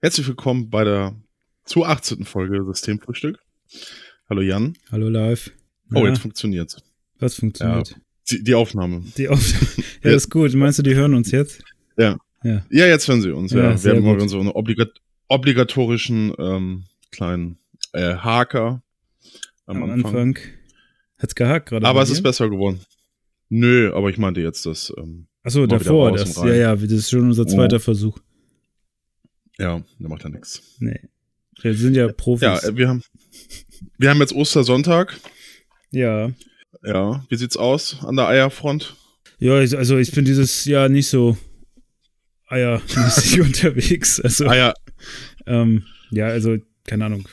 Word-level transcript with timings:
Herzlich 0.00 0.28
willkommen 0.28 0.70
bei 0.70 0.84
der 0.84 1.16
zu 1.64 1.84
18. 1.84 2.24
Folge 2.24 2.64
Systemfrühstück. 2.64 3.38
Hallo 4.30 4.42
Jan. 4.42 4.74
Hallo 4.92 5.08
live. 5.08 5.50
Oh, 5.92 6.06
jetzt 6.06 6.20
funktioniert's. 6.20 6.76
Was 7.18 7.34
funktioniert? 7.34 7.90
Ja, 7.90 7.96
die, 8.30 8.44
die 8.44 8.54
Aufnahme. 8.54 9.02
Die 9.16 9.28
Aufnahme. 9.28 9.66
ja, 10.04 10.10
ist 10.12 10.30
gut. 10.30 10.54
Meinst 10.54 10.78
du, 10.78 10.82
die 10.84 10.94
hören 10.94 11.14
uns 11.14 11.32
jetzt? 11.32 11.64
Ja. 11.96 12.16
Ja, 12.44 12.64
ja 12.70 12.86
jetzt 12.86 13.08
hören 13.08 13.22
sie 13.22 13.32
uns. 13.32 13.52
Ja, 13.52 13.70
Ja, 13.72 13.84
wir 13.84 13.96
haben 13.96 14.04
mal 14.04 14.12
gut. 14.14 14.22
unseren 14.22 14.48
obligat 14.48 14.90
obligatorischen 15.26 16.32
ähm, 16.38 16.84
kleinen 17.10 17.58
äh, 17.92 18.14
Haker 18.14 18.82
am, 19.66 19.82
am 19.82 19.90
Anfang. 19.90 20.16
Anfang. 20.16 20.38
Hat's 21.18 21.34
gehakt 21.34 21.70
gerade. 21.70 21.84
Aber 21.86 22.02
es 22.02 22.10
ist 22.10 22.22
besser 22.22 22.48
geworden. 22.48 22.80
Nö, 23.48 23.92
aber 23.92 24.10
ich 24.10 24.18
meinte 24.18 24.40
jetzt 24.40 24.64
das. 24.64 24.92
Ähm, 24.96 25.26
Achso, 25.42 25.66
davor. 25.66 26.12
Das, 26.12 26.36
ja, 26.36 26.54
ja, 26.54 26.76
das 26.76 26.92
ist 26.92 27.10
schon 27.10 27.22
unser 27.26 27.46
zweiter 27.48 27.76
Oh. 27.76 27.80
Versuch. 27.80 28.18
Ja, 29.58 29.82
der 29.98 30.08
macht 30.08 30.22
ja 30.24 30.28
nichts. 30.30 30.62
Nee. 30.78 31.00
Wir 31.60 31.74
sind 31.74 31.94
ja 31.94 32.08
Profis. 32.12 32.42
Ja, 32.42 32.58
äh, 32.60 32.76
wir 32.76 32.88
haben 32.88 33.02
wir 33.98 34.10
haben 34.10 34.20
jetzt 34.20 34.32
Ostersonntag. 34.34 35.18
ja. 35.90 36.30
Ja, 36.84 37.24
wie 37.28 37.34
sieht's 37.36 37.56
aus 37.56 37.96
an 38.04 38.14
der 38.16 38.28
Eierfront? 38.28 38.94
Ja, 39.40 39.54
also 39.54 39.96
ich 39.96 40.12
bin 40.12 40.24
dieses 40.24 40.64
Jahr 40.64 40.88
nicht 40.88 41.08
so 41.08 41.36
eiermäßig 42.46 43.40
unterwegs. 43.40 44.20
Also, 44.20 44.46
Eier, 44.48 44.74
ähm, 45.46 45.84
ja, 46.10 46.26
also, 46.26 46.56
keine 46.84 47.06
Ahnung. 47.06 47.28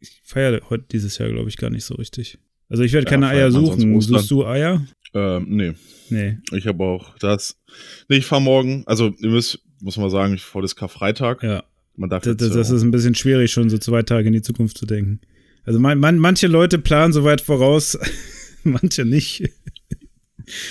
Ich 0.00 0.20
feiere 0.24 0.60
heute 0.70 0.84
dieses 0.90 1.18
Jahr, 1.18 1.28
glaube 1.28 1.48
ich, 1.48 1.56
gar 1.56 1.70
nicht 1.70 1.84
so 1.84 1.94
richtig. 1.94 2.38
Also 2.68 2.82
ich 2.82 2.92
werde 2.92 3.04
Ja, 3.06 3.10
keine 3.10 3.28
Eier 3.28 3.50
suchen. 3.52 4.00
Suchst 4.00 4.30
du 4.30 4.46
Eier? 4.46 4.84
ähm, 5.14 5.46
nee. 5.48 5.74
Nee. 6.08 6.38
Ich 6.52 6.66
habe 6.66 6.82
auch 6.84 7.16
das. 7.18 7.60
Nee, 8.08 8.16
ich 8.16 8.26
fahre 8.26 8.42
morgen. 8.42 8.84
Also, 8.86 9.12
ihr 9.18 9.30
müsst, 9.30 9.60
muss 9.80 9.96
man 9.96 10.10
sagen, 10.10 10.34
ich 10.34 10.42
vor 10.42 10.62
das 10.62 10.74
Karfreitag. 10.74 11.42
Ja. 11.42 11.64
Man 12.00 12.08
darf 12.08 12.22
Das, 12.22 12.34
das, 12.38 12.52
das 12.52 12.70
ist 12.70 12.82
ein 12.82 12.90
bisschen 12.90 13.14
schwierig, 13.14 13.52
schon 13.52 13.68
so 13.68 13.76
zwei 13.76 14.02
Tage 14.02 14.28
in 14.28 14.32
die 14.32 14.40
Zukunft 14.40 14.78
zu 14.78 14.86
denken. 14.86 15.20
Also 15.64 15.78
man, 15.78 15.98
man, 15.98 16.18
manche 16.18 16.46
Leute 16.46 16.78
planen 16.78 17.12
so 17.12 17.24
weit 17.24 17.42
voraus, 17.42 17.98
manche 18.64 19.04
nicht. 19.04 19.50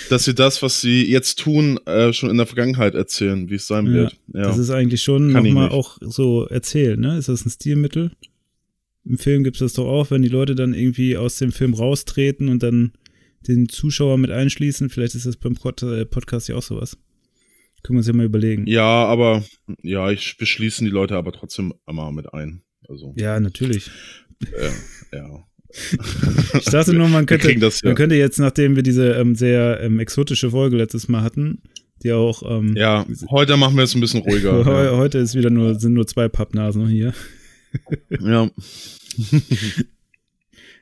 dass 0.08 0.24
sie 0.24 0.34
das, 0.34 0.60
was 0.60 0.80
sie 0.80 1.08
jetzt 1.08 1.38
tun, 1.38 1.78
äh, 1.86 2.12
schon 2.12 2.30
in 2.30 2.36
der 2.36 2.46
Vergangenheit 2.46 2.96
erzählen, 2.96 3.48
wie 3.48 3.54
es 3.54 3.68
sein 3.68 3.86
Ja, 3.86 3.92
wird. 3.92 4.16
Ja. 4.34 4.42
Das 4.42 4.58
ist 4.58 4.70
eigentlich 4.70 5.04
schon 5.04 5.30
nochmal 5.30 5.68
auch 5.68 5.98
so 6.00 6.46
erzählen, 6.46 6.98
ne? 6.98 7.16
Ist 7.16 7.28
das 7.28 7.46
ein 7.46 7.50
Stilmittel? 7.50 8.10
Im 9.04 9.16
Film 9.16 9.44
gibt 9.44 9.56
es 9.56 9.60
das 9.60 9.74
doch 9.74 9.86
auch, 9.86 10.10
wenn 10.10 10.22
die 10.22 10.28
Leute 10.28 10.56
dann 10.56 10.74
irgendwie 10.74 11.16
aus 11.16 11.36
dem 11.38 11.52
Film 11.52 11.74
raustreten 11.74 12.48
und 12.48 12.64
dann 12.64 12.92
den 13.46 13.68
Zuschauer 13.68 14.18
mit 14.18 14.32
einschließen. 14.32 14.90
Vielleicht 14.90 15.14
ist 15.14 15.26
das 15.26 15.36
beim 15.36 15.54
äh, 15.54 16.04
Podcast 16.06 16.48
ja 16.48 16.56
auch 16.56 16.62
sowas. 16.62 16.98
Können 17.82 17.96
wir 17.96 17.98
uns 18.00 18.06
ja 18.06 18.12
mal 18.12 18.26
überlegen. 18.26 18.66
ja, 18.66 18.84
aber 18.84 19.42
ja, 19.82 20.10
ich 20.10 20.36
beschließen 20.38 20.84
die 20.84 20.90
Leute 20.92 21.16
aber 21.16 21.32
trotzdem 21.32 21.72
einmal 21.86 22.12
mit 22.12 22.32
ein. 22.34 22.62
Also, 22.88 23.12
Ja, 23.16 23.38
natürlich. 23.40 23.90
äh, 24.52 25.16
ja. 25.16 25.44
Ich 26.58 26.64
dachte 26.64 26.92
nur, 26.92 27.08
man 27.08 27.26
könnte, 27.26 27.54
das 27.58 27.80
ja. 27.82 27.88
man 27.90 27.94
könnte 27.96 28.16
jetzt, 28.16 28.38
nachdem 28.38 28.74
wir 28.76 28.82
diese 28.82 29.12
ähm, 29.12 29.34
sehr 29.36 29.80
ähm, 29.80 30.00
exotische 30.00 30.50
Folge 30.50 30.76
letztes 30.76 31.08
Mal 31.08 31.22
hatten, 31.22 31.62
die 32.02 32.12
auch 32.12 32.42
ähm, 32.44 32.74
Ja, 32.76 33.06
heute 33.30 33.56
machen 33.56 33.76
wir 33.76 33.84
es 33.84 33.94
ein 33.94 34.00
bisschen 34.00 34.22
ruhiger. 34.22 34.64
Heu- 34.64 34.84
ja. 34.86 34.96
Heute 34.96 35.18
ist 35.18 35.34
wieder 35.36 35.50
nur, 35.50 35.78
sind 35.78 35.92
nur 35.92 36.06
zwei 36.08 36.28
Pappnasen 36.28 36.88
hier. 36.88 37.14
ja. 38.20 38.50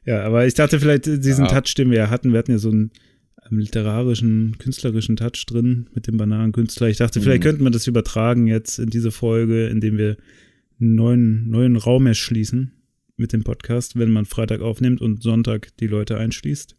Ja, 0.04 0.22
aber 0.22 0.46
ich 0.46 0.54
dachte 0.54 0.80
vielleicht 0.80 1.04
diesen 1.04 1.44
Ja. 1.44 1.60
Touch, 1.60 1.74
den 1.74 1.90
wir 1.90 1.98
ja 1.98 2.08
hatten, 2.10 2.32
wir 2.32 2.38
hatten 2.38 2.52
ja 2.52 2.58
so 2.58 2.70
einen 2.70 2.84
ähm, 2.84 2.90
literarischen, 3.56 4.56
künstlerischen 4.58 5.16
Touch 5.16 5.44
drin 5.46 5.88
mit 5.94 6.06
dem 6.06 6.16
Bananenkünstler. 6.16 6.88
Ich 6.88 6.98
dachte, 6.98 7.20
vielleicht 7.20 7.40
Mhm. 7.42 7.44
könnten 7.48 7.64
wir 7.64 7.70
das 7.70 7.86
übertragen 7.86 8.46
jetzt 8.46 8.78
in 8.78 8.90
diese 8.90 9.10
Folge, 9.10 9.68
indem 9.68 9.96
wir 9.96 10.16
einen 10.80 10.94
neuen, 10.94 11.48
neuen 11.50 11.76
Raum 11.76 12.06
erschließen 12.06 12.72
mit 13.16 13.32
dem 13.32 13.44
Podcast, 13.44 13.98
wenn 13.98 14.10
man 14.12 14.24
Freitag 14.26 14.60
aufnimmt 14.60 15.00
und 15.00 15.22
Sonntag 15.22 15.76
die 15.78 15.86
Leute 15.86 16.16
einschließt. 16.18 16.76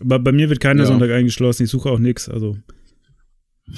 Aber 0.00 0.18
bei 0.18 0.32
mir 0.32 0.48
wird 0.48 0.60
keiner 0.60 0.82
Ja. 0.82 0.86
Sonntag 0.86 1.10
eingeschlossen, 1.10 1.64
ich 1.64 1.70
suche 1.70 1.90
auch 1.90 1.98
nichts. 1.98 2.28
Also, 2.28 2.56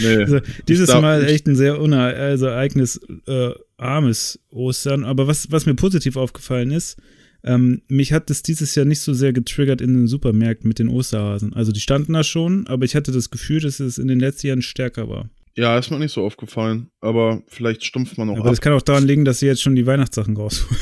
Nee. 0.00 0.16
also 0.16 0.40
dieses 0.68 0.88
Mal 0.88 1.24
echt 1.24 1.46
ein 1.46 1.56
sehr 1.56 1.80
une 1.80 1.98
also 1.98 2.46
äh, 2.48 3.54
armes 3.78 4.38
Ostern. 4.50 5.04
Aber 5.04 5.26
was, 5.26 5.50
was 5.50 5.64
mir 5.66 5.74
positiv 5.74 6.16
aufgefallen 6.16 6.70
ist, 6.70 6.98
ähm, 7.44 7.82
mich 7.88 8.12
hat 8.12 8.30
das 8.30 8.42
dieses 8.42 8.74
Jahr 8.74 8.86
nicht 8.86 9.00
so 9.00 9.14
sehr 9.14 9.32
getriggert 9.32 9.80
in 9.80 9.94
den 9.94 10.06
Supermärkten 10.06 10.68
mit 10.68 10.78
den 10.78 10.88
Osterhasen. 10.88 11.52
Also 11.52 11.72
die 11.72 11.80
standen 11.80 12.12
da 12.12 12.22
schon, 12.22 12.66
aber 12.66 12.84
ich 12.84 12.94
hatte 12.94 13.12
das 13.12 13.30
Gefühl, 13.30 13.60
dass 13.60 13.80
es 13.80 13.98
in 13.98 14.08
den 14.08 14.20
letzten 14.20 14.46
Jahren 14.48 14.62
stärker 14.62 15.08
war. 15.08 15.28
Ja, 15.54 15.78
ist 15.78 15.90
mir 15.90 15.98
nicht 15.98 16.12
so 16.12 16.24
aufgefallen. 16.24 16.90
Aber 17.00 17.42
vielleicht 17.48 17.84
stumpft 17.84 18.16
man 18.16 18.28
noch 18.28 18.34
aber 18.36 18.46
ab. 18.46 18.50
das 18.52 18.60
kann 18.60 18.72
auch 18.72 18.82
daran 18.82 19.06
liegen, 19.06 19.24
dass 19.24 19.40
sie 19.40 19.46
jetzt 19.46 19.62
schon 19.62 19.74
die 19.74 19.86
Weihnachtssachen 19.86 20.36
rausholen. 20.36 20.80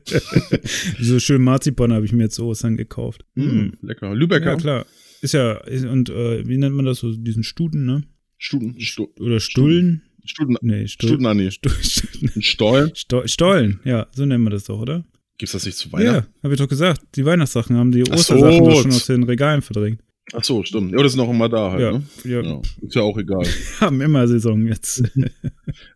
so 1.00 1.18
schön 1.18 1.42
Marzipan 1.42 1.92
habe 1.92 2.04
ich 2.04 2.12
mir 2.12 2.24
jetzt 2.24 2.36
zu 2.36 2.46
Ostern 2.46 2.76
gekauft. 2.76 3.24
Mm, 3.34 3.68
lecker. 3.82 4.14
Lübecker. 4.14 4.52
Ja, 4.52 4.56
klar. 4.56 4.86
Ist 5.20 5.34
ja, 5.34 5.52
ist, 5.58 5.84
und 5.84 6.10
äh, 6.10 6.46
wie 6.48 6.56
nennt 6.56 6.74
man 6.74 6.84
das 6.84 6.98
so, 6.98 7.12
diesen 7.12 7.42
Studen, 7.42 7.84
ne? 7.84 8.04
Studen, 8.38 8.80
Stu, 8.80 9.08
Oder 9.18 9.40
Stullen? 9.40 10.02
Studen, 10.24 10.56
Nee. 10.60 10.86
Stu 10.86 11.08
Stu 11.08 11.16
Ein 11.24 12.42
Stollen. 12.42 12.90
Sto 12.94 13.26
Stollen, 13.26 13.80
ja, 13.84 14.06
so 14.12 14.26
nennen 14.26 14.44
wir 14.44 14.50
das 14.50 14.64
doch, 14.64 14.78
oder? 14.78 15.04
Gibt's 15.38 15.52
das 15.52 15.64
nicht 15.64 15.78
zu 15.78 15.88
Ja, 15.88 15.92
Weihnachten? 15.94 16.34
habe 16.42 16.54
ich 16.54 16.60
doch 16.60 16.68
gesagt. 16.68 17.00
Die 17.14 17.24
Weihnachtssachen 17.24 17.76
haben 17.76 17.92
die 17.92 18.02
Ach 18.02 18.18
so. 18.18 18.34
Ostersachen 18.34 18.64
doch 18.64 18.82
schon 18.82 18.90
aus 18.90 19.06
den 19.06 19.22
Regalen 19.22 19.62
verdrängt. 19.62 20.00
Ach 20.34 20.44
so, 20.44 20.62
stimmt. 20.62 20.92
Ja, 20.92 20.98
das 20.98 21.12
ist 21.12 21.16
noch 21.16 21.30
immer 21.30 21.48
da 21.48 21.70
halt, 21.70 21.80
Ja, 21.80 21.92
ne? 21.92 22.02
ja, 22.24 22.40
Ja, 22.42 22.60
ist 22.82 22.94
ja 22.94 23.00
auch 23.02 23.16
egal. 23.16 23.46
haben 23.80 24.00
immer 24.02 24.26
Saison 24.28 24.66
jetzt. 24.66 25.02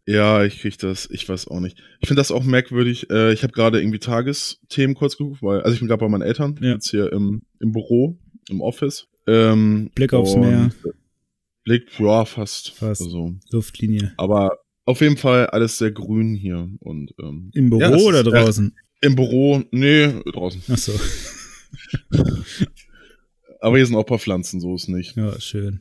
Ja, 0.07 0.45
ich 0.45 0.61
krieg 0.61 0.79
das, 0.79 1.09
ich 1.11 1.29
weiß 1.29 1.49
auch 1.49 1.61
nicht. 1.61 1.79
Ich 2.01 2.09
finde 2.09 2.21
das 2.21 2.31
auch 2.31 2.45
merkwürdig. 2.45 3.09
Äh, 3.11 3.33
ich 3.33 3.43
habe 3.43 3.53
gerade 3.53 3.81
irgendwie 3.81 3.99
Tagesthemen 3.99 4.95
kurz 4.95 5.17
geguckt, 5.17 5.43
weil, 5.43 5.61
also 5.63 5.73
ich 5.75 5.79
bin 5.81 5.89
gerade 5.89 6.01
bei 6.01 6.09
meinen 6.09 6.23
Eltern, 6.23 6.59
Ja. 6.61 6.73
jetzt 6.73 6.91
hier 6.91 7.13
im, 7.13 7.43
im 7.61 7.73
Büro, 7.73 8.19
im 8.49 8.61
Office. 8.61 9.07
Ähm, 9.27 9.91
Blick 9.95 10.13
aufs 10.13 10.35
Meer. 10.37 10.71
Blick, 11.65 11.89
ja, 11.99 12.25
fast. 12.25 12.71
Fast. 12.73 13.03
Also, 13.03 13.35
Luftlinie. 13.51 14.13
aber 14.17 14.59
auf 14.85 15.01
jeden 15.01 15.17
Fall 15.17 15.47
alles 15.47 15.79
sehr 15.79 15.93
grün 15.93 16.35
hier 16.35 16.69
und 16.81 17.13
ähm, 17.23 17.51
Im 17.55 17.71
Büro 17.71 17.81
Ja, 17.81 17.97
oder 17.97 18.21
ist- 18.21 18.27
draußen? 18.31 18.77
Im 19.03 19.15
Büro, 19.17 19.63
nee, 19.71 20.09
draußen. 20.33 20.63
Achso, 20.69 20.93
Aber 23.61 23.77
hier 23.77 23.87
sind 23.87 23.95
auch 23.97 24.01
ein 24.01 24.07
paar 24.07 24.19
Pflanzen, 24.19 24.61
so 24.61 24.75
ist 24.75 24.89
nicht. 24.89 25.17
ja, 25.17 25.39
schön. 25.41 25.81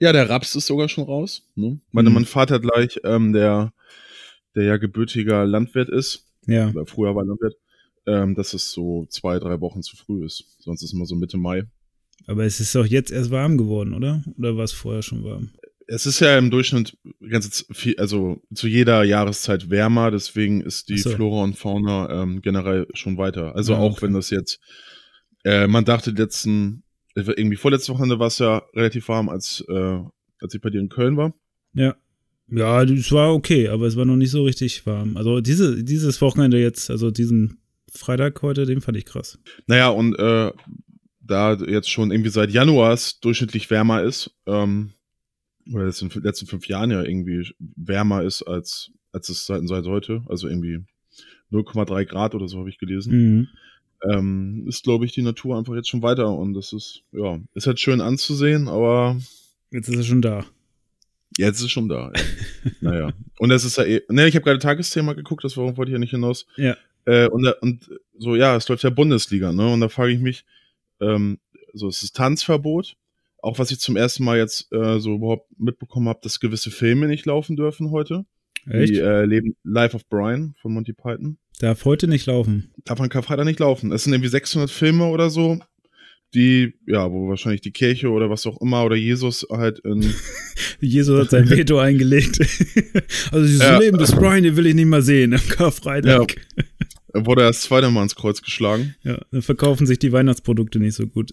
Ja, 0.00 0.12
der 0.12 0.28
Raps 0.28 0.54
ist 0.54 0.66
sogar 0.66 0.88
schon 0.88 1.04
raus. 1.04 1.48
Ne? 1.54 1.78
Meine, 1.92 2.08
Mhm. 2.10 2.14
mein 2.16 2.24
Vater 2.24 2.60
gleich, 2.60 3.00
ähm, 3.04 3.32
der, 3.32 3.72
der 4.54 4.64
ja 4.64 4.76
gebürtiger 4.76 5.44
Landwirt 5.46 5.88
ist, 5.88 6.26
Ja, 6.46 6.68
oder 6.70 6.86
früher 6.86 7.14
war 7.14 7.24
Landwirt, 7.24 7.56
ähm, 8.06 8.34
dass 8.34 8.52
es 8.54 8.70
so 8.72 9.06
zwei, 9.08 9.38
drei 9.38 9.60
Wochen 9.60 9.82
zu 9.82 9.96
früh 9.96 10.24
ist. 10.24 10.44
Sonst 10.60 10.82
ist 10.82 10.92
immer 10.92 11.06
so 11.06 11.14
Mitte 11.14 11.38
Mai. 11.38 11.64
aber 12.26 12.44
es 12.44 12.60
ist 12.60 12.74
doch 12.74 12.86
jetzt 12.86 13.10
erst 13.12 13.30
warm 13.30 13.56
geworden, 13.58 13.94
oder? 13.94 14.22
Oder 14.38 14.56
war 14.56 14.64
es 14.64 14.72
vorher 14.72 15.02
schon 15.02 15.24
warm? 15.24 15.50
Es 15.92 16.06
ist 16.06 16.20
ja 16.20 16.38
im 16.38 16.50
Durchschnitt 16.50 16.96
ganz 17.28 17.66
viel, 17.70 17.96
also 17.98 18.40
zu 18.54 18.66
jeder 18.66 19.04
Jahreszeit 19.04 19.68
wärmer, 19.68 20.10
deswegen 20.10 20.62
ist 20.62 20.88
die 20.88 20.96
so. 20.96 21.10
Flora 21.10 21.44
und 21.44 21.58
Fauna 21.58 22.22
ähm, 22.22 22.40
generell 22.40 22.86
schon 22.94 23.18
weiter. 23.18 23.54
Also 23.54 23.74
Ah, 23.74 23.78
auch 23.78 23.92
okay. 23.92 24.06
wenn 24.06 24.14
das 24.14 24.30
jetzt, 24.30 24.58
äh, 25.44 25.66
man 25.66 25.84
dachte 25.84 26.12
letzten, 26.12 26.82
irgendwie 27.14 27.56
vorletzte 27.56 27.92
Wochenende 27.92 28.18
war 28.18 28.28
es 28.28 28.38
ja 28.38 28.62
relativ 28.74 29.08
warm, 29.08 29.28
als, 29.28 29.62
äh, 29.68 29.98
als 30.40 30.54
ich 30.54 30.62
bei 30.62 30.70
dir 30.70 30.80
in 30.80 30.88
Köln 30.88 31.18
war. 31.18 31.34
Ja. 31.74 31.94
Ja, 32.48 32.82
es 32.82 33.12
war 33.12 33.34
okay, 33.34 33.68
aber 33.68 33.86
es 33.86 33.96
war 33.96 34.06
noch 34.06 34.16
nicht 34.16 34.30
so 34.30 34.44
richtig 34.44 34.86
warm. 34.86 35.18
Also 35.18 35.42
diese, 35.42 35.84
dieses 35.84 36.20
Wochenende 36.22 36.58
jetzt, 36.58 36.90
also 36.90 37.10
diesen 37.10 37.58
Freitag 37.92 38.40
heute, 38.40 38.64
den 38.64 38.80
fand 38.80 38.96
ich 38.96 39.04
krass. 39.04 39.38
Naja, 39.66 39.90
und 39.90 40.18
äh, 40.18 40.52
da 41.20 41.54
jetzt 41.54 41.90
schon 41.90 42.10
irgendwie 42.10 42.30
seit 42.30 42.50
Januar 42.50 42.94
es 42.94 43.20
durchschnittlich 43.20 43.70
wärmer 43.70 44.02
ist, 44.02 44.30
ähm, 44.46 44.92
oder 45.72 45.86
jetzt 45.86 46.02
in 46.02 46.08
den 46.08 46.22
letzten 46.22 46.46
fünf 46.46 46.66
Jahren 46.68 46.90
ja 46.90 47.02
irgendwie 47.02 47.48
wärmer 47.76 48.22
ist 48.22 48.42
als, 48.42 48.90
als 49.12 49.28
es 49.28 49.46
seit, 49.46 49.66
seit 49.68 49.84
heute, 49.86 50.22
also 50.28 50.48
irgendwie 50.48 50.80
0,3 51.52 52.04
Grad 52.06 52.34
oder 52.34 52.48
so 52.48 52.58
habe 52.58 52.70
ich 52.70 52.78
gelesen, 52.78 53.12
Mhm. 53.12 53.48
ähm, 54.10 54.64
ist, 54.66 54.82
glaube 54.84 55.04
ich, 55.04 55.12
die 55.12 55.22
Natur 55.22 55.56
einfach 55.58 55.74
jetzt 55.74 55.88
schon 55.88 56.02
weiter 56.02 56.32
und 56.36 56.54
das 56.54 56.72
ist, 56.72 57.02
ja, 57.12 57.38
ist 57.54 57.66
halt 57.66 57.78
schön 57.80 58.00
anzusehen, 58.00 58.68
aber 58.68 59.16
Jetzt 59.70 59.88
ist 59.88 59.96
er 59.96 60.02
schon 60.02 60.22
da. 60.22 60.44
jetzt 61.38 61.58
ist 61.58 61.64
es 61.66 61.70
schon 61.70 61.88
da. 61.88 62.12
Ja. 62.14 62.70
naja. 62.80 63.12
Und 63.38 63.48
das 63.50 63.64
ist 63.64 63.76
ja 63.78 63.84
eh, 63.84 64.02
ne, 64.08 64.26
ich 64.28 64.34
habe 64.34 64.44
gerade 64.44 64.58
Tagesthema 64.58 65.12
geguckt, 65.14 65.44
das 65.44 65.56
wollte 65.56 65.84
ich 65.84 65.92
ja 65.92 65.98
nicht 65.98 66.10
hinaus. 66.10 66.46
Ja. 66.56 66.76
Äh, 67.04 67.28
und, 67.28 67.46
und 67.60 67.90
so, 68.18 68.36
ja, 68.36 68.54
es 68.56 68.68
läuft 68.68 68.84
ja 68.84 68.90
Bundesliga, 68.90 69.52
ne? 69.52 69.72
Und 69.72 69.80
da 69.80 69.88
frage 69.88 70.12
ich 70.12 70.20
mich, 70.20 70.44
ähm, 71.00 71.38
so, 71.72 71.88
es 71.88 72.02
ist 72.02 72.14
Tanzverbot. 72.16 72.96
Auch 73.42 73.58
was 73.58 73.70
ich 73.70 73.80
zum 73.80 73.96
ersten 73.96 74.24
Mal 74.24 74.38
jetzt 74.38 74.72
äh, 74.72 74.98
so 74.98 75.16
überhaupt 75.16 75.48
mitbekommen 75.58 76.08
habe, 76.08 76.20
dass 76.22 76.40
gewisse 76.40 76.70
Filme 76.70 77.08
nicht 77.08 77.26
laufen 77.26 77.56
dürfen 77.56 77.90
heute. 77.90 78.24
Echt? 78.70 78.94
Wie 78.94 78.98
äh, 78.98 79.24
Leben, 79.24 79.56
Life 79.64 79.94
of 79.96 80.08
Brian 80.08 80.54
von 80.62 80.72
Monty 80.72 80.92
Python. 80.92 81.38
Darf 81.58 81.84
heute 81.84 82.06
nicht 82.08 82.26
laufen. 82.26 82.72
Darf 82.84 83.00
an 83.00 83.08
Karfreitag 83.08 83.44
nicht 83.44 83.60
laufen. 83.60 83.92
Es 83.92 84.04
sind 84.04 84.12
irgendwie 84.12 84.28
600 84.28 84.70
Filme 84.70 85.06
oder 85.06 85.28
so, 85.30 85.58
die, 86.34 86.74
ja, 86.86 87.10
wo 87.10 87.28
wahrscheinlich 87.28 87.60
die 87.60 87.72
Kirche 87.72 88.10
oder 88.10 88.30
was 88.30 88.46
auch 88.46 88.60
immer 88.60 88.84
oder 88.84 88.96
Jesus 88.96 89.46
halt 89.50 89.80
in. 89.80 90.14
Jesus 90.80 91.20
hat 91.20 91.30
sein 91.30 91.50
Veto 91.50 91.78
eingelegt. 91.80 92.38
also 93.32 93.44
dieses 93.46 93.60
Ja. 93.60 93.78
Leben 93.78 93.98
des 93.98 94.12
Brian, 94.14 94.42
den 94.42 94.56
will 94.56 94.66
ich 94.66 94.74
nicht 94.74 94.86
mal 94.86 95.02
sehen 95.02 95.34
am 95.34 95.48
Karfreitag. 95.48 96.36
Er 97.12 97.26
wurde 97.26 97.42
erst 97.42 97.62
zweimal 97.62 97.90
Mal 97.90 98.04
ins 98.04 98.14
Kreuz 98.14 98.40
geschlagen. 98.40 98.94
Ja. 99.02 99.20
dann 99.30 99.42
verkaufen 99.42 99.86
sich 99.86 99.98
die 99.98 100.12
Weihnachtsprodukte 100.12 100.78
nicht 100.78 100.94
so 100.94 101.06
gut. 101.06 101.32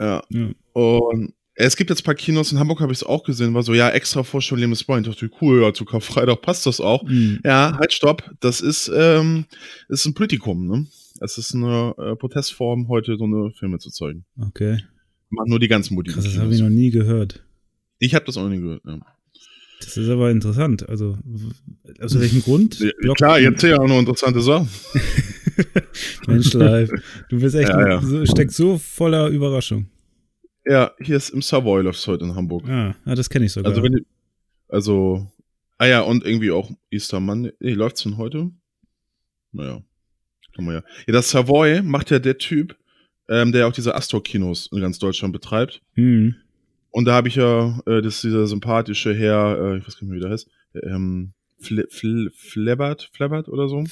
Ja. 0.00 0.22
Ja. 0.30 0.50
Und 0.72 1.34
es 1.60 1.76
gibt 1.76 1.90
jetzt 1.90 2.02
ein 2.02 2.04
paar 2.04 2.14
Kinos, 2.14 2.52
in 2.52 2.58
Hamburg 2.60 2.80
habe 2.80 2.92
ich 2.92 3.00
es 3.00 3.04
auch 3.04 3.24
gesehen, 3.24 3.52
war 3.52 3.64
so, 3.64 3.74
ja, 3.74 3.90
extra 3.90 4.22
Vorstellung 4.22 4.60
Leben 4.60 4.72
des 4.72 4.84
Brian. 4.84 5.02
Ich 5.02 5.08
dachte, 5.08 5.28
cool, 5.40 5.62
ja, 5.62 5.74
zu 5.74 5.84
Karfreitag 5.84 6.40
passt 6.40 6.66
das 6.66 6.80
auch. 6.80 7.02
Mhm. 7.02 7.40
Ja, 7.44 7.76
halt, 7.76 7.92
stopp. 7.92 8.30
Das 8.38 8.60
ist, 8.60 8.90
ähm, 8.94 9.44
ist 9.88 10.06
ein 10.06 10.14
Politikum, 10.14 10.68
ne? 10.68 10.86
Es 11.20 11.36
ist 11.36 11.54
eine 11.54 11.94
äh, 11.98 12.14
Protestform, 12.14 12.86
heute 12.86 13.16
so 13.16 13.24
eine 13.24 13.50
Filme 13.50 13.78
zu 13.80 13.90
zeigen. 13.90 14.24
Okay. 14.40 14.84
Machen 15.30 15.50
nur 15.50 15.58
die 15.58 15.66
ganzen. 15.66 16.00
Krass, 16.04 16.24
das 16.24 16.38
habe 16.38 16.54
ich 16.54 16.60
noch 16.60 16.68
nie 16.68 16.90
gehört. 16.90 17.42
Ich 17.98 18.14
habe 18.14 18.24
das 18.24 18.36
auch 18.36 18.44
noch 18.44 18.50
nie 18.50 18.60
gehört. 18.60 18.82
Ja. 18.86 19.00
Das 19.80 19.96
ist 19.96 20.08
aber 20.08 20.30
interessant. 20.30 20.88
Also, 20.88 21.18
aus 22.00 22.18
welchem 22.18 22.42
Grund? 22.42 22.78
Ja, 22.78 23.14
Klar, 23.14 23.40
jetzt 23.40 23.62
ja 23.62 23.78
auch 23.78 23.88
noch 23.88 23.98
interessante 23.98 24.40
Sachen. 24.40 24.68
Mensch, 26.26 26.52
live. 26.52 26.90
Du 27.28 27.40
bist 27.40 27.54
echt, 27.54 27.68
Ja, 27.68 27.88
ja. 27.88 28.00
So, 28.00 28.24
steckst 28.26 28.56
so 28.56 28.78
voller 28.78 29.28
Überraschung. 29.28 29.86
Ja, 30.64 30.92
hier 31.00 31.16
ist 31.16 31.30
im 31.30 31.42
Savoy 31.42 31.82
läuft's 31.82 32.06
heute 32.06 32.24
in 32.24 32.34
Hamburg. 32.34 32.68
Ah, 32.68 32.94
ah 33.04 33.14
das 33.14 33.30
kenne 33.30 33.46
ich 33.46 33.52
sogar. 33.52 33.70
Also 33.70 33.82
wenn 33.82 34.04
also, 34.68 35.26
ah 35.78 35.86
ja, 35.86 36.00
und 36.02 36.24
irgendwie 36.24 36.50
auch 36.50 36.70
Easter 36.90 37.20
Monday. 37.20 37.52
Nee, 37.58 37.72
läuft's 37.72 38.02
denn 38.02 38.18
heute? 38.18 38.50
Naja, 39.52 39.82
kann 40.54 40.64
man 40.64 40.74
ja. 40.74 40.82
Ja, 41.06 41.12
das 41.12 41.30
Savoy 41.30 41.82
macht 41.82 42.10
ja 42.10 42.18
der 42.18 42.36
Typ, 42.36 42.76
ähm, 43.28 43.52
der 43.52 43.66
auch 43.66 43.72
diese 43.72 43.94
Astor-Kinos 43.94 44.68
in 44.72 44.80
ganz 44.80 44.98
Deutschland 44.98 45.32
betreibt. 45.32 45.80
hm. 45.94 46.34
Und 46.90 47.04
da 47.04 47.12
habe 47.12 47.28
ich 47.28 47.36
ja, 47.36 47.78
äh, 47.86 48.00
das 48.00 48.16
ist 48.16 48.24
dieser 48.24 48.46
sympathische 48.46 49.14
Herr, 49.14 49.58
äh, 49.60 49.78
ich 49.78 49.86
weiß 49.86 49.98
gar 49.98 50.02
nicht 50.02 50.10
mehr, 50.10 50.16
wie 50.16 50.20
der 50.20 50.30
heißt, 50.30 50.48
ähm, 50.82 51.32
Fle 51.60 51.86
Fle 51.90 52.30
Flebbert, 52.34 53.10
Flebbert 53.12 53.48
oder 53.48 53.68
so? 53.68 53.84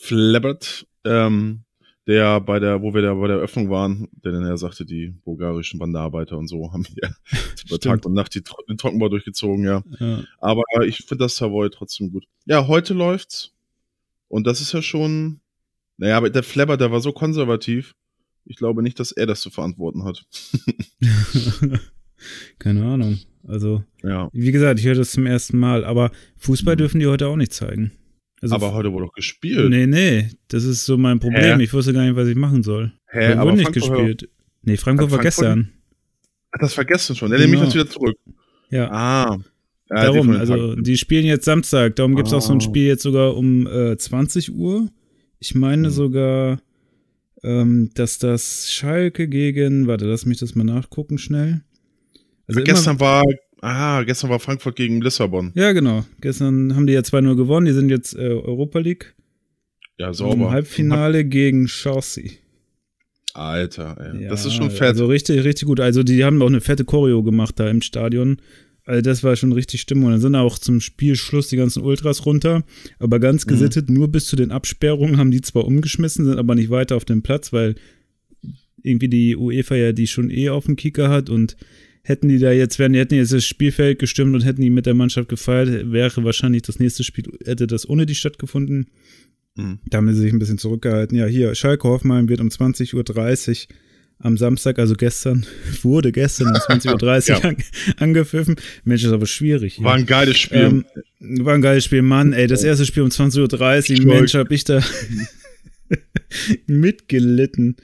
Flabbert. 0.00 0.64
Flebbert, 0.64 0.86
ähm, 1.04 1.64
der 2.06 2.40
bei 2.40 2.58
der, 2.58 2.82
wo 2.82 2.92
wir 2.94 3.02
da 3.02 3.14
bei 3.14 3.28
der 3.28 3.36
Eröffnung 3.36 3.70
waren, 3.70 4.08
der 4.24 4.32
dann 4.32 4.44
ja 4.46 4.56
sagte, 4.56 4.84
die 4.84 5.08
bulgarischen 5.24 5.78
Bandarbeiter 5.78 6.36
und 6.38 6.48
so 6.48 6.72
haben 6.72 6.84
hier 6.84 7.14
über 7.68 7.78
Tag 7.78 8.04
und 8.06 8.14
Nacht 8.14 8.34
die, 8.34 8.42
den 8.68 8.76
Trockenbau 8.78 9.08
durchgezogen, 9.08 9.64
ja. 9.64 9.82
Ja. 9.98 10.24
Aber 10.38 10.62
ich 10.86 10.98
finde 10.98 11.24
das 11.24 11.36
Savoy 11.36 11.70
trotzdem 11.70 12.10
gut. 12.10 12.24
Ja, 12.46 12.66
heute 12.66 12.94
läuft's. 12.94 13.52
Und 14.28 14.46
das 14.46 14.60
ist 14.60 14.72
ja 14.72 14.80
schon, 14.82 15.40
naja, 15.98 16.16
aber 16.16 16.30
der 16.30 16.42
Flabber, 16.42 16.76
der 16.76 16.90
war 16.90 17.00
so 17.00 17.12
konservativ. 17.12 17.94
Ich 18.44 18.56
glaube 18.56 18.82
nicht, 18.82 18.98
dass 18.98 19.12
er 19.12 19.26
das 19.26 19.40
zu 19.40 19.50
verantworten 19.50 20.04
hat. 20.04 20.24
Keine 22.58 22.84
Ahnung. 22.84 23.18
Also, 23.46 23.84
Ja. 24.02 24.28
wie 24.32 24.52
gesagt, 24.52 24.80
ich 24.80 24.86
höre 24.86 24.94
das 24.94 25.12
zum 25.12 25.26
ersten 25.26 25.58
Mal, 25.58 25.84
aber 25.84 26.10
Fußball 26.38 26.74
Mhm. 26.74 26.78
dürfen 26.78 27.00
die 27.00 27.06
heute 27.06 27.28
auch 27.28 27.36
nicht 27.36 27.52
zeigen. 27.52 27.92
Also, 28.42 28.54
aber 28.54 28.72
heute 28.72 28.92
wurde 28.92 29.06
doch 29.06 29.12
gespielt. 29.12 29.68
Nee, 29.70 29.86
nee, 29.86 30.28
das 30.48 30.64
ist 30.64 30.86
so 30.86 30.96
mein 30.96 31.20
Problem. 31.20 31.58
Hä? 31.58 31.62
Ich 31.62 31.72
wusste 31.72 31.92
gar 31.92 32.04
nicht, 32.06 32.16
was 32.16 32.26
ich 32.28 32.36
machen 32.36 32.62
soll. 32.62 32.92
Hä, 33.06 33.18
Heute 33.28 33.38
aber 33.38 33.50
wurde 33.50 33.56
nicht 33.58 33.70
Frankfurt- 33.74 33.96
gespielt. 33.96 34.28
Nee, 34.62 34.76
Frankfurt 34.76 35.10
war 35.10 35.18
Frankfurt- 35.20 35.44
gestern. 35.44 35.72
Ach, 36.52 36.58
das 36.60 36.74
vergessen 36.74 37.16
schon. 37.16 37.32
Er 37.32 37.38
nehme 37.38 37.52
ich 37.54 37.60
Genau. 37.60 37.64
das 37.66 37.74
wieder 37.74 37.88
zurück. 37.88 38.16
Ja, 38.70 38.90
Ah. 38.90 39.38
Ja, 39.90 40.00
die 40.00 40.06
darum. 40.06 40.28
den 40.28 40.36
Also, 40.40 40.74
die 40.76 40.96
spielen 40.96 41.26
jetzt 41.26 41.44
Samstag. 41.44 41.96
Darum 41.96 42.14
gibt 42.14 42.28
es 42.28 42.34
auch 42.34 42.40
so 42.42 42.52
ein 42.52 42.58
Oh. 42.58 42.60
Spiel 42.60 42.86
jetzt 42.86 43.02
sogar 43.02 43.36
um 43.36 43.66
äh, 43.66 43.96
20 43.96 44.54
Uhr. 44.54 44.88
Ich 45.40 45.54
meine 45.54 45.88
Mhm. 45.88 45.92
sogar, 45.92 46.60
ähm, 47.42 47.90
dass 47.94 48.18
das 48.18 48.70
Schalke 48.72 49.26
gegen, 49.28 49.86
warte, 49.86 50.06
lass 50.06 50.26
mich 50.26 50.38
das 50.38 50.54
mal 50.54 50.64
nachgucken 50.64 51.18
schnell. 51.18 51.62
Also 52.46 52.62
gestern 52.62 53.00
war, 53.00 53.24
ah, 53.60 54.02
gestern 54.04 54.30
war 54.30 54.40
Frankfurt 54.40 54.76
gegen 54.76 55.00
Lissabon. 55.00 55.52
Ja, 55.54 55.72
genau. 55.72 56.04
Gestern 56.20 56.74
haben 56.74 56.86
die 56.86 56.92
ja 56.94 57.00
2-0 57.00 57.36
gewonnen. 57.36 57.66
Die 57.66 57.72
sind 57.72 57.88
jetzt 57.90 58.14
äh, 58.14 58.20
Europa 58.20 58.78
League. 58.78 59.14
Ja, 59.98 60.08
Im 60.08 60.14
sauber. 60.14 60.50
Halbfinale 60.50 61.24
gegen 61.24 61.66
Chelsea. 61.66 62.30
Alter, 63.34 63.96
ey. 64.14 64.24
Ja, 64.24 64.30
das 64.30 64.44
ist 64.44 64.54
schon 64.54 64.70
fett. 64.70 64.88
Also 64.88 65.06
richtig, 65.06 65.44
richtig 65.44 65.66
gut. 65.68 65.78
Also 65.80 66.02
die 66.02 66.24
haben 66.24 66.42
auch 66.42 66.48
eine 66.48 66.60
fette 66.60 66.84
Choreo 66.84 67.22
gemacht 67.22 67.60
da 67.60 67.68
im 67.70 67.80
Stadion. 67.82 68.38
Also 68.84 69.02
das 69.02 69.22
war 69.22 69.36
schon 69.36 69.52
richtig 69.52 69.80
Stimmung. 69.82 70.06
Und 70.06 70.12
dann 70.12 70.20
sind 70.20 70.34
auch 70.34 70.58
zum 70.58 70.80
Spielschluss 70.80 71.48
die 71.48 71.56
ganzen 71.56 71.82
Ultras 71.82 72.26
runter. 72.26 72.64
Aber 72.98 73.20
ganz 73.20 73.46
Mhm. 73.46 73.50
gesittet, 73.50 73.88
nur 73.90 74.08
bis 74.08 74.26
zu 74.26 74.34
den 74.36 74.50
Absperrungen 74.50 75.16
haben 75.18 75.30
die 75.30 75.42
zwar 75.42 75.64
umgeschmissen, 75.64 76.24
sind 76.24 76.38
aber 76.38 76.54
nicht 76.56 76.70
weiter 76.70 76.96
auf 76.96 77.04
dem 77.04 77.22
Platz, 77.22 77.52
weil 77.52 77.76
irgendwie 78.82 79.08
die 79.08 79.36
UEFA 79.36 79.76
ja 79.76 79.92
die 79.92 80.06
schon 80.06 80.30
eh 80.30 80.48
auf 80.48 80.64
dem 80.66 80.74
Kicker 80.76 81.08
hat 81.10 81.28
und 81.30 81.56
hätten 82.02 82.28
die 82.28 82.38
da 82.38 82.50
jetzt, 82.52 82.78
wären, 82.78 82.92
die 82.92 82.98
hätten 82.98 83.14
jetzt 83.14 83.32
das 83.32 83.44
Spielfeld 83.44 83.98
gestimmt 83.98 84.34
und 84.34 84.44
hätten 84.44 84.62
die 84.62 84.70
mit 84.70 84.86
der 84.86 84.94
Mannschaft 84.94 85.28
gefeiert, 85.28 85.92
wäre 85.92 86.24
wahrscheinlich 86.24 86.62
das 86.62 86.78
nächste 86.78 87.04
Spiel, 87.04 87.24
hätte 87.44 87.66
das 87.66 87.88
ohne 87.88 88.06
die 88.06 88.14
stattgefunden. 88.14 88.86
Mhm. 89.56 89.78
Da 89.88 89.98
haben 89.98 90.12
sie 90.12 90.20
sich 90.20 90.32
ein 90.32 90.38
bisschen 90.38 90.58
zurückgehalten. 90.58 91.16
Ja, 91.18 91.26
hier, 91.26 91.54
Schalke 91.54 91.88
Hoffenheim 91.88 92.28
wird 92.28 92.40
um 92.40 92.48
20.30 92.48 92.94
Uhr 93.68 93.76
am 94.22 94.36
Samstag, 94.36 94.78
also 94.78 94.94
gestern, 94.94 95.46
wurde 95.82 96.12
gestern 96.12 96.48
um 96.48 96.54
20.30 96.54 97.30
Uhr 97.32 97.38
Ja. 97.42 97.48
an, 97.48 97.56
angepfiffen. 97.96 98.56
Mensch, 98.84 99.04
ist 99.04 99.12
aber 99.12 99.26
schwierig. 99.26 99.74
hier. 99.74 99.84
War 99.84 99.94
ein 99.94 100.06
geiles 100.06 100.38
Spiel. 100.38 100.58
ähm, 100.58 100.84
war 101.44 101.54
ein 101.54 101.62
geiles 101.62 101.84
Spiel, 101.84 102.02
Mann, 102.02 102.32
ey, 102.32 102.46
das 102.46 102.62
erste 102.62 102.86
Spiel 102.86 103.02
um 103.02 103.08
20.30 103.10 104.00
Uhr. 104.00 104.06
Mensch, 104.14 104.34
hab 104.34 104.50
ich 104.50 104.64
da 104.64 104.82
mitgelitten. 106.66 107.76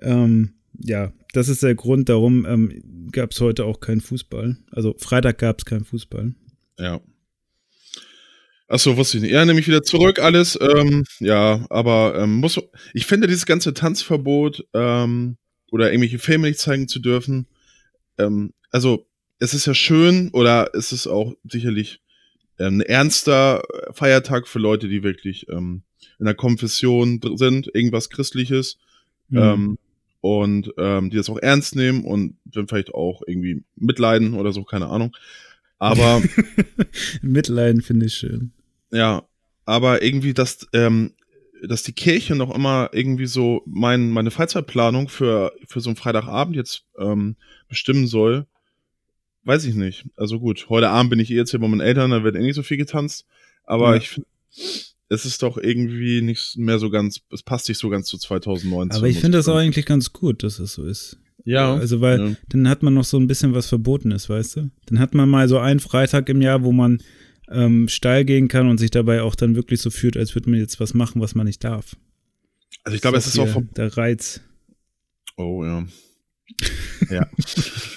Ähm, 0.00 0.50
ja, 0.78 1.12
das 1.36 1.48
ist 1.48 1.62
der 1.62 1.74
Grund, 1.74 2.08
darum 2.08 2.46
ähm, 2.46 3.08
gab 3.12 3.32
es 3.32 3.40
heute 3.40 3.64
auch 3.64 3.80
keinen 3.80 4.00
Fußball. 4.00 4.56
Also 4.70 4.94
Freitag 4.98 5.38
gab 5.38 5.58
es 5.58 5.64
keinen 5.64 5.84
Fußball. 5.84 6.34
Ja. 6.78 7.00
Achso, 8.68 8.96
wusste 8.96 9.18
ich 9.18 9.24
nicht. 9.24 9.32
Ja, 9.32 9.44
nehme 9.44 9.60
ich 9.60 9.68
wieder 9.68 9.82
zurück 9.82 10.18
alles. 10.18 10.58
Ähm, 10.60 11.04
ja, 11.20 11.66
aber 11.70 12.18
ähm, 12.18 12.36
muss, 12.36 12.58
ich 12.92 13.06
finde 13.06 13.26
dieses 13.26 13.46
ganze 13.46 13.74
Tanzverbot 13.74 14.66
ähm, 14.74 15.36
oder 15.70 15.90
irgendwelche 15.90 16.18
Filme 16.18 16.48
nicht 16.48 16.60
zeigen 16.60 16.88
zu 16.88 16.98
dürfen, 16.98 17.46
ähm, 18.18 18.52
also 18.70 19.06
es 19.38 19.54
ist 19.54 19.66
ja 19.66 19.74
schön 19.74 20.30
oder 20.30 20.70
es 20.74 20.92
ist 20.92 21.06
auch 21.06 21.34
sicherlich 21.44 22.00
ähm, 22.58 22.78
ein 22.78 22.80
ernster 22.80 23.62
Feiertag 23.92 24.48
für 24.48 24.58
Leute, 24.58 24.88
die 24.88 25.02
wirklich 25.02 25.48
ähm, 25.48 25.82
in 26.18 26.24
der 26.26 26.34
Konfession 26.34 27.20
sind, 27.36 27.70
irgendwas 27.74 28.08
Christliches 28.08 28.78
Mhm. 29.28 29.78
Und 30.24 30.72
ähm, 30.78 31.10
die 31.10 31.18
das 31.18 31.28
auch 31.28 31.36
ernst 31.36 31.76
nehmen 31.76 32.02
und 32.02 32.38
dann 32.46 32.66
vielleicht 32.66 32.94
auch 32.94 33.20
irgendwie 33.26 33.62
mitleiden 33.76 34.32
oder 34.32 34.52
so, 34.52 34.64
keine 34.64 34.86
Ahnung. 34.86 35.14
Aber 35.78 36.22
Mitleiden 37.20 37.82
finde 37.82 38.06
ich 38.06 38.14
schön. 38.14 38.52
Ja, 38.90 39.24
aber 39.66 40.02
irgendwie, 40.02 40.32
dass, 40.32 40.66
ähm, 40.72 41.12
dass 41.62 41.82
die 41.82 41.92
Kirche 41.92 42.36
noch 42.36 42.54
immer 42.54 42.88
irgendwie 42.92 43.26
so 43.26 43.60
mein, 43.66 44.08
meine 44.08 44.30
Freizeitplanung 44.30 45.10
für, 45.10 45.52
für 45.68 45.82
so 45.82 45.90
einen 45.90 45.96
Freitagabend 45.96 46.56
jetzt 46.56 46.84
ähm, 46.98 47.36
bestimmen 47.68 48.06
soll, 48.06 48.46
weiß 49.42 49.66
ich 49.66 49.74
nicht. 49.74 50.06
Also 50.16 50.40
gut, 50.40 50.70
heute 50.70 50.88
Abend 50.88 51.10
bin 51.10 51.20
ich 51.20 51.30
eh 51.30 51.36
jetzt 51.36 51.50
hier 51.50 51.60
bei 51.60 51.68
meinen 51.68 51.82
Eltern, 51.82 52.12
da 52.12 52.24
wird 52.24 52.34
eh 52.36 52.40
nicht 52.40 52.54
so 52.54 52.62
viel 52.62 52.78
getanzt, 52.78 53.26
aber 53.64 53.90
Ja. 53.90 53.96
ich 53.96 54.08
finde, 54.08 54.26
es 55.08 55.24
ist 55.24 55.42
doch 55.42 55.58
irgendwie 55.58 56.22
nicht 56.22 56.56
mehr 56.56 56.78
so 56.78 56.90
ganz, 56.90 57.20
es 57.30 57.42
passt 57.42 57.68
nicht 57.68 57.78
so 57.78 57.88
ganz 57.88 58.06
zu 58.06 58.18
2019. 58.18 58.96
Aber 58.96 59.08
ich 59.08 59.18
finde 59.20 59.38
das 59.38 59.48
auch 59.48 59.56
eigentlich 59.56 59.86
ganz 59.86 60.12
gut, 60.12 60.42
dass 60.42 60.58
es 60.58 60.74
so 60.74 60.84
ist. 60.84 61.18
Ja, 61.44 61.74
Also, 61.74 62.00
weil 62.00 62.20
ja. 62.20 62.36
dann 62.48 62.68
hat 62.68 62.82
man 62.82 62.94
noch 62.94 63.04
so 63.04 63.18
ein 63.18 63.26
bisschen 63.26 63.52
was 63.54 63.66
Verbotenes, 63.68 64.30
weißt 64.30 64.56
du? 64.56 64.70
Dann 64.86 64.98
hat 64.98 65.14
man 65.14 65.28
mal 65.28 65.46
so 65.48 65.58
einen 65.58 65.80
Freitag 65.80 66.28
im 66.30 66.40
Jahr, 66.40 66.62
wo 66.62 66.72
man 66.72 67.02
ähm, 67.50 67.88
steil 67.88 68.24
gehen 68.24 68.48
kann 68.48 68.68
und 68.68 68.78
sich 68.78 68.90
dabei 68.90 69.20
auch 69.20 69.34
dann 69.34 69.54
wirklich 69.54 69.82
so 69.82 69.90
fühlt, 69.90 70.16
als 70.16 70.34
würde 70.34 70.48
man 70.48 70.58
jetzt 70.58 70.80
was 70.80 70.94
machen, 70.94 71.20
was 71.20 71.34
man 71.34 71.46
nicht 71.46 71.62
darf. 71.62 71.96
also 72.84 72.96
ich 72.96 73.02
glaube, 73.02 73.18
es 73.18 73.26
ist 73.26 73.38
auch 73.38 73.48
vom, 73.48 73.68
der 73.74 73.94
Reiz. 73.96 74.40
Oh 75.36 75.64
ja. 75.64 75.86
Ja. 77.10 77.26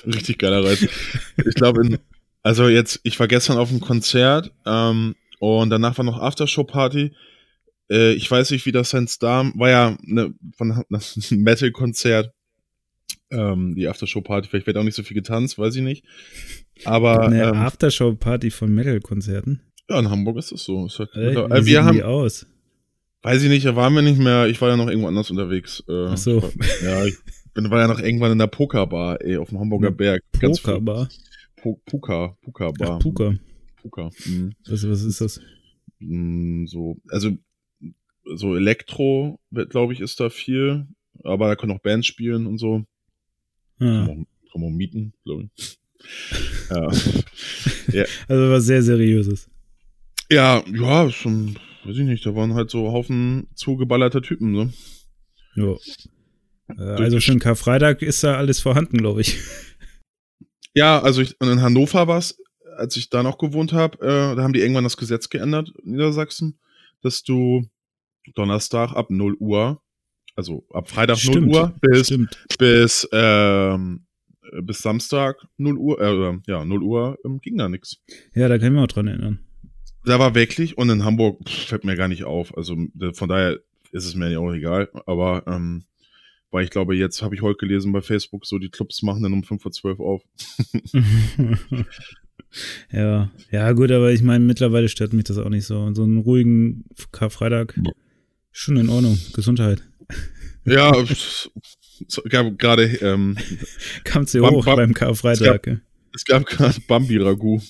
Richtig 0.06 0.38
geiler 0.40 0.66
Reiz. 0.66 0.86
Ich 1.38 1.56
glaube, 1.56 2.00
also 2.44 2.68
jetzt, 2.68 3.00
ich 3.04 3.18
war 3.20 3.28
gestern 3.30 3.58
auf 3.58 3.70
einem 3.70 3.80
Konzert 3.80 4.52
ähm, 4.66 5.16
und 5.40 5.70
danach 5.70 5.98
war 5.98 6.06
noch 6.06 6.20
Aftershow-Party. 6.20 7.14
Äh, 7.90 8.14
ich 8.14 8.30
weiß 8.30 8.52
nicht, 8.52 8.66
wie 8.66 8.72
das 8.72 8.90
sein 8.90 9.08
Star 9.08 9.52
war 9.56 9.70
ja 9.70 9.98
ne, 10.02 10.34
von 10.56 10.72
ein 10.90 11.40
Metal-Konzert. 11.42 12.32
Ähm, 13.30 13.76
die 13.76 13.88
Aftershow-Party, 13.88 14.48
vielleicht 14.50 14.68
wird 14.68 14.78
auch 14.78 14.84
nicht 14.84 14.96
so 14.96 15.04
viel 15.04 15.16
getanzt, 15.16 15.58
weiß 15.60 15.76
ich 15.76 15.82
nicht. 15.84 16.06
Aber 16.86 17.24
Eine 17.28 17.44
ähm, 17.50 17.54
Aftershow-Party 17.56 18.52
von 18.52 18.74
Metal-Konzerten. 18.74 19.62
ja, 19.90 20.00
in 20.00 20.10
Hamburg 20.10 20.38
ist 20.38 20.52
es 20.52 20.64
so. 20.64 20.86
Ist 20.86 21.00
halt, 21.00 21.14
Äh, 21.16 21.32
äh, 21.34 21.36
wie 21.36 21.50
wir 21.50 21.64
sehen 21.64 21.84
haben, 21.86 21.96
die 21.96 22.04
aus? 22.04 22.46
weiß 23.24 23.44
ich 23.44 23.50
nicht, 23.50 23.66
da 23.66 23.76
waren 23.76 23.94
wir 23.94 24.02
nicht 24.02 24.20
mehr. 24.20 24.48
Ich 24.48 24.62
war 24.62 24.70
ja 24.70 24.78
noch 24.78 24.88
irgendwo 24.88 25.08
anders 25.08 25.30
unterwegs. 25.30 25.84
Äh, 25.90 26.06
Ach 26.08 26.18
so. 26.18 26.38
ich 26.38 26.44
war, 26.44 26.90
ja, 26.90 27.06
ich 27.06 27.16
bin, 27.54 27.70
war 27.70 27.80
ja 27.82 27.88
noch 27.88 28.00
irgendwann 28.00 28.32
in 28.32 28.38
der 28.40 28.48
Pokerbar, 28.48 29.20
ey, 29.22 29.36
auf 29.38 29.50
dem 29.50 29.60
Hamburger 29.60 29.92
Berg. 29.92 30.22
Pokerbar. 30.32 31.10
Pu- 31.62 31.80
Puka, 31.86 32.38
Puka 32.44 32.68
Ach, 32.70 32.78
Bar. 32.78 33.00
Puka. 33.00 33.34
Puka. 33.90 34.10
Mhm. 34.26 34.54
Was, 34.68 34.88
was 34.88 35.04
ist 35.04 35.22
das? 35.22 35.42
Mm, 36.00 36.66
So, 36.68 36.98
also 37.10 37.32
so 38.36 38.56
Elektro, 38.56 39.40
glaube 39.70 39.94
ich, 39.94 40.02
ist 40.02 40.20
da 40.20 40.30
viel. 40.30 40.86
aber 41.24 41.48
da 41.48 41.56
können 41.56 41.72
auch 41.72 41.82
Bands 41.82 42.08
spielen 42.08 42.46
und 42.48 42.58
so. 42.58 42.86
Ja. 43.80 44.06
Kann, 44.06 44.08
man, 44.08 44.28
kann 44.52 44.62
man 44.62 44.74
mieten, 44.74 45.14
glaube 45.24 45.50
ich. 45.56 45.80
ja. 46.70 46.92
ja. 47.92 48.06
Also 48.28 48.52
was 48.52 48.66
sehr 48.66 48.84
Seriöses. 48.84 49.50
Ja, 50.30 50.64
ja, 50.72 51.10
schon, 51.10 51.56
weiß 51.86 51.96
ich 51.98 52.04
nicht, 52.04 52.26
da 52.26 52.36
waren 52.36 52.54
halt 52.54 52.70
so 52.70 52.92
Haufen 52.92 53.48
zugeballerter 53.56 54.22
Typen, 54.22 54.52
ne? 54.52 54.74
Ja. 55.56 55.76
Äh, 56.78 57.02
Also 57.04 57.20
schon 57.22 57.40
Karfreitag 57.40 58.02
ist 58.02 58.24
da 58.26 58.36
alles 58.38 58.60
vorhanden, 58.60 58.98
glaube 58.98 59.22
ich. 59.22 59.38
Ja, 60.74 61.02
also 61.02 61.24
ich, 61.24 61.34
und 61.42 61.48
in 61.50 61.62
Hannover 61.62 62.08
war 62.08 62.20
es, 62.20 62.38
als 62.78 62.96
ich 62.96 63.10
da 63.10 63.24
noch 63.24 63.38
gewohnt 63.38 63.74
habe, 63.74 63.98
äh, 64.00 64.36
da 64.36 64.44
haben 64.44 64.54
die 64.54 64.62
irgendwann 64.62 64.84
das 64.84 64.98
Gesetz 64.98 65.30
geändert 65.30 65.74
in 65.84 65.92
Niedersachsen, 65.92 66.60
dass 67.02 67.24
du 67.24 67.68
Donnerstag 68.36 68.94
ab 68.94 69.10
0 69.10 69.36
Uhr, 69.40 69.82
also 70.36 70.66
ab 70.72 70.90
Freitag 70.90 71.18
Stimmt, 71.18 71.48
0 71.48 71.56
Uhr 71.56 71.76
bis, 71.82 72.08
Stimmt. 72.08 72.38
bis, 72.58 73.08
ähm, 73.12 74.06
bis 74.62 74.80
Samstag 74.80 75.46
0 75.58 75.78
Uhr, 75.78 76.02
äh, 76.02 76.40
ja, 76.48 76.64
0 76.64 76.84
Uhr 76.84 77.18
ähm, 77.26 77.40
ging 77.42 77.58
da 77.58 77.70
nichts. 77.70 77.98
Ja, 78.34 78.48
da 78.48 78.58
kann 78.58 78.68
ich 78.68 78.74
mich 78.74 78.84
auch 78.84 78.94
dran 78.94 79.08
erinnern. 79.08 79.40
Da 80.06 80.20
war 80.20 80.36
wirklich, 80.36 80.78
und 80.78 80.90
in 80.90 81.04
Hamburg 81.04 81.40
pff, 81.48 81.68
fällt 81.68 81.84
mir 81.84 81.96
gar 81.96 82.08
nicht 82.08 82.24
auf. 82.24 82.56
Also 82.56 82.78
von 83.14 83.30
daher 83.30 83.60
ist 83.92 84.06
es 84.06 84.16
mir 84.16 84.32
ja 84.32 84.40
auch 84.40 84.54
egal. 84.54 84.90
Aber 85.06 85.44
ähm, 85.48 85.84
weil 86.50 86.64
ich 86.64 86.70
glaube, 86.70 86.96
jetzt 86.96 87.22
habe 87.22 87.36
ich 87.36 87.42
heute 87.42 87.58
gelesen 87.58 87.92
bei 87.92 88.02
Facebook, 88.02 88.46
so 88.46 88.58
die 88.58 88.70
Clubs 88.70 89.02
machen 89.02 89.24
dann 89.24 89.34
um 89.34 89.44
5 89.44 89.62
vor 89.62 89.72
12 89.72 90.00
auf. 90.00 90.24
ja, 92.92 93.32
ja, 93.52 93.72
gut, 93.74 93.92
aber 93.92 94.12
ich 94.12 94.22
meine, 94.22 94.44
mittlerweile 94.44 94.90
stört 94.90 95.14
mich 95.14 95.26
das 95.26 95.38
auch 95.38 95.50
nicht 95.50 95.66
so. 95.66 95.94
So 95.94 96.04
einen 96.04 96.18
ruhigen 96.18 96.86
Karfreitag, 97.12 97.80
schon 98.52 98.78
in 98.78 98.90
Ordnung. 98.90 99.18
Gesundheit. 99.34 99.84
Ja, 100.66 100.92
gab 102.30 102.58
gerade, 102.60 102.84
ähm, 103.02 103.38
hier 104.32 104.42
Bam- 104.42 104.54
hoch 104.56 104.66
beim 104.66 104.94
Karfreitag. 104.94 105.82
es 106.14 106.26
gab 106.26 106.46
gerade 106.46 106.80
Bambi-Ragout. 106.88 107.62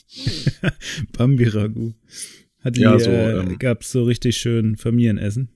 Bambi-Ragout. 1.18 1.94
Hat 2.62 2.76
die, 2.76 2.82
Ja, 2.82 2.98
so, 3.00 3.10
äh, 3.12 3.40
ähm, 3.40 3.60
gab's 3.60 3.92
so 3.92 4.04
richtig 4.04 4.38
schön 4.38 4.78
Familienessen. 4.78 5.50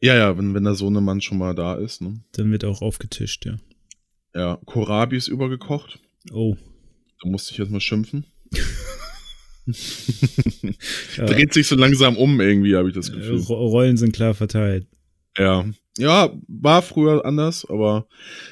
Ja, 0.00 0.14
ja, 0.16 0.36
wenn, 0.36 0.54
wenn 0.54 0.64
der 0.64 0.74
Sohnemann 0.74 1.20
schon 1.20 1.38
mal 1.38 1.54
da 1.54 1.74
ist, 1.76 2.02
ne? 2.02 2.20
Dann 2.32 2.50
wird 2.50 2.64
auch 2.64 2.82
aufgetischt, 2.82 3.46
ja. 3.46 3.56
Ja, 4.34 4.58
Kohlrabi 4.66 5.16
ist 5.16 5.28
übergekocht. 5.28 5.98
Oh. 6.32 6.56
Da 7.22 7.28
musste 7.28 7.52
ich 7.52 7.58
jetzt 7.58 7.70
mal 7.70 7.80
schimpfen. 7.80 8.24
Dreht 11.16 11.52
sich 11.52 11.66
so 11.66 11.76
langsam 11.76 12.16
um 12.16 12.40
irgendwie, 12.40 12.76
habe 12.76 12.88
ich 12.88 12.94
das 12.94 13.08
äh, 13.08 13.12
Gefühl. 13.12 13.40
Ro- 13.40 13.66
Rollen 13.68 13.96
sind 13.96 14.14
klar 14.14 14.34
verteilt. 14.34 14.86
Ja. 15.36 15.66
Ja, 15.98 16.30
war 16.46 16.82
früher 16.82 17.24
anders, 17.24 17.64
aber 17.68 18.06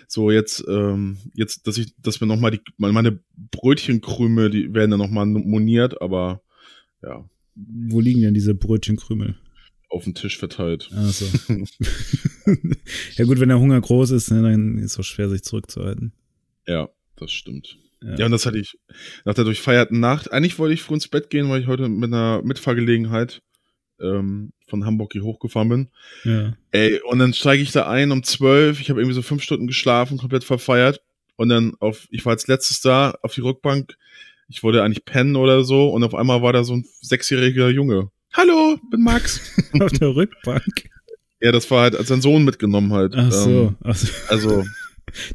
so 0.08 0.30
jetzt, 0.30 0.64
ähm, 0.66 1.18
jetzt, 1.34 1.66
dass 1.66 1.76
ich, 1.76 1.94
dass 1.98 2.18
wir 2.20 2.26
nochmal 2.26 2.52
die, 2.52 2.60
meine 2.78 3.20
Brötchenkrümel, 3.36 4.48
die 4.50 4.72
werden 4.72 4.92
dann 4.92 5.00
nochmal 5.00 5.26
moniert, 5.26 6.00
aber 6.00 6.40
ja, 7.02 7.28
Wo 7.54 8.00
liegen 8.00 8.22
denn 8.22 8.34
diese 8.34 8.54
Brötchenkrümel? 8.54 9.36
auf 9.90 10.02
den 10.04 10.14
Tisch 10.16 10.38
verteilt. 10.38 10.90
Ach 10.92 11.12
so. 11.12 11.26
ja 13.16 13.24
gut, 13.26 13.38
wenn 13.38 13.50
der 13.50 13.60
Hunger 13.60 13.80
groß 13.80 14.10
ist, 14.10 14.30
ne, 14.32 14.42
dann 14.42 14.78
ist 14.78 14.92
es 14.92 14.98
auch 14.98 15.04
schwer, 15.04 15.28
sich 15.28 15.44
zurückzuhalten. 15.44 16.12
Ja, 16.66 16.88
das 17.16 17.30
stimmt. 17.30 17.78
Ja. 18.04 18.14
Ja, 18.16 18.26
und 18.26 18.32
das 18.32 18.44
hatte 18.46 18.58
ich 18.58 18.78
nach 19.24 19.34
der 19.34 19.44
durchfeierten 19.44 19.98
Nacht. 20.00 20.32
Eigentlich 20.32 20.58
wollte 20.58 20.74
ich 20.74 20.82
früh 20.82 20.94
ins 20.94 21.08
Bett 21.08 21.30
gehen, 21.30 21.48
weil 21.48 21.60
ich 21.60 21.66
heute 21.66 21.88
mit 21.88 22.12
einer 22.12 22.42
Mitfahrgelegenheit 22.42 23.40
ähm, 24.00 24.52
von 24.68 24.84
Hamburg 24.84 25.12
hier 25.12 25.22
hochgefahren 25.22 25.68
bin. 25.68 25.88
ja. 26.24 26.52
Ey, 26.72 27.00
und 27.02 27.18
dann 27.20 27.32
steige 27.32 27.62
ich 27.62 27.72
da 27.72 27.88
ein 27.88 28.10
um 28.10 28.22
zwölf. 28.22 28.80
Ich 28.80 28.90
habe 28.90 29.00
irgendwie 29.00 29.14
so 29.14 29.22
fünf 29.22 29.42
Stunden 29.42 29.66
geschlafen, 29.66 30.18
komplett 30.18 30.44
verfeiert. 30.44 31.00
Und 31.36 31.48
dann 31.48 31.74
auf, 31.80 32.06
ich 32.10 32.24
war 32.24 32.32
als 32.32 32.46
letztes 32.46 32.80
da 32.80 33.16
auf 33.22 33.34
die 33.34 33.40
Rückbank. 33.40 33.96
Ich 34.48 34.62
wollte 34.62 34.82
eigentlich 34.82 35.04
pennen 35.04 35.36
oder 35.36 35.64
so. 35.64 35.88
Und 35.88 36.04
auf 36.04 36.14
einmal 36.14 36.42
war 36.42 36.52
da 36.52 36.62
so 36.64 36.74
ein 36.74 36.84
sechsjähriger 37.00 37.70
Junge. 37.70 38.10
Hallo, 38.34 38.78
bin 38.90 39.02
Max. 39.02 39.40
Auf 39.80 39.92
der 39.92 40.14
Rückbank. 40.14 40.90
ja, 41.40 41.52
das 41.52 41.70
war 41.70 41.82
halt, 41.82 41.94
als 41.96 42.08
sein 42.08 42.20
Sohn 42.20 42.44
mitgenommen 42.44 42.92
halt. 42.92 43.14
Ach 43.16 43.30
so. 43.30 43.68
Ähm, 43.68 43.76
Ach 43.84 43.94
so. 43.96 44.08
also, 44.28 44.64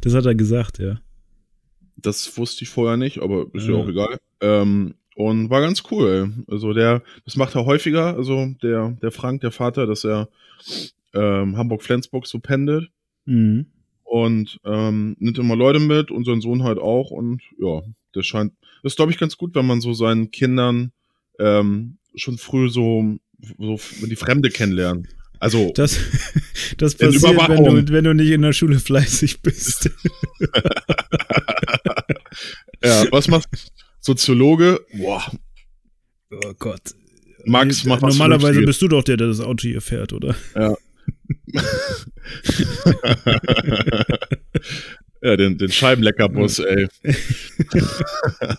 Das 0.02 0.14
hat 0.14 0.26
er 0.26 0.36
gesagt, 0.36 0.80
ja. 0.80 1.00
Das 2.02 2.38
wusste 2.38 2.64
ich 2.64 2.70
vorher 2.70 2.98
nicht, 2.98 3.20
aber 3.22 3.48
ist 3.54 3.68
ja, 3.68 3.74
Ja. 3.74 3.78
auch 3.84 3.88
egal. 3.90 4.18
Ähm, 4.42 4.96
und 5.16 5.50
war 5.50 5.62
ganz 5.62 5.84
cool. 5.92 6.32
Also 6.48 6.74
der, 6.74 7.02
das 7.26 7.36
macht 7.36 7.56
er 7.56 7.66
häufiger, 7.66 8.16
also 8.16 8.48
der, 8.64 8.98
der 9.02 9.12
Frank, 9.12 9.42
der 9.42 9.52
Vater, 9.52 9.86
dass 9.86 10.04
er 10.06 10.30
ähm, 11.14 11.58
Hamburg-Flensburg 11.58 12.26
so 12.28 12.40
pendelt. 12.40 12.90
Mhm. 13.26 13.68
und 14.06 14.60
ähm, 14.66 15.16
nimmt 15.20 15.38
immer 15.38 15.56
Leute 15.56 15.80
mit 15.80 16.10
und 16.10 16.26
sein 16.26 16.42
Sohn 16.42 16.64
halt 16.64 16.80
auch 16.80 17.12
und 17.12 17.42
ja, 17.60 17.82
das 18.14 18.26
scheint, 18.26 18.54
das 18.82 18.94
ist 18.94 18.96
glaube 18.96 19.12
ich 19.12 19.20
ganz 19.20 19.38
gut, 19.38 19.54
wenn 19.54 19.68
man 19.68 19.82
so 19.82 19.94
seinen 19.94 20.32
Kindern 20.32 20.92
ähm, 21.38 21.98
schon 22.16 22.40
früh 22.40 22.70
so, 22.70 23.18
so 23.60 23.78
die 24.08 24.16
Fremde 24.16 24.50
kennenlernen. 24.50 25.08
Also 25.40 25.72
Das, 25.76 25.98
das 26.78 26.96
passiert, 26.96 27.24
wenn 27.24 27.86
du, 27.86 27.94
wenn 27.94 28.04
du 28.04 28.14
nicht 28.14 28.32
in 28.32 28.42
der 28.42 28.54
Schule 28.54 28.80
fleißig 28.80 29.42
bist. 29.42 29.90
ja, 32.84 33.06
was 33.12 33.28
macht 33.28 33.48
Soziologe? 34.02 34.80
Boah, 34.94 35.32
Oh 36.32 36.54
Gott. 36.60 36.82
Max 37.46 37.86
macht 37.86 38.02
was 38.02 38.18
Normalerweise 38.18 38.62
bist 38.62 38.82
du 38.82 38.88
doch 38.88 39.04
der, 39.04 39.18
der 39.18 39.28
das 39.28 39.40
Auto 39.40 39.68
hier 39.68 39.82
fährt, 39.82 40.14
oder? 40.14 40.36
ja, 45.22 45.22
den, 45.38 45.58
den 45.58 45.72
Scheibenleckerbus, 45.72 46.60
ey. 46.60 46.88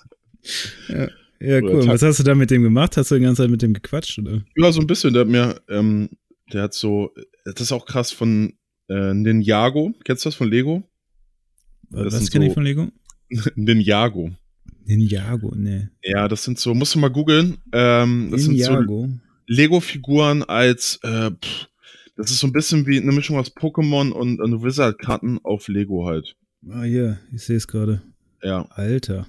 Ja, 1.43 1.57
Oder 1.57 1.73
cool. 1.73 1.89
Was 1.89 2.03
hast 2.03 2.19
du 2.19 2.23
da 2.23 2.35
mit 2.35 2.51
dem 2.51 2.63
gemacht? 2.63 2.99
Hast 2.99 3.11
du 3.11 3.15
die 3.15 3.23
ganze 3.23 3.43
Zeit 3.43 3.51
mit 3.51 3.63
dem 3.63 3.73
gequatscht, 3.73 4.19
oder? 4.19 4.43
Ja, 4.57 4.73
so 4.73 4.81
ein 4.81 4.87
bisschen. 4.87 5.15
Der 5.15 5.23
hat 5.23 5.29
mir, 5.29 5.59
ähm, 5.71 6.11
der 6.53 6.63
hat 6.63 6.75
so, 6.75 7.11
das 7.45 7.61
ist 7.61 7.73
auch 7.73 7.87
krass 7.87 8.13
von 8.13 8.55
äh, 8.89 9.15
Ninjago. 9.15 9.93
Kennst 10.05 10.25
du 10.25 10.29
das 10.29 10.35
von 10.37 10.49
Lego? 10.51 10.83
Das 11.91 12.15
Was 12.15 12.31
kenne 12.31 12.47
ich 12.47 12.51
so- 12.51 12.55
von 12.55 12.65
Lego? 12.65 12.89
Ninjago. 13.55 14.31
Ninjago, 14.85 15.55
ne. 15.55 15.91
Ja, 16.03 16.27
das 16.29 16.45
sind 16.45 16.59
so, 16.59 16.75
musst 16.75 16.95
du 16.95 16.99
mal 16.99 17.09
googeln. 17.11 17.59
Ähm, 17.73 18.29
das 18.31 18.43
sind 18.43 18.59
so 18.59 18.73
Ninjago. 18.73 19.09
Lego-Figuren 19.47 20.43
als, 20.45 20.99
äh, 21.03 21.31
pff, 21.31 21.69
das 22.17 22.31
ist 22.31 22.41
so 22.41 22.47
ein 22.47 22.53
bisschen 22.53 22.87
wie 22.87 23.01
eine 23.01 23.13
Mischung 23.13 23.37
aus 23.39 23.55
Pokémon 23.55 24.11
und, 24.11 24.41
und 24.41 24.63
Wizard-Karten 24.63 25.39
auf 25.43 25.69
Lego 25.69 26.07
halt. 26.07 26.37
Ah, 26.69 26.83
hier, 26.83 27.19
ich 27.33 27.43
sehe 27.43 27.57
es 27.57 27.67
gerade. 27.67 28.03
Ja. 28.43 28.67
Alter. 28.71 29.27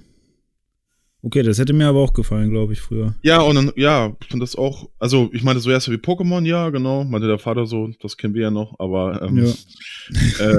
Okay, 1.24 1.42
das 1.44 1.58
hätte 1.60 1.72
mir 1.72 1.86
aber 1.86 2.00
auch 2.00 2.14
gefallen, 2.14 2.50
glaube 2.50 2.72
ich, 2.72 2.80
früher. 2.80 3.14
Ja, 3.22 3.42
und 3.42 3.54
dann, 3.54 3.70
ja, 3.76 4.12
ich 4.20 4.26
finde 4.26 4.42
das 4.42 4.56
auch, 4.56 4.90
also 4.98 5.30
ich 5.32 5.44
meine 5.44 5.60
so 5.60 5.70
erst 5.70 5.88
wie 5.88 5.94
Pokémon, 5.94 6.44
ja, 6.44 6.70
genau, 6.70 7.04
meinte 7.04 7.28
der 7.28 7.38
Vater 7.38 7.64
so, 7.66 7.90
das 8.00 8.16
kennen 8.16 8.34
wir 8.34 8.42
ja 8.42 8.50
noch, 8.50 8.74
aber 8.80 9.22
ähm, 9.22 9.36
Ja. 9.38 9.52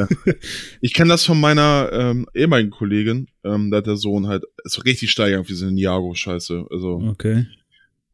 äh, 0.03 0.08
ich 0.79 0.93
kenne 0.93 1.10
das 1.10 1.25
von 1.25 1.38
meiner 1.39 1.89
ähm, 1.91 2.25
ehemaligen 2.34 2.70
Kollegin, 2.72 3.27
ähm, 3.43 3.72
da 3.72 3.77
hat 3.77 3.88
der 3.88 3.98
Sohn 3.98 4.27
halt, 4.27 4.46
ist 4.63 4.74
so 4.75 4.82
richtig 4.84 5.12
steigern 5.12 5.41
auf 5.41 5.48
diese 5.48 5.65
Ninjago-Scheiße, 5.65 6.65
also, 6.72 7.01
Okay. 7.10 7.46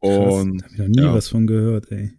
Krass, 0.02 0.34
und 0.42 0.58
da 0.58 0.64
hab 0.64 0.72
ich 0.72 0.78
noch 0.78 0.88
nie 0.88 1.02
ja. 1.02 1.14
was 1.14 1.28
von 1.28 1.46
gehört, 1.46 1.92
ey. 1.92 2.10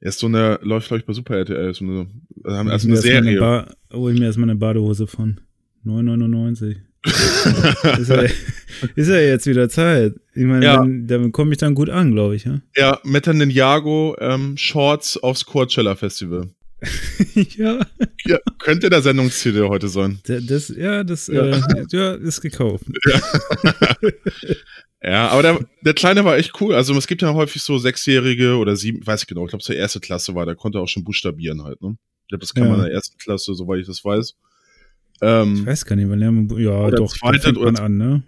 er 0.00 0.08
ist 0.10 0.20
so 0.20 0.28
eine, 0.28 0.60
läuft 0.62 0.86
glaube 0.88 1.00
ich 1.00 1.06
bei 1.06 1.12
Super 1.12 1.38
RTL, 1.38 1.74
so 1.74 1.84
eine, 1.84 2.06
also 2.44 2.70
also 2.70 2.86
ich 2.88 2.92
eine 2.92 3.00
Serie. 3.02 3.38
Ba- 3.40 3.74
Hol 3.92 4.12
ich 4.12 4.18
mir 4.20 4.26
erstmal 4.26 4.48
eine 4.48 4.58
Badehose 4.58 5.08
von 5.08 5.40
9,99. 5.84 6.76
Ist, 7.04 8.08
ja, 8.08 8.22
ist 8.96 9.08
ja 9.08 9.16
jetzt 9.18 9.46
wieder 9.46 9.68
Zeit. 9.68 10.14
Ich 10.34 10.44
meine, 10.44 10.64
Ja. 10.64 10.82
wenn- 10.82 11.06
damit 11.06 11.32
komme 11.32 11.52
ich 11.52 11.58
dann 11.58 11.74
gut 11.74 11.90
an, 11.90 12.12
glaube 12.12 12.36
ich, 12.36 12.44
ja? 12.44 12.60
Ja, 12.76 13.00
mit 13.04 13.26
den 13.26 13.38
Ninjago 13.38 14.16
ähm, 14.20 14.56
Shorts 14.56 15.16
aufs 15.16 15.44
Coachella 15.44 15.94
Festival. 15.96 16.48
ja. 17.34 17.78
Ja, 18.24 18.38
könnte 18.58 18.90
der 18.90 19.02
Sendungstitel 19.02 19.68
heute 19.68 19.88
sein. 19.88 20.18
Da- 20.26 20.40
Das, 20.40 20.68
ja, 20.68 21.04
das 21.04 21.28
Ja. 21.28 21.42
Äh, 21.44 21.60
ja, 21.90 22.14
ist 22.14 22.40
gekauft. 22.40 22.84
Ja, 25.04 25.28
aber 25.30 25.42
der, 25.42 25.58
der 25.84 25.94
Kleine 25.94 26.24
war 26.24 26.36
echt 26.36 26.60
cool. 26.60 26.76
Also 26.76 26.96
es 26.96 27.08
gibt 27.08 27.22
ja 27.22 27.34
häufig 27.34 27.60
so 27.62 27.76
Sechsjährige 27.76 28.54
oder 28.56 28.76
sieben, 28.76 29.04
weiß 29.04 29.22
ich 29.22 29.26
genau, 29.26 29.42
ich 29.44 29.48
glaube, 29.50 29.64
zur 29.64 29.74
erste 29.74 29.98
Klasse 29.98 30.36
war, 30.36 30.46
der 30.46 30.54
konnte 30.54 30.78
auch 30.78 30.86
schon 30.86 31.02
buchstabieren 31.02 31.64
halt, 31.64 31.82
ne? 31.82 31.96
Ich 32.22 32.28
glaube, 32.28 32.40
das 32.42 32.54
kann 32.54 32.64
Ja. 32.64 32.70
man 32.70 32.78
in 32.78 32.84
der 32.86 32.94
ersten 32.94 33.18
Klasse, 33.18 33.52
soweit 33.54 33.80
ich 33.80 33.86
das 33.88 34.04
weiß. 34.04 34.34
Ähm, 35.22 35.54
Ich 35.60 35.66
weiß 35.66 35.84
gar 35.86 35.96
nicht, 35.96 36.08
wann 36.08 36.50
wir. 36.50 36.58
Ja, 36.60 36.90
doch, 36.90 37.12
da 37.12 37.18
zweite 37.18 37.40
fängt 37.40 37.60
man 37.62 37.76
an, 37.76 37.96
ne? 37.96 38.22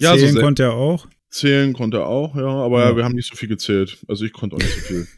Ja, 0.00 0.12
so 0.12 0.18
Zählen 0.18 0.32
sehr- 0.32 0.42
konnte 0.42 0.62
er 0.64 0.72
auch. 0.74 1.06
Zählen 1.30 1.72
konnte 1.74 1.98
er 1.98 2.06
auch, 2.06 2.34
ja, 2.36 2.46
aber 2.46 2.84
Ja. 2.88 2.96
wir 2.96 3.04
haben 3.04 3.14
nicht 3.14 3.28
so 3.28 3.36
viel 3.36 3.48
gezählt. 3.48 3.98
Also 4.08 4.24
ich 4.24 4.32
konnte 4.32 4.56
auch 4.56 4.60
nicht 4.60 4.72
so 4.74 4.80
viel. 4.80 5.06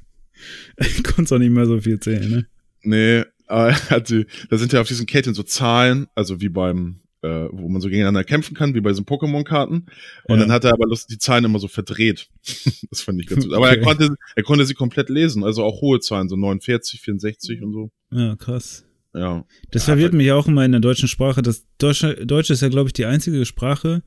Ich 0.78 1.04
konnte 1.04 1.34
auch 1.34 1.38
nicht 1.38 1.50
mehr 1.52 1.66
so 1.66 1.78
viel 1.80 2.00
zählen, 2.00 2.30
ne? 2.30 2.46
Nee, 2.82 3.24
aber 3.46 3.76
er 3.90 4.00
die, 4.00 4.24
da 4.48 4.56
sind 4.56 4.72
ja 4.72 4.80
auf 4.80 4.88
diesen 4.88 5.04
Ketten 5.06 5.34
so 5.34 5.42
Zahlen, 5.42 6.06
also 6.14 6.40
wie 6.40 6.48
beim, 6.48 7.00
äh, 7.22 7.46
wo 7.52 7.68
man 7.68 7.82
so 7.82 7.88
gegeneinander 7.90 8.24
kämpfen 8.24 8.56
kann, 8.56 8.74
wie 8.74 8.80
bei 8.80 8.88
diesen 8.88 9.04
Pokémon-Karten. 9.04 9.74
Und 9.74 9.86
Ja. 10.30 10.36
dann 10.36 10.50
hat 10.50 10.64
er 10.64 10.72
aber 10.72 10.86
Lust, 10.86 11.10
die 11.10 11.18
Zahlen 11.18 11.44
immer 11.44 11.58
so 11.58 11.68
verdreht. 11.68 12.28
das 12.90 13.02
fand 13.02 13.20
ich 13.20 13.26
ganz 13.26 13.44
gut. 13.44 13.52
Aber 13.54 13.68
er 13.68 13.74
Okay. 13.76 13.84
konnte, 13.84 14.14
er 14.34 14.42
konnte 14.42 14.64
sie 14.64 14.72
komplett 14.74 15.10
lesen, 15.10 15.44
also 15.44 15.62
auch 15.62 15.82
hohe 15.82 16.00
Zahlen, 16.00 16.30
so 16.30 16.36
49, 16.36 17.02
64 17.02 17.60
und 17.62 17.72
so. 17.74 17.90
Ja, 18.10 18.34
krass. 18.36 18.86
Ja. 19.14 19.44
Das 19.70 19.82
Ja, 19.82 19.94
verwirrt 19.94 20.12
mich 20.14 20.30
auch 20.32 20.46
immer 20.48 20.64
in 20.64 20.72
der 20.72 20.80
deutschen 20.80 21.08
Sprache. 21.08 21.42
Das 21.42 21.66
Deutsche, 21.78 22.24
Deutsche 22.26 22.52
ist 22.52 22.62
ja, 22.62 22.68
glaube 22.68 22.88
ich, 22.88 22.92
die 22.92 23.06
einzige 23.06 23.44
Sprache, 23.44 24.02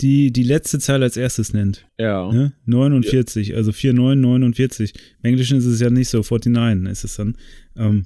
die 0.00 0.30
die 0.30 0.42
letzte 0.42 0.78
Zahl 0.78 1.02
als 1.02 1.16
erstes 1.16 1.54
nennt. 1.54 1.86
Ja. 1.98 2.30
Ne? 2.30 2.52
49, 2.66 3.54
also 3.56 3.70
49, 3.72 4.20
49. 4.20 4.92
Im 5.22 5.28
Englischen 5.30 5.56
ist 5.56 5.64
es 5.64 5.80
ja 5.80 5.88
nicht 5.88 6.08
so, 6.10 6.18
49 6.22 6.90
ist 6.92 7.04
es 7.04 7.16
dann. 7.16 7.36
Ähm, 7.76 8.04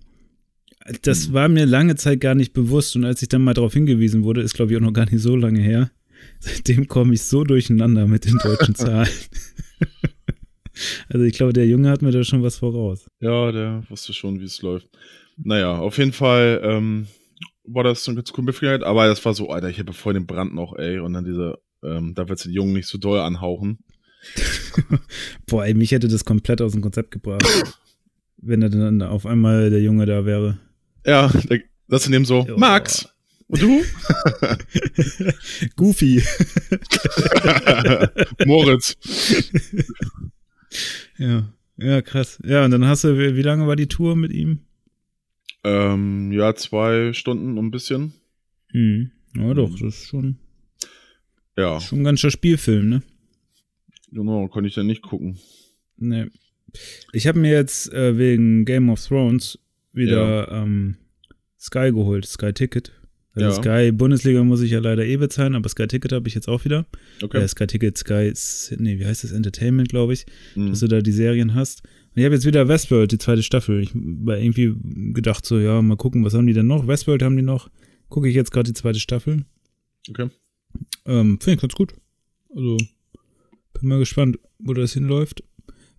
das 1.03 1.27
Hm. 1.27 1.33
war 1.35 1.49
mir 1.49 1.67
lange 1.67 1.97
Zeit 1.97 2.21
gar 2.21 2.35
nicht 2.35 2.53
bewusst 2.53 2.95
und 2.97 3.05
als 3.05 3.23
ich 3.23 3.29
dann 3.29 3.43
mal 3.43 3.55
darauf 3.55 3.73
hingewiesen 3.75 4.23
wurde, 4.23 4.41
ist 4.41 4.55
glaube 4.55 4.71
ich 4.73 4.77
auch 4.79 4.83
noch 4.83 4.93
gar 4.93 5.05
nicht 5.11 5.21
so 5.21 5.35
lange 5.37 5.61
her. 5.61 5.91
Seitdem 6.41 6.87
komme 6.87 7.15
ich 7.15 7.23
so 7.23 7.45
durcheinander 7.45 8.07
mit 8.07 8.25
den 8.25 8.39
deutschen 8.39 8.75
Zahlen. 8.77 9.09
also 11.09 11.25
ich 11.25 11.33
glaube, 11.35 11.53
der 11.53 11.67
Junge 11.67 11.91
hat 11.91 12.03
mir 12.03 12.13
da 12.13 12.23
schon 12.25 12.43
was 12.43 12.57
voraus. 12.59 13.07
Ja, 13.21 13.51
der 13.53 13.83
wusste 13.89 14.13
schon, 14.13 14.41
wie 14.41 14.45
es 14.45 14.63
läuft. 14.63 14.89
Naja, 15.43 15.77
auf 15.79 15.99
jeden 15.99 16.13
Fall 16.13 16.61
ähm, 16.63 17.07
war 17.65 17.85
das 17.85 18.05
so 18.05 18.11
eine 18.11 18.17
ganz 18.17 18.33
coole 18.33 18.47
Möglichkeit, 18.47 18.83
aber 18.83 19.07
das 19.07 19.25
war 19.25 19.35
so, 19.35 19.49
Alter, 19.51 19.69
ich 19.69 19.79
habe 19.79 19.93
vorhin 19.93 20.23
den 20.23 20.27
Brand 20.27 20.55
noch, 20.55 20.77
ey, 20.77 20.99
und 20.99 21.13
dann 21.13 21.25
diese, 21.25 21.59
ähm, 21.83 22.15
da 22.15 22.29
wird 22.29 22.45
den 22.45 22.53
Jungen 22.53 22.73
nicht 22.75 22.89
so 22.89 22.99
doll 22.99 23.21
anhauchen. 23.21 23.79
Boah, 25.47 25.65
ey, 25.65 25.75
mich 25.75 25.93
hätte 25.93 26.09
das 26.09 26.25
komplett 26.25 26.61
aus 26.61 26.73
dem 26.73 26.83
Konzept 26.83 27.11
gebracht, 27.11 27.45
wenn 28.39 28.63
er 28.63 28.71
dann 28.71 29.03
auf 29.03 29.25
einmal 29.27 29.71
der 29.71 29.81
Junge 29.81 30.07
da 30.07 30.27
wäre. 30.27 30.59
Ja, 31.07 31.31
das 31.89 32.07
in 32.07 32.13
dem 32.13 32.25
so, 32.25 32.45
Ja. 32.47 32.57
Max, 32.57 33.09
und 33.49 33.63
du? 33.63 33.83
Goofy. 35.77 36.23
Moritz. 38.47 38.97
Ja, 41.19 41.49
ja, 41.77 42.03
krass. 42.03 42.39
Ja, 42.45 42.65
und 42.65 42.71
dann 42.71 42.87
hast 42.87 43.03
du, 43.03 43.17
wie 43.19 43.43
lange 43.43 43.67
war 43.67 43.75
die 43.75 43.89
Tour 43.89 44.15
mit 44.15 44.31
ihm? 44.31 44.61
Ähm, 45.65 46.33
ja, 46.33 46.55
zwei 46.55 47.13
Stunden 47.13 47.59
und 47.59 47.67
ein 47.67 47.71
bisschen. 47.71 48.13
Hm. 48.73 49.11
Ja, 49.37 49.55
doch, 49.55 49.71
das 49.71 49.81
ist 49.99 50.07
schon, 50.09 50.37
Ja, 51.57 51.81
schon 51.81 52.01
ein 52.01 52.05
ganzer 52.05 52.31
Spielfilm, 52.31 52.89
ne? 52.89 53.03
genau, 54.13 54.49
konnte 54.49 54.69
ich 54.69 54.75
dann 54.75 54.87
nicht 54.87 55.03
gucken. 55.03 55.39
Ne. 55.97 56.31
Ich 57.13 57.27
habe 57.27 57.39
mir 57.39 57.51
jetzt 57.53 57.93
äh, 57.93 58.17
wegen 58.19 58.65
Game 58.65 58.91
of 58.91 59.05
Thrones 59.05 59.59
wieder 59.93 60.51
ähm, 60.51 60.97
Sky 61.59 61.91
geholt, 61.93 62.27
Sky 62.27 62.53
Ticket. 62.53 62.93
Also 63.35 63.49
Ja. 63.49 63.53
Sky 63.53 63.93
Bundesliga 63.93 64.43
muss 64.43 64.61
ich 64.63 64.73
ja 64.73 64.81
leider 64.81 65.05
eh 65.05 65.17
bezahlen, 65.17 65.55
aber 65.55 65.69
Sky 65.69 65.87
Ticket 65.87 66.13
habe 66.13 66.27
ich 66.29 66.35
jetzt 66.35 66.49
auch 66.49 66.65
wieder. 66.65 66.87
Okay. 67.23 67.39
Äh, 67.39 67.49
Sky 67.49 67.67
Ticket, 67.67 67.99
Sky, 67.99 68.33
nee, 68.79 68.99
wie 68.99 69.07
heißt 69.07 69.23
das? 69.25 69.33
Entertainment, 69.33 69.89
glaube 69.91 70.13
ich. 70.15 70.27
Mhm. 70.57 70.71
dass 70.71 70.81
du 70.81 70.89
da 70.89 71.01
die 71.01 71.13
Serien 71.13 71.55
hast. 71.55 71.83
Und 72.11 72.19
ich 72.19 72.25
habe 72.25 72.35
jetzt 72.35 72.47
wieder 72.47 72.67
Westworld, 72.67 73.13
die 73.13 73.19
zweite 73.19 73.43
Staffel. 73.43 73.81
Ich 73.81 73.93
war 73.95 74.37
irgendwie 74.37 74.75
gedacht, 75.13 75.47
so, 75.47 75.59
ja, 75.59 75.81
mal 75.81 75.97
gucken, 75.97 76.25
was 76.25 76.35
haben 76.35 76.47
die 76.47 76.53
denn 76.53 76.67
noch? 76.67 76.87
Westworld 76.87 77.23
haben 77.23 77.37
die 77.37 77.43
noch. 77.43 77.71
Gucke 78.09 78.29
ich 78.29 78.35
jetzt 78.35 78.51
gerade 78.51 78.73
die 78.73 78.79
zweite 78.79 78.99
Staffel. 78.99 79.45
Okay. 80.09 80.29
Ähm, 81.07 81.39
Finde 81.41 81.55
ich 81.55 81.61
ganz 81.61 81.75
gut. 81.75 81.95
Also, 82.55 82.79
bin 83.75 83.89
mal 83.89 84.01
gespannt, 84.01 84.39
wo 84.59 84.75
das 84.75 84.95
hinläuft. 84.95 85.45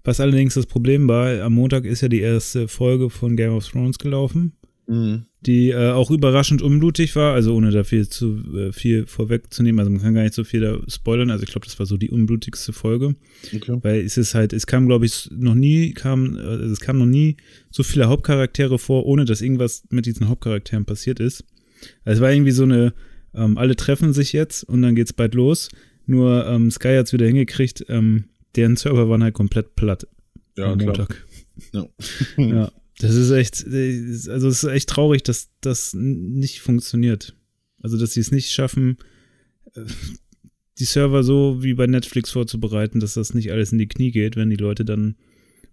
Was 0.03 0.19
allerdings 0.19 0.55
das 0.55 0.65
Problem 0.65 1.07
war, 1.07 1.41
am 1.41 1.53
Montag 1.53 1.85
ist 1.85 2.01
ja 2.01 2.09
die 2.09 2.21
erste 2.21 2.67
Folge 2.67 3.09
von 3.09 3.37
Game 3.37 3.53
of 3.53 3.67
Thrones 3.67 3.99
gelaufen, 3.99 4.53
Mhm. 4.87 5.25
die 5.45 5.69
äh, 5.69 5.91
auch 5.91 6.11
überraschend 6.11 6.61
unblutig 6.61 7.15
war, 7.15 7.33
also 7.33 7.55
ohne 7.55 7.71
da 7.71 7.83
viel 7.83 8.07
zu 8.09 8.43
äh, 8.55 8.71
viel 8.73 9.05
vorwegzunehmen. 9.05 9.79
Also 9.79 9.89
man 9.91 10.01
kann 10.01 10.13
gar 10.13 10.23
nicht 10.23 10.33
so 10.33 10.43
viel 10.43 10.59
da 10.61 10.79
spoilern. 10.87 11.29
Also 11.31 11.43
ich 11.43 11.49
glaube, 11.51 11.65
das 11.65 11.79
war 11.79 11.85
so 11.85 11.97
die 11.97 12.09
unblutigste 12.09 12.73
Folge. 12.73 13.15
Okay. 13.55 13.77
Weil 13.81 14.01
es 14.01 14.17
ist 14.17 14.33
halt, 14.35 14.53
es 14.53 14.67
kam, 14.67 14.87
glaube 14.87 15.05
ich, 15.05 15.29
noch 15.31 15.55
nie, 15.55 15.93
kam, 15.93 16.35
also 16.37 16.65
es 16.65 16.79
kam 16.79 16.97
noch 16.97 17.05
nie 17.05 17.37
so 17.69 17.83
viele 17.83 18.07
Hauptcharaktere 18.09 18.77
vor, 18.79 19.05
ohne 19.05 19.25
dass 19.25 19.41
irgendwas 19.41 19.83
mit 19.89 20.05
diesen 20.05 20.27
Hauptcharakteren 20.27 20.85
passiert 20.85 21.19
ist. 21.19 21.43
Also 22.03 22.17
es 22.17 22.21
war 22.21 22.31
irgendwie 22.31 22.51
so 22.51 22.63
eine, 22.63 22.93
ähm, 23.33 23.57
alle 23.57 23.75
treffen 23.75 24.13
sich 24.13 24.33
jetzt 24.33 24.63
und 24.63 24.81
dann 24.81 24.95
geht's 24.95 25.13
bald 25.13 25.33
los. 25.35 25.69
Nur 26.05 26.45
ähm, 26.47 26.69
Sky 26.71 26.95
hat's 26.97 27.13
wieder 27.13 27.27
hingekriegt, 27.27 27.85
ähm, 27.87 28.25
deren 28.55 28.75
Server 28.75 29.07
waren 29.09 29.23
halt 29.23 29.33
komplett 29.35 29.75
platt 29.75 30.05
Ja, 30.57 30.71
am 30.73 30.79
klar. 30.79 30.97
Montag. 30.97 31.25
Ja. 31.73 31.85
Ja, 32.37 32.71
das 32.99 33.15
ist 33.15 33.31
echt, 33.31 33.65
äh, 33.67 33.99
also 34.29 34.47
es 34.47 34.63
ist 34.63 34.69
echt 34.69 34.89
traurig, 34.89 35.23
dass 35.23 35.49
das 35.61 35.93
nicht 35.93 36.61
funktioniert. 36.61 37.35
Also, 37.81 37.97
dass 37.97 38.13
sie 38.13 38.19
es 38.19 38.31
nicht 38.31 38.51
schaffen, 38.51 38.97
äh, 39.73 39.81
die 40.79 40.85
Server 40.85 41.23
so 41.23 41.63
wie 41.63 41.73
bei 41.73 41.87
Netflix 41.87 42.31
vorzubereiten, 42.31 42.99
dass 42.99 43.15
das 43.15 43.33
nicht 43.33 43.51
alles 43.51 43.71
in 43.71 43.77
die 43.77 43.87
Knie 43.87 44.11
geht, 44.11 44.35
wenn 44.35 44.49
die 44.49 44.55
Leute 44.55 44.85
dann 44.85 45.15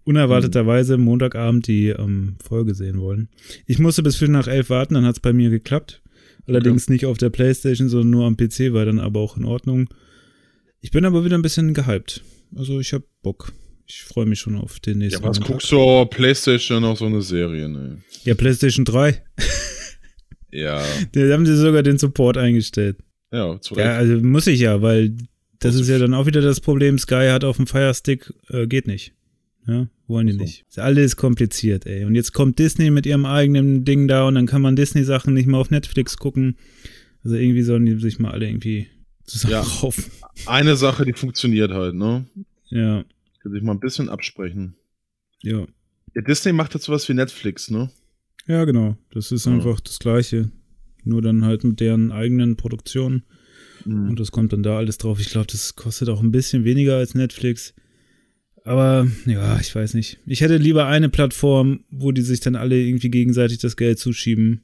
unerwarteterweise 0.04 0.96
Montagabend 0.96 1.66
die 1.66 1.88
ähm, 1.88 2.36
Folge 2.42 2.74
sehen 2.74 3.00
wollen. 3.00 3.28
Ich 3.66 3.78
musste 3.78 4.02
bis 4.02 4.16
Viertel 4.16 4.32
nach 4.32 4.48
elf 4.48 4.70
warten, 4.70 4.94
dann 4.94 5.04
hat 5.04 5.16
es 5.16 5.20
bei 5.20 5.32
mir 5.32 5.50
geklappt. 5.50 6.02
Allerdings 6.46 6.88
nicht 6.88 7.04
auf 7.04 7.18
der 7.18 7.28
Playstation, 7.28 7.90
sondern 7.90 8.10
nur 8.10 8.26
am 8.26 8.36
PC, 8.36 8.72
war 8.72 8.86
dann 8.86 9.00
aber 9.00 9.20
auch 9.20 9.36
in 9.36 9.44
Ordnung. 9.44 9.90
Ich 10.80 10.90
bin 10.92 11.04
aber 11.04 11.24
wieder 11.24 11.36
ein 11.36 11.42
bisschen 11.42 11.74
gehypt. 11.74 12.24
Also 12.56 12.80
ich 12.80 12.94
habe 12.94 13.04
Bock. 13.22 13.52
Ich 13.90 14.02
freue 14.02 14.26
mich 14.26 14.38
schon 14.40 14.54
auf 14.56 14.80
den 14.80 15.00
Ja, 15.00 15.06
nächsten 15.06 15.22
was 15.24 15.38
Montag. 15.38 15.46
guckst 15.52 15.72
du 15.72 15.80
auf 15.80 16.10
Playstation 16.10 16.82
noch 16.82 16.96
so 16.96 17.06
eine 17.06 17.22
Serie, 17.22 17.68
ne? 17.68 17.98
Ja, 18.24 18.34
PlayStation 18.34 18.84
3. 18.84 19.22
Ja, 20.50 20.82
Da 21.12 21.20
haben 21.32 21.44
sie 21.44 21.54
sogar 21.56 21.82
den 21.82 21.98
Support 21.98 22.38
eingestellt. 22.38 22.96
ja, 23.30 23.60
zu. 23.60 23.74
Ja, 23.74 23.96
also 23.98 24.14
muss 24.16 24.46
ich 24.46 24.60
ja, 24.60 24.80
weil 24.80 25.14
das 25.58 25.74
ist 25.74 25.88
ja 25.88 25.98
dann 25.98 26.14
auch 26.14 26.24
wieder 26.24 26.40
das 26.40 26.60
Problem. 26.60 26.98
Sky 26.98 27.28
hat 27.30 27.44
auf 27.44 27.56
dem 27.58 27.66
Fire 27.66 27.92
Stick, 27.92 28.32
äh, 28.48 28.66
geht 28.66 28.86
nicht. 28.86 29.12
Ja, 29.66 29.88
wollen 30.06 30.26
die 30.26 30.32
so. 30.32 30.38
nicht. 30.38 30.64
Ist 30.66 30.78
alles 30.78 31.16
kompliziert, 31.16 31.84
ey. 31.84 32.04
Und 32.06 32.14
jetzt 32.14 32.32
kommt 32.32 32.58
Disney 32.58 32.90
mit 32.90 33.04
ihrem 33.04 33.26
eigenen 33.26 33.84
Ding 33.84 34.08
da 34.08 34.26
und 34.26 34.36
dann 34.36 34.46
kann 34.46 34.62
man 34.62 34.74
Disney-Sachen 34.74 35.34
nicht 35.34 35.46
mehr 35.46 35.60
auf 35.60 35.70
Netflix 35.70 36.16
gucken. 36.16 36.56
Also 37.22 37.36
irgendwie 37.36 37.62
sollen 37.62 37.84
die 37.84 37.98
sich 38.00 38.18
mal 38.18 38.30
alle 38.30 38.46
irgendwie 38.48 38.86
zusammenraufen. 39.24 40.04
Eine 40.46 40.76
Sache, 40.76 41.04
die 41.04 41.12
funktioniert 41.12 41.72
halt, 41.72 41.94
ne? 41.94 42.24
Ja, 42.70 43.04
Kann 43.42 43.52
sich 43.52 43.62
mal 43.62 43.72
ein 43.72 43.80
bisschen 43.80 44.08
absprechen. 44.08 44.74
ja. 45.42 45.66
Ja, 46.14 46.22
Disney 46.22 46.52
macht 46.54 46.72
jetzt 46.72 46.84
sowas 46.86 47.06
wie 47.10 47.14
Netflix, 47.14 47.70
ne? 47.70 47.90
Ja, 48.46 48.64
genau. 48.64 48.96
Das 49.10 49.30
ist 49.30 49.44
Ja. 49.44 49.52
einfach 49.52 49.78
das 49.80 49.98
Gleiche. 49.98 50.50
Nur 51.04 51.20
dann 51.20 51.44
halt 51.44 51.64
mit 51.64 51.80
deren 51.80 52.12
eigenen 52.12 52.56
Produktionen. 52.56 53.24
Mhm. 53.84 54.08
Und 54.10 54.18
das 54.20 54.32
kommt 54.32 54.54
dann 54.54 54.62
da 54.62 54.78
alles 54.78 54.96
drauf. 54.96 55.20
Ich 55.20 55.28
glaube, 55.28 55.46
das 55.52 55.76
kostet 55.76 56.08
auch 56.08 56.22
ein 56.22 56.32
bisschen 56.32 56.64
weniger 56.64 56.96
als 56.96 57.14
Netflix. 57.14 57.74
Aber 58.64 59.06
ja, 59.26 59.60
ich 59.60 59.74
weiß 59.74 59.94
nicht. 59.94 60.18
Ich 60.26 60.40
hätte 60.40 60.56
lieber 60.56 60.86
eine 60.86 61.10
Plattform, 61.10 61.84
wo 61.90 62.10
die 62.10 62.22
sich 62.22 62.40
dann 62.40 62.56
alle 62.56 62.80
irgendwie 62.80 63.10
gegenseitig 63.10 63.58
das 63.58 63.76
Geld 63.76 63.98
zuschieben. 63.98 64.62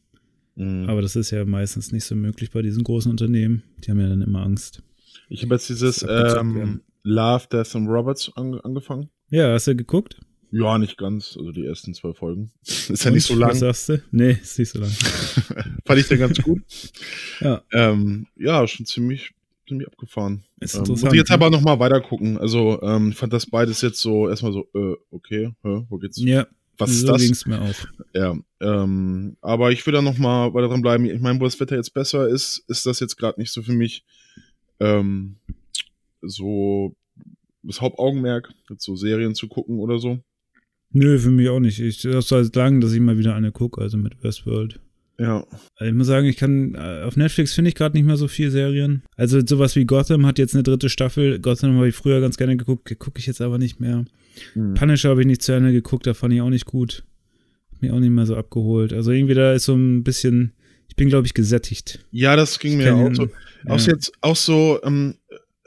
Mhm. 0.57 0.89
Aber 0.89 1.03
das 1.03 1.15
ist 1.15 1.31
ja 1.31 1.45
meistens 1.45 1.93
nicht 1.93 2.05
so 2.05 2.15
möglich 2.17 2.51
bei 2.53 2.63
diesen 2.63 2.85
großen 2.85 3.11
Unternehmen. 3.11 3.63
Die 3.85 3.91
haben 3.91 4.01
ja 4.01 4.09
dann 4.09 4.23
immer 4.23 4.43
Angst. 4.45 4.83
Ich 5.29 5.43
habe 5.43 5.55
jetzt 5.55 5.69
dieses 5.69 6.05
ähm. 6.09 6.81
Love, 7.05 7.47
Death 7.53 7.77
and 7.77 7.89
Robots 7.89 8.33
an, 8.35 8.59
angefangen. 8.61 9.11
Ja, 9.31 9.53
hast 9.53 9.67
du 9.67 9.77
geguckt? 9.77 10.21
Ja, 10.51 10.79
nicht 10.79 10.97
ganz. 10.99 11.37
Also 11.37 11.51
die 11.53 11.65
ersten 11.67 11.95
zwei 11.95 12.13
Folgen. 12.15 12.53
Ist 12.65 12.89
ja 13.05 13.11
Und? 13.11 13.15
nicht 13.15 13.27
so 13.27 13.35
Was 13.35 13.41
lang. 13.41 13.55
sagst 13.57 13.89
du? 13.89 14.03
Nee, 14.13 14.39
ist 14.41 14.59
nicht 14.59 14.71
so 14.71 14.79
lang. 14.79 14.91
Fand 15.85 16.01
ich 16.01 16.09
dann 16.09 16.19
ganz 16.19 16.41
gut. 16.43 16.63
Ja, 17.41 17.63
ähm, 17.73 18.27
ja, 18.37 18.67
schon 18.69 18.87
ziemlich, 18.87 19.33
ziemlich 19.69 19.89
abgefahren. 19.89 20.45
ist 20.61 20.75
Ähm, 20.75 20.81
muss 20.83 20.89
interessant. 20.91 21.13
ich 21.15 21.19
jetzt 21.19 21.29
ne? 21.31 21.35
aber 21.35 21.51
nochmal 21.51 21.79
weiter 21.81 22.01
gucken. 22.01 22.39
Also, 22.39 22.81
ähm, 22.83 23.11
ich 23.11 23.17
fand 23.17 23.33
das 23.33 23.47
beides 23.47 23.81
jetzt 23.83 24.01
so 24.01 24.29
erstmal 24.29 24.53
so, 24.53 24.69
äh, 24.75 24.95
okay, 25.11 25.55
hä, 25.63 25.87
wo 25.89 25.99
geht's? 25.99 26.19
Ja, 26.21 26.47
Was 26.79 26.91
ist 26.91 27.01
so 27.01 27.09
das? 27.09 27.23
ging's 27.23 27.47
mir 27.47 27.61
auch. 27.61 27.75
Ja, 28.15 28.37
ähm, 28.61 29.37
aber 29.41 29.73
ich 29.73 29.85
will 29.87 29.93
da 29.93 30.03
noch 30.03 30.19
mal 30.19 30.55
weiter 30.55 30.69
dran 30.69 30.83
bleiben. 30.83 31.05
Ich 31.07 31.21
meine, 31.21 31.41
wo 31.41 31.45
das 31.45 31.59
Wetter 31.59 31.75
jetzt 31.77 31.93
besser 31.95 32.29
ist, 32.29 32.63
ist 32.69 32.87
das 32.87 33.01
jetzt 33.01 33.17
gerade 33.17 33.41
nicht 33.41 33.51
so 33.53 33.61
für 33.63 33.73
mich 33.73 34.05
ähm, 34.79 35.37
so 36.27 36.97
das 37.63 37.81
Hauptaugenmerk, 37.81 38.53
jetzt 38.71 38.85
so 38.85 38.97
Serien 38.97 39.35
zu 39.35 39.49
gucken 39.49 39.79
oder 39.79 39.99
so. 39.99 40.19
Nö, 40.91 41.19
für 41.19 41.31
mich 41.31 41.49
auch 41.49 41.61
nicht. 41.61 41.81
Ich 41.81 42.03
das 42.03 42.29
seit 42.29 42.55
langem, 42.55 42.81
dass 42.81 42.93
ich 42.93 43.01
mal 43.01 43.19
wieder 43.19 43.35
eine 43.35 43.53
gucke, 43.53 43.81
also 43.81 43.97
mit 43.97 44.23
Westworld. 44.23 44.81
Ja, 45.19 45.47
Also 45.77 45.91
ich 45.91 45.95
muss 45.95 46.09
sagen, 46.09 46.27
ich 46.27 46.37
kann, 46.37 46.75
äh, 46.75 47.03
auf 47.05 47.17
Netflix 47.17 47.53
finde 47.55 47.69
ich 47.69 47.77
gerade 47.77 47.97
nicht 47.97 48.05
mehr 48.05 48.17
so 48.17 48.27
viel 48.27 48.51
Serien. 48.51 49.05
Also 49.17 49.41
sowas 49.47 49.77
wie 49.77 49.85
Gotham 49.85 50.27
hat 50.27 50.39
jetzt 50.41 50.55
eine 50.55 50.65
dritte 50.65 50.89
Staffel. 50.89 51.39
Gotham 51.39 51.77
habe 51.77 51.89
ich 51.89 51.95
früher 51.95 52.21
ganz 52.21 52.37
gerne 52.37 52.57
geguckt, 52.57 52.93
gucke 52.99 53.19
ich 53.21 53.27
jetzt 53.27 53.41
aber 53.41 53.59
nicht 53.59 53.79
mehr. 53.81 54.05
hm. 54.55 54.75
Punisher 54.75 55.11
habe 55.11 55.21
ich 55.21 55.27
nicht 55.29 55.43
zu 55.43 55.53
Ende 55.53 55.71
geguckt, 55.73 56.07
da 56.07 56.15
fand 56.15 56.35
ich 56.35 56.41
auch 56.41 56.51
nicht 56.51 56.67
gut. 56.67 57.05
Hat 57.73 57.83
mich 57.83 57.93
auch 57.93 58.01
nicht 58.01 58.11
mehr 58.11 58.27
so 58.27 58.35
abgeholt. 58.37 58.93
Also 58.93 59.13
irgendwie 59.13 59.35
da 59.35 59.53
ist 59.53 59.67
so 59.67 59.75
ein 59.75 60.03
bisschen, 60.03 60.53
ich 60.89 60.97
bin 60.97 61.09
glaube 61.09 61.27
ich 61.29 61.35
gesättigt. 61.35 62.05
ja, 62.11 62.35
das 62.35 62.59
ging 62.59 62.77
mir 62.77 62.87
Kann- 62.87 63.13
auch 63.13 63.15
so. 63.15 63.23
ja. 63.27 63.31
Auch 63.75 63.81
jetzt 63.81 64.13
auch 64.21 64.37
so 64.37 64.81
ähm, 64.83 65.15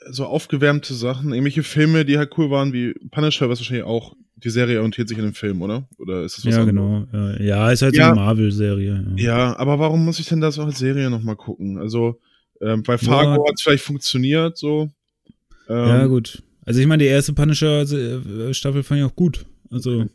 so 0.10 0.26
aufgewärmte 0.26 0.94
Sachen, 0.94 1.32
irgendwelche 1.34 1.64
Filme, 1.64 2.06
die 2.06 2.18
halt 2.18 2.32
cool 2.38 2.50
waren, 2.52 2.72
wie 2.74 2.94
Punisher, 3.12 3.50
was 3.50 3.60
wahrscheinlich 3.60 3.86
auch 3.86 4.16
die 4.36 4.50
Serie 4.52 4.78
orientiert 4.78 5.10
sich 5.10 5.18
an 5.18 5.24
dem 5.26 5.34
Film, 5.34 5.62
oder? 5.64 5.88
Oder 5.98 6.24
ist 6.24 6.38
das 6.38 6.46
was 6.46 6.56
Ja, 6.56 6.62
anderes? 6.62 7.08
genau. 7.12 7.44
Ja, 7.44 7.72
ist 7.72 7.82
halt 7.82 7.96
so 7.96 8.02
Ja. 8.02 8.08
eine 8.12 8.16
Marvel-Serie. 8.22 9.06
Ja. 9.16 9.24
Ja, 9.26 9.58
aber 9.60 9.80
warum 9.80 10.06
muss 10.06 10.20
ich 10.20 10.28
denn 10.28 10.42
das 10.42 10.60
auch 10.60 10.66
als 10.68 10.78
Serie 10.78 11.10
nochmal 11.10 11.36
gucken? 11.36 11.80
Also, 11.80 12.20
ähm, 12.62 12.84
bei 12.84 12.98
Fargo 13.00 13.32
Ja. 13.44 13.48
hat 13.48 13.56
es 13.56 13.64
vielleicht 13.64 13.84
funktioniert, 13.84 14.58
so. 14.58 14.92
Ähm, 15.68 15.88
ja, 15.88 16.06
gut. 16.06 16.44
Also 16.66 16.80
ich 16.82 16.86
meine, 16.88 17.02
die 17.04 17.10
erste 17.10 17.34
Punisher-Staffel 17.34 18.84
fand 18.84 19.00
ich 19.00 19.06
auch 19.06 19.16
gut. 19.16 19.46
Also, 19.72 20.02
Okay. 20.02 20.10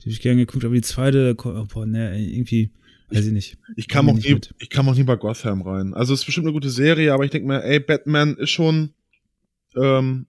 die 0.00 0.02
habe 0.04 0.10
ich 0.10 0.20
gerne 0.20 0.44
geguckt, 0.46 0.64
aber 0.64 0.74
die 0.74 0.80
zweite, 0.82 1.36
oh, 1.44 1.64
boah, 1.72 1.86
ne, 1.86 2.18
irgendwie 2.20 2.70
Weiß 3.10 3.26
ich 3.26 3.32
nicht. 3.32 3.58
Ich 3.76 3.88
kam, 3.88 4.08
auch 4.08 4.14
nie, 4.14 4.38
ich 4.58 4.70
kam 4.70 4.88
auch 4.88 4.94
nie 4.94 5.02
bei 5.02 5.16
Gotham 5.16 5.60
rein. 5.60 5.92
Also 5.92 6.14
es 6.14 6.20
ist 6.20 6.24
bestimmt 6.26 6.46
eine 6.46 6.54
gute 6.54 6.70
Serie, 6.70 7.12
aber 7.12 7.26
ich 7.26 7.30
denke 7.30 7.46
mir, 7.46 7.62
ey, 7.62 7.78
Batman 7.78 8.36
ist 8.38 8.48
schon 8.50 8.94
ähm, 9.76 10.26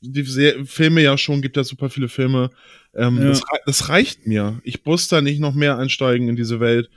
die 0.00 0.22
Se 0.22 0.64
Filme 0.64 1.02
ja 1.02 1.16
schon, 1.18 1.42
gibt 1.42 1.56
ja 1.56 1.64
super 1.64 1.90
viele 1.90 2.08
Filme. 2.08 2.50
Ähm, 2.94 3.18
ja. 3.18 3.28
das, 3.28 3.42
das, 3.66 3.88
reicht 3.88 4.26
mir. 4.26 4.60
Ich 4.64 4.84
muss 4.84 5.08
da 5.08 5.20
nicht 5.20 5.40
noch 5.40 5.54
mehr 5.54 5.78
einsteigen 5.78 6.28
in 6.28 6.36
diese 6.36 6.60
Welt. 6.60 6.90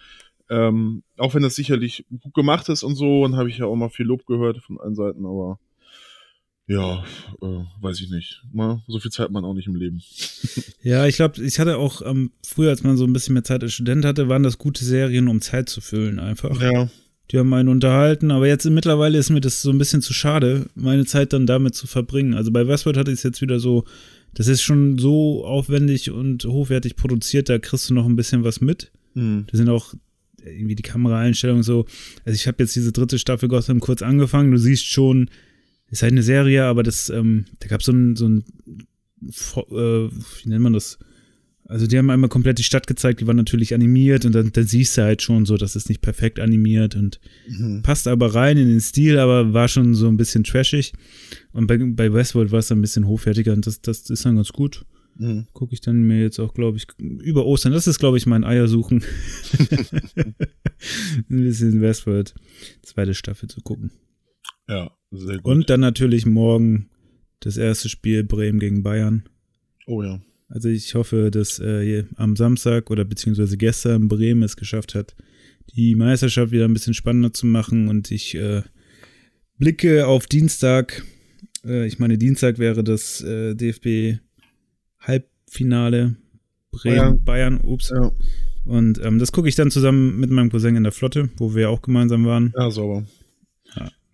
Ähm, 0.50 1.04
auch 1.18 1.34
wenn 1.34 1.44
das 1.44 1.56
sicherlich 1.56 2.06
gut 2.22 2.34
gemacht 2.34 2.70
ist 2.70 2.84
und 2.84 2.96
so, 2.96 3.24
und 3.24 3.38
habe 3.38 3.50
ich 3.50 3.58
ja 3.58 3.66
auch 3.66 3.76
mal 3.76 3.90
viel 3.90 4.06
Lob 4.06 4.26
gehört 4.26 4.60
von 4.60 4.80
allen 4.80 4.96
Seiten, 4.96 5.26
aber 5.26 5.60
ja, 6.68 7.04
äh, 7.42 7.64
weiß 7.82 8.00
ich 8.02 8.10
nicht. 8.10 8.44
Mal, 8.52 8.82
so 8.88 9.00
viel 9.00 9.12
Zeit 9.12 9.26
hat 9.26 9.32
man 9.32 9.44
auch 9.44 9.54
nicht 9.54 9.68
im 9.68 9.76
Leben. 9.76 10.02
Ja, 10.86 11.06
ich 11.06 11.16
glaube, 11.16 11.42
ich 11.42 11.60
hatte 11.60 11.78
auch 11.78 12.02
ähm, 12.02 12.34
früher, 12.46 12.70
als 12.70 12.84
man 12.84 12.98
so 12.98 13.06
ein 13.06 13.14
bisschen 13.14 13.36
mehr 13.36 13.46
Zeit 13.46 13.64
als 13.64 13.72
Student 13.72 14.04
hatte, 14.04 14.28
waren 14.28 14.44
das 14.44 14.58
gute 14.58 14.84
Serien, 14.84 15.30
um 15.30 15.40
Zeit 15.40 15.70
zu 15.70 15.80
füllen 15.80 16.20
einfach. 16.20 16.62
Ja. 16.62 16.90
Die 17.32 17.40
haben 17.40 17.54
einen 17.54 17.70
unterhalten, 17.70 18.32
aber 18.32 18.48
jetzt 18.48 18.66
mittlerweile 18.70 19.18
ist 19.18 19.30
mir 19.30 19.42
das 19.42 19.62
so 19.62 19.72
ein 19.72 19.78
bisschen 19.78 20.02
zu 20.02 20.14
schade, 20.14 20.68
meine 20.76 21.06
Zeit 21.06 21.34
dann 21.34 21.48
damit 21.48 21.74
zu 21.74 21.88
verbringen. 21.88 22.34
Also 22.34 22.52
bei 22.52 22.68
Westworld 22.68 22.98
hatte 22.98 23.12
ich 23.12 23.20
es 23.20 23.24
jetzt 23.24 23.42
wieder 23.42 23.60
so, 23.60 23.86
das 24.34 24.48
ist 24.48 24.62
schon 24.62 24.98
so 24.98 25.46
aufwendig 25.46 26.12
und 26.12 26.46
hochwertig 26.46 26.96
produziert, 26.96 27.50
da 27.50 27.60
kriegst 27.60 27.90
du 27.90 27.94
noch 27.94 28.06
ein 28.06 28.16
bisschen 28.16 28.44
was 28.44 28.62
mit. 28.62 28.92
Mhm. 29.14 29.46
Da 29.50 29.58
sind 29.58 29.70
auch 29.70 29.94
irgendwie 30.44 30.76
die 30.76 30.84
Kameraeinstellungen 30.84 31.64
so. 31.64 31.86
Also 32.26 32.36
ich 32.36 32.48
habe 32.48 32.62
jetzt 32.62 32.76
diese 32.76 32.92
dritte 32.92 33.18
Staffel 33.18 33.48
Gotham 33.48 33.80
kurz 33.80 34.02
angefangen, 34.02 34.52
du 34.52 34.58
siehst 34.58 34.86
schon, 34.86 35.30
ist 35.90 36.02
halt 36.02 36.12
eine 36.12 36.24
Serie, 36.24 36.66
aber 36.66 36.84
das, 36.84 37.10
ähm, 37.10 37.46
da 37.60 37.68
gab 37.68 37.84
so 37.84 37.94
ein, 37.94 38.16
so 38.16 38.28
ein, 38.28 38.44
äh, 39.22 40.10
wie 40.10 40.50
nennt 40.50 40.64
man 40.64 40.74
das? 40.74 41.00
Also 41.66 41.88
die 41.88 41.98
haben 41.98 42.10
einmal 42.10 42.30
komplett 42.30 42.58
die 42.60 42.64
Stadt 42.64 42.88
gezeigt, 42.88 43.22
die 43.22 43.28
war 43.28 43.34
natürlich 43.34 43.74
animiert 43.74 44.26
und 44.26 44.36
dann, 44.36 44.52
dann 44.52 44.66
siehst 44.66 44.98
du 44.98 45.04
halt 45.04 45.22
schon 45.22 45.46
so, 45.46 45.56
dass 45.56 45.76
es 45.76 45.88
nicht 45.88 46.02
perfekt 46.02 46.40
animiert 46.40 46.96
und 46.96 47.22
mhm. 47.48 47.82
passt 47.84 48.08
aber 48.08 48.36
rein 48.36 48.58
in 48.58 48.68
den 48.68 48.82
Stil, 48.82 49.18
aber 49.18 49.54
war 49.54 49.70
schon 49.70 49.96
so 49.96 50.08
ein 50.08 50.18
bisschen 50.18 50.44
trashig. 50.44 50.92
Und 51.54 51.68
bei, 51.68 51.78
bei 51.78 52.12
Westworld 52.12 52.52
war 52.52 52.60
es 52.60 52.68
dann 52.68 52.80
ein 52.80 52.82
bisschen 52.82 53.08
hochwertiger 53.08 53.54
und 53.54 53.66
das, 53.66 53.82
das 53.82 54.10
ist 54.10 54.26
dann 54.26 54.36
ganz 54.36 54.52
gut. 54.52 54.86
Mhm. 55.16 55.48
Gucke 55.54 55.74
ich 55.74 55.82
dann 55.82 56.04
mir 56.04 56.22
jetzt 56.22 56.40
auch, 56.40 56.54
glaube 56.54 56.78
ich, 56.78 56.88
über 56.98 57.46
Ostern. 57.46 57.72
Das 57.72 57.88
ist, 57.88 58.00
glaube 58.00 58.18
ich, 58.18 58.26
mein 58.26 58.44
Eiersuchen. 58.44 59.04
ein 60.20 60.36
bisschen 61.28 61.82
Westworld, 61.82 62.34
zweite 62.82 63.14
Staffel 63.14 63.50
zu 63.50 63.62
gucken. 63.62 63.92
Ja, 64.68 64.92
sehr 65.12 65.38
gut. 65.38 65.46
Und 65.46 65.70
dann 65.70 65.80
natürlich 65.80 66.26
morgen 66.26 66.90
das 67.40 67.58
erste 67.58 67.90
Spiel 67.90 68.24
Bremen 68.24 68.60
gegen 68.60 68.84
Bayern. 68.84 69.30
Oh 69.86 70.02
ja. 70.02 70.22
Also 70.54 70.70
ich 70.70 70.94
hoffe, 70.94 71.32
dass 71.32 71.58
äh, 71.58 72.04
am 72.16 72.36
Samstag 72.36 72.92
oder 72.92 73.06
beziehungsweise 73.06 73.58
gestern 73.58 74.08
Bremen 74.08 74.44
es 74.44 74.56
geschafft 74.56 74.94
hat, 74.94 75.16
die 75.76 75.96
Meisterschaft 75.96 76.52
wieder 76.52 76.66
ein 76.66 76.74
bisschen 76.74 76.94
spannender 76.94 77.34
zu 77.34 77.48
machen 77.48 77.88
und 77.88 78.12
ich 78.12 78.36
äh, 78.36 78.62
blicke 79.58 80.06
auf 80.06 80.28
Dienstag. 80.28 81.04
Äh, 81.66 81.88
ich 81.88 81.98
meine, 81.98 82.20
Dienstag 82.20 82.60
wäre 82.60 82.84
das 82.84 83.22
äh, 83.22 83.56
DFB 83.56 84.20
Halbfinale 85.00 86.18
Bremen, 86.72 87.24
Bayern, 87.24 87.24
Bayern 87.24 87.62
ups. 87.64 87.90
Ja. 87.90 88.12
Und 88.64 89.04
ähm, 89.04 89.18
das 89.18 89.32
gucke 89.32 89.50
ich 89.50 89.56
dann 89.56 89.72
zusammen 89.72 90.20
mit 90.20 90.30
meinem 90.30 90.52
Cousin 90.52 90.76
in 90.76 90.84
der 90.84 90.92
Flotte, 90.92 91.32
wo 91.38 91.56
wir 91.56 91.72
auch 91.72 91.82
gemeinsam 91.82 92.28
waren. 92.28 92.54
Ja, 92.56 92.70
sauber. 92.70 93.06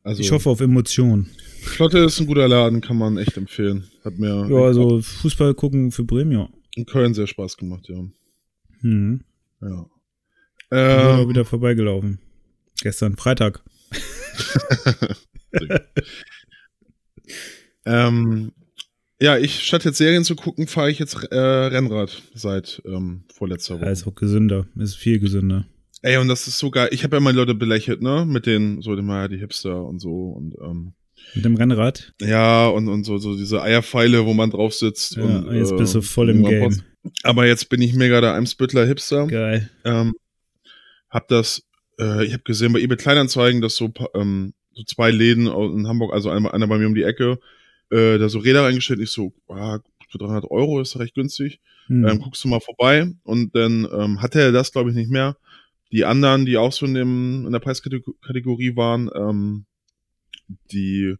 Also, 0.03 0.21
ich 0.21 0.31
hoffe 0.31 0.49
auf 0.49 0.61
Emotionen. 0.61 1.29
Flotte 1.61 1.99
ist 1.99 2.19
ein 2.19 2.27
guter 2.27 2.47
Laden, 2.47 2.81
kann 2.81 2.97
man 2.97 3.17
echt 3.17 3.37
empfehlen. 3.37 3.89
Hat 4.03 4.17
mir. 4.17 4.47
Ja, 4.49 4.65
also 4.65 5.01
Fußball 5.01 5.53
gucken 5.53 5.91
für 5.91 6.03
Bremen, 6.03 6.31
ja. 6.31 6.49
In 6.75 6.85
Köln 6.85 7.13
sehr 7.13 7.27
Spaß 7.27 7.57
gemacht, 7.57 7.89
ja. 7.89 8.03
Mhm. 8.81 9.23
Ja. 9.61 9.85
Ähm, 10.71 11.29
wieder 11.29 11.45
vorbeigelaufen. 11.45 12.19
Gestern, 12.81 13.17
Freitag. 13.17 13.61
ähm, 17.85 18.51
ja, 19.19 19.37
ich 19.37 19.63
statt 19.63 19.83
jetzt 19.83 19.97
Serien 19.97 20.23
zu 20.23 20.35
gucken, 20.35 20.67
fahre 20.67 20.91
ich 20.91 20.99
jetzt 20.99 21.15
äh, 21.15 21.37
Rennrad 21.37 22.21
seit 22.33 22.81
ähm, 22.85 23.25
vorletzter 23.33 23.75
Woche. 23.75 23.85
Ja, 23.85 23.91
ist 23.91 24.07
auch 24.07 24.15
gesünder, 24.15 24.65
ist 24.77 24.95
viel 24.95 25.19
gesünder. 25.19 25.65
Ey, 26.01 26.17
und 26.17 26.27
das 26.27 26.47
ist 26.47 26.59
so 26.59 26.71
geil. 26.71 26.89
Ich 26.91 27.03
habe 27.03 27.17
ja 27.17 27.19
meine 27.19 27.37
Leute 27.37 27.55
belächelt, 27.55 28.01
ne? 28.01 28.25
Mit 28.25 28.45
den, 28.45 28.81
so 28.81 28.95
dem 28.95 29.09
ja 29.09 29.27
die 29.27 29.37
Hipster 29.37 29.83
und 29.83 29.99
so 29.99 30.29
und 30.29 30.55
ähm, 30.61 30.93
mit 31.35 31.45
dem 31.45 31.55
Rennrad? 31.55 32.13
Ja, 32.21 32.67
und, 32.67 32.87
und 32.87 33.03
so, 33.03 33.17
so 33.17 33.35
diese 33.35 33.61
Eierpfeile, 33.61 34.25
wo 34.25 34.33
man 34.33 34.49
drauf 34.49 34.73
sitzt. 34.73 35.15
Ja, 35.15 35.23
und, 35.23 35.55
jetzt 35.55 35.75
bist 35.77 35.95
du 35.95 36.01
voll 36.01 36.29
im 36.29 36.43
Game. 36.43 36.63
Post. 36.63 36.83
Aber 37.23 37.45
jetzt 37.45 37.69
bin 37.69 37.81
ich 37.81 37.93
mega 37.93 38.19
der 38.21 38.33
Eimsbüttler 38.33 38.85
Hipster. 38.85 39.27
Geil. 39.27 39.69
Ähm, 39.85 40.13
hab 41.09 41.27
das, 41.27 41.63
äh, 41.99 42.25
ich 42.25 42.33
habe 42.33 42.43
gesehen 42.43 42.73
bei 42.73 42.79
eBay 42.79 42.97
Kleinanzeigen, 42.97 43.61
dass 43.61 43.75
so, 43.75 43.91
ähm, 44.15 44.53
so 44.73 44.83
zwei 44.83 45.11
Läden 45.11 45.47
in 45.47 45.87
Hamburg, 45.87 46.13
also 46.13 46.29
einer, 46.29 46.53
einer 46.53 46.67
bei 46.67 46.77
mir 46.77 46.87
um 46.87 46.95
die 46.95 47.03
Ecke, 47.03 47.39
äh, 47.91 48.17
da 48.17 48.29
so 48.29 48.39
Räder 48.39 48.63
reingestellt. 48.63 48.99
Ich 48.99 49.11
so, 49.11 49.33
ah, 49.47 49.79
für 50.09 50.17
300 50.17 50.49
Euro 50.49 50.81
ist 50.81 50.97
recht 50.97 51.15
günstig. 51.15 51.59
Hm. 51.87 52.07
Ähm, 52.07 52.19
guckst 52.19 52.43
du 52.43 52.47
mal 52.47 52.59
vorbei. 52.59 53.11
Und 53.23 53.55
dann 53.55 53.87
ähm, 53.91 54.21
hatte 54.21 54.41
er 54.41 54.51
das, 54.51 54.71
glaube 54.71 54.89
ich, 54.89 54.95
nicht 54.95 55.11
mehr. 55.11 55.37
Die 55.91 56.05
anderen, 56.05 56.45
die 56.45 56.57
auch 56.57 56.71
so 56.71 56.85
in, 56.85 56.93
dem, 56.93 57.45
in 57.45 57.51
der 57.51 57.59
Preiskategorie 57.59 58.75
waren, 58.75 59.09
ähm, 59.15 59.65
die 60.71 61.15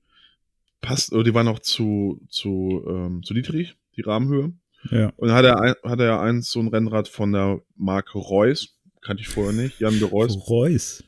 passt, 0.81 1.11
oder 1.11 1.23
die 1.23 1.33
waren 1.33 1.45
noch 1.45 1.59
zu, 1.59 2.21
zu, 2.29 2.83
ähm, 2.87 3.23
zu 3.23 3.33
niedrig, 3.33 3.75
die 3.95 4.01
Rahmenhöhe. 4.01 4.53
Ja. 4.91 5.11
Und 5.17 5.31
hat 5.31 5.45
er, 5.45 5.75
hat 5.83 5.99
er 5.99 6.21
eins, 6.21 6.51
so 6.51 6.59
ein 6.59 6.67
Rennrad 6.67 7.07
von 7.07 7.31
der 7.31 7.61
Marke 7.75 8.17
Reus. 8.17 8.75
Kannte 9.01 9.21
ich 9.21 9.29
vorher 9.29 9.53
nicht. 9.53 9.79
Jan 9.79 9.97
de 9.97 10.07
Reus. 10.07 10.37
Reus. 10.49 11.03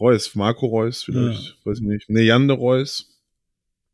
Reus, 0.00 0.34
Marco 0.34 0.66
Reus 0.66 1.02
vielleicht, 1.02 1.48
ja. 1.48 1.54
weiß 1.64 1.78
ich 1.80 1.86
nicht. 1.86 2.08
Nee, 2.08 2.22
Jan 2.22 2.48
de 2.48 2.56
Reus. 2.56 3.18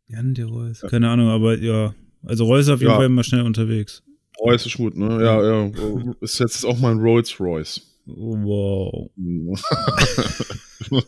Jan 0.07 0.35
de 0.35 0.45
Reus. 0.45 0.83
Ja. 0.83 0.89
Keine 0.89 1.11
Ahnung, 1.11 1.29
aber 1.29 1.59
ja. 1.59 1.95
Also 2.23 2.45
Reus 2.45 2.67
ist 2.67 2.71
auf 2.71 2.81
jeden. 2.81 2.93
Fall 2.93 3.07
immer 3.07 3.25
schnell 3.25 3.43
unterwegs. 3.43 4.05
Reus 4.41 4.65
ist 4.67 4.77
gut, 4.77 4.97
ne? 4.97 5.23
Ja, 5.23 5.43
ja. 5.43 5.73
Ist 6.21 6.39
jetzt 6.39 6.65
auch 6.65 6.79
mal 6.79 6.93
ein 6.93 7.01
Rolls 7.01 7.41
Royce. 7.41 7.83
Wow. 8.07 9.11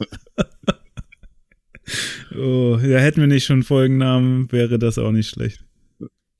oh, 2.36 2.78
ja, 2.82 2.98
hätten 2.98 3.20
wir 3.20 3.28
nicht 3.28 3.44
schon 3.44 3.62
Folgennamen, 3.62 4.50
wäre 4.50 4.80
das 4.80 4.98
auch 4.98 5.12
nicht 5.12 5.28
schlecht. 5.30 5.64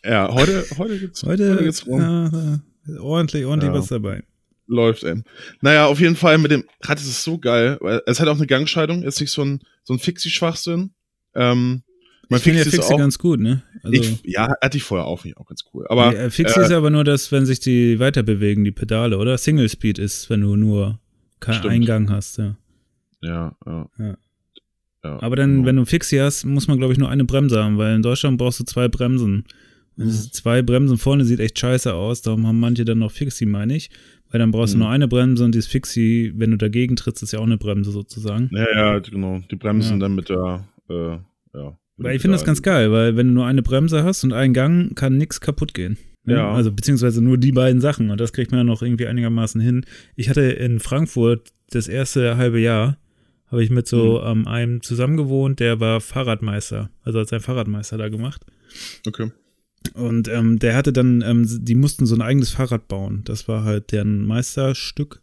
Ja, 0.05 0.29
heute, 0.33 0.65
heute 0.77 0.99
gibt's, 0.99 1.23
heute, 1.23 1.53
heute 1.53 1.63
gibt's 1.63 1.87
rum. 1.87 2.01
Ja, 2.01 2.61
ordentlich, 3.01 3.45
ordentlich 3.45 3.73
ja. 3.73 3.79
was 3.79 3.87
dabei. 3.87 4.25
Läuft, 4.67 5.05
ey. 5.05 5.23
Naja, 5.61 5.87
auf 5.87 6.01
jeden 6.01 6.17
Fall 6.17 6.39
mit 6.39 6.51
dem 6.51 6.65
Rad 6.83 6.99
ist 6.99 7.07
es 7.07 7.23
so 7.23 7.39
geil, 7.39 7.79
weil 7.81 8.03
es 8.07 8.19
hat 8.19 8.27
auch 8.29 8.37
eine 8.37 8.47
Gangscheidung, 8.47 9.05
ist 9.05 9.21
nicht 9.21 9.31
so 9.31 9.43
ein, 9.45 9.61
so 9.85 9.95
ein 9.95 10.01
Fixie-Schwachsinn. 10.01 10.91
Ähm, 11.35 11.83
man 12.29 12.41
finde 12.41 12.61
ja 12.61 12.65
Fixie 12.65 12.95
auch, 12.95 12.99
ganz 12.99 13.19
gut, 13.19 13.41
ne? 13.41 13.63
Also, 13.83 14.01
ich, 14.01 14.21
ja, 14.25 14.53
hatte 14.61 14.77
ich 14.77 14.83
vorher 14.83 15.07
auch, 15.07 15.25
auch 15.37 15.47
ganz 15.47 15.65
cool. 15.73 15.87
Aber, 15.89 16.15
ja, 16.15 16.31
Fixie 16.31 16.61
äh, 16.61 16.65
ist 16.65 16.73
aber 16.73 16.91
nur 16.91 17.05
das, 17.05 17.33
wenn 17.33 17.47
sich 17.47 17.61
die 17.61 17.99
weiter 17.99 18.23
bewegen, 18.23 18.65
die 18.65 18.71
Pedale, 18.71 19.19
oder? 19.19 19.39
Single 19.39 19.69
Speed 19.69 19.99
ist, 19.99 20.29
wenn 20.29 20.43
du 20.43 20.57
nur 20.57 20.99
keinen 21.41 21.67
Eingang 21.67 22.11
hast, 22.11 22.39
ja. 22.39 22.57
Ja, 23.21 23.57
ja. 23.67 23.91
ja. 23.99 24.17
ja 25.05 25.23
aber 25.23 25.37
dann, 25.37 25.57
genau. 25.57 25.67
wenn 25.67 25.77
du 25.77 25.87
Fixie 25.87 26.21
hast, 26.21 26.45
muss 26.45 26.69
man, 26.69 26.79
glaube 26.79 26.93
ich, 26.93 26.99
nur 26.99 27.09
eine 27.09 27.25
Bremse 27.25 27.63
haben, 27.63 27.79
weil 27.79 27.97
in 27.97 28.03
Deutschland 28.03 28.39
brauchst 28.39 28.61
du 28.61 28.65
zwei 28.65 28.89
Bremsen. 28.89 29.45
Mhm. 29.97 30.11
Zwei 30.11 30.63
Bremsen 30.63 30.99
vorne 30.99 31.25
sieht 31.25 31.41
echt 31.41 31.59
scheiße 31.59 31.93
aus, 31.93 32.23
darum 32.23 32.47
haben 32.47 32.61
manche 32.61 32.85
dann 32.85 32.99
noch 32.99 33.11
Fixie, 33.11 33.47
meine 33.47 33.75
ich. 33.75 33.91
Weil 34.31 34.39
dann 34.41 34.51
brauchst 34.51 34.75
mhm. 34.75 34.81
du 34.81 34.85
nur 34.85 34.93
eine 34.93 35.09
Bremse 35.09 35.45
und 35.45 35.55
die 35.55 35.59
ist 35.59 35.69
Fixie, 35.69 36.33
wenn 36.37 36.51
du 36.51 36.59
dagegen 36.59 36.97
trittst, 36.97 37.23
ist 37.23 37.33
ja 37.33 37.39
auch 37.39 37.47
eine 37.47 37.59
Bremse 37.59 37.91
sozusagen. 37.91 38.51
Ja, 38.53 38.67
ja, 38.75 38.99
genau. 38.99 39.41
Die 39.51 39.57
Bremsen 39.57 39.99
dann 39.99 40.15
mit 40.15 40.29
der, 40.29 40.69
äh, 40.91 41.17
ja. 41.55 41.79
Weil 41.99 42.15
ich 42.15 42.23
finde 42.23 42.37
das 42.37 42.47
ganz 42.47 42.63
geil, 42.63 42.93
weil 42.93 43.17
wenn 43.17 43.29
du 43.29 43.35
nur 43.35 43.47
eine 43.47 43.63
Bremse 43.63 44.05
hast 44.05 44.25
und 44.25 44.33
einen 44.33 44.55
Gang, 44.55 44.95
kann 44.95 45.17
nichts 45.17 45.41
kaputt 45.41 45.75
gehen. 45.75 45.99
Ja. 46.27 46.53
Also 46.53 46.71
beziehungsweise 46.71 47.23
nur 47.23 47.39
die 47.39 47.53
beiden 47.53 47.81
Sachen 47.81 48.11
und 48.11 48.21
das 48.21 48.33
kriegt 48.33 48.51
man 48.51 48.59
ja 48.59 48.65
noch 48.65 48.83
irgendwie 48.83 49.07
einigermaßen 49.07 49.61
hin. 49.61 49.85
Ich 50.15 50.29
hatte 50.29 50.43
in 50.43 50.79
Frankfurt 50.79 51.53
das 51.71 51.89
erste 51.89 52.37
halbe 52.37 52.61
Jahr, 52.61 52.99
habe 53.51 53.65
ich 53.65 53.71
mit 53.71 53.89
so 53.89 54.21
mhm. 54.21 54.41
ähm, 54.41 54.49
einem 54.49 54.83
zusammengewohnt, 54.83 55.59
der 55.59 55.81
war 55.81 56.01
Fahrradmeister, 56.01 56.91
also 57.03 57.21
hat 57.21 57.29
sein 57.29 57.41
Fahrradmeister 57.41 57.97
da 57.99 58.09
gemacht. 58.09 58.45
Okay. 59.07 59.31
Und 59.95 60.29
ähm, 60.29 60.59
der 60.59 60.77
hatte 60.77 60.93
dann, 60.93 61.23
ähm, 61.23 61.47
die 61.49 61.75
mussten 61.75 62.07
so 62.07 62.15
ein 62.15 62.23
eigenes 62.23 62.51
Fahrrad 62.51 62.89
bauen. 62.89 63.23
Das 63.25 63.49
war 63.49 63.65
halt 63.65 63.93
deren 63.93 64.27
Meisterstück. 64.27 65.23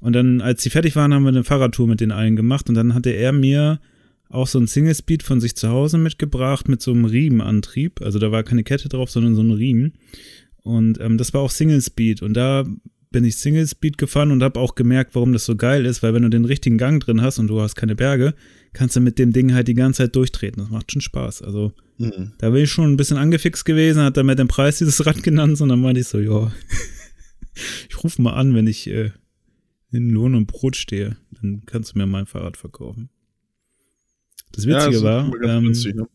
Und 0.00 0.14
dann, 0.14 0.40
als 0.40 0.62
sie 0.62 0.70
fertig 0.70 0.94
waren, 0.94 1.12
haben 1.14 1.22
wir 1.22 1.28
eine 1.28 1.44
Fahrradtour 1.44 1.88
mit 1.88 2.00
den 2.00 2.12
allen 2.12 2.36
gemacht 2.36 2.68
und 2.68 2.74
dann 2.74 2.94
hatte 2.94 3.10
er 3.10 3.32
mir 3.32 3.80
auch 4.32 4.46
so 4.46 4.58
ein 4.58 4.66
Single 4.66 4.94
Speed 4.94 5.22
von 5.22 5.40
sich 5.40 5.54
zu 5.56 5.68
Hause 5.68 5.98
mitgebracht 5.98 6.68
mit 6.68 6.80
so 6.82 6.92
einem 6.92 7.04
Riemenantrieb. 7.04 8.00
Also 8.00 8.18
da 8.18 8.32
war 8.32 8.42
keine 8.42 8.64
Kette 8.64 8.88
drauf, 8.88 9.10
sondern 9.10 9.34
so 9.34 9.42
ein 9.42 9.50
Riemen. 9.50 9.94
Und 10.62 11.00
ähm, 11.00 11.18
das 11.18 11.34
war 11.34 11.42
auch 11.42 11.50
Single 11.50 11.82
Speed. 11.82 12.22
Und 12.22 12.34
da 12.34 12.64
bin 13.10 13.24
ich 13.24 13.36
Single 13.36 13.66
Speed 13.66 13.98
gefahren 13.98 14.30
und 14.30 14.42
habe 14.42 14.58
auch 14.58 14.74
gemerkt, 14.74 15.14
warum 15.14 15.32
das 15.32 15.44
so 15.44 15.54
geil 15.54 15.84
ist, 15.84 16.02
weil 16.02 16.14
wenn 16.14 16.22
du 16.22 16.30
den 16.30 16.46
richtigen 16.46 16.78
Gang 16.78 17.02
drin 17.04 17.20
hast 17.20 17.38
und 17.38 17.48
du 17.48 17.60
hast 17.60 17.74
keine 17.74 17.94
Berge, 17.94 18.34
kannst 18.72 18.96
du 18.96 19.00
mit 19.00 19.18
dem 19.18 19.32
Ding 19.32 19.52
halt 19.52 19.68
die 19.68 19.74
ganze 19.74 20.04
Zeit 20.04 20.16
durchtreten. 20.16 20.62
Das 20.62 20.70
macht 20.70 20.90
schon 20.90 21.02
Spaß. 21.02 21.42
Also 21.42 21.72
mhm. 21.98 22.32
da 22.38 22.50
bin 22.50 22.64
ich 22.64 22.70
schon 22.70 22.90
ein 22.90 22.96
bisschen 22.96 23.18
angefixt 23.18 23.64
gewesen, 23.64 24.02
hat 24.02 24.16
er 24.16 24.24
mir 24.24 24.34
den 24.34 24.48
Preis 24.48 24.78
dieses 24.78 25.04
Rad 25.04 25.22
genannt 25.22 25.60
und 25.60 25.68
dann 25.68 25.80
meinte 25.80 26.00
ich 26.00 26.08
so, 26.08 26.18
ja, 26.18 26.50
ich 27.88 28.02
rufe 28.02 28.22
mal 28.22 28.32
an, 28.32 28.54
wenn 28.54 28.66
ich, 28.66 28.88
äh, 28.88 29.10
in 29.90 30.08
Lohn 30.08 30.34
und 30.34 30.46
Brot 30.46 30.74
stehe, 30.74 31.18
dann 31.40 31.64
kannst 31.66 31.94
du 31.94 31.98
mir 31.98 32.06
mein 32.06 32.24
Fahrrad 32.24 32.56
verkaufen. 32.56 33.10
Das 34.52 34.66
Witzige 34.66 34.92
das 34.92 35.02
war, 35.02 35.32
ähm, 35.44 35.64
günstig, 35.64 35.94
ne? 35.94 36.06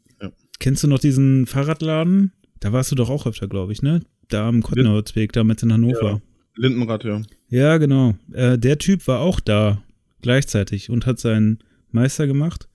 kennst 0.59 0.83
du 0.83 0.87
noch 0.87 0.99
diesen 0.99 1.45
Fahrradladen? 1.45 2.31
Da 2.59 2.73
warst 2.73 2.91
du 2.91 2.95
doch 2.95 3.09
auch 3.09 3.27
öfter, 3.27 3.47
glaube 3.47 3.71
ich, 3.73 3.81
ne? 3.81 4.01
Da 4.29 4.47
am 4.47 4.63
Kottenholzweg, 4.63 5.31
da 5.33 5.43
mit 5.43 5.61
in 5.63 5.71
Hannover. 5.71 6.21
Lindenrad, 6.55 7.03
ja. 7.03 7.21
Ja, 7.49 7.77
genau. 7.77 8.15
Äh, 8.33 8.57
der 8.57 8.77
Typ 8.79 9.07
war 9.07 9.19
auch 9.19 9.39
da 9.39 9.81
gleichzeitig 10.21 10.89
und 10.89 11.05
hat 11.05 11.19
seinen 11.19 11.59
Meister 11.91 12.25
gemacht. 12.27 12.67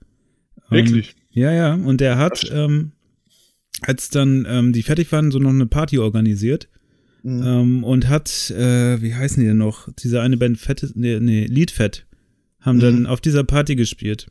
Ähm, 0.70 0.76
Wirklich? 0.76 1.14
ja, 1.30 1.52
ja. 1.52 1.74
Und 1.74 2.00
der 2.00 2.16
hat, 2.16 2.48
ähm, 2.52 2.92
als 3.82 4.08
dann 4.10 4.46
ähm, 4.48 4.72
die 4.72 4.82
fertig 4.82 5.10
waren, 5.10 5.30
so 5.32 5.38
noch 5.40 5.50
eine 5.50 5.66
Party 5.66 5.98
organisiert 5.98 6.68
Mhm. 7.24 7.42
ähm, 7.46 7.84
und 7.84 8.08
hat, 8.08 8.50
äh, 8.50 9.00
wie 9.00 9.14
heißen 9.14 9.40
die 9.40 9.46
denn 9.48 9.58
noch? 9.58 9.88
Diese 10.02 10.20
eine 10.20 10.36
Band 10.36 10.58
Fett, 10.58 10.90
nee, 10.96 11.20
nee 11.20 11.46
Liedfett, 11.46 12.04
haben 12.60 12.78
Mhm. 12.78 12.80
dann 12.80 13.06
auf 13.06 13.20
dieser 13.20 13.44
Party 13.44 13.76
gespielt. 13.76 14.26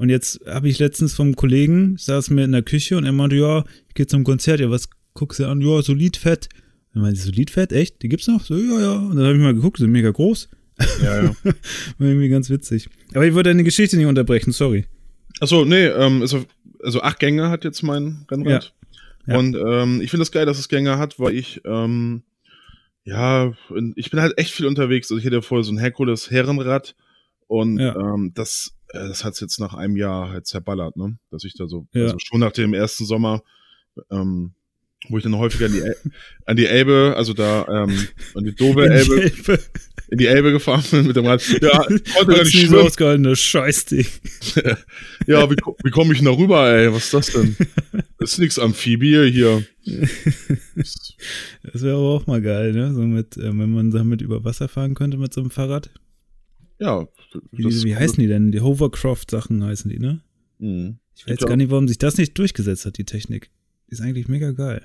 Und 0.00 0.08
jetzt 0.08 0.40
habe 0.46 0.66
ich 0.66 0.78
letztens 0.78 1.12
vom 1.12 1.36
Kollegen, 1.36 1.98
saß 1.98 2.30
mir 2.30 2.44
in 2.44 2.52
der 2.52 2.62
Küche 2.62 2.96
und 2.96 3.04
er 3.04 3.12
meinte, 3.12 3.36
ja, 3.36 3.64
ich 3.86 3.92
gehe 3.92 4.06
zum 4.06 4.24
Konzert, 4.24 4.58
ja, 4.58 4.70
was 4.70 4.88
guckst 5.12 5.40
du 5.40 5.46
an? 5.46 5.60
Ja, 5.60 5.82
so 5.82 5.92
Liedfett. 5.92 6.48
Dann 6.94 7.02
meinte 7.02 7.18
ich, 7.18 7.24
so 7.26 7.30
Liedfett, 7.30 7.70
echt? 7.72 8.00
Die 8.00 8.08
gibt's 8.08 8.26
noch? 8.26 8.42
So, 8.42 8.56
ja, 8.56 8.80
ja. 8.80 8.92
Und 8.94 9.16
dann 9.16 9.26
habe 9.26 9.34
ich 9.36 9.42
mal 9.42 9.52
geguckt, 9.52 9.76
sind 9.76 9.90
mega 9.92 10.10
groß. 10.10 10.48
Ja, 11.02 11.24
ja. 11.24 11.36
War 11.44 11.52
irgendwie 12.08 12.30
ganz 12.30 12.48
witzig. 12.48 12.88
Aber 13.12 13.26
ich 13.26 13.34
wollte 13.34 13.50
deine 13.50 13.62
Geschichte 13.62 13.98
nicht 13.98 14.06
unterbrechen, 14.06 14.52
sorry. 14.52 14.86
Achso, 15.38 15.66
nee, 15.66 15.84
ähm, 15.88 16.22
also, 16.22 16.46
also 16.82 17.02
acht 17.02 17.18
Gänge 17.18 17.50
hat 17.50 17.64
jetzt 17.64 17.82
mein 17.82 18.24
Rennrad. 18.30 18.72
Ja. 19.26 19.36
Und 19.36 19.54
ähm, 19.54 20.00
ich 20.00 20.08
finde 20.10 20.22
das 20.22 20.32
geil, 20.32 20.46
dass 20.46 20.58
es 20.58 20.70
Gänge 20.70 20.96
hat, 20.96 21.20
weil 21.20 21.34
ich, 21.34 21.60
ähm, 21.66 22.22
ja, 23.04 23.52
ich 23.96 24.10
bin 24.10 24.20
halt 24.20 24.38
echt 24.38 24.52
viel 24.52 24.64
unterwegs. 24.64 25.10
Also 25.10 25.18
ich 25.18 25.26
hätte 25.26 25.36
ja 25.36 25.42
vorher 25.42 25.64
so 25.64 25.72
ein 25.72 25.78
Herkules 25.78 26.30
Herrenrad 26.30 26.94
und 27.48 27.78
Ja. 27.78 27.94
ähm, 27.96 28.32
das, 28.34 28.72
das 28.92 29.24
hat's 29.24 29.40
jetzt 29.40 29.60
nach 29.60 29.74
einem 29.74 29.96
Jahr 29.96 30.30
halt 30.30 30.46
zerballert, 30.46 30.96
ne? 30.96 31.18
Dass 31.30 31.44
ich 31.44 31.54
da 31.54 31.66
so, 31.68 31.86
Ja. 31.92 32.04
also 32.04 32.16
schon 32.18 32.40
nach 32.40 32.52
dem 32.52 32.74
ersten 32.74 33.04
Sommer, 33.04 33.42
ähm, 34.10 34.52
wo 35.08 35.16
ich 35.16 35.22
dann 35.24 35.36
häufiger 35.36 35.66
an 35.66 35.72
die, 35.72 35.80
El 35.80 35.96
an 36.46 36.56
die 36.56 36.66
Elbe, 36.66 37.14
also 37.16 37.32
da 37.32 37.66
ähm, 37.84 37.96
an 38.34 38.44
die 38.44 38.54
Dove 38.54 38.86
Elbe, 38.90 39.32
in 40.10 40.18
die 40.18 40.26
Elbe 40.26 40.52
gefahren 40.52 40.82
bin 40.90 41.06
mit 41.06 41.16
dem 41.16 41.24
Rad. 41.26 41.42
Ja, 41.62 41.78
konnte 41.86 42.04
gar 42.26 42.42
nicht 42.42 42.50
schwimmen. 42.58 42.84
ausgehalten, 42.86 43.22
das 43.24 43.38
Scheißding. 43.40 44.06
Ja, 45.26 45.48
wie, 45.50 45.54
wie 45.84 45.90
komme 45.90 46.12
ich 46.14 46.22
da 46.24 46.30
rüber, 46.30 46.68
ey? 46.72 46.92
Was 46.92 47.04
ist 47.04 47.14
das 47.14 47.26
denn? 47.32 47.56
Das 48.18 48.32
ist 48.32 48.38
nix 48.38 48.58
Amphibie 48.58 49.30
hier. 49.30 49.64
Das- 50.74 51.14
Das 51.72 51.82
wäre 51.82 51.96
aber 51.96 52.08
auch 52.10 52.26
mal 52.26 52.40
geil, 52.42 52.72
ne? 52.72 52.92
So 52.92 53.02
mit, 53.02 53.36
äh, 53.36 53.44
wenn 53.44 53.72
man 53.72 53.90
damit 53.90 54.22
über 54.22 54.44
Wasser 54.44 54.66
fahren 54.68 54.94
könnte 54.94 55.18
mit 55.18 55.32
so 55.32 55.40
einem 55.42 55.50
Fahrrad. 55.50 55.90
Ja, 56.80 57.06
Wie, 57.52 57.64
wie 57.84 57.94
heißen 57.96 58.18
die 58.18 58.26
denn? 58.26 58.50
Die 58.52 58.60
Hovercroft-Sachen 58.60 59.62
heißen 59.62 59.90
die, 59.90 59.98
ne? 59.98 60.20
Mhm. 60.58 60.98
Ich 61.14 61.26
weiß 61.26 61.38
Ja. 61.40 61.46
gar 61.48 61.56
nicht, 61.56 61.70
warum 61.70 61.86
sich 61.86 61.98
das 61.98 62.16
nicht 62.16 62.36
durchgesetzt 62.38 62.86
hat, 62.86 62.96
die 62.98 63.04
Technik. 63.04 63.50
Die 63.88 63.92
ist 63.92 64.00
eigentlich 64.00 64.28
mega 64.28 64.52
geil. 64.52 64.82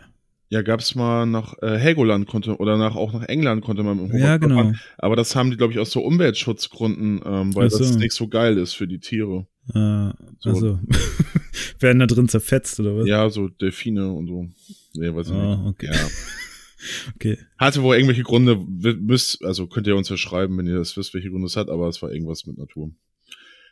Ja, 0.49 0.61
gab's 0.61 0.93
mal 0.93 1.25
nach 1.25 1.55
äh, 1.63 1.77
Helgoland 1.77 2.27
konnte 2.27 2.57
oder 2.57 2.77
nach 2.77 2.95
auch 2.95 3.13
nach 3.13 3.23
England 3.23 3.63
konnte 3.63 3.81
man 3.83 3.97
mit 3.97 4.11
dem 4.11 4.17
Ja, 4.19 4.35
Hovercraft 4.35 4.39
genau. 4.41 4.55
fahren. 4.61 4.79
Aber 4.97 5.15
das 5.15 5.35
haben 5.35 5.49
die, 5.51 5.57
glaube 5.57 5.73
ich, 5.73 5.79
aus 5.79 5.89
so 5.91 6.01
Umweltschutzgründen, 6.01 7.21
ähm, 7.25 7.55
weil 7.55 7.69
so. 7.71 7.79
das 7.79 7.95
nicht 7.97 8.11
so 8.13 8.27
geil 8.27 8.57
ist 8.57 8.73
für 8.73 8.87
die 8.87 8.99
Tiere. 8.99 9.47
Äh, 9.73 10.11
So. 10.39 10.49
Also, 10.49 10.79
werden 11.79 11.99
da 11.99 12.05
drin 12.05 12.27
zerfetzt 12.29 12.79
oder 12.79 12.95
was? 12.97 13.07
Ja, 13.07 13.29
so 13.29 13.47
Delfine 13.47 14.11
und 14.11 14.27
so. 14.27 14.47
Nee, 14.95 15.13
weiß 15.15 15.27
ich 15.27 15.33
Ah, 15.33 15.55
nicht. 15.55 15.67
okay. 15.67 15.89
Ja. 15.91 16.07
Okay. 17.15 17.37
Hatte 17.57 17.81
wohl 17.83 17.95
irgendwelche 17.95 18.23
Gründe, 18.23 18.57
müsst, 18.57 19.43
also 19.43 19.67
könnt 19.67 19.87
ihr 19.87 19.95
uns 19.95 20.09
ja 20.09 20.17
schreiben, 20.17 20.57
wenn 20.57 20.67
ihr 20.67 20.77
das 20.77 20.95
wisst, 20.97 21.13
welche 21.13 21.29
Gründe 21.29 21.47
es 21.47 21.55
hat, 21.55 21.69
aber 21.69 21.87
es 21.87 22.01
war 22.01 22.11
irgendwas 22.11 22.45
mit 22.45 22.57
Natur. 22.57 22.91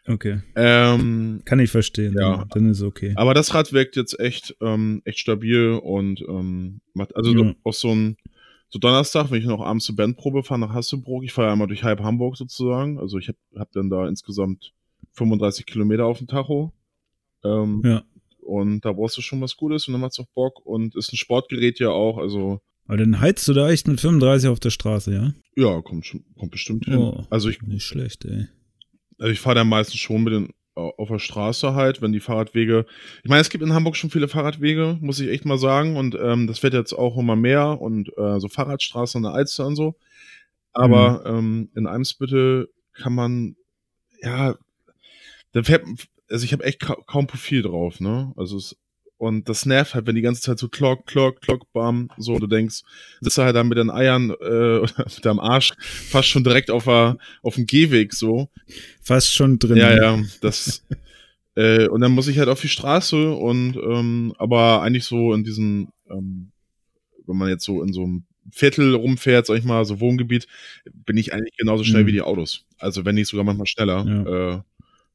Okay. 0.06 0.41
Ähm, 0.56 1.41
Kann 1.45 1.60
ich 1.60 1.71
verstehen. 1.71 2.15
Ja. 2.19 2.45
Dann 2.54 2.69
ist 2.69 2.82
okay. 2.82 3.13
Aber 3.15 3.34
das 3.34 3.54
Rad 3.54 3.71
wirkt 3.71 3.95
jetzt 3.95 4.19
echt, 4.19 4.56
ähm, 4.62 5.02
echt 5.06 5.19
stabil 5.19 5.80
und 5.82 6.21
ähm, 6.28 6.82
macht, 6.93 7.15
also 7.15 7.34
Ja. 7.34 7.54
auch 7.63 7.73
so 7.73 7.93
ein 7.95 8.17
so 8.69 8.80
Donnerstag, 8.80 9.30
wenn 9.30 9.39
ich 9.39 9.45
noch 9.45 9.62
abends 9.62 9.86
zur 9.86 9.95
Bandprobe 9.95 10.41
fahre 10.43 10.60
nach 10.60 10.73
Hasselbrook, 10.73 11.23
ich 11.23 11.32
fahre 11.32 11.52
einmal 11.52 11.67
durch 11.67 11.84
halb 11.84 12.02
Hamburg 12.02 12.38
sozusagen. 12.38 12.99
Also 12.99 13.19
ich 13.19 13.28
habe 13.28 13.38
hab 13.56 13.71
dann 13.71 13.89
da 13.91 14.08
insgesamt 14.08 14.73
35 15.13 15.65
Kilometer 15.67 16.06
auf 16.06 16.17
dem 16.17 16.28
Tacho. 16.28 16.73
Ähm, 17.43 17.82
Ja. 17.86 18.04
Und 18.41 18.84
da 18.84 18.91
brauchst 18.91 19.15
du 19.15 19.21
schon 19.21 19.39
was 19.39 19.56
Gutes 19.56 19.88
und 19.88 19.93
dann 19.93 20.02
macht's 20.02 20.19
auch 20.19 20.28
Bock 20.34 20.65
und 20.65 20.95
ist 20.95 21.13
ein 21.13 21.17
Sportgerät 21.17 21.80
ja 21.80 21.89
auch, 21.89 22.17
also 22.17 22.60
Aber 22.86 22.98
dann 22.98 23.19
heizt 23.19 23.48
du 23.48 23.54
da 23.54 23.69
echt 23.69 23.88
mit 23.88 24.02
35 24.02 24.50
auf 24.50 24.60
der 24.60 24.69
Straße, 24.69 25.13
ja? 25.13 25.34
ja, 25.56 25.82
kommt 25.82 26.06
schon, 26.06 26.24
kommt 26.38 26.52
bestimmt 26.52 26.86
hin. 26.86 26.98
Oh. 26.98 27.26
Also 27.30 27.50
ich, 27.50 27.62
Nicht 27.62 27.86
schlecht, 27.86 28.26
ey. 28.26 28.48
Also 29.19 29.32
ich 29.32 29.39
fahre 29.39 29.56
da 29.56 29.63
meistens 29.63 30.00
schon 30.00 30.24
mit 30.24 30.34
den 30.34 30.50
auf 30.76 31.10
der 31.10 31.19
Straße 31.19 31.76
halt, 31.76 32.02
wenn 32.02 32.13
die 32.13 32.19
Fahrradwege. 32.19 32.88
Ich 33.24 33.30
meine, 33.30 33.41
es 33.41 33.52
gibt 33.52 33.63
in 33.63 33.74
Hamburg 33.74 33.96
schon 33.96 34.10
viele 34.10 34.28
Fahrradwege, 34.28 34.98
muss 35.02 35.19
ich 35.19 35.30
echt 35.30 35.46
mal 35.46 35.60
sagen. 35.60 35.98
Und 35.98 36.17
ähm, 36.19 36.48
das 36.48 36.63
wird 36.63 36.74
jetzt 36.74 36.93
auch 36.93 37.15
immer 37.17 37.36
mehr 37.36 37.80
und 37.80 38.10
äh, 38.17 38.39
so 38.39 38.48
Fahrradstraßen 38.48 39.19
an 39.19 39.32
der 39.32 39.34
Alster 39.34 39.67
und 39.67 39.76
so. 39.76 39.96
Aber 40.72 41.24
ähm, 41.28 41.69
in 41.76 41.86
Eimsbüttel 41.86 42.69
kann 42.93 43.13
man, 43.13 43.56
ja, 44.22 44.56
da 45.52 45.62
fährt, 45.62 45.86
also 46.30 46.43
ich 46.43 46.54
habe 46.54 46.63
echt 46.63 46.80
ka 46.80 46.98
kaum 47.06 47.28
Profil 47.28 47.62
drauf, 47.62 48.00
ne? 48.00 48.34
Also 48.36 48.58
es, 48.58 48.76
und 49.23 49.47
das 49.47 49.65
nervt 49.65 49.95
halt, 49.95 50.05
wenn 50.05 50.15
die 50.15 50.21
ganze 50.21 50.41
Zeit 50.41 50.59
so 50.59 50.67
klock, 50.67 51.05
klock, 51.05 51.39
klock, 51.39 51.71
bam, 51.71 52.09
so, 52.17 52.38
du 52.39 52.47
denkst, 52.47 52.81
sitzt 53.21 53.38
halt 53.38 53.55
dann 53.55 53.69
mit 53.69 53.77
den 53.77 53.89
Eiern 53.89 54.31
äh, 54.31 54.33
oder 54.79 55.05
mit 55.05 55.25
deinem 55.25 55.39
Arsch 55.39 55.71
fast 55.79 56.27
schon 56.27 56.43
direkt 56.43 56.69
auf, 56.69 56.83
der, 56.83 57.17
auf 57.41 57.55
dem 57.55 57.65
Gehweg 57.65 58.13
so. 58.13 58.49
Fast 59.01 59.33
schon 59.33 59.59
drin. 59.59 59.77
Ja, 59.77 59.95
ja, 59.95 60.21
das. 60.41 60.83
äh, 61.55 61.88
und 61.88 62.01
dann 62.01 62.12
muss 62.12 62.27
ich 62.27 62.38
halt 62.38 62.49
auf 62.49 62.59
die 62.59 62.67
Straße 62.67 63.31
und 63.31 63.77
ähm, 63.77 64.33
aber 64.38 64.81
eigentlich 64.81 65.05
so 65.05 65.33
in 65.33 65.45
diesem, 65.45 65.88
ähm, 66.09 66.51
wenn 67.25 67.38
man 67.38 67.47
jetzt 67.47 67.63
so 67.63 67.81
in 67.81 67.93
so 67.93 68.03
einem 68.03 68.25
Viertel 68.51 68.93
rumfährt, 68.93 69.45
sag 69.45 69.57
ich 69.57 69.63
mal, 69.63 69.86
so 69.86 70.01
Wohngebiet, 70.01 70.47
bin 71.05 71.15
ich 71.15 71.33
eigentlich 71.33 71.55
genauso 71.55 71.86
schnell 71.86 72.03
Mhm. 72.03 72.07
wie 72.07 72.12
die 72.12 72.21
Autos. 72.21 72.65
Also 72.77 73.05
wenn 73.05 73.15
nicht 73.15 73.29
sogar 73.29 73.45
manchmal 73.45 73.67
schneller. 73.67 74.05
Ja. 74.05 74.55
Äh, 74.55 74.62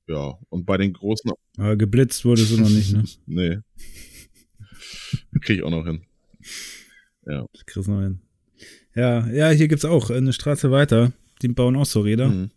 ja. 0.09 0.38
Und 0.49 0.66
bei 0.66 0.77
den 0.77 0.92
großen, 0.92 1.31
Aber 1.59 1.77
geblitzt 1.77 2.25
wurdest 2.25 2.53
du 2.53 2.61
noch 2.61 2.68
nicht, 2.71 2.92
ne? 2.92 3.05
nee. 3.27 3.59
Krieg 5.40 5.59
ich 5.59 5.62
auch 5.62 5.71
noch 5.71 5.85
hin. 5.87 6.03
Ja. 7.27 7.47
Das 7.53 7.66
kriegst 7.66 7.88
du 7.88 7.92
noch 7.92 8.03
hin. 8.03 8.21
Ja, 8.94 9.29
ja, 9.31 9.51
hier 9.51 9.68
gibt's 9.68 9.85
auch 9.85 10.11
eine 10.11 10.33
Straße 10.33 10.71
weiter. 10.71 11.12
Die 11.42 11.49
bauen 11.49 11.77
auch 11.77 11.87
so 11.87 12.01
Räder. 12.01 12.29
Mhm. 12.29 12.51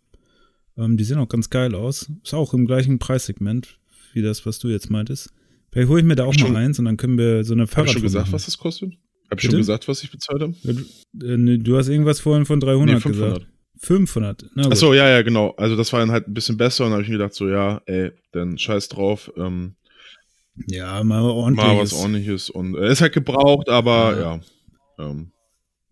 Ähm, 0.76 0.96
die 0.96 1.04
sehen 1.04 1.18
auch 1.18 1.28
ganz 1.28 1.50
geil 1.50 1.74
aus. 1.74 2.10
Ist 2.24 2.34
auch 2.34 2.54
im 2.54 2.66
gleichen 2.66 2.98
Preissegment 2.98 3.78
wie 4.14 4.22
das, 4.22 4.44
was 4.46 4.58
du 4.58 4.68
jetzt 4.68 4.90
meintest. 4.90 5.32
Vielleicht 5.70 5.88
hole 5.88 6.00
ich 6.00 6.06
mir 6.06 6.16
da 6.16 6.24
auch 6.24 6.34
Schon- 6.34 6.52
mal 6.52 6.62
eins 6.64 6.78
und 6.78 6.84
dann 6.86 6.96
können 6.96 7.16
wir 7.16 7.44
so 7.44 7.52
eine 7.54 7.62
Hab 7.62 7.68
ich 7.68 7.74
Fahrradtour 7.74 7.92
schon 7.94 8.02
gesagt, 8.02 8.26
machen. 8.26 8.32
was 8.34 8.44
das 8.46 8.58
kostet? 8.58 8.92
Hab 9.30 9.38
ich 9.38 9.42
Bitte? 9.42 9.50
schon 9.52 9.58
gesagt, 9.58 9.88
was 9.88 10.02
ich 10.02 10.10
bezahlt 10.10 10.42
habe? 10.42 10.54
Du, 10.64 11.26
äh, 11.26 11.36
nee, 11.38 11.58
du 11.58 11.76
hast 11.78 11.88
irgendwas 11.88 12.20
vorhin 12.20 12.44
von 12.44 12.60
300 12.60 12.96
Nee, 12.96 13.00
500. 13.00 13.34
gesagt. 13.38 13.51
500. 13.82 14.46
Na 14.54 14.62
gut. 14.64 14.72
Ach 14.72 14.76
so, 14.76 14.94
ja, 14.94 15.08
ja, 15.08 15.22
genau. 15.22 15.50
Also 15.56 15.76
das 15.76 15.92
war 15.92 16.00
dann 16.00 16.10
halt 16.12 16.28
ein 16.28 16.34
bisschen 16.34 16.56
besser 16.56 16.84
und 16.84 16.90
dann 16.90 16.94
habe 16.94 17.02
ich 17.02 17.08
mir 17.08 17.18
gedacht, 17.18 17.34
so, 17.34 17.48
ja, 17.48 17.82
ey, 17.86 18.12
dann 18.32 18.56
scheiß 18.58 18.88
drauf. 18.88 19.30
Ähm, 19.36 19.74
Ja, 20.66 21.02
mal 21.02 21.22
mal 21.52 21.78
was 21.78 21.92
ordentliches 21.92 22.50
und 22.50 22.76
äh, 22.76 22.90
ist 22.92 23.00
halt 23.00 23.12
gebraucht, 23.12 23.68
aber 23.68 24.20
ja, 24.98 25.04
ähm, 25.04 25.32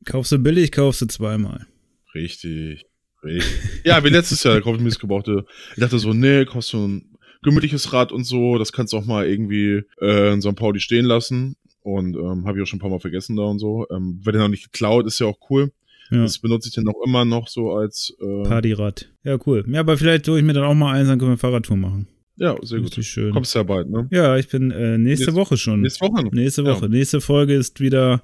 Kaufst 0.05 0.33
du 0.33 0.39
billig, 0.39 0.73
kaufst 0.73 1.03
du 1.03 1.07
zweimal. 1.07 1.67
richtig, 2.15 2.85
richtig. 3.25 3.85
ja, 3.85 4.03
wie 4.05 4.09
letztes 4.09 4.43
Jahr, 4.45 4.55
da 4.55 4.61
kaufe 4.61 4.77
ich 4.77 4.83
mir 4.83 4.89
das 4.91 4.99
gebrauchte. 4.99 5.45
Ich 5.75 5.81
dachte 5.81 5.99
so, 5.99 6.13
nee, 6.15 6.45
kostet 6.45 6.73
so 6.81 6.87
ein 6.89 7.19
gemütliches 7.43 7.93
Rad 7.93 8.13
und 8.13 8.25
so, 8.25 8.57
das 8.59 8.73
kannst 8.73 8.93
du 8.93 8.99
auch 8.99 9.05
mal 9.07 9.27
irgendwie 9.27 9.83
äh, 10.01 10.33
in 10.33 10.41
St. 10.43 10.57
Pauli 10.57 10.81
stehen 10.81 11.05
lassen 11.07 11.57
und 11.83 12.17
ähm, 12.17 12.47
habe 12.47 12.59
ich 12.59 12.63
auch 12.63 12.67
schon 12.67 12.79
ein 12.79 12.81
paar 12.83 12.91
Mal 12.91 13.01
vergessen 13.01 13.37
da 13.37 13.43
und 13.45 13.59
so. 13.59 13.87
Ähm, 13.91 14.21
wird 14.23 14.37
ja 14.37 14.43
noch 14.43 14.49
nicht 14.49 14.65
geklaut, 14.73 15.07
ist 15.07 15.19
ja 15.21 15.27
auch 15.27 15.39
cool. 15.51 15.73
Ja. 16.11 16.23
Das 16.23 16.39
benutze 16.39 16.69
ich 16.69 16.75
dann 16.75 16.89
auch 16.89 17.05
immer 17.07 17.25
noch 17.25 17.49
so 17.49 17.73
als 17.73 18.13
äh, 18.21 18.43
Partyrad. 18.43 19.09
Ja, 19.23 19.39
cool. 19.47 19.65
Ja, 19.69 19.81
aber 19.81 19.97
vielleicht 19.97 20.27
hole 20.29 20.39
ich 20.41 20.45
mir 20.45 20.53
dann 20.55 20.65
auch 20.65 20.75
mal 20.75 20.95
eins, 20.95 21.09
dann 21.09 21.19
können 21.19 21.33
wir 21.33 21.39
Fahrradtour 21.39 21.77
machen. 21.77 22.09
Ja, 22.37 22.57
sehr 22.63 22.79
gut. 22.79 22.89
Richtig 22.89 23.09
schön. 23.09 23.33
Kommst 23.33 23.55
ja 23.55 23.63
bald, 23.63 23.91
ne? 23.91 24.09
Ja, 24.11 24.37
ich 24.37 24.49
bin 24.49 24.71
äh, 24.71 24.97
nächste 24.99 25.27
Nächste- 25.27 25.35
Woche 25.35 25.57
schon. 25.57 25.83
Nächste 25.83 26.07
Woche. 26.07 26.25
noch. 26.25 26.33
Nächste 26.33 26.63
Ja. 26.63 26.69
Woche. 26.75 26.89
Nächste 26.89 27.21
Folge 27.21 27.55
ist 27.55 27.81
wieder 27.81 28.23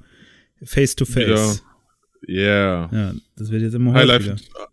face 0.65 0.97
to 0.97 1.05
face. 1.05 1.63
Yeah. 2.29 2.89
Ja, 2.93 3.15
das 3.37 3.51
wird 3.51 3.63
jetzt 3.63 3.75
immer 3.75 3.93
Highlife, 3.93 4.31
häufiger. 4.33 4.69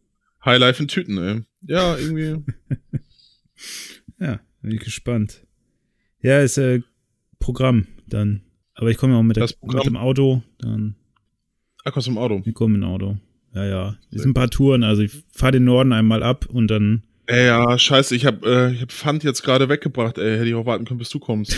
Highlife 0.45 0.81
in 0.81 0.87
Tüten, 0.87 1.17
ey. 1.17 1.41
Ja, 1.67 1.97
irgendwie. 1.97 2.43
Ja, 4.19 4.39
bin 4.61 4.71
ich 4.71 4.79
gespannt. 4.81 5.45
Ja, 6.21 6.39
ist 6.39 6.57
äh, 6.57 6.81
Programm 7.39 7.87
dann. 8.07 8.41
Aber 8.75 8.89
ich 8.89 8.97
komme 8.97 9.13
ja 9.13 9.19
auch 9.19 9.23
mit, 9.23 9.35
der, 9.37 9.49
mit 9.61 9.85
dem 9.85 9.97
Auto. 9.97 10.41
Dann, 10.59 10.95
Ah, 11.83 11.91
kommst 11.91 12.07
im 12.07 12.17
Auto. 12.17 12.41
ich 12.45 12.53
komme 12.53 12.77
dem 12.79 12.83
Auto. 12.83 13.17
Ja, 13.53 13.65
ja. 13.65 13.95
Es 14.11 14.21
sind 14.21 14.31
ein 14.31 14.33
paar 14.33 14.49
Touren. 14.49 14.83
Also 14.83 15.03
ich 15.03 15.11
fahre 15.31 15.53
den 15.53 15.65
Norden 15.65 15.93
einmal 15.93 16.23
ab 16.23 16.47
und 16.51 16.67
dann. 16.69 17.03
Ey, 17.25 17.45
ja, 17.45 17.77
scheiße, 17.77 18.15
ich 18.15 18.25
hab, 18.25 18.43
äh, 18.45 18.71
ich 18.71 18.81
hab 18.81 18.91
Pfand 18.91 19.23
jetzt 19.23 19.43
gerade 19.43 19.69
weggebracht, 19.69 20.17
ey. 20.17 20.37
Hätte 20.37 20.49
ich 20.49 20.55
auch 20.55 20.65
warten 20.65 20.85
können, 20.85 20.97
bis 20.97 21.09
du 21.09 21.19
kommst. 21.19 21.53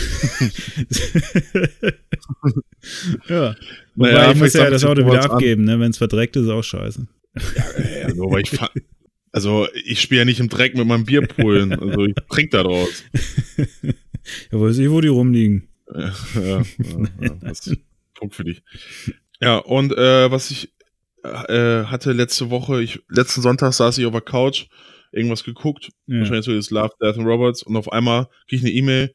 ja. 3.28 3.56
Wobei 3.94 4.12
Naja, 4.12 4.32
ich 4.32 4.38
muss 4.38 4.52
ja 4.52 4.70
das 4.70 4.84
Auto 4.84 5.06
wieder 5.06 5.24
abgeben, 5.24 5.64
ne? 5.64 5.80
Wenn 5.80 5.90
es 5.90 5.98
verdreckt 5.98 6.36
ist, 6.36 6.44
ist 6.44 6.50
auch 6.50 6.62
scheiße. 6.62 7.06
Ey, 7.76 8.14
nur 8.14 8.30
weil 8.30 8.42
ich 8.42 8.50
Pfand, 8.50 8.70
Also, 9.32 9.66
ich 9.84 10.00
spiele 10.00 10.20
ja 10.20 10.24
nicht 10.24 10.40
im 10.40 10.48
Dreck 10.48 10.76
mit 10.76 10.86
meinem 10.86 11.04
Bierpullen. 11.04 11.72
also, 11.72 12.04
ich 12.04 12.14
trinke 12.30 12.56
da 12.56 12.62
draus. 12.62 13.04
ja, 14.52 14.60
weiß 14.60 14.78
ich, 14.78 14.90
wo 14.90 15.00
die 15.00 15.08
rumliegen. 15.08 15.68
Ja, 15.92 16.12
ja, 16.34 16.62
ja, 17.20 17.30
das 17.40 17.66
ist 17.66 17.78
Punkt 18.14 18.34
für 18.34 18.44
dich. 18.44 18.62
Ja, 19.40 19.58
und 19.58 19.92
äh, 19.92 20.30
was 20.30 20.50
ich 20.50 20.72
äh, 21.22 21.84
hatte 21.84 22.12
letzte 22.12 22.50
Woche, 22.50 22.82
ich, 22.82 23.02
letzten 23.08 23.42
Sonntag 23.42 23.72
saß 23.72 23.98
ich 23.98 24.06
auf 24.06 24.12
der 24.12 24.20
Couch, 24.20 24.66
irgendwas 25.12 25.44
geguckt, 25.44 25.90
ja. 26.06 26.20
wahrscheinlich 26.20 26.44
so 26.44 26.54
das 26.54 26.70
Love, 26.70 26.92
Death 27.00 27.18
and 27.18 27.26
Robots, 27.26 27.62
und 27.62 27.76
auf 27.76 27.92
einmal 27.92 28.28
kriege 28.48 28.56
ich 28.56 28.62
eine 28.62 28.72
E-Mail, 28.72 29.14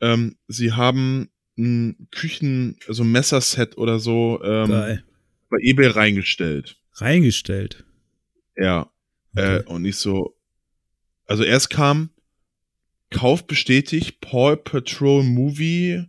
ähm, 0.00 0.36
sie 0.48 0.72
haben 0.72 1.30
ein 1.58 2.08
Küchen, 2.10 2.78
also 2.88 3.02
ein 3.02 3.12
Messerset 3.12 3.76
oder 3.76 3.98
so 3.98 4.40
ähm, 4.42 5.00
bei 5.50 5.58
eBay 5.60 5.88
reingestellt. 5.88 6.76
Reingestellt? 6.94 7.84
Ja. 8.56 8.90
Okay. 9.34 9.58
Äh, 9.58 9.62
und 9.64 9.84
ich 9.84 9.96
so, 9.96 10.34
also 11.26 11.44
erst 11.44 11.70
kam 11.70 12.10
Kauf 13.10 13.46
bestätigt, 13.46 14.20
Paul 14.20 14.56
Patrol 14.56 15.22
Movie 15.22 16.06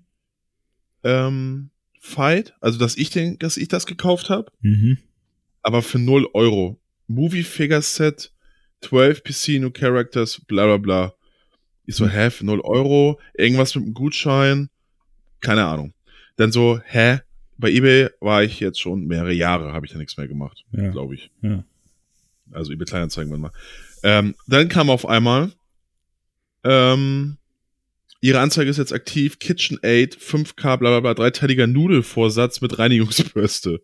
ähm, 1.03 1.69
Fight, 2.05 2.53
also 2.59 2.77
dass 2.77 2.97
ich 2.97 3.11
den, 3.11 3.39
dass 3.39 3.55
ich 3.55 3.69
das 3.69 3.85
gekauft 3.85 4.29
habe, 4.29 4.51
mhm. 4.59 4.97
aber 5.61 5.81
für 5.81 5.99
0 5.99 6.27
Euro. 6.33 6.77
Movie 7.07 7.43
Figure 7.43 7.81
Set, 7.81 8.33
12 8.81 9.23
PC 9.23 9.47
New 9.61 9.71
Characters, 9.71 10.41
bla 10.45 10.65
bla 10.65 10.77
bla. 10.77 11.13
Ich 11.85 11.95
so, 11.95 12.03
mhm. 12.03 12.09
hä, 12.09 12.29
für 12.29 12.45
0 12.45 12.59
Euro, 12.59 13.21
irgendwas 13.33 13.73
mit 13.75 13.85
einem 13.85 13.93
Gutschein, 13.93 14.69
keine 15.39 15.63
Ahnung. 15.63 15.93
Dann 16.35 16.51
so, 16.51 16.81
hä, 16.83 17.19
bei 17.57 17.71
eBay 17.71 18.09
war 18.19 18.43
ich 18.43 18.59
jetzt 18.59 18.81
schon 18.81 19.05
mehrere 19.05 19.31
Jahre, 19.31 19.71
habe 19.71 19.85
ich 19.85 19.93
da 19.93 19.97
nichts 19.97 20.17
mehr 20.17 20.27
gemacht, 20.27 20.65
ja. 20.73 20.91
glaube 20.91 21.15
ich. 21.15 21.31
Ja. 21.41 21.63
Also 22.51 22.73
eBay 22.73 22.85
Kleinanzeigen 22.85 23.31
wenn 23.31 23.39
mal. 23.39 23.53
Ähm, 24.03 24.35
dann 24.47 24.67
kam 24.67 24.89
auf 24.89 25.07
einmal, 25.07 25.53
ähm, 26.65 27.37
ihre 28.23 28.39
Anzeige 28.39 28.71
ist 28.71 28.77
jetzt 28.77 28.93
aktiv, 28.93 29.37
KitchenAid, 29.39 30.15
5K, 30.15 30.77
bla 30.77 30.77
bla 30.77 30.99
bla, 31.01 31.13
dreiteiliger 31.13 31.67
Nudelvorsatz 31.67 32.61
mit 32.61 32.79
Reinigungsbürste. 32.79 33.81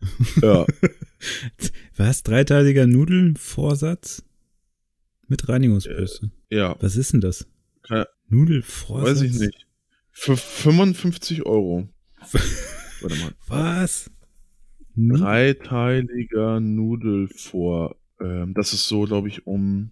ja. 0.42 0.64
Was? 1.94 2.22
Dreiteiliger 2.22 2.86
Nudelvorsatz? 2.86 4.24
Mit 5.28 5.46
Reinigungsbürste? 5.48 6.30
Äh, 6.48 6.56
ja. 6.56 6.76
Was 6.80 6.96
ist 6.96 7.12
denn 7.12 7.20
das? 7.20 7.46
Keine, 7.82 8.08
Nudelvorsatz? 8.28 9.10
Weiß 9.10 9.22
ich 9.22 9.38
nicht. 9.38 9.66
Für 10.10 10.38
55 10.38 11.44
Euro. 11.44 11.86
Warte 13.02 13.16
mal. 13.16 13.32
Was? 13.46 14.10
Dreiteiliger 14.96 16.60
Nudelvor. 16.60 17.99
Ähm, 18.20 18.54
das 18.54 18.72
ist 18.72 18.88
so, 18.88 19.02
glaube 19.02 19.28
ich, 19.28 19.46
um. 19.46 19.90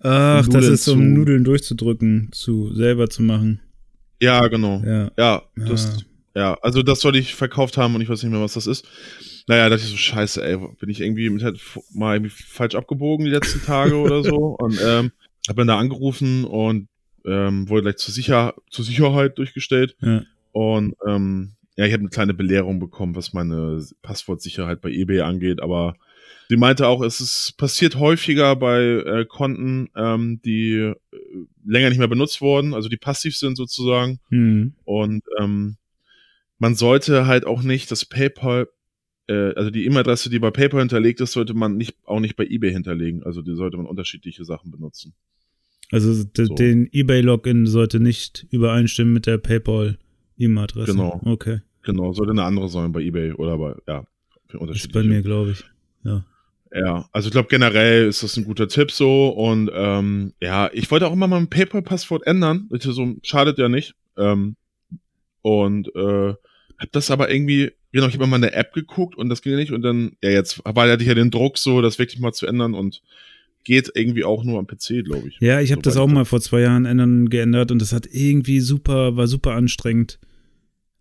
Ach, 0.00 0.46
das 0.48 0.66
ist 0.66 0.88
um 0.88 1.12
Nudeln 1.12 1.44
durchzudrücken, 1.44 2.28
zu 2.32 2.72
selber 2.74 3.08
zu 3.10 3.22
machen. 3.22 3.60
Ja, 4.20 4.46
genau. 4.46 4.82
Ja, 4.84 5.10
ja, 5.18 5.42
das, 5.56 6.04
ja. 6.34 6.54
also 6.62 6.82
das 6.82 7.00
soll 7.00 7.16
ich 7.16 7.34
verkauft 7.34 7.76
haben 7.76 7.94
und 7.94 8.00
ich 8.00 8.08
weiß 8.08 8.22
nicht 8.22 8.32
mehr, 8.32 8.40
was 8.40 8.54
das 8.54 8.66
ist. 8.66 8.86
Naja, 9.46 9.68
dachte 9.68 9.82
ich 9.82 9.90
so, 9.90 9.96
scheiße, 9.96 10.42
ey, 10.42 10.58
bin 10.78 10.88
ich 10.88 11.00
irgendwie 11.00 11.28
mit 11.28 11.42
halt 11.42 11.60
mal 11.92 12.16
irgendwie 12.16 12.30
falsch 12.30 12.74
abgebogen 12.74 13.26
die 13.26 13.32
letzten 13.32 13.62
Tage 13.62 13.96
oder 13.96 14.22
so. 14.22 14.36
Und 14.58 14.80
ähm, 14.82 15.12
hab 15.48 15.56
dann 15.56 15.66
da 15.66 15.78
angerufen 15.78 16.44
und 16.44 16.88
ähm, 17.26 17.68
wurde 17.68 17.82
gleich 17.82 17.96
zur, 17.96 18.14
Sicher 18.14 18.54
zur 18.70 18.84
Sicherheit 18.84 19.36
durchgestellt. 19.38 19.96
Ja. 20.00 20.22
Und 20.52 20.94
ähm, 21.06 21.52
ja, 21.76 21.84
ich 21.84 21.92
habe 21.92 22.00
eine 22.00 22.10
kleine 22.10 22.34
Belehrung 22.34 22.78
bekommen, 22.78 23.16
was 23.16 23.32
meine 23.32 23.84
Passwortsicherheit 24.02 24.80
bei 24.80 24.90
eBay 24.90 25.20
angeht, 25.20 25.60
aber 25.60 25.96
sie 26.48 26.56
meinte 26.56 26.86
auch, 26.88 27.02
es 27.02 27.20
ist 27.20 27.54
passiert 27.56 27.96
häufiger 27.96 28.56
bei 28.56 28.82
äh, 28.82 29.24
Konten, 29.26 29.88
ähm, 29.96 30.40
die 30.44 30.74
äh, 30.74 30.94
länger 31.64 31.88
nicht 31.88 31.98
mehr 31.98 32.08
benutzt 32.08 32.40
wurden, 32.40 32.74
also 32.74 32.88
die 32.88 32.96
passiv 32.96 33.36
sind 33.36 33.56
sozusagen. 33.56 34.20
Mhm. 34.30 34.74
Und 34.84 35.24
ähm, 35.40 35.76
man 36.58 36.74
sollte 36.74 37.26
halt 37.26 37.46
auch 37.46 37.62
nicht 37.62 37.90
das 37.90 38.04
PayPal, 38.04 38.68
äh, 39.28 39.54
also 39.54 39.70
die 39.70 39.84
E-Mail-Adresse, 39.86 40.30
die 40.30 40.38
bei 40.38 40.50
PayPal 40.50 40.80
hinterlegt 40.80 41.20
ist, 41.20 41.32
sollte 41.32 41.54
man 41.54 41.76
nicht 41.76 41.96
auch 42.04 42.20
nicht 42.20 42.36
bei 42.36 42.44
eBay 42.44 42.72
hinterlegen. 42.72 43.22
Also 43.22 43.42
die 43.42 43.54
sollte 43.54 43.76
man 43.76 43.86
unterschiedliche 43.86 44.44
Sachen 44.44 44.70
benutzen. 44.70 45.14
Also 45.90 46.14
so. 46.14 46.54
den 46.54 46.88
eBay-Login 46.92 47.66
sollte 47.66 48.00
nicht 48.00 48.46
übereinstimmen 48.50 49.12
mit 49.12 49.26
der 49.26 49.38
PayPal. 49.38 49.98
E-Mail-Adresse. 50.36 50.92
Genau. 50.92 51.20
Okay. 51.24 51.60
Genau, 51.82 52.12
sollte 52.12 52.32
eine 52.32 52.44
andere 52.44 52.68
sein 52.68 52.92
bei 52.92 53.00
eBay 53.00 53.32
oder 53.32 53.58
bei, 53.58 53.74
ja, 53.86 54.06
für 54.46 54.58
unterschiedliche. 54.58 54.88
Ist 54.88 54.92
bei 54.92 55.02
mir, 55.02 55.22
glaube 55.22 55.52
ich. 55.52 55.64
Ja. 56.04 56.24
Ja, 56.76 57.08
also 57.12 57.28
ich 57.28 57.32
glaube 57.32 57.48
generell 57.48 58.08
ist 58.08 58.24
das 58.24 58.36
ein 58.36 58.44
guter 58.44 58.66
Tipp 58.66 58.90
so 58.90 59.28
und 59.28 59.70
ähm, 59.72 60.32
ja, 60.40 60.68
ich 60.72 60.90
wollte 60.90 61.06
auch 61.06 61.12
immer 61.12 61.28
mal 61.28 61.38
mein 61.38 61.48
PayPal-Passwort 61.48 62.26
ändern, 62.26 62.66
bitte 62.68 62.92
so 62.92 63.14
schadet 63.22 63.58
ja 63.58 63.68
nicht 63.68 63.94
ähm, 64.16 64.56
und 65.42 65.94
äh, 65.94 66.34
hab 66.78 66.90
das 66.90 67.12
aber 67.12 67.30
irgendwie, 67.30 67.70
genau, 67.92 68.08
ich 68.08 68.14
habe 68.14 68.26
mal 68.26 68.36
eine 68.36 68.54
App 68.54 68.72
geguckt 68.72 69.16
und 69.16 69.28
das 69.28 69.40
ging 69.40 69.54
nicht 69.54 69.70
und 69.70 69.82
dann, 69.82 70.16
ja 70.20 70.30
jetzt 70.30 70.64
war 70.64 70.90
hatte 70.90 71.02
ich 71.04 71.08
ja 71.08 71.14
den 71.14 71.30
Druck 71.30 71.58
so, 71.58 71.80
das 71.80 72.00
wirklich 72.00 72.18
mal 72.18 72.32
zu 72.32 72.48
ändern 72.48 72.74
und 72.74 73.02
geht 73.62 73.92
irgendwie 73.94 74.24
auch 74.24 74.42
nur 74.42 74.58
am 74.58 74.66
PC, 74.66 75.04
glaube 75.04 75.28
ich. 75.28 75.38
Ja, 75.40 75.60
ich 75.60 75.70
habe 75.70 75.80
so 75.80 75.90
das 75.90 75.96
auch 75.96 76.08
mal 76.08 76.24
vor 76.24 76.40
zwei 76.40 76.60
Jahren 76.60 76.84
ändern 76.86 77.30
geändert 77.30 77.70
und 77.70 77.80
das 77.80 77.92
hat 77.92 78.06
irgendwie 78.10 78.60
super, 78.60 79.16
war 79.16 79.26
super 79.26 79.52
anstrengend. 79.52 80.18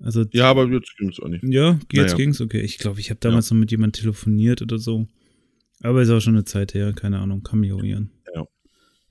Also, 0.04 0.26
ja, 0.32 0.50
aber 0.50 0.68
jetzt 0.68 0.98
ging 0.98 1.10
es 1.10 1.20
auch 1.20 1.30
nicht. 1.30 1.44
Ja, 1.44 1.80
jetzt 1.92 2.12
naja. 2.12 2.16
ging 2.16 2.30
es, 2.32 2.42
okay. 2.42 2.60
Ich 2.60 2.78
glaube, 2.78 3.00
ich 3.00 3.10
habe 3.10 3.20
damals 3.22 3.50
ja. 3.50 3.56
noch 3.56 3.62
mit 3.62 3.72
jemandem 3.72 4.02
telefoniert 4.02 4.62
oder 4.62 4.78
so. 4.78 5.08
Aber 5.82 6.02
ist 6.02 6.10
auch 6.10 6.20
schon 6.20 6.36
eine 6.36 6.44
Zeit 6.44 6.74
her, 6.74 6.94
keine 6.94 7.20
Ahnung, 7.20 7.42
kann 7.42 7.60
mich 7.60 7.70
irrieren. 7.70 8.12
Ja. 8.36 8.46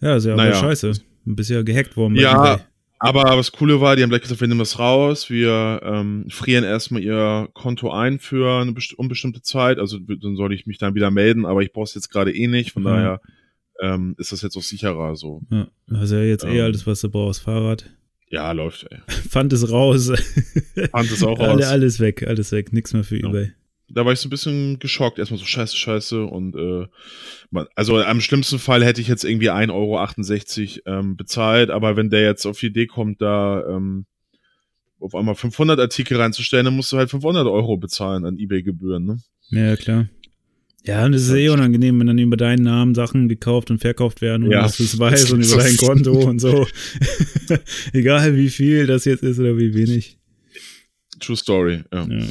Ja, 0.00 0.16
ist 0.16 0.26
ja 0.26 0.36
naja. 0.36 0.50
aber 0.50 0.60
scheiße. 0.60 0.92
Bist 1.24 1.50
ja 1.50 1.62
gehackt 1.62 1.96
worden. 1.96 2.16
Ja, 2.16 2.60
aber 2.98 3.36
was 3.36 3.50
Coole 3.50 3.80
war, 3.80 3.96
die 3.96 4.02
haben 4.02 4.10
gleich 4.10 4.22
gesagt, 4.22 4.40
wir 4.40 4.46
nehmen 4.46 4.60
das 4.60 4.78
raus, 4.78 5.28
wir 5.28 5.80
ähm, 5.82 6.26
frieren 6.28 6.62
erstmal 6.62 7.02
ihr 7.02 7.48
Konto 7.52 7.90
ein 7.90 8.20
für 8.20 8.60
eine 8.60 8.74
unbestimmte 8.96 9.42
Zeit. 9.42 9.78
Also 9.78 9.98
dann 9.98 10.36
soll 10.36 10.52
ich 10.52 10.66
mich 10.66 10.78
dann 10.78 10.94
wieder 10.94 11.10
melden, 11.10 11.44
aber 11.44 11.62
ich 11.62 11.72
brauche 11.72 11.84
es 11.84 11.94
jetzt 11.94 12.10
gerade 12.10 12.32
eh 12.32 12.46
nicht, 12.46 12.72
von 12.72 12.82
mhm. 12.82 12.86
daher 12.86 13.20
ähm, 13.80 14.14
ist 14.18 14.30
das 14.30 14.42
jetzt 14.42 14.56
auch 14.56 14.62
sicherer 14.62 15.16
so. 15.16 15.42
Ja, 15.50 15.68
also 15.90 16.16
ja 16.16 16.22
jetzt 16.22 16.44
eh 16.44 16.50
ähm, 16.50 16.56
eh 16.56 16.60
alles, 16.60 16.86
was 16.86 17.00
du 17.00 17.10
brauchst. 17.10 17.40
Fahrrad. 17.40 17.90
Ja, 18.32 18.50
läuft, 18.52 18.86
ey. 18.90 18.98
Fand 19.28 19.52
es 19.52 19.70
raus. 19.70 20.10
Fand 20.90 21.10
es 21.10 21.22
auch 21.22 21.38
raus. 21.38 21.48
Alle, 21.48 21.68
alles 21.68 22.00
weg, 22.00 22.26
alles 22.26 22.50
weg. 22.50 22.72
Nichts 22.72 22.94
mehr 22.94 23.04
für 23.04 23.20
ja. 23.20 23.28
Ebay. 23.28 23.52
Da 23.90 24.06
war 24.06 24.12
ich 24.14 24.20
so 24.20 24.28
ein 24.28 24.30
bisschen 24.30 24.78
geschockt. 24.78 25.18
Erstmal 25.18 25.38
so 25.38 25.44
scheiße, 25.44 25.76
scheiße. 25.76 26.24
Und 26.24 26.56
äh, 26.56 26.86
man, 27.50 27.66
also 27.74 28.00
am 28.00 28.22
schlimmsten 28.22 28.58
Fall 28.58 28.82
hätte 28.82 29.02
ich 29.02 29.08
jetzt 29.08 29.24
irgendwie 29.24 29.50
1,68 29.50 30.86
Euro 30.86 30.98
ähm, 30.98 31.16
bezahlt, 31.18 31.68
aber 31.68 31.96
wenn 31.96 32.08
der 32.08 32.22
jetzt 32.22 32.46
auf 32.46 32.58
die 32.58 32.68
Idee 32.68 32.86
kommt, 32.86 33.20
da 33.20 33.66
ähm, 33.68 34.06
auf 34.98 35.14
einmal 35.14 35.34
500 35.34 35.78
Artikel 35.78 36.18
reinzustellen, 36.18 36.64
dann 36.64 36.76
musst 36.76 36.90
du 36.92 36.96
halt 36.96 37.10
500 37.10 37.46
Euro 37.46 37.76
bezahlen 37.76 38.24
an 38.24 38.38
Ebay-Gebühren, 38.38 39.04
ne? 39.04 39.18
Ja, 39.50 39.76
klar. 39.76 40.08
Ja, 40.84 41.04
und 41.04 41.14
es 41.14 41.28
ist 41.28 41.34
eh 41.34 41.48
unangenehm, 41.48 42.00
wenn 42.00 42.08
dann 42.08 42.18
über 42.18 42.36
deinen 42.36 42.64
Namen 42.64 42.94
Sachen 42.94 43.28
gekauft 43.28 43.70
und 43.70 43.78
verkauft 43.78 44.20
werden 44.20 44.44
und 44.44 44.50
ja. 44.50 44.62
dass 44.62 44.78
du 44.78 44.82
es 44.82 44.98
weißt 44.98 45.32
und 45.32 45.44
über 45.44 45.62
dein 45.62 45.76
Konto 45.76 46.12
und 46.28 46.40
so. 46.40 46.66
Egal 47.92 48.36
wie 48.36 48.50
viel 48.50 48.86
das 48.86 49.04
jetzt 49.04 49.22
ist 49.22 49.38
oder 49.38 49.56
wie 49.56 49.74
wenig. 49.74 50.18
True 51.20 51.36
Story, 51.36 51.84
ja. 51.92 52.08
Ja, 52.08 52.26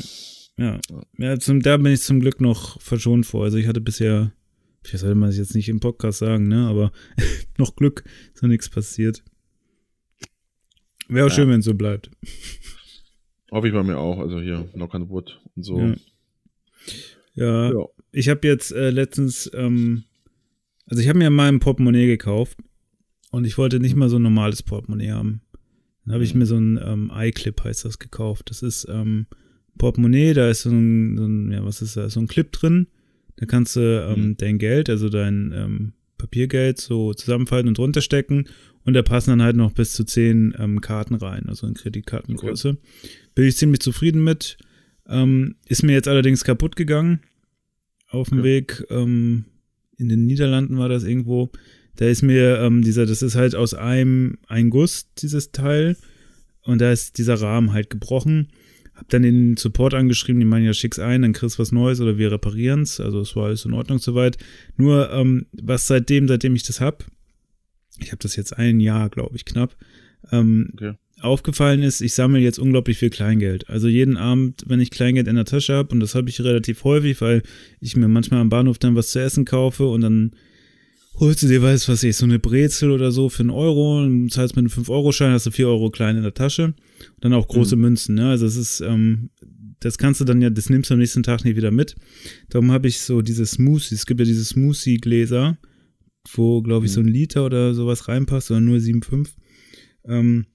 ja. 0.58 0.80
ja 1.18 1.40
zum, 1.40 1.62
da 1.62 1.78
bin 1.78 1.94
ich 1.94 2.02
zum 2.02 2.20
Glück 2.20 2.42
noch 2.42 2.82
verschont 2.82 3.26
vor. 3.26 3.46
Also 3.46 3.58
ich 3.58 3.68
hatte 3.68 3.80
bisher, 3.80 4.34
ich 4.84 5.00
sollte 5.00 5.16
man 5.16 5.30
es 5.30 5.38
jetzt 5.38 5.56
nicht 5.56 5.70
im 5.70 5.80
Podcast 5.80 6.20
sagen, 6.20 6.50
ne, 6.50 6.68
aber 6.68 6.92
noch 7.58 7.78
Glück, 7.78 8.04
ist 8.34 8.44
noch 8.44 8.50
nichts 8.50 8.70
passiert. 8.70 9.24
Wäre 11.08 11.26
auch 11.26 11.30
ja. 11.30 11.36
schön, 11.36 11.50
wenn 11.50 11.60
es 11.60 11.66
so 11.66 11.74
bleibt. 11.74 12.12
Hoffe 13.50 13.68
ich 13.68 13.74
bei 13.74 13.84
mir 13.84 13.98
auch, 13.98 14.20
also 14.20 14.42
hier, 14.42 14.68
Knock 14.74 14.94
on 14.94 15.10
Wood 15.10 15.40
und 15.56 15.64
so. 15.64 15.80
Ja. 15.80 15.96
Ja, 17.34 17.72
ja 17.72 17.86
ich 18.12 18.30
habe 18.30 18.48
jetzt 18.48 18.72
äh, 18.72 18.90
letztens, 18.90 19.50
ähm, 19.54 20.04
also 20.88 21.02
ich 21.02 21.10
habe 21.10 21.20
mir 21.20 21.30
mal 21.30 21.48
ein 21.48 21.60
Portemonnaie 21.60 22.08
gekauft 22.08 22.58
und 23.32 23.46
ich 23.46 23.58
wollte 23.58 23.80
nicht 23.80 23.96
mal 23.96 24.10
so 24.10 24.18
ein 24.18 24.24
normales 24.24 24.64
Portemonnaie 24.64 25.12
haben. 25.12 25.42
Dann 26.06 26.16
habe 26.16 26.24
ich 26.24 26.34
mir 26.34 26.46
so 26.46 26.58
ein 26.58 26.80
ähm, 26.84 27.12
iClip 27.14 27.64
heißt 27.64 27.86
das 27.86 28.00
gekauft. 28.00 28.50
Das 28.50 28.62
ist 28.62 28.88
ähm, 28.90 29.28
Portemonnaie, 29.78 30.34
da 30.34 30.50
ist 30.50 30.64
so 30.64 30.70
ein, 30.70 31.18
so 31.18 31.26
ein, 31.26 31.52
ja, 31.52 31.64
was 31.64 31.82
ist 31.82 31.96
da, 31.96 32.10
so 32.10 32.20
ein 32.20 32.28
Clip 32.28 32.52
drin. 32.52 32.88
Da 33.38 33.46
kannst 33.46 33.76
du 33.76 33.82
ähm, 33.82 34.22
mhm. 34.22 34.38
dein 34.38 34.58
Geld, 34.58 34.90
also 34.90 35.10
dein 35.10 35.54
ähm, 35.56 35.94
Papiergeld 36.18 36.80
so 36.80 37.14
zusammenfalten 37.14 37.70
und 37.70 37.80
runterstecken 37.80 38.48
und 38.84 38.94
da 38.94 39.02
passen 39.02 39.32
dann 39.32 39.42
halt 39.42 39.56
noch 39.56 39.72
bis 39.72 39.94
zu 39.94 40.04
zehn 40.04 40.54
ähm, 40.60 40.82
Karten 40.82 41.16
rein, 41.16 41.48
also 41.48 41.66
in 41.66 41.76
Kreditkartengröße. 41.76 42.70
Okay. 42.70 43.12
Bin 43.36 43.46
ich 43.46 43.58
ziemlich 43.58 43.80
zufrieden 43.80 44.24
mit. 44.24 44.58
Ähm, 45.08 45.56
ist 45.68 45.84
mir 45.84 45.94
jetzt 45.94 46.08
allerdings 46.08 46.44
kaputt 46.44 46.76
gegangen 46.76 47.22
auf 48.12 48.30
dem 48.30 48.40
okay. 48.40 48.48
Weg. 48.48 48.86
Ähm, 48.90 49.46
in 49.98 50.10
den 50.10 50.26
Niederlanden 50.26 50.78
war 50.78 50.90
das 50.90 51.04
irgendwo. 51.04 51.52
Da 51.96 52.06
ist 52.06 52.22
mir 52.22 52.60
ähm, 52.60 52.82
dieser, 52.82 53.06
das 53.06 53.22
ist 53.22 53.36
halt 53.36 53.56
aus 53.56 53.74
einem 53.74 54.38
ein 54.48 54.70
Guss, 54.70 55.14
dieses 55.16 55.52
Teil. 55.52 55.98
Und 56.64 56.80
da 56.80 56.92
ist 56.92 57.18
dieser 57.18 57.36
Rahmen 57.42 57.74
halt 57.74 57.90
gebrochen. 57.90 58.50
Hab 58.96 59.10
dann 59.10 59.24
den 59.24 59.58
Support 59.58 59.94
angeschrieben, 59.94 60.40
die 60.40 60.46
meinen 60.46 60.66
ja, 60.66 60.74
schick's 60.74 61.00
ein, 61.00 61.24
dann 61.24 61.34
kriegst 61.34 61.58
du 61.58 61.62
was 61.62 61.72
Neues 61.72 62.00
oder 62.02 62.18
wir 62.18 62.32
reparieren's. 62.32 63.00
Also 63.00 63.20
es 63.22 63.36
war 63.36 63.46
alles 63.46 63.66
in 63.66 63.74
Ordnung 63.74 64.00
soweit. 64.00 64.38
Nur, 64.78 65.12
ähm, 65.12 65.48
was 65.54 65.88
seitdem, 65.88 66.28
seitdem 66.28 66.56
ich 66.56 66.64
das 66.64 66.82
hab, 66.82 67.06
ich 68.00 68.12
habe 68.12 68.22
das 68.22 68.36
jetzt 68.36 68.58
ein 68.58 68.80
Jahr, 68.80 69.10
glaube 69.10 69.36
ich, 69.36 69.46
knapp, 69.46 69.76
ähm, 70.32 70.70
Okay. 70.74 70.94
Aufgefallen 71.22 71.84
ist, 71.84 72.02
ich 72.02 72.14
sammle 72.14 72.40
jetzt 72.40 72.60
unglaublich 72.60 72.98
viel 72.98 73.10
Kleingeld. 73.10 73.70
Also 73.70 73.88
jeden 73.88 74.18
Abend, 74.18 74.64
wenn 74.68 74.80
ich 74.80 74.92
Kleingeld 74.92 75.28
in 75.28 75.36
der 75.36 75.46
Tasche 75.46 75.74
habe, 75.74 75.94
und 75.94 76.00
das 76.00 76.16
habe 76.16 76.30
ich 76.30 76.42
relativ 76.42 76.84
häufig, 76.84 77.22
weil 77.22 77.44
ich 77.80 77.96
mir 77.96 78.08
manchmal 78.08 78.42
am 78.42 78.50
Bahnhof 78.50 78.80
dann 78.80 78.96
was 78.96 79.12
zu 79.12 79.20
essen 79.20 79.46
kaufe 79.46 79.86
und 79.88 80.02
dann 80.02 80.32
holst 81.20 81.44
du 81.44 81.48
dir, 81.48 81.62
weiß 81.62 81.88
was 81.90 82.04
ich, 82.04 82.16
so 82.16 82.26
eine 82.26 82.40
Brezel 82.40 82.92
oder 82.92 83.12
so 83.12 83.30
für 83.30 83.42
einen 83.42 83.50
Euro 83.50 84.02
und 84.02 84.32
zahlst 84.32 84.56
mit 84.56 84.64
einem 84.64 84.84
5-Euro-Schein, 84.84 85.32
hast 85.32 85.46
du 85.46 85.52
4 85.52 85.68
Euro 85.68 85.90
klein 85.90 86.18
in 86.18 86.24
der 86.24 86.34
Tasche. 86.34 86.66
Und 86.66 86.76
dann 87.22 87.34
auch 87.34 87.48
große 87.48 87.76
Münzen, 87.76 88.16
ne? 88.16 88.30
Also 88.30 88.46
es 88.46 88.56
ist, 88.56 88.82
ähm, 88.82 89.30
das 89.80 89.98
kannst 89.98 90.22
du 90.22 90.26
dann 90.26 90.42
ja, 90.42 90.50
das 90.50 90.70
nimmst 90.70 90.90
du 90.90 90.94
am 90.94 91.00
nächsten 91.00 91.24
Tag 91.24 91.44
nicht 91.44 91.58
wieder 91.58 91.72
mit. 91.72 91.96
Darum 92.50 92.72
habe 92.72 92.88
ich 92.88 93.00
so 93.00 93.22
diese 93.22 93.46
Smoothies, 93.46 93.92
es 93.92 94.06
gibt 94.06 94.20
ja 94.20 94.26
diese 94.26 94.46
Smoothie-Gläser, 94.46 95.58
wo, 96.34 96.62
glaube 96.62 96.86
ich, 96.86 96.92
so 96.92 97.02
ein 97.02 97.08
Liter 97.08 97.46
oder 97.46 97.74
sowas 97.74 98.08
reinpasst, 98.08 98.52
oder 98.52 98.62
nur 98.62 98.78
7,5. 98.78 99.30
Ähm, 100.06 100.46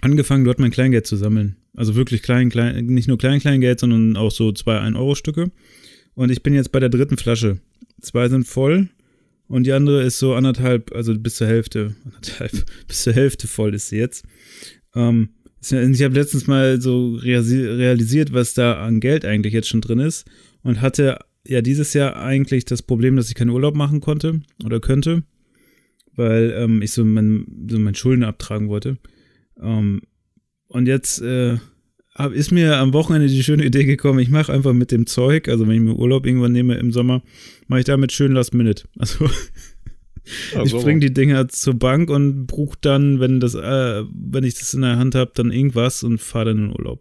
angefangen, 0.00 0.44
dort 0.44 0.58
mein 0.58 0.70
Kleingeld 0.70 1.06
zu 1.06 1.16
sammeln. 1.16 1.56
Also 1.74 1.94
wirklich 1.94 2.22
klein, 2.22 2.50
klein, 2.50 2.86
nicht 2.86 3.08
nur 3.08 3.18
klein, 3.18 3.40
Kleingeld, 3.40 3.80
sondern 3.80 4.16
auch 4.16 4.30
so 4.30 4.52
zwei 4.52 4.78
1-Euro-Stücke. 4.78 5.50
Und 6.14 6.30
ich 6.30 6.42
bin 6.42 6.54
jetzt 6.54 6.72
bei 6.72 6.80
der 6.80 6.88
dritten 6.88 7.16
Flasche. 7.16 7.58
Zwei 8.00 8.28
sind 8.28 8.46
voll 8.46 8.88
und 9.46 9.66
die 9.66 9.72
andere 9.72 10.02
ist 10.02 10.18
so 10.18 10.34
anderthalb, 10.34 10.94
also 10.94 11.12
bis 11.18 11.36
zur 11.36 11.46
Hälfte, 11.46 11.94
anderthalb, 12.04 12.52
bis 12.86 13.02
zur 13.02 13.12
Hälfte 13.12 13.46
voll 13.46 13.74
ist 13.74 13.88
sie 13.88 13.98
jetzt. 13.98 14.24
Ähm, 14.94 15.30
ich 15.60 16.02
habe 16.02 16.14
letztens 16.14 16.46
mal 16.46 16.80
so 16.80 17.16
realisiert, 17.16 18.32
was 18.32 18.54
da 18.54 18.80
an 18.82 19.00
Geld 19.00 19.26
eigentlich 19.26 19.52
jetzt 19.52 19.68
schon 19.68 19.82
drin 19.82 19.98
ist 19.98 20.24
und 20.62 20.80
hatte 20.80 21.18
ja 21.46 21.60
dieses 21.60 21.92
Jahr 21.92 22.16
eigentlich 22.16 22.64
das 22.64 22.80
Problem, 22.80 23.16
dass 23.16 23.28
ich 23.28 23.34
keinen 23.34 23.50
Urlaub 23.50 23.74
machen 23.74 24.00
konnte 24.00 24.40
oder 24.64 24.80
könnte, 24.80 25.22
weil 26.14 26.54
ähm, 26.56 26.80
ich 26.80 26.92
so 26.92 27.04
mein, 27.04 27.66
so 27.68 27.78
mein 27.78 27.94
Schulden 27.94 28.24
abtragen 28.24 28.68
wollte. 28.68 28.96
Ähm, 29.60 30.02
und 30.68 30.86
jetzt 30.86 31.20
äh, 31.22 31.58
hab, 32.14 32.32
ist 32.32 32.50
mir 32.50 32.76
am 32.76 32.92
Wochenende 32.92 33.28
die 33.28 33.42
schöne 33.42 33.64
Idee 33.64 33.84
gekommen, 33.84 34.18
ich 34.18 34.30
mache 34.30 34.52
einfach 34.52 34.72
mit 34.72 34.92
dem 34.92 35.06
Zeug, 35.06 35.48
also 35.48 35.66
wenn 35.66 35.74
ich 35.74 35.80
mir 35.80 35.94
Urlaub 35.94 36.26
irgendwann 36.26 36.52
nehme 36.52 36.74
im 36.74 36.92
Sommer, 36.92 37.22
mache 37.66 37.80
ich 37.80 37.86
damit 37.86 38.12
schön 38.12 38.32
Last 38.32 38.54
Minute. 38.54 38.88
Also 38.98 39.26
Ja, 40.54 40.62
ich 40.62 40.72
bringe 40.72 41.00
die 41.00 41.12
Dinger 41.12 41.48
zur 41.48 41.74
Bank 41.74 42.10
und 42.10 42.46
buche 42.46 42.76
dann, 42.80 43.20
wenn 43.20 43.40
das, 43.40 43.54
äh, 43.54 44.04
wenn 44.12 44.44
ich 44.44 44.54
das 44.54 44.74
in 44.74 44.82
der 44.82 44.98
Hand 44.98 45.14
habe, 45.14 45.32
dann 45.34 45.50
irgendwas 45.50 46.02
und 46.02 46.18
fahre 46.18 46.46
dann 46.46 46.58
in 46.58 46.64
den 46.68 46.76
Urlaub. 46.78 47.00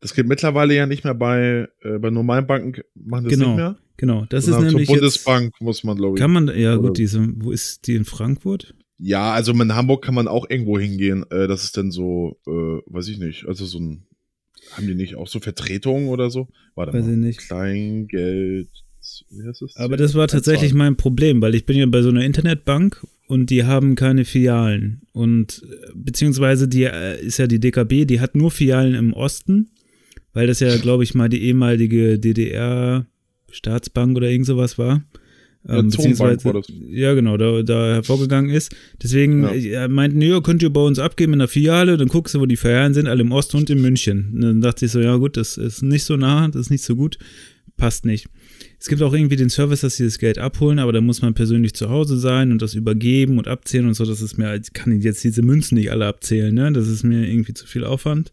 Das 0.00 0.14
geht 0.14 0.28
mittlerweile 0.28 0.74
ja 0.74 0.86
nicht 0.86 1.04
mehr 1.04 1.14
bei, 1.14 1.68
äh, 1.80 1.98
bei 1.98 2.10
normalen 2.10 2.46
Banken, 2.46 2.82
machen 2.94 3.24
das 3.24 3.32
Genau, 3.32 3.48
nicht 3.48 3.56
mehr. 3.56 3.76
Genau, 3.96 4.26
das 4.28 4.44
ist 4.44 4.54
sondern 4.54 4.72
nämlich 4.72 4.88
zur 4.88 4.96
jetzt, 4.96 5.24
Bundesbank 5.24 5.60
muss 5.60 5.84
man, 5.84 5.96
glaube 5.96 6.16
ich. 6.16 6.20
kann 6.20 6.32
man, 6.32 6.48
ja 6.56 6.76
gut, 6.76 6.98
diese, 6.98 7.26
wo 7.36 7.52
ist 7.52 7.86
die 7.86 7.94
in 7.94 8.04
Frankfurt? 8.04 8.74
Ja, 9.06 9.34
also 9.34 9.52
in 9.52 9.74
Hamburg 9.74 10.02
kann 10.02 10.14
man 10.14 10.28
auch 10.28 10.48
irgendwo 10.48 10.78
hingehen. 10.78 11.26
Äh, 11.30 11.46
das 11.46 11.64
ist 11.64 11.76
dann 11.76 11.90
so, 11.90 12.38
äh, 12.46 12.50
weiß 12.50 13.08
ich 13.08 13.18
nicht, 13.18 13.46
also 13.46 13.66
so 13.66 13.78
ein, 13.78 14.06
haben 14.72 14.86
die 14.86 14.94
nicht 14.94 15.16
auch 15.16 15.28
so 15.28 15.40
Vertretungen 15.40 16.08
oder 16.08 16.30
so? 16.30 16.48
Warte 16.74 16.94
Weiß 16.94 17.04
mal. 17.04 17.12
ich 17.12 17.18
nicht. 17.18 17.38
Kleingeld, 17.40 18.70
wie 19.28 19.46
heißt 19.46 19.60
das? 19.60 19.76
Aber 19.76 19.98
das 19.98 20.14
war 20.14 20.26
tatsächlich 20.26 20.72
mein 20.72 20.96
Problem, 20.96 21.42
weil 21.42 21.54
ich 21.54 21.66
bin 21.66 21.76
ja 21.76 21.84
bei 21.84 22.00
so 22.00 22.08
einer 22.08 22.24
Internetbank 22.24 23.06
und 23.26 23.50
die 23.50 23.64
haben 23.64 23.94
keine 23.94 24.24
Filialen. 24.24 25.02
Und 25.12 25.62
äh, 25.70 25.90
beziehungsweise 25.94 26.66
die 26.66 26.84
äh, 26.84 27.22
ist 27.22 27.36
ja 27.36 27.46
die 27.46 27.60
DKB, 27.60 28.06
die 28.06 28.20
hat 28.20 28.34
nur 28.34 28.50
Filialen 28.50 28.94
im 28.94 29.12
Osten, 29.12 29.68
weil 30.32 30.46
das 30.46 30.60
ja, 30.60 30.74
glaube 30.80 31.04
ich, 31.04 31.14
mal 31.14 31.28
die 31.28 31.42
ehemalige 31.42 32.18
DDR 32.18 33.04
Staatsbank 33.50 34.16
oder 34.16 34.30
irgend 34.30 34.46
sowas 34.46 34.78
war. 34.78 35.04
Ja, 35.66 35.78
Ähm, 35.78 35.88
beziehungsweise, 35.88 36.52
ja, 36.90 37.14
genau, 37.14 37.36
da, 37.36 37.62
da 37.62 37.94
hervorgegangen 37.94 38.50
ist. 38.50 38.74
Deswegen 39.02 39.44
Ja. 39.44 39.84
äh, 39.84 39.88
meinten, 39.88 40.20
ja, 40.20 40.40
könnt 40.40 40.62
ihr 40.62 40.70
bei 40.70 40.80
uns 40.82 40.98
abgeben 40.98 41.32
in 41.32 41.38
der 41.38 41.48
Filiale, 41.48 41.96
dann 41.96 42.08
guckst 42.08 42.34
du, 42.34 42.40
wo 42.40 42.46
die 42.46 42.56
Filialen 42.56 42.92
sind, 42.94 43.06
alle 43.06 43.22
im 43.22 43.32
Osten 43.32 43.56
und 43.56 43.70
in 43.70 43.80
München. 43.80 44.30
Und 44.34 44.40
dann 44.42 44.60
dachte 44.60 44.84
ich 44.84 44.92
so, 44.92 45.00
ja 45.00 45.16
gut, 45.16 45.36
das 45.36 45.56
ist 45.56 45.82
nicht 45.82 46.04
so 46.04 46.16
nah, 46.16 46.48
das 46.48 46.62
ist 46.62 46.70
nicht 46.70 46.84
so 46.84 46.94
gut, 46.96 47.18
passt 47.78 48.04
nicht. 48.04 48.28
Es 48.78 48.88
gibt 48.88 49.00
auch 49.00 49.14
irgendwie 49.14 49.36
den 49.36 49.48
Service, 49.48 49.80
dass 49.80 49.96
sie 49.96 50.04
das 50.04 50.18
Geld 50.18 50.36
abholen, 50.38 50.78
aber 50.78 50.92
da 50.92 51.00
muss 51.00 51.22
man 51.22 51.32
persönlich 51.32 51.72
zu 51.72 51.88
Hause 51.88 52.18
sein 52.18 52.52
und 52.52 52.60
das 52.60 52.74
übergeben 52.74 53.38
und 53.38 53.48
abzählen 53.48 53.86
und 53.86 53.94
so. 53.94 54.04
Das 54.04 54.20
ist 54.20 54.36
mir, 54.36 54.54
ich 54.56 54.74
kann 54.74 55.00
jetzt 55.00 55.24
diese 55.24 55.40
Münzen 55.40 55.76
nicht 55.76 55.90
alle 55.90 56.06
abzählen, 56.06 56.54
ne? 56.54 56.70
Das 56.72 56.86
ist 56.88 57.02
mir 57.04 57.26
irgendwie 57.26 57.54
zu 57.54 57.66
viel 57.66 57.84
Aufwand. 57.84 58.32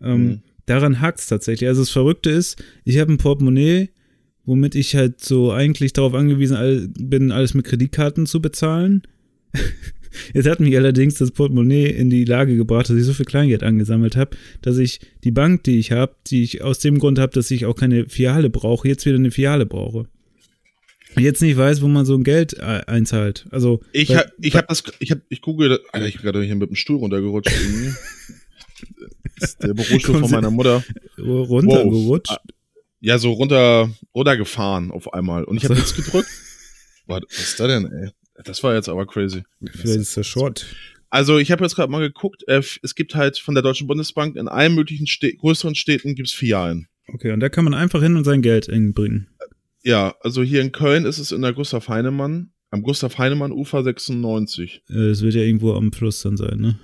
Ähm, 0.00 0.24
Mhm. 0.26 0.38
Daran 0.64 1.00
hakt 1.00 1.18
es 1.20 1.26
tatsächlich. 1.26 1.68
Also 1.68 1.82
das 1.82 1.90
Verrückte 1.90 2.30
ist, 2.30 2.62
ich 2.84 2.98
habe 2.98 3.12
ein 3.12 3.18
Portemonnaie, 3.18 3.90
womit 4.44 4.74
ich 4.74 4.96
halt 4.96 5.22
so 5.22 5.52
eigentlich 5.52 5.92
darauf 5.92 6.14
angewiesen 6.14 6.92
bin, 6.98 7.30
alles 7.30 7.54
mit 7.54 7.64
Kreditkarten 7.64 8.26
zu 8.26 8.40
bezahlen. 8.40 9.02
Jetzt 10.34 10.46
hat 10.46 10.60
mich 10.60 10.76
allerdings 10.76 11.14
das 11.14 11.30
Portemonnaie 11.30 11.86
in 11.86 12.10
die 12.10 12.24
Lage 12.26 12.56
gebracht, 12.56 12.90
dass 12.90 12.96
ich 12.96 13.04
so 13.04 13.14
viel 13.14 13.24
Kleingeld 13.24 13.62
angesammelt 13.62 14.14
habe, 14.16 14.36
dass 14.60 14.76
ich 14.76 15.00
die 15.24 15.30
Bank, 15.30 15.64
die 15.64 15.78
ich 15.78 15.92
habe, 15.92 16.14
die 16.26 16.42
ich 16.42 16.62
aus 16.62 16.80
dem 16.80 16.98
Grund 16.98 17.18
habe, 17.18 17.32
dass 17.32 17.50
ich 17.50 17.64
auch 17.64 17.74
keine 17.74 18.06
Filiale 18.08 18.50
brauche, 18.50 18.88
jetzt 18.88 19.06
wieder 19.06 19.16
eine 19.16 19.30
Filiale 19.30 19.64
brauche. 19.64 20.06
Und 21.14 21.22
jetzt 21.22 21.42
nicht 21.42 21.56
weiß, 21.56 21.82
wo 21.82 21.88
man 21.88 22.06
so 22.06 22.14
ein 22.14 22.24
Geld 22.24 22.58
einzahlt. 22.60 23.46
Also 23.50 23.80
Ich, 23.92 24.08
weil- 24.10 24.18
hab, 24.18 24.32
ich 24.40 24.56
hab 24.56 24.68
das, 24.68 24.82
ich 24.98 25.10
hab, 25.10 25.18
ich 25.28 25.40
google, 25.42 25.80
Alter, 25.92 26.06
ich 26.06 26.14
bin 26.16 26.22
gerade 26.24 26.42
hier 26.42 26.54
mit 26.56 26.68
dem 26.70 26.76
Stuhl 26.76 26.96
runtergerutscht. 26.98 27.52
der 29.62 29.74
Bürostuhl 29.74 30.20
von 30.20 30.30
meiner 30.30 30.50
Mutter. 30.50 30.82
runtergerutscht. 31.18 32.30
Wow. 32.30 32.38
Ja, 33.04 33.18
so 33.18 33.32
runter, 33.32 33.90
runtergefahren 34.14 34.92
auf 34.92 35.12
einmal. 35.12 35.42
Und 35.42 35.56
ich 35.56 35.64
habe 35.64 35.74
jetzt 35.74 35.96
gedrückt. 35.96 36.28
Was, 37.06 37.22
ist 37.28 37.58
da 37.58 37.66
denn, 37.66 37.90
ey? 37.90 38.10
Das 38.44 38.62
war 38.62 38.74
jetzt 38.74 38.88
aber 38.88 39.06
crazy. 39.06 39.42
Vielleicht 39.72 39.98
ist 39.98 40.16
das 40.16 40.26
Short. 40.26 40.64
Also 41.10 41.38
ich 41.38 41.50
habe 41.50 41.64
jetzt 41.64 41.74
gerade 41.74 41.90
mal 41.90 42.00
geguckt, 42.00 42.44
äh, 42.46 42.62
es 42.82 42.94
gibt 42.94 43.16
halt 43.16 43.38
von 43.38 43.54
der 43.54 43.62
Deutschen 43.62 43.88
Bundesbank 43.88 44.36
in 44.36 44.46
allen 44.46 44.74
möglichen 44.76 45.06
Stä 45.08 45.34
größeren 45.34 45.74
Städten 45.74 46.14
gibt's 46.14 46.32
Filialen. 46.32 46.86
Okay, 47.08 47.32
und 47.32 47.40
da 47.40 47.48
kann 47.48 47.64
man 47.64 47.74
einfach 47.74 48.00
hin 48.00 48.16
und 48.16 48.24
sein 48.24 48.40
Geld 48.40 48.68
bringen. 48.94 49.28
Ja, 49.82 50.14
also 50.20 50.42
hier 50.44 50.60
in 50.62 50.70
Köln 50.70 51.04
ist 51.04 51.18
es 51.18 51.32
in 51.32 51.42
der 51.42 51.52
Gustav 51.52 51.88
Heinemann, 51.88 52.52
am 52.70 52.82
Gustav 52.82 53.18
Heinemann 53.18 53.50
Ufer 53.50 53.82
96. 53.82 54.84
Äh, 54.88 55.08
Das 55.08 55.22
wird 55.22 55.34
ja 55.34 55.42
irgendwo 55.42 55.74
am 55.74 55.92
Fluss 55.92 56.22
dann 56.22 56.36
sein, 56.36 56.58
ne? 56.60 56.78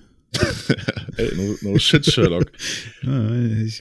Ey, 1.16 1.34
no, 1.36 1.56
no 1.62 1.78
shit, 1.78 2.04
Sherlock. 2.06 2.50
Ja, 3.02 3.10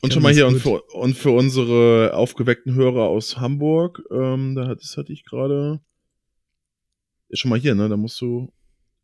Und 0.01 0.13
schon 0.13 0.21
mal 0.23 0.33
hier 0.33 0.47
und 0.47 0.59
für, 0.59 0.81
und 0.93 1.15
für 1.17 1.31
unsere 1.31 2.13
aufgeweckten 2.13 2.73
Hörer 2.75 3.03
aus 3.03 3.37
Hamburg, 3.37 4.01
ähm, 4.11 4.55
da 4.55 4.67
hat, 4.67 4.81
das 4.81 4.97
hatte 4.97 5.11
ich 5.13 5.23
gerade. 5.25 5.79
Ist 7.29 7.39
schon 7.39 7.49
mal 7.49 7.59
hier, 7.59 7.75
ne? 7.75 7.89
Da 7.89 7.97
musst 7.97 8.19
du. 8.21 8.51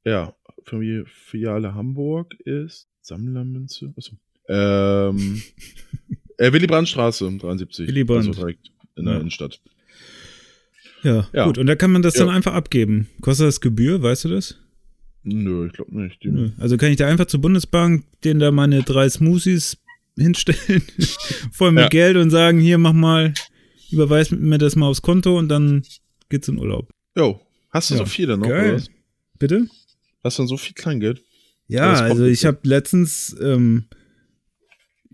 Ja, 0.06 0.36
für 0.64 0.80
die 0.82 1.04
Filiale 1.06 1.74
Hamburg 1.76 2.34
ist 2.46 2.88
Sammlermünze. 3.02 3.94
Achso. 3.98 4.18
Ähm, 4.50 5.42
äh, 6.38 6.52
Willy 6.54 6.68
Brandt 6.68 6.90
Straße 6.90 7.26
73. 7.38 7.88
Willy 7.88 8.04
Brandt. 8.04 8.28
Also 8.28 8.42
direkt 8.42 8.70
in 8.96 9.06
der 9.06 9.16
Ja. 9.16 9.20
Innenstadt. 9.20 9.62
Ja, 11.04 11.28
Ja. 11.34 11.46
gut. 11.46 11.58
Und 11.58 11.68
da 11.68 11.76
kann 11.76 11.92
man 11.92 12.02
das 12.02 12.16
Ja. 12.16 12.26
dann 12.26 12.34
einfach 12.36 12.54
abgeben. 12.54 13.08
Kostet 13.22 13.48
das 13.48 13.60
Gebühr, 13.62 14.02
weißt 14.02 14.26
du 14.26 14.30
das? 14.30 14.58
Nö, 15.24 15.68
ich 15.68 15.74
glaube 15.74 15.98
nicht. 16.02 16.22
Die, 16.24 16.30
Nö. 16.30 16.50
Also 16.58 16.78
kann 16.78 16.92
ich 16.92 16.98
da 16.98 17.08
einfach 17.08 17.26
zur 17.26 17.42
Bundesbank 17.42 18.04
denen 18.24 18.40
da 18.40 18.52
meine 18.52 18.84
drei 18.84 19.08
Smoothies 19.10 19.78
hinstellen, 20.18 20.84
voll 21.52 21.72
mit 21.72 21.84
Ja. 21.84 21.90
Geld 21.90 22.18
und 22.18 22.30
sagen, 22.30 22.60
hier 22.60 22.78
mach 22.78 22.94
mal, 22.94 23.34
überweis 23.92 24.32
mir 24.32 24.58
das 24.58 24.76
mal 24.76 24.88
aufs 24.88 25.02
Konto 25.02 25.38
und 25.38 25.50
dann 25.50 25.84
geht's 26.30 26.48
in 26.48 26.58
Urlaub. 26.60 26.90
Jo, 27.18 27.40
hast 27.72 27.90
du 27.90 27.94
Ja. 27.96 28.00
so 28.00 28.06
viele 28.06 28.38
noch? 28.38 28.48
Geil. 28.48 28.66
Oder? 28.74 28.76
was? 28.76 28.90
Bitte? 29.40 29.68
Hast 30.24 30.38
du 30.38 30.44
denn 30.44 30.48
so 30.48 30.58
viel 30.58 30.74
Kleingeld? 30.74 31.22
Ja, 31.68 31.94
also 31.94 32.26
ich 32.26 32.46
habe 32.46 32.60
letztens, 32.64 33.36
ähm, 33.42 33.86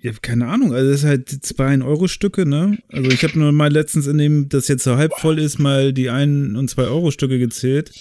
ja, 0.01 0.11
keine 0.21 0.47
Ahnung, 0.47 0.73
also 0.73 0.89
das 0.91 1.01
ist 1.01 1.05
halt 1.05 1.29
zwei 1.29 1.79
euro 1.81 2.07
stücke 2.07 2.45
ne? 2.45 2.77
Also 2.89 3.09
ich 3.11 3.23
habe 3.23 3.37
nur 3.37 3.51
mal 3.51 3.71
letztens 3.71 4.07
in 4.07 4.17
dem, 4.17 4.49
das 4.49 4.67
jetzt 4.67 4.83
so 4.83 4.95
halb 4.97 5.13
voll 5.19 5.39
ist, 5.39 5.59
mal 5.59 5.93
die 5.93 6.09
1 6.09 6.57
und 6.57 6.69
2 6.69 6.83
Euro 6.83 7.11
Stücke 7.11 7.37
gezählt. 7.39 7.91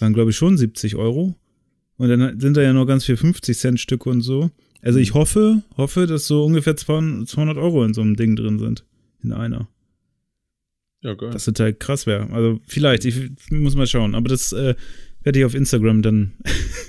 Waren 0.00 0.12
glaube 0.12 0.30
ich 0.30 0.36
schon 0.36 0.56
70 0.56 0.96
Euro. 0.96 1.34
Und 1.96 2.08
dann 2.08 2.38
sind 2.38 2.56
da 2.56 2.62
ja 2.62 2.72
noch 2.72 2.86
ganz 2.86 3.04
viel 3.04 3.16
50 3.16 3.58
Cent 3.58 3.80
Stücke 3.80 4.08
und 4.08 4.20
so. 4.20 4.50
Also 4.82 4.98
ich 5.00 5.14
hoffe, 5.14 5.62
hoffe, 5.76 6.06
dass 6.06 6.26
so 6.26 6.44
ungefähr 6.44 6.76
200 6.76 7.28
200 7.28 7.58
Euro 7.58 7.84
in 7.84 7.94
so 7.94 8.00
einem 8.00 8.16
Ding 8.16 8.36
drin 8.36 8.58
sind. 8.58 8.84
In 9.22 9.32
einer. 9.32 9.68
Ja, 11.02 11.14
geil. 11.14 11.30
Das 11.30 11.44
total 11.44 11.74
krass 11.74 12.06
wäre. 12.06 12.30
Also 12.30 12.60
vielleicht, 12.66 13.04
ich 13.04 13.30
muss 13.50 13.76
mal 13.76 13.86
schauen. 13.86 14.14
Aber 14.14 14.28
das 14.28 14.52
äh, 14.52 14.74
werde 15.22 15.38
ich 15.38 15.44
auf 15.44 15.54
Instagram 15.54 16.02
dann 16.02 16.32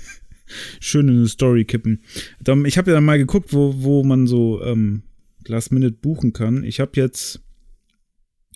schön 0.79 1.07
in 1.07 1.17
eine 1.17 1.27
Story 1.27 1.65
kippen. 1.65 2.03
Dann, 2.41 2.65
ich 2.65 2.77
habe 2.77 2.91
ja 2.91 2.95
dann 2.95 3.05
mal 3.05 3.17
geguckt, 3.17 3.53
wo, 3.53 3.75
wo 3.77 4.03
man 4.03 4.27
so 4.27 4.61
ähm, 4.63 5.03
Last 5.47 5.71
Minute 5.71 5.95
buchen 5.95 6.33
kann. 6.33 6.63
Ich 6.63 6.79
habe 6.79 6.91
jetzt 6.95 7.41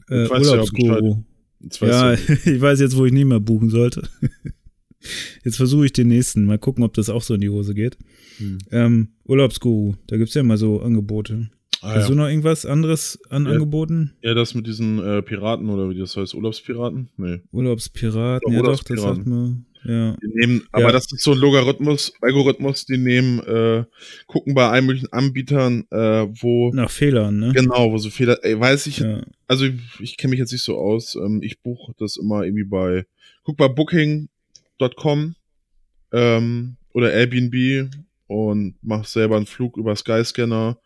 äh, 0.10 0.28
Urlaubsguru. 0.28 1.24
Ja, 1.82 2.14
ich 2.46 2.62
weiß 2.62 2.80
jetzt, 2.80 2.98
wo 2.98 3.06
ich 3.06 3.14
nicht 3.14 3.26
mehr 3.26 3.40
buchen 3.40 3.70
sollte. 3.70 4.08
Jetzt 5.44 5.58
versuche 5.58 5.86
ich 5.86 5.92
den 5.92 6.08
nächsten. 6.08 6.46
Mal 6.46 6.58
gucken, 6.58 6.84
ob 6.84 6.94
das 6.94 7.10
auch 7.10 7.22
so 7.22 7.34
in 7.34 7.42
die 7.42 7.50
Hose 7.50 7.74
geht. 7.74 7.98
Hm. 8.38 8.58
Ähm, 8.72 9.08
Urlaubsguru, 9.26 9.96
da 10.08 10.16
gibt 10.16 10.30
es 10.30 10.36
ja 10.36 10.42
immer 10.42 10.56
so 10.56 10.82
Angebote. 10.82 11.50
Ah, 11.82 11.96
Hast 11.96 12.04
ja. 12.04 12.10
du 12.10 12.16
noch 12.16 12.28
irgendwas 12.30 12.66
anderes 12.66 13.20
an 13.30 13.46
ja. 13.46 13.52
Angeboten? 13.52 14.14
Ja, 14.22 14.34
das 14.34 14.56
mit 14.56 14.66
diesen 14.66 15.00
äh, 15.00 15.22
Piraten 15.22 15.70
oder 15.70 15.90
wie 15.90 16.00
das 16.00 16.16
heißt, 16.16 16.34
Urlaubspiraten? 16.34 17.10
Nee. 17.18 17.42
Urlaubspiraten, 17.52 18.54
ja, 18.54 18.60
Urlaubspiraten. 18.62 19.04
doch, 19.04 19.10
das 19.10 19.18
sagt 19.18 19.28
man. 19.28 19.66
Ja. 19.86 20.16
Die 20.22 20.28
nehmen, 20.34 20.68
aber 20.72 20.92
das 20.92 21.12
ist 21.12 21.24
so 21.24 21.34
ein 21.34 21.38
Logarithmus, 21.38 22.14
Algorithmus, 22.22 22.86
die 22.86 22.98
nehmen, 22.98 23.40
äh, 23.40 23.84
gucken 24.28 24.54
bei 24.54 24.68
allen 24.70 24.86
möglichen 24.86 25.12
Anbietern, 25.12 25.86
äh, 25.92 26.28
wo. 26.42 26.72
Nach 26.74 26.90
Fehlern, 26.90 27.40
ne? 27.40 27.52
Genau, 27.54 27.92
wo 27.92 27.98
so 27.98 28.10
Fehler, 28.10 28.38
ey, 28.44 28.60
weiß 28.60 28.88
ich, 28.88 29.04
also 29.48 29.66
ich, 29.66 29.74
ich 30.00 30.18
kenne 30.18 30.32
mich 30.32 30.40
jetzt 30.40 30.52
nicht 30.52 30.64
so 30.64 30.78
aus. 30.78 31.16
Ähm, 31.16 31.42
ich 31.44 31.62
buche 31.62 31.94
das 31.98 32.18
immer 32.18 32.44
irgendwie 32.44 32.64
bei, 32.64 33.06
guck 33.44 33.58
bei 33.58 33.68
Booking.com 33.68 35.36
ähm, 36.12 36.76
oder 36.94 37.14
Airbnb 37.14 37.90
und 38.28 38.76
mach 38.82 39.06
selber 39.06 39.38
einen 39.38 39.46
Flug 39.46 39.78
über 39.78 39.96
Skyscanner 39.96 40.78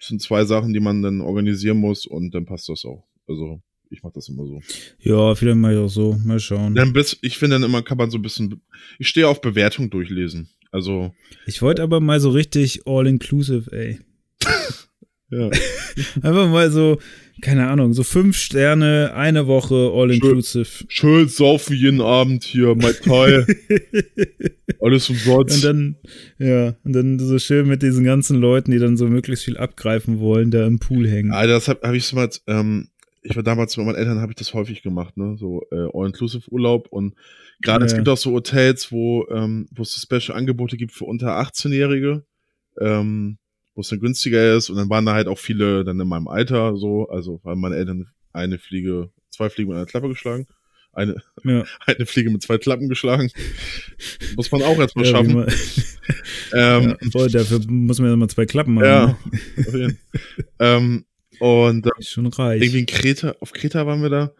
das 0.00 0.08
sind 0.08 0.22
zwei 0.22 0.44
Sachen, 0.46 0.72
die 0.72 0.80
man 0.80 1.02
dann 1.02 1.20
organisieren 1.20 1.76
muss 1.76 2.06
und 2.06 2.34
dann 2.34 2.46
passt 2.46 2.70
das 2.70 2.86
auch. 2.86 3.06
Also 3.28 3.60
ich 3.90 4.02
mache 4.02 4.14
das 4.14 4.28
immer 4.28 4.46
so. 4.46 4.60
Ja, 5.00 5.34
vielleicht 5.34 5.58
mache 5.58 5.72
ich 5.72 5.78
auch 5.78 5.88
so. 5.88 6.16
Mal 6.24 6.38
schauen. 6.38 6.74
Dann 6.74 6.92
bis, 6.92 7.18
ich 7.22 7.38
finde 7.38 7.56
dann 7.56 7.64
immer 7.64 7.82
kann 7.82 7.98
man 7.98 8.10
so 8.10 8.18
ein 8.18 8.22
bisschen. 8.22 8.60
Ich 8.98 9.08
stehe 9.08 9.28
auf 9.28 9.40
Bewertung 9.40 9.90
durchlesen. 9.90 10.48
Also. 10.70 11.12
Ich 11.46 11.60
wollte 11.60 11.82
aber 11.82 12.00
mal 12.00 12.20
so 12.20 12.30
richtig 12.30 12.86
all-inclusive, 12.86 13.70
ey. 13.72 13.98
ja. 15.30 15.50
Einfach 16.22 16.48
mal 16.48 16.70
so, 16.70 16.98
keine 17.40 17.68
Ahnung, 17.68 17.92
so 17.92 18.04
fünf 18.04 18.36
Sterne, 18.36 19.12
eine 19.14 19.48
Woche 19.48 19.90
all-inclusive. 19.92 20.64
Schön, 20.64 20.88
schön 20.88 21.28
saufen 21.28 21.76
jeden 21.76 22.00
Abend 22.00 22.44
hier, 22.44 22.76
Mai 22.76 22.92
Tai. 22.92 23.44
Alles 24.80 25.10
umsonst. 25.10 25.56
Und 25.56 25.64
dann, 25.64 25.96
ja, 26.38 26.76
und 26.84 26.92
dann 26.92 27.18
so 27.18 27.40
schön 27.40 27.66
mit 27.66 27.82
diesen 27.82 28.04
ganzen 28.04 28.40
Leuten, 28.40 28.70
die 28.70 28.78
dann 28.78 28.96
so 28.96 29.08
möglichst 29.08 29.44
viel 29.44 29.56
abgreifen 29.56 30.20
wollen, 30.20 30.52
da 30.52 30.64
im 30.64 30.78
Pool 30.78 31.08
hängen. 31.08 31.32
Ah, 31.32 31.48
das 31.48 31.66
habe 31.66 31.80
hab 31.82 31.94
ich 31.94 32.04
so 32.04 32.14
mal, 32.14 32.30
ähm, 32.46 32.88
ich 33.22 33.36
war 33.36 33.42
damals 33.42 33.76
mit 33.76 33.86
meinen 33.86 33.96
Eltern, 33.96 34.20
habe 34.20 34.32
ich 34.32 34.36
das 34.36 34.54
häufig 34.54 34.82
gemacht, 34.82 35.16
ne, 35.16 35.36
so 35.38 35.62
äh, 35.70 35.88
All-Inclusive-Urlaub 35.92 36.88
und 36.88 37.14
gerade 37.60 37.84
ja. 37.84 37.86
es 37.86 37.94
gibt 37.94 38.08
auch 38.08 38.16
so 38.16 38.32
Hotels, 38.32 38.90
wo, 38.90 39.26
ähm, 39.28 39.68
wo 39.72 39.82
es 39.82 39.92
so 39.92 40.00
Special-Angebote 40.00 40.76
gibt 40.76 40.92
für 40.92 41.04
unter 41.04 41.38
18-Jährige. 41.38 42.24
Ähm, 42.80 43.38
wo 43.74 43.82
es 43.82 43.88
dann 43.88 44.00
günstiger 44.00 44.56
ist 44.56 44.68
und 44.70 44.76
dann 44.76 44.90
waren 44.90 45.06
da 45.06 45.14
halt 45.14 45.26
auch 45.28 45.38
viele 45.38 45.84
dann 45.84 45.98
in 45.98 46.08
meinem 46.08 46.28
Alter 46.28 46.76
so, 46.76 47.08
also 47.08 47.40
weil 47.44 47.56
meine 47.56 47.76
Eltern 47.76 48.08
eine 48.32 48.58
Fliege, 48.58 49.10
zwei 49.30 49.48
Fliegen 49.48 49.70
mit 49.70 49.76
einer 49.76 49.86
Klappe 49.86 50.08
geschlagen. 50.08 50.46
Eine, 50.92 51.22
ja. 51.44 51.64
eine 51.86 52.04
Fliege 52.06 52.30
mit 52.30 52.42
zwei 52.42 52.58
Klappen 52.58 52.88
geschlagen. 52.88 53.30
muss 54.36 54.50
man 54.50 54.62
auch 54.62 54.78
erstmal 54.78 55.06
ja, 55.06 55.10
schaffen. 55.12 55.32
ähm, 56.52 56.96
ja, 57.00 57.10
voll, 57.10 57.30
dafür 57.30 57.60
muss 57.68 58.00
man 58.00 58.10
ja 58.10 58.16
mal 58.16 58.28
zwei 58.28 58.44
Klappen 58.44 58.74
machen. 58.74 58.86
Ja, 58.86 59.18
ne? 59.72 59.96
ähm, 60.58 61.04
und 61.40 61.86
äh, 61.86 62.02
schon 62.02 62.26
reich. 62.26 62.62
irgendwie 62.62 62.80
in 62.80 62.86
Kreta, 62.86 63.34
auf 63.40 63.52
Kreta 63.52 63.86
waren 63.86 64.02
wir 64.02 64.10
da. 64.10 64.32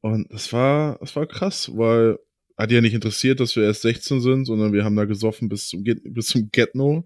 Und 0.00 0.32
das 0.32 0.52
war, 0.52 0.98
das 1.00 1.14
war 1.16 1.26
krass, 1.26 1.70
weil 1.74 2.18
hat 2.58 2.70
ja 2.70 2.80
nicht 2.80 2.94
interessiert, 2.94 3.40
dass 3.40 3.56
wir 3.56 3.64
erst 3.64 3.82
16 3.82 4.20
sind, 4.20 4.44
sondern 4.44 4.72
wir 4.72 4.84
haben 4.84 4.96
da 4.96 5.04
gesoffen 5.04 5.48
bis 5.48 5.68
zum, 5.68 5.84
bis 5.84 6.26
zum 6.26 6.50
Get-No. 6.52 7.04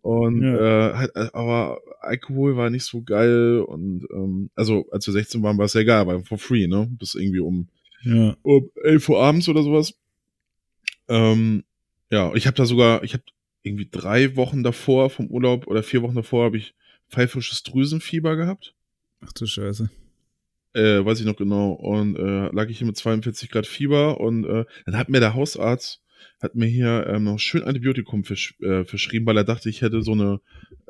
Und 0.00 0.42
ja. 0.42 1.02
äh, 1.02 1.08
äh, 1.14 1.28
aber 1.32 1.80
Alkohol 2.00 2.56
war 2.56 2.70
nicht 2.70 2.84
so 2.84 3.02
geil 3.02 3.60
und 3.60 4.06
ähm, 4.12 4.50
also 4.54 4.86
als 4.90 5.06
wir 5.06 5.12
16 5.12 5.42
waren, 5.42 5.58
war 5.58 5.66
es 5.66 5.74
ja 5.74 5.82
egal, 5.82 6.00
aber 6.00 6.24
for 6.24 6.38
free, 6.38 6.66
ne? 6.66 6.88
Bis 6.98 7.14
irgendwie 7.14 7.40
um, 7.40 7.68
ja. 8.02 8.34
um 8.42 8.70
11 8.82 9.08
Uhr 9.10 9.22
abends 9.22 9.48
oder 9.48 9.62
sowas. 9.62 9.94
Ähm, 11.08 11.64
ja, 12.10 12.34
ich 12.34 12.46
habe 12.46 12.56
da 12.56 12.64
sogar, 12.64 13.04
ich 13.04 13.12
habe 13.12 13.24
irgendwie 13.62 13.88
drei 13.90 14.34
Wochen 14.36 14.62
davor 14.62 15.10
vom 15.10 15.26
Urlaub 15.26 15.66
oder 15.66 15.82
vier 15.82 16.02
Wochen 16.02 16.16
davor 16.16 16.46
habe 16.46 16.56
ich 16.56 16.74
pfeifisches 17.12 17.62
Drüsenfieber 17.62 18.36
gehabt. 18.36 18.74
Ach 19.20 19.32
du 19.32 19.46
Scheiße. 19.46 19.90
Äh, 20.74 21.04
weiß 21.04 21.20
ich 21.20 21.26
noch 21.26 21.36
genau. 21.36 21.72
Und 21.72 22.16
äh, 22.16 22.48
lag 22.52 22.68
ich 22.68 22.78
hier 22.78 22.86
mit 22.86 22.96
42 22.96 23.50
Grad 23.50 23.66
Fieber 23.66 24.20
und 24.20 24.44
äh, 24.44 24.64
dann 24.86 24.96
hat 24.96 25.08
mir 25.08 25.20
der 25.20 25.34
Hausarzt 25.34 26.02
hat 26.40 26.54
mir 26.54 26.66
hier 26.66 27.06
ähm, 27.06 27.24
noch 27.24 27.38
schön 27.38 27.62
Antibiotikum 27.62 28.24
versch 28.24 28.60
äh, 28.60 28.84
verschrieben, 28.84 29.26
weil 29.26 29.36
er 29.36 29.44
dachte, 29.44 29.68
ich 29.68 29.80
hätte 29.80 30.02
so 30.02 30.12
eine 30.12 30.40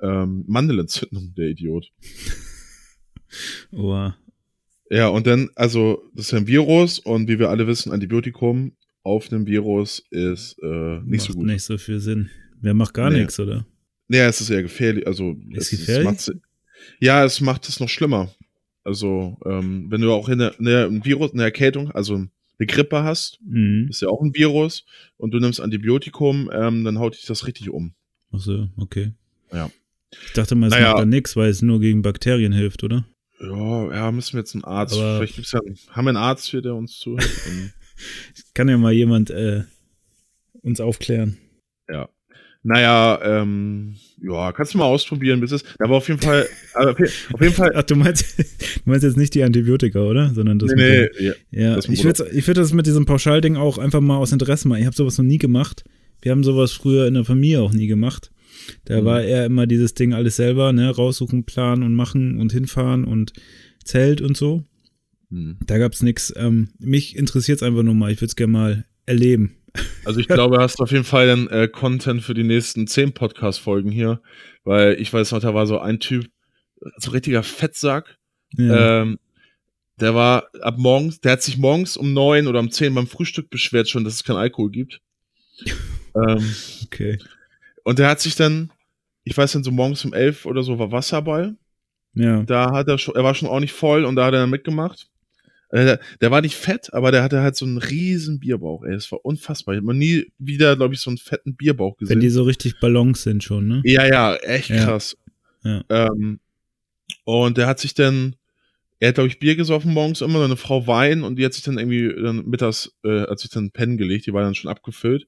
ähm, 0.00 0.44
Mandelentzündung, 0.46 1.34
der 1.34 1.48
Idiot. 1.48 1.92
Oha. 3.72 4.16
Ja, 4.90 5.08
und 5.08 5.26
dann, 5.26 5.50
also, 5.54 6.02
das 6.14 6.26
ist 6.26 6.32
ja 6.32 6.38
ein 6.38 6.46
Virus 6.46 6.98
und 6.98 7.28
wie 7.28 7.38
wir 7.38 7.50
alle 7.50 7.66
wissen, 7.66 7.92
Antibiotikum 7.92 8.76
auf 9.02 9.32
einem 9.32 9.46
Virus 9.46 10.04
ist 10.10 10.58
äh, 10.62 11.00
nicht 11.00 11.06
macht 11.06 11.20
so 11.20 11.32
gut. 11.34 11.46
nicht 11.46 11.64
so 11.64 11.78
viel 11.78 11.98
Sinn. 11.98 12.30
Wer 12.60 12.74
macht 12.74 12.94
gar 12.94 13.10
nee. 13.10 13.20
nichts, 13.20 13.40
oder? 13.40 13.66
Nee, 14.12 14.18
es 14.18 14.42
ist 14.42 14.50
eher 14.50 14.62
gefährlich. 14.62 15.06
Also, 15.06 15.38
ist 15.52 15.72
es 15.72 15.78
gefährlich? 15.86 16.18
Ist, 16.18 16.34
ja, 17.00 17.24
es 17.24 17.40
macht 17.40 17.66
es 17.66 17.80
noch 17.80 17.88
schlimmer. 17.88 18.30
Also, 18.84 19.38
ähm, 19.46 19.86
wenn 19.88 20.02
du 20.02 20.12
auch 20.12 20.28
in 20.28 20.38
der, 20.38 20.58
in 20.58 20.66
der 20.66 20.84
ein 20.84 21.02
Virus, 21.02 21.32
eine 21.32 21.44
Erkältung, 21.44 21.90
also 21.92 22.16
eine 22.16 22.66
Grippe 22.66 23.04
hast, 23.04 23.40
mhm. 23.42 23.86
ist 23.88 24.02
ja 24.02 24.08
auch 24.08 24.20
ein 24.20 24.34
Virus, 24.34 24.84
und 25.16 25.30
du 25.30 25.38
nimmst 25.38 25.62
Antibiotikum, 25.62 26.50
ähm, 26.52 26.84
dann 26.84 26.98
haut 26.98 27.14
dich 27.14 27.24
das 27.24 27.46
richtig 27.46 27.70
um. 27.70 27.94
Ach 28.32 28.40
so, 28.40 28.68
okay. 28.76 29.12
Ja. 29.50 29.70
Ich 30.26 30.34
dachte 30.34 30.56
mal, 30.56 30.66
es 30.66 30.74
naja. 30.74 30.90
macht 30.90 31.00
da 31.00 31.06
nichts, 31.06 31.34
weil 31.34 31.48
es 31.48 31.62
nur 31.62 31.80
gegen 31.80 32.02
Bakterien 32.02 32.52
hilft, 32.52 32.84
oder? 32.84 33.06
Ja, 33.40 33.94
ja, 33.94 34.12
müssen 34.12 34.34
wir 34.34 34.40
jetzt 34.40 34.54
einen 34.54 34.64
Arzt. 34.64 34.92
Aber 34.92 35.16
Vielleicht 35.16 35.36
gibt's 35.36 35.52
ja, 35.52 35.60
haben 35.88 36.04
wir 36.04 36.10
einen 36.10 36.18
Arzt 36.18 36.48
hier, 36.48 36.60
der 36.60 36.74
uns 36.74 36.98
zuhört. 36.98 37.26
Kann 38.52 38.68
ja 38.68 38.76
mal 38.76 38.92
jemand 38.92 39.30
äh, 39.30 39.62
uns 40.60 40.82
aufklären. 40.82 41.38
Ja. 41.88 42.10
Naja, 42.64 43.20
ähm, 43.24 43.96
ja, 44.22 44.52
kannst 44.52 44.74
du 44.74 44.78
mal 44.78 44.84
ausprobieren, 44.84 45.40
bis 45.40 45.50
es. 45.50 45.64
War 45.80 45.90
auf 45.90 46.06
jeden 46.08 46.20
Fall, 46.20 46.46
also 46.74 46.90
auf 46.90 47.40
jeden 47.40 47.54
Fall. 47.54 47.72
Ach, 47.74 47.82
du 47.82 47.96
meinst, 47.96 48.38
du 48.38 48.80
meinst 48.84 49.02
jetzt 49.02 49.16
nicht 49.16 49.34
die 49.34 49.42
Antibiotika, 49.42 50.00
oder? 50.00 50.32
Sondern 50.32 50.60
das. 50.60 50.70
Nee, 50.72 50.82
nee, 50.82 51.08
dem, 51.08 51.34
ja. 51.50 51.60
ja 51.72 51.78
ich 51.78 52.04
würde 52.04 52.28
ich 52.32 52.46
würd 52.46 52.56
das 52.56 52.72
mit 52.72 52.86
diesem 52.86 53.04
Pauschalding 53.04 53.56
auch 53.56 53.78
einfach 53.78 54.00
mal 54.00 54.16
aus 54.16 54.30
Interesse 54.30 54.68
machen. 54.68 54.80
Ich 54.80 54.86
habe 54.86 54.94
sowas 54.94 55.18
noch 55.18 55.24
nie 55.24 55.38
gemacht. 55.38 55.84
Wir 56.20 56.30
haben 56.30 56.44
sowas 56.44 56.70
früher 56.70 57.08
in 57.08 57.14
der 57.14 57.24
Familie 57.24 57.62
auch 57.62 57.72
nie 57.72 57.88
gemacht. 57.88 58.30
Da 58.84 59.00
mhm. 59.00 59.04
war 59.04 59.22
eher 59.22 59.44
immer 59.44 59.66
dieses 59.66 59.94
Ding 59.94 60.14
alles 60.14 60.36
selber, 60.36 60.72
ne, 60.72 60.88
raussuchen, 60.88 61.44
planen 61.44 61.82
und 61.82 61.94
machen 61.94 62.38
und 62.38 62.52
hinfahren 62.52 63.04
und 63.04 63.32
Zelt 63.84 64.20
und 64.20 64.36
so. 64.36 64.62
Mhm. 65.30 65.56
Da 65.66 65.78
gab's 65.78 66.02
nichts. 66.02 66.32
Ähm, 66.36 66.68
mich 66.78 67.16
interessiert 67.16 67.56
es 67.56 67.62
einfach 67.64 67.82
nur 67.82 67.94
mal. 67.94 68.12
Ich 68.12 68.18
würde 68.18 68.26
es 68.26 68.36
gerne 68.36 68.52
mal 68.52 68.84
erleben. 69.04 69.56
Also 70.04 70.20
ich 70.20 70.28
glaube, 70.28 70.56
du 70.56 70.62
hast 70.62 70.80
auf 70.80 70.90
jeden 70.90 71.04
Fall 71.04 71.26
dann 71.26 71.48
äh, 71.48 71.68
Content 71.68 72.22
für 72.22 72.34
die 72.34 72.44
nächsten 72.44 72.86
zehn 72.86 73.12
Podcast-Folgen 73.12 73.90
hier, 73.90 74.20
weil 74.64 75.00
ich 75.00 75.12
weiß 75.12 75.32
noch, 75.32 75.40
da 75.40 75.54
war 75.54 75.66
so 75.66 75.78
ein 75.78 76.00
Typ, 76.00 76.26
so 76.96 77.10
richtiger 77.12 77.42
Fettsack. 77.42 78.18
Ja. 78.56 79.02
Ähm, 79.02 79.18
der 80.00 80.14
war 80.14 80.48
ab 80.60 80.74
morgens, 80.78 81.20
der 81.20 81.32
hat 81.32 81.42
sich 81.42 81.58
morgens 81.58 81.96
um 81.96 82.12
neun 82.12 82.48
oder 82.48 82.60
um 82.60 82.70
zehn 82.70 82.94
beim 82.94 83.06
Frühstück 83.06 83.50
beschwert 83.50 83.88
schon, 83.88 84.04
dass 84.04 84.14
es 84.14 84.24
keinen 84.24 84.38
Alkohol 84.38 84.70
gibt. 84.70 85.00
ähm, 86.14 86.54
okay. 86.84 87.18
Und 87.84 87.98
der 87.98 88.08
hat 88.08 88.20
sich 88.20 88.34
dann, 88.34 88.72
ich 89.24 89.36
weiß 89.36 89.52
dann 89.52 89.64
so 89.64 89.70
morgens 89.70 90.04
um 90.04 90.12
elf 90.12 90.46
oder 90.46 90.62
so 90.62 90.78
war 90.78 90.92
Wasser 90.92 91.22
bei. 91.22 91.52
Ja. 92.14 92.42
Da 92.42 92.72
hat 92.72 92.88
er 92.88 92.98
schon, 92.98 93.14
er 93.14 93.24
war 93.24 93.34
schon 93.34 93.48
ordentlich 93.48 93.72
voll 93.72 94.04
und 94.04 94.16
da 94.16 94.26
hat 94.26 94.34
er 94.34 94.40
dann 94.40 94.50
mitgemacht. 94.50 95.08
Äh, 95.72 95.84
der, 95.84 96.00
der, 96.20 96.30
war 96.30 96.42
nicht 96.42 96.54
fett, 96.56 96.92
aber 96.92 97.10
der 97.10 97.22
hatte 97.22 97.40
halt 97.40 97.56
so 97.56 97.64
einen 97.64 97.78
riesen 97.78 98.38
Bierbauch, 98.38 98.84
ey. 98.84 98.92
Das 98.92 99.10
war 99.10 99.24
unfassbar. 99.24 99.74
Ich 99.74 99.78
habe 99.78 99.86
noch 99.86 99.94
nie 99.94 100.30
wieder, 100.38 100.76
glaube 100.76 100.94
ich, 100.94 101.00
so 101.00 101.10
einen 101.10 101.18
fetten 101.18 101.56
Bierbauch 101.56 101.96
gesehen. 101.96 102.16
Wenn 102.16 102.20
die 102.20 102.28
so 102.28 102.42
richtig 102.42 102.78
Ballons 102.78 103.22
sind 103.22 103.42
schon, 103.42 103.66
ne? 103.66 103.82
Ja, 103.84 104.06
ja, 104.06 104.36
echt 104.36 104.68
ja. 104.68 104.84
krass. 104.84 105.16
Ja. 105.64 105.82
Ähm, 105.88 106.40
und 107.24 107.56
der 107.56 107.66
hat 107.66 107.80
sich 107.80 107.94
dann, 107.94 108.36
er 109.00 109.08
hat, 109.08 109.14
glaube 109.14 109.28
ich, 109.28 109.38
Bier 109.38 109.56
gesoffen 109.56 109.94
morgens 109.94 110.20
immer, 110.20 110.44
eine 110.44 110.56
Frau 110.56 110.86
Wein 110.86 111.22
und 111.22 111.36
die 111.36 111.44
hat 111.44 111.54
sich 111.54 111.64
dann 111.64 111.78
irgendwie 111.78 112.14
dann 112.22 112.44
mittags, 112.46 112.92
äh, 113.02 113.22
hat 113.22 113.38
sich 113.38 113.50
dann 113.50 113.70
pennen 113.70 113.96
gelegt, 113.96 114.26
die 114.26 114.34
war 114.34 114.42
dann 114.42 114.54
schon 114.54 114.70
abgefüllt. 114.70 115.26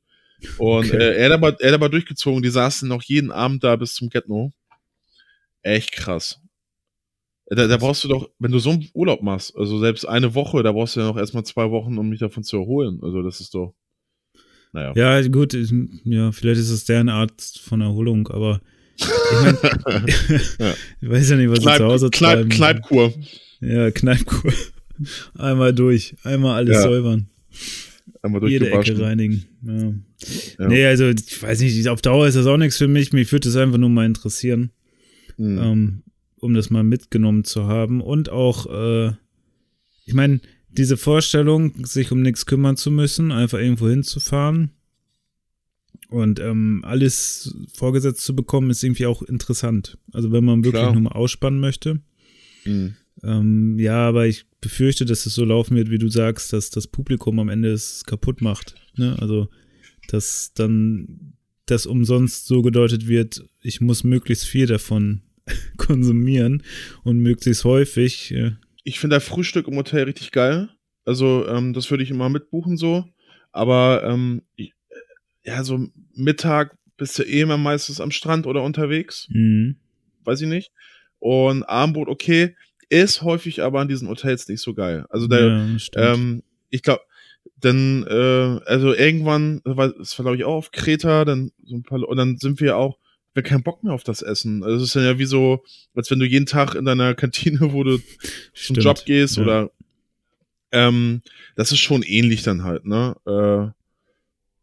Und 0.59 0.89
okay. 0.89 0.97
äh, 0.97 1.17
er, 1.17 1.27
hat 1.27 1.33
aber, 1.33 1.61
er 1.61 1.69
hat 1.69 1.75
aber 1.75 1.89
durchgezogen, 1.89 2.43
die 2.43 2.51
saßen 2.51 2.87
noch 2.87 3.03
jeden 3.03 3.33
Abend 3.33 3.65
da 3.65 3.77
bis 3.77 3.95
zum 3.95 4.11
Getno. 4.11 4.53
Echt 5.63 5.93
krass. 5.93 6.41
Da, 7.47 7.67
da 7.67 7.77
brauchst 7.77 8.05
du 8.05 8.09
doch, 8.09 8.31
wenn 8.39 8.53
du 8.53 8.59
so 8.59 8.71
einen 8.71 8.89
Urlaub 8.95 9.23
machst, 9.23 9.55
also 9.57 9.79
selbst 9.79 10.07
eine 10.07 10.35
Woche, 10.35 10.63
da 10.63 10.73
brauchst 10.73 10.97
du 10.97 11.01
ja 11.01 11.07
noch 11.07 11.19
erstmal 11.19 11.45
zwei 11.45 11.71
Wochen, 11.71 11.99
um 11.99 12.09
mich 12.09 12.21
davon 12.21 12.43
zu 12.43 12.57
erholen. 12.57 13.01
Also 13.03 13.23
das 13.23 13.41
ist 13.41 13.55
doch. 13.55 13.75
Naja. 14.73 14.93
Ja, 14.97 15.29
gut, 15.29 15.55
ich, 15.55 15.73
ja, 16.05 16.33
vielleicht 16.33 16.61
ist 16.61 16.71
es 16.71 16.85
deren 16.85 17.09
Art 17.09 17.41
von 17.63 17.81
Erholung, 17.81 18.29
aber 18.29 18.61
ich, 18.97 19.07
mein, 19.43 19.57
ja. 20.59 20.75
ich 21.01 21.09
weiß 21.09 21.31
ja 21.31 21.37
nicht, 21.37 21.51
was 21.51 21.61
Kneip, 21.61 21.75
sie 21.75 21.79
zu 21.79 21.85
Hause 21.85 22.11
Kneip, 22.11 22.37
treiben. 22.37 22.49
Kneipkur. 22.49 23.13
Ja, 23.61 23.91
Kneipkur. 23.91 24.53
Einmal 25.39 25.75
durch, 25.75 26.15
einmal 26.23 26.57
alles 26.57 26.77
ja. 26.77 26.83
säubern. 26.83 27.29
Einmal 28.23 28.49
Jede 28.49 28.71
Ecke 28.71 28.99
reinigen. 29.01 29.45
Ja. 29.63 29.93
ja. 30.59 30.69
Nee, 30.69 30.87
also 30.87 31.09
ich 31.09 31.43
weiß 31.43 31.61
nicht, 31.61 31.89
auf 31.89 32.01
Dauer 32.01 32.29
ist 32.29 32.37
das 32.37 32.47
auch 32.47 32.57
nichts 32.57 32.79
für 32.79 32.87
mich. 32.87 33.13
Mich 33.13 33.31
würde 33.33 33.49
es 33.49 33.57
einfach 33.57 33.79
nur 33.79 33.89
mal 33.89 34.07
interessieren. 34.07 34.71
Mhm. 35.37 35.59
Ähm, 35.59 36.03
um 36.45 36.55
das 36.55 36.71
mal 36.71 36.85
mitgenommen 36.85 37.45
zu 37.45 37.67
haben. 37.67 38.01
Und 38.01 38.29
auch, 38.29 38.67
äh, 38.67 39.13
ich 40.05 40.15
meine, 40.15 40.41
diese 40.69 40.97
Vorstellung, 40.97 41.85
sich 41.85 42.13
um 42.13 42.23
nichts 42.23 42.47
kümmern 42.47 42.77
zu 42.77 42.91
müssen, 42.91 43.33
einfach 43.33 43.59
irgendwo 43.59 43.89
hinzufahren 43.89 44.71
Und 46.09 46.41
ähm, 46.41 46.83
alles 46.85 47.55
vorgesetzt 47.73 48.25
zu 48.25 48.37
bekommen, 48.37 48.71
ist 48.71 48.85
irgendwie 48.85 49.07
auch 49.07 49.23
interessant. 49.23 49.99
Also 50.13 50.31
wenn 50.33 50.45
man 50.45 50.65
wirklich 50.65 50.83
Klar. 50.83 50.93
nur 50.93 51.03
mal 51.03 51.13
ausspannen 51.13 51.61
möchte. 51.61 52.01
Mhm. 52.65 52.95
Ähm, 53.23 53.79
ja, 53.79 54.09
aber 54.09 54.27
ich 54.27 54.47
befürchte, 54.61 55.05
dass 55.05 55.27
es 55.27 55.35
so 55.35 55.45
laufen 55.45 55.77
wird, 55.77 55.91
wie 55.91 55.99
du 55.99 56.09
sagst, 56.09 56.53
dass 56.53 56.71
das 56.71 56.87
Publikum 56.87 57.39
am 57.39 57.49
Ende 57.49 57.73
es 57.73 58.05
kaputt 58.05 58.43
macht. 58.43 58.75
Ne? 58.97 59.17
Also, 59.21 59.49
dass 60.09 60.53
dann 60.55 61.35
das 61.67 61.87
umsonst 61.87 62.47
so 62.47 62.63
gedeutet 62.63 63.07
wird, 63.09 63.45
ich 63.63 63.81
muss 63.81 64.05
möglichst 64.05 64.45
viel 64.45 64.67
davon 64.67 65.23
konsumieren 65.77 66.63
und 67.03 67.19
möglichst 67.19 67.65
häufig. 67.65 68.33
Äh, 68.33 68.53
Ich 68.85 69.01
finde 69.01 69.17
das 69.17 69.25
Frühstück 69.25 69.69
im 69.69 69.77
Hotel 69.77 70.05
richtig 70.05 70.31
geil. 70.31 70.69
Also, 71.05 71.47
ähm, 71.49 71.73
das 71.73 71.91
würde 71.91 72.03
ich 72.03 72.11
immer 72.11 72.29
mitbuchen 72.29 72.77
so. 72.77 73.05
Aber 73.53 74.03
ähm, 74.05 74.43
äh, 74.57 74.71
ja, 75.45 75.63
so 75.65 75.87
Mittag 76.15 76.77
bist 76.97 77.19
du 77.19 77.23
eh 77.23 77.41
immer 77.43 77.59
meistens 77.59 78.01
am 78.01 78.11
Strand 78.11 78.47
oder 78.47 78.63
unterwegs. 78.63 79.29
mh. 79.31 79.75
Weiß 80.25 80.41
ich 80.41 80.49
nicht. 80.49 80.73
Und 81.19 81.63
Abendbrot, 81.65 82.09
okay, 82.09 82.57
ist 82.89 83.23
häufig 83.23 83.63
aber 83.63 83.81
an 83.81 83.89
diesen 83.89 84.09
Hotels 84.09 84.49
nicht 84.49 84.61
so 84.61 84.75
geil. 84.75 85.05
Also 85.11 85.27
da, 85.27 85.41
ja, 85.41 85.67
ähm, 85.97 86.43
ich 86.71 86.83
glaube, 86.83 87.03
dann, 87.61 88.05
äh, 88.09 88.61
also 88.67 88.95
irgendwann, 88.95 89.61
das 89.65 89.77
war, 89.77 89.93
das 89.93 90.19
war 90.19 90.25
glaube 90.25 90.37
ich 90.37 90.45
auch 90.45 90.55
auf 90.57 90.71
Kreta, 90.71 91.25
dann 91.25 91.51
so 91.65 91.77
ein 91.77 91.83
paar, 91.83 92.07
und 92.07 92.17
dann 92.17 92.37
sind 92.39 92.61
wir 92.61 92.77
auch, 92.77 92.99
wir 93.35 93.43
haben 93.43 93.49
keinen 93.49 93.63
Bock 93.63 93.83
mehr 93.85 93.93
auf 93.93 94.05
das 94.05 94.23
Essen. 94.23 94.63
Also 94.65 94.85
es 94.85 94.95
ist 94.95 95.03
ja 95.03 95.19
wie 95.19 95.25
so, 95.25 95.63
als 95.95 96.11
wenn 96.11 96.19
du 96.21 96.25
jeden 96.27 96.47
Tag 96.47 96.75
in 96.75 96.85
deiner 96.85 97.15
Kantine, 97.15 97.73
wo 97.73 97.83
du 97.85 97.99
zum 97.99 98.05
Stimmt. 98.55 98.85
Job 98.85 99.05
gehst 99.05 99.37
Ja. 99.37 99.43
oder 99.43 99.71
ähm, 100.73 101.23
das 101.57 101.71
ist 101.73 101.81
schon 101.81 102.03
ähnlich 102.03 102.43
dann 102.43 102.65
halt, 102.65 102.85
ne? 102.85 103.15
Äh, 103.27 103.71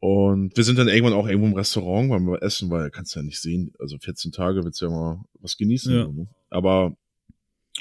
und 0.06 0.58
wir 0.58 0.64
sind 0.64 0.80
dann 0.80 0.88
irgendwann 0.88 1.14
auch 1.14 1.28
irgendwo 1.28 1.48
im 1.48 1.54
Restaurant, 1.54 2.10
weil 2.10 2.20
wir 2.22 2.42
essen, 2.42 2.70
weil 2.72 2.90
kannst 2.90 3.16
du 3.16 3.20
ja 3.20 3.24
nicht 3.24 3.40
sehen. 3.40 3.72
Also 3.80 3.98
14 4.00 4.32
Tage 4.32 4.64
willst 4.64 4.82
du 4.82 4.86
ja 4.86 4.92
mal 4.92 5.24
was 5.42 5.58
genießen. 5.58 5.94
Ja. 5.94 6.08
ne? 6.08 6.28
Aber 6.50 6.96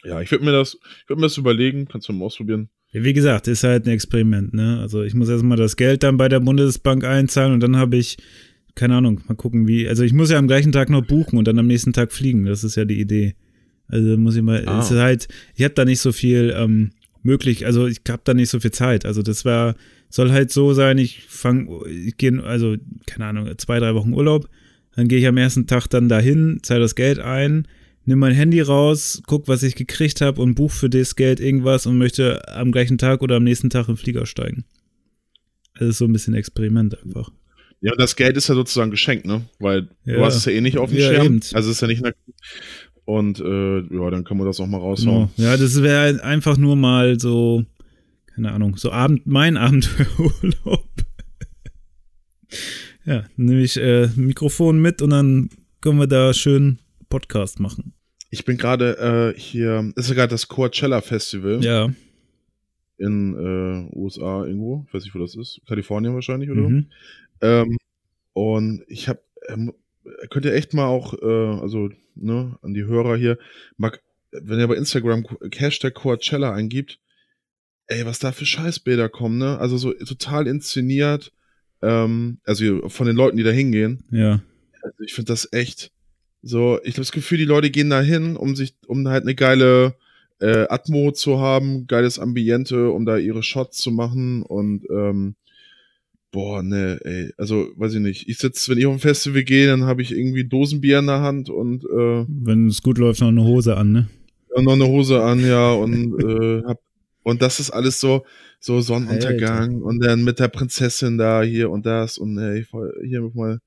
ja, 0.05 0.21
ich 0.21 0.31
würde 0.31 0.45
mir 0.45 0.53
das, 0.53 0.75
ich 1.03 1.09
würde 1.09 1.21
mir 1.21 1.27
das 1.27 1.39
überlegen, 1.39 1.87
kannst 1.87 2.09
du 2.09 2.13
mal 2.13 2.27
ausprobieren. 2.27 2.69
Wie 2.93 3.13
gesagt, 3.13 3.47
ist 3.49 3.63
halt 3.65 3.87
ein 3.87 3.91
Experiment, 3.91 4.53
ne? 4.53 4.81
Also 4.81 5.03
ich 5.03 5.15
muss 5.15 5.29
erstmal 5.29 5.57
das 5.57 5.77
Geld 5.77 6.03
dann 6.03 6.17
bei 6.17 6.29
der 6.29 6.41
Bundesbank 6.41 7.05
einzahlen 7.05 7.53
und 7.55 7.61
dann 7.61 7.77
habe 7.77 7.97
ich, 7.97 8.19
keine 8.81 8.97
Ahnung, 8.97 9.21
mal 9.29 9.35
gucken, 9.35 9.69
wie. 9.69 9.87
Also 9.87 10.03
ich 10.05 10.15
muss 10.15 10.31
ja 10.31 10.39
am 10.39 10.47
gleichen 10.49 10.73
Tag 10.73 10.89
noch 10.89 11.05
buchen 11.07 11.37
und 11.39 11.47
dann 11.47 11.59
am 11.59 11.67
nächsten 11.67 11.93
Tag 11.93 12.13
fliegen. 12.13 12.47
Das 12.47 12.65
ist 12.65 12.77
ja 12.77 12.87
die 12.87 12.99
Idee. 12.99 13.35
Also 13.89 14.17
muss 14.17 14.37
ich 14.37 14.43
mal, 14.43 14.67
Ah. 14.67 14.81
es 14.81 14.91
ist 14.91 14.97
halt, 14.97 15.29
ich 15.55 15.65
habe 15.65 15.75
da 15.75 15.85
nicht 15.85 16.01
so 16.01 16.13
viel 16.13 16.55
ähm, 16.57 16.93
möglich, 17.23 17.67
also 17.67 17.87
ich 17.87 18.01
habe 18.09 18.23
da 18.25 18.33
nicht 18.33 18.49
so 18.49 18.59
viel 18.59 18.71
Zeit. 18.71 19.05
Also 19.05 19.21
das 19.21 19.45
war, 19.45 19.75
soll 20.09 20.31
halt 20.31 20.51
so 20.51 20.73
sein, 20.73 20.97
ich 20.97 21.25
fange, 21.29 21.87
ich 21.91 22.17
gehe, 22.17 22.43
also, 22.43 22.77
keine 23.05 23.27
Ahnung, 23.27 23.51
zwei, 23.59 23.79
drei 23.81 23.95
Wochen 23.95 24.15
Urlaub, 24.15 24.49
dann 24.97 25.09
gehe 25.09 25.19
ich 25.19 25.27
am 25.27 25.37
ersten 25.37 25.67
Tag 25.67 25.87
dann 25.89 26.09
dahin, 26.09 26.61
zahle 26.63 26.81
das 26.81 26.95
Geld 26.95 27.19
ein, 27.19 27.69
nimm 28.07 28.19
mein 28.19 28.33
Handy 28.33 28.63
raus, 28.63 29.23
guck, 29.27 29.47
was 29.47 29.63
ich 29.63 29.75
gekriegt 29.75 30.23
habe 30.23 30.41
und 30.41 30.55
buch 30.55 30.71
für 30.71 30.89
das 30.89 31.17
Geld 31.17 31.39
irgendwas 31.39 31.85
und 31.85 31.99
möchte 31.99 32.49
am 32.49 32.73
gleichen 32.73 32.97
Tag 32.97 33.21
oder 33.21 33.37
am 33.37 33.45
nächsten 33.45 33.69
Tag 33.69 33.89
im 33.91 33.99
Flieger 33.99 34.25
steigen. 34.25 34.65
Das 35.79 35.89
ist 35.91 35.99
so 35.99 36.07
ein 36.07 36.13
bisschen 36.15 36.33
Experiment 36.33 36.97
einfach. 37.05 37.31
Ja, 37.83 37.93
und 37.93 38.01
das 38.01 38.15
Geld 38.17 38.37
ist 38.37 38.49
ja 38.49 38.55
sozusagen 38.55 38.91
geschenkt, 38.91 39.25
ne? 39.27 39.43
Weil 39.59 39.83
du 40.05 40.13
Ja. 40.13 40.21
hast 40.25 40.37
es 40.37 40.45
ja 40.45 40.53
eh 40.53 40.61
nicht 40.61 40.77
auf 40.79 40.91
dem 40.91 40.99
Ja, 40.99 41.09
Schirm. 41.09 41.25
eben. 41.27 41.41
Also 41.55 41.71
es 41.71 41.77
ist 41.77 41.81
ja 41.81 41.89
nicht. 41.89 42.03
Und 43.07 43.41
äh, 43.41 43.79
ja, 43.81 44.11
dann 44.11 44.25
können 44.25 44.39
wir 44.41 44.45
das 44.45 44.61
auch 44.61 44.67
mal 44.67 44.79
raushauen. 44.79 45.31
Genau. 45.37 45.49
Ja, 45.49 45.57
das 45.57 45.83
wäre 45.83 46.23
einfach 46.23 46.57
nur 46.59 46.77
mal 46.77 47.19
so, 47.19 47.65
keine 48.35 48.53
Ahnung, 48.53 48.77
so 48.77 48.93
Abend, 48.93 49.27
mein 49.27 49.57
Abenteuerurlaub. 49.57 50.87
ja, 53.05 53.25
nehme 53.37 53.63
ich 53.63 53.77
äh, 53.79 54.09
Mikrofon 54.17 54.81
mit 54.81 55.03
und 55.03 55.11
dann 55.11 55.51
können 55.81 55.99
wir 55.99 56.07
da 56.07 56.35
schön 56.35 56.79
Podcast 57.09 57.61
machen. 57.61 57.95
Ich 58.31 58.45
bin 58.45 58.59
gerade 58.59 59.33
äh, 59.35 59.41
hier, 59.41 59.93
ist 59.97 60.09
ja 60.09 60.15
gerade 60.15 60.31
das 60.31 60.47
Coachella 60.47 61.01
Festival 61.01 61.65
Ja. 61.65 61.89
in 62.99 63.35
äh, 63.35 63.97
USA 63.97 64.45
irgendwo. 64.45 64.85
Ich 64.87 64.95
weiß 64.95 65.03
nicht, 65.05 65.15
wo 65.15 65.19
das 65.19 65.35
ist. 65.35 65.61
Kalifornien 65.67 66.15
wahrscheinlich 66.15 66.51
oder 66.51 66.63
so. 66.63 66.69
Mhm. 66.69 66.87
Ähm, 67.41 67.79
und 68.33 68.85
ich 68.89 69.09
habe, 69.09 69.21
ähm, 69.49 69.73
könnt 70.31 70.45
ihr 70.45 70.55
echt 70.55 70.75
mal 70.75 70.87
auch, 70.87 71.15
äh, 71.15 71.61
also 71.61 71.91
ne, 72.15 72.59
an 72.63 72.75
die 72.75 72.85
Hörer 72.85 73.17
hier, 73.17 73.39
mag, 73.77 74.01
wenn 74.31 74.59
ihr 74.59 74.69
bei 74.69 74.77
Instagram 74.77 75.27
Hashtag 75.55 75.95
Coachella 75.95 76.53
eingibt, 76.53 77.01
ey, 77.87 78.07
was 78.07 78.19
da 78.19 78.33
für 78.33 78.47
Scheißbilder 78.47 79.09
kommen, 79.09 79.39
ne? 79.39 79.59
Also 79.59 79.77
so 79.77 79.93
total 79.93 80.47
inszeniert, 80.47 81.33
ähm, 81.83 82.39
also 82.45 82.89
von 82.89 83.07
den 83.07 83.17
Leuten, 83.17 83.37
die 83.37 83.43
da 83.43 83.51
hingehen. 83.51 84.05
Ja. 84.11 84.43
Also 84.83 85.03
ich 85.05 85.15
finde 85.15 85.33
das 85.33 85.53
echt 85.53 85.91
so, 86.43 86.79
ich 86.85 86.95
habe 86.95 87.03
das 87.03 87.13
Gefühl, 87.13 87.39
die 87.39 87.45
Leute 87.45 87.71
gehen 87.71 87.91
da 87.91 88.01
hin, 88.01 88.37
um 88.37 88.57
sich, 88.57 88.75
um 88.87 89.07
halt 89.09 89.25
eine 89.25 89.35
geile 89.35 89.97
äh, 90.41 90.67
Atmo 90.69 91.13
zu 91.13 91.39
haben, 91.39 91.87
geiles 91.87 92.19
Ambiente, 92.19 92.91
um 92.91 93.05
da 93.05 93.19
ihre 93.19 93.43
Shots 93.43 93.79
zu 93.79 93.91
machen 93.91 94.43
und 94.43 94.85
ähm, 94.91 95.35
boah, 96.31 96.63
ne, 96.63 97.01
ey, 97.05 97.33
also 97.37 97.69
weiß 97.77 97.95
ich 97.95 98.01
nicht. 98.01 98.29
Ich 98.29 98.39
sitze, 98.39 98.71
wenn 98.71 98.79
ich 98.79 98.87
auf 98.87 98.95
ein 98.95 99.01
Festival 99.01 99.45
gehe, 99.45 99.67
dann 99.67 99.85
habe 99.85 100.03
ich 100.03 100.13
irgendwie 100.13 100.45
Dosenbier 100.45 101.01
in 101.01 101.07
der 101.07 101.21
Hand 101.21 101.51
und 101.51 101.85
äh, 101.85 102.25
Wenn 102.29 102.69
es 102.69 102.83
gut 102.83 102.99
läuft, 102.99 103.21
noch 103.21 103.29
eine 103.29 103.45
Hose 103.45 103.77
an, 103.77 103.93
ne? 103.93 104.09
noch 104.57 104.73
eine 104.73 104.87
Hose 104.87 105.23
an, 105.23 105.41
ja, 105.47 105.73
und 105.73 106.23
äh, 106.23 106.63
hab, 106.65 106.81
und 107.23 107.41
das 107.41 107.61
ist 107.61 107.71
alles 107.71 108.01
so, 108.01 108.25
so 108.59 108.81
Sonnenuntergang 108.81 109.81
und 109.83 110.01
dann 110.01 110.25
mit 110.25 110.39
der 110.39 110.49
Prinzessin 110.49 111.19
da 111.19 111.43
hier 111.43 111.71
und 111.71 111.87
das 111.87 112.19
und 112.19 112.37
ey, 112.39 112.67
hier 113.05 113.31
mal. 113.35 113.59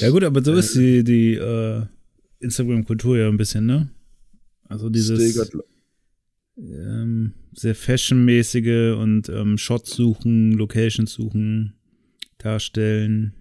Ja 0.00 0.10
gut, 0.10 0.24
aber 0.24 0.42
so 0.42 0.54
ist 0.54 0.74
die, 0.74 1.04
die 1.04 1.34
äh, 1.34 1.82
Instagram-Kultur 2.40 3.18
ja 3.18 3.28
ein 3.28 3.36
bisschen, 3.36 3.66
ne? 3.66 3.90
Also 4.64 4.90
dieses 4.90 5.50
ähm, 6.58 7.32
sehr 7.54 7.74
fashionmäßige 7.74 8.96
und 8.98 9.28
ähm, 9.28 9.56
Shots 9.56 9.94
suchen, 9.94 10.52
Locations 10.52 11.10
suchen, 11.10 11.77
darstellen, 12.38 13.34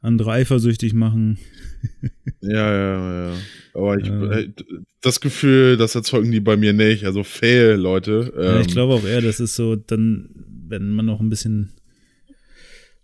andere 0.00 0.32
eifersüchtig 0.32 0.94
machen. 0.94 1.38
Ja, 2.44 2.72
ja, 2.74 3.28
ja. 3.30 3.36
Aber 3.72 3.98
ich, 3.98 4.06
Ja. 4.08 4.30
äh, 4.32 4.48
das 5.00 5.20
Gefühl, 5.20 5.76
das 5.76 5.94
erzeugen 5.94 6.32
die 6.32 6.40
bei 6.40 6.56
mir 6.56 6.72
nicht. 6.72 7.04
Also 7.04 7.22
fail, 7.22 7.74
Leute. 7.76 8.32
Ja, 8.36 8.58
ich 8.60 8.66
Ähm, 8.66 8.72
glaube 8.72 8.94
auch 8.94 9.04
eher, 9.04 9.20
das 9.20 9.38
ist 9.38 9.54
so, 9.54 9.76
dann, 9.76 10.28
wenn 10.68 10.90
man 10.90 11.06
noch 11.06 11.20
ein 11.20 11.30
bisschen, 11.30 11.70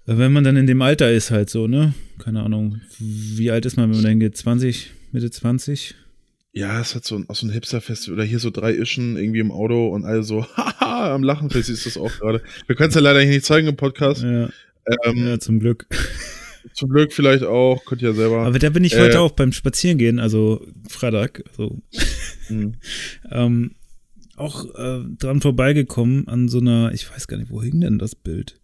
wenn 0.07 0.33
man 0.33 0.43
dann 0.43 0.57
in 0.57 0.67
dem 0.67 0.83
Alter 0.83 1.13
ist 1.13 1.31
halt 1.31 1.51
so, 1.51 1.69
ne? 1.69 1.95
Keine 2.19 2.43
Ahnung, 2.43 2.81
wie 2.99 3.51
alt 3.53 3.65
ist 3.65 3.77
man, 3.77 3.91
wenn 3.91 3.97
man 3.99 4.05
dann 4.05 4.19
geht? 4.21 4.37
20, 4.37 4.91
Mitte 5.13 5.31
20? 5.31 5.95
Ja, 6.53 6.81
es 6.81 6.95
hat 6.97 7.05
so 7.05 7.15
ein, 7.17 7.29
auch 7.29 7.37
so 7.37 7.47
ein 7.47 7.51
Hipster-Festival 7.53 8.15
oder 8.19 8.25
hier 8.25 8.41
so 8.41 8.51
drei 8.51 8.75
Ischen 8.75 9.17
irgendwie 9.17 9.39
im 9.41 9.53
Auto 9.53 9.89
und 9.89 10.05
alle 10.05 10.25
so, 10.25 10.45
haha, 10.57 11.15
am 11.15 11.23
Lachen. 11.23 11.49
Vielleicht 11.49 11.67
siehst 11.69 11.85
du 11.87 11.91
das 11.91 11.99
auch 11.99 12.19
gerade. 12.19 12.43
Wir 12.67 12.75
können 12.75 12.89
es 12.89 12.95
ja 12.97 13.01
leider 13.03 13.25
nicht 13.25 13.45
zeigen 13.45 13.69
im 13.69 13.77
Podcast. 13.77 14.23
Ja, 14.23 14.49
Ähm, 15.05 15.27
ja 15.27 15.39
zum 15.39 15.61
Glück. 15.61 15.87
Zum 16.75 16.91
Glück 16.91 17.13
vielleicht 17.13 17.45
auch, 17.45 17.85
könnt 17.85 18.03
ihr 18.03 18.11
ja 18.11 18.15
selber. 18.15 18.41
Aber 18.47 18.59
da 18.59 18.71
bin 18.71 18.85
ich 18.85 18.95
Äh, 18.95 19.01
heute 19.01 19.21
auch 19.21 19.33
beim 19.33 19.53
Spazierengehen, 19.53 20.19
also 20.19 20.65
Freitag, 20.89 21.43
so 21.57 21.81
Hm. 22.49 22.75
ähm, 23.31 23.73
auch 24.37 24.65
äh, 24.77 25.01
dran 25.19 25.41
vorbeigekommen 25.41 26.29
an 26.29 26.49
so 26.49 26.59
einer, 26.59 26.93
ich 26.93 27.11
weiß 27.11 27.27
gar 27.27 27.37
nicht, 27.39 27.51
wo 27.51 27.63
hing 27.63 27.81
denn 27.81 27.99
das 27.99 28.15
Bild? 28.15 28.61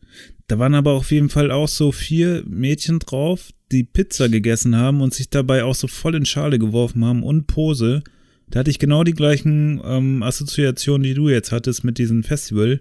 Da 0.47 0.59
waren 0.59 0.75
aber 0.75 0.93
auf 0.93 1.11
jeden 1.11 1.31
Fall 1.31 1.51
auch 1.51 1.69
so 1.69 1.91
vier 1.91 2.45
Mädchen 2.47 2.99
drauf, 2.99 3.51
die 3.73 3.83
Pizza 3.83 4.29
gegessen 4.29 4.77
haben 4.77 5.01
und 5.01 5.15
sich 5.15 5.31
dabei 5.31 5.65
auch 5.65 5.75
so 5.75 5.89
voll 5.89 6.15
in 6.15 6.27
Schale 6.27 6.59
geworfen 6.59 7.05
haben 7.05 7.23
und 7.23 7.47
Pose. 7.47 8.03
Da 8.51 8.61
hatte 8.61 8.71
ich 8.71 8.79
genau 8.79 9.05
die 9.05 9.15
gleichen 9.15 9.81
ähm, 9.85 10.23
Assoziationen, 10.23 11.03
die 11.03 11.15
du 11.15 11.29
jetzt 11.29 11.51
hattest 11.51 11.83
mit 11.83 11.99
diesem 11.99 12.23
Festival. 12.23 12.81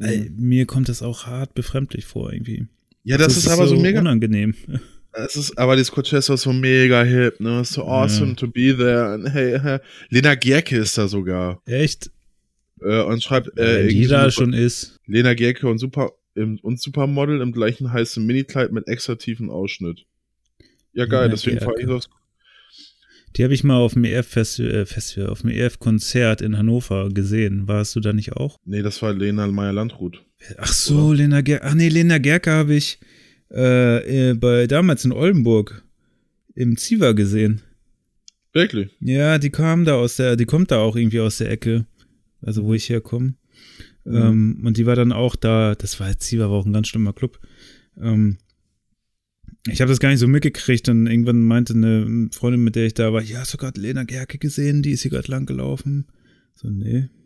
Ey, 0.00 0.30
mir 0.36 0.66
kommt 0.66 0.88
das 0.88 1.02
auch 1.02 1.26
hart 1.26 1.54
befremdlich 1.54 2.04
vor 2.06 2.32
irgendwie. 2.32 2.66
Ja, 3.04 3.16
das, 3.18 3.36
ist, 3.36 3.48
aber 3.48 3.66
so, 3.66 3.76
mega. 3.76 4.00
unangenehm. 4.00 4.54
Es 5.14 5.34
ist, 5.34 5.58
aber 5.58 5.74
das 5.74 5.90
Coachella 5.90 6.18
ist 6.18 6.26
so 6.42 6.52
mega 6.52 7.02
hip, 7.02 7.40
ne? 7.40 7.60
It's 7.60 7.70
so 7.70 7.82
awesome 7.82 8.28
Ja. 8.28 8.34
to 8.36 8.46
be 8.46 8.76
there. 8.76 9.14
And 9.14 9.32
hey. 9.32 9.78
Lena 10.10 10.34
Gerke 10.36 10.76
ist 10.76 10.96
da 10.96 11.08
sogar. 11.08 11.60
Echt? 11.64 12.10
Äh, 12.80 13.02
und 13.02 13.20
schreibt, 13.24 13.58
äh, 13.58 13.80
Wenn 13.80 13.88
die 13.88 14.06
da 14.06 14.24
so- 14.26 14.42
schon 14.42 14.52
ist. 14.52 14.96
Lena 15.06 15.34
Gerke 15.34 15.66
und 15.66 15.78
Super 15.78 16.12
im, 16.36 16.58
und 16.60 16.80
Supermodel 16.80 17.40
im 17.40 17.50
gleichen 17.52 17.92
heißen 17.92 18.24
Minikleid 18.24 18.70
mit 18.70 18.86
extra 18.86 19.16
tiefen 19.16 19.50
Ausschnitt. 19.50 20.04
Ja, 20.92 21.06
geil, 21.06 21.22
Lena 21.22 21.34
deswegen 21.34 21.58
fahre 21.58 21.80
ich 21.80 21.86
Gerke. 21.86 22.08
Die 23.36 23.44
habe 23.44 23.54
ich 23.54 23.64
mal 23.64 23.76
auf 23.76 23.94
dem 23.94 24.04
EF-Festival, 24.04 24.74
äh, 24.74 24.86
Festival, 24.86 25.30
auf 25.30 25.42
dem 25.42 25.50
EF-Konzert 25.50 26.40
in 26.40 26.56
Hannover 26.56 27.08
gesehen. 27.10 27.68
Warst 27.68 27.94
du 27.96 28.00
da 28.00 28.12
nicht 28.12 28.32
auch? 28.32 28.56
Nee, 28.64 28.82
das 28.82 29.00
war 29.02 29.12
Lena 29.12 29.46
Meyer-Landrut. 29.46 30.24
Ach 30.56 30.72
so, 30.72 31.12
Lena 31.12 31.40
Gerke. 31.40 31.64
Ach 31.64 31.74
nee, 31.74 31.88
Lena 31.88 32.18
Gerke 32.18 32.50
habe 32.50 32.74
ich 32.74 32.98
äh, 33.50 34.30
äh, 34.30 34.34
bei 34.34 34.66
damals 34.66 35.04
in 35.04 35.12
Oldenburg 35.12 35.82
im 36.54 36.76
Ziva 36.76 37.12
gesehen. 37.12 37.62
Wirklich? 38.52 38.90
Ja, 39.00 39.38
die 39.38 39.50
kam 39.50 39.84
da 39.84 39.94
aus 39.94 40.16
der, 40.16 40.36
die 40.36 40.46
kommt 40.46 40.70
da 40.70 40.78
auch 40.78 40.96
irgendwie 40.96 41.20
aus 41.20 41.38
der 41.38 41.50
Ecke, 41.50 41.86
also 42.40 42.64
wo 42.64 42.74
ich 42.74 42.88
herkomme. 42.88 43.34
Mhm. 44.04 44.16
Ähm, 44.16 44.62
und 44.64 44.76
die 44.76 44.86
war 44.86 44.96
dann 44.96 45.12
auch 45.12 45.36
da, 45.36 45.74
das 45.74 46.00
war 46.00 46.16
Ziva, 46.18 46.50
war 46.50 46.58
auch 46.58 46.66
ein 46.66 46.72
ganz 46.72 46.88
schlimmer 46.88 47.12
Club. 47.12 47.38
Ähm, 48.00 48.38
Ich 49.66 49.80
habe 49.80 49.90
das 49.90 50.00
gar 50.00 50.10
nicht 50.10 50.20
so 50.20 50.28
mitgekriegt 50.28 50.88
und 50.88 51.06
irgendwann 51.06 51.42
meinte 51.42 51.74
eine 51.74 52.28
Freundin, 52.32 52.62
mit 52.62 52.76
der 52.76 52.86
ich 52.86 52.94
da 52.94 53.12
war, 53.12 53.22
ja, 53.22 53.40
hast 53.40 53.52
du 53.52 53.58
gerade 53.58 53.80
Lena 53.80 54.04
Gerke 54.04 54.38
gesehen? 54.38 54.82
Die 54.82 54.92
ist 54.92 55.02
hier 55.02 55.10
gerade 55.10 55.30
lang 55.30 55.46
gelaufen. 55.46 56.06
So, 56.54 56.68
nee. 56.68 57.08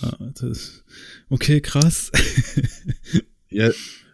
Ah, 0.00 0.30
das, 0.40 0.84
okay, 1.28 1.60
krass. 1.60 2.10
ja, 3.50 3.70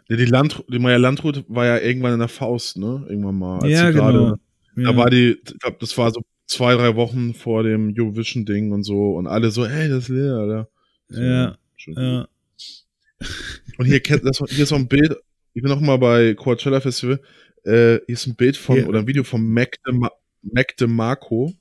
die, 0.09 0.25
Land, 0.25 0.65
die 0.67 0.81
Maya 0.81 0.97
Landrut 0.97 1.45
war 1.47 1.67
ja 1.67 1.79
irgendwann 1.79 2.15
in 2.15 2.19
der 2.19 2.27
Faust, 2.27 2.79
ne? 2.79 3.07
Irgendwann 3.09 3.39
mal. 3.39 3.71
ja, 3.71 3.93
genau. 3.93 4.39
Da 4.75 4.83
ja. 4.83 4.97
war 4.97 5.09
die, 5.09 5.39
ich 5.45 5.59
glaube, 5.61 5.77
das 5.79 5.97
war 5.97 6.11
so 6.11 6.23
zwei, 6.47 6.75
drei 6.75 6.97
Wochen 6.97 7.33
vor 7.35 7.63
dem 7.63 7.95
Eurovision-Ding 7.97 8.73
und 8.73 8.83
so 8.83 9.15
und 9.15 9.29
alle 9.29 9.53
so, 9.53 9.65
hey, 9.65 9.89
das 9.89 10.05
ist 10.05 10.09
Lena, 10.09 10.47
da. 10.47 10.69
So, 11.09 11.23
ja, 11.23 11.59
schön. 11.77 11.95
ja. 11.97 12.29
Und 13.79 13.87
hier, 13.87 14.01
das, 14.01 14.43
hier 14.49 14.65
ist 14.65 14.71
so 14.71 14.75
ein 14.75 14.89
Bild, 14.89 15.17
ich 15.55 15.63
bin 15.63 15.71
noch 15.71 15.81
mal 15.81 15.99
bei 15.99 16.35
Coachella 16.35 16.81
Festival, 16.81 17.21
äh, 17.65 17.99
hier 18.07 18.15
ist 18.15 18.27
ein 18.27 18.35
Bild 18.37 18.57
von, 18.57 18.77
Hier. 18.77 18.89
oder 18.89 19.01
ein 19.01 19.07
Video 19.07 19.25
von 19.25 19.43
Mac, 19.47 19.77
de 19.85 19.95
Ma 19.95 20.11
Mac 20.43 20.77
DeMarco. 20.77 21.53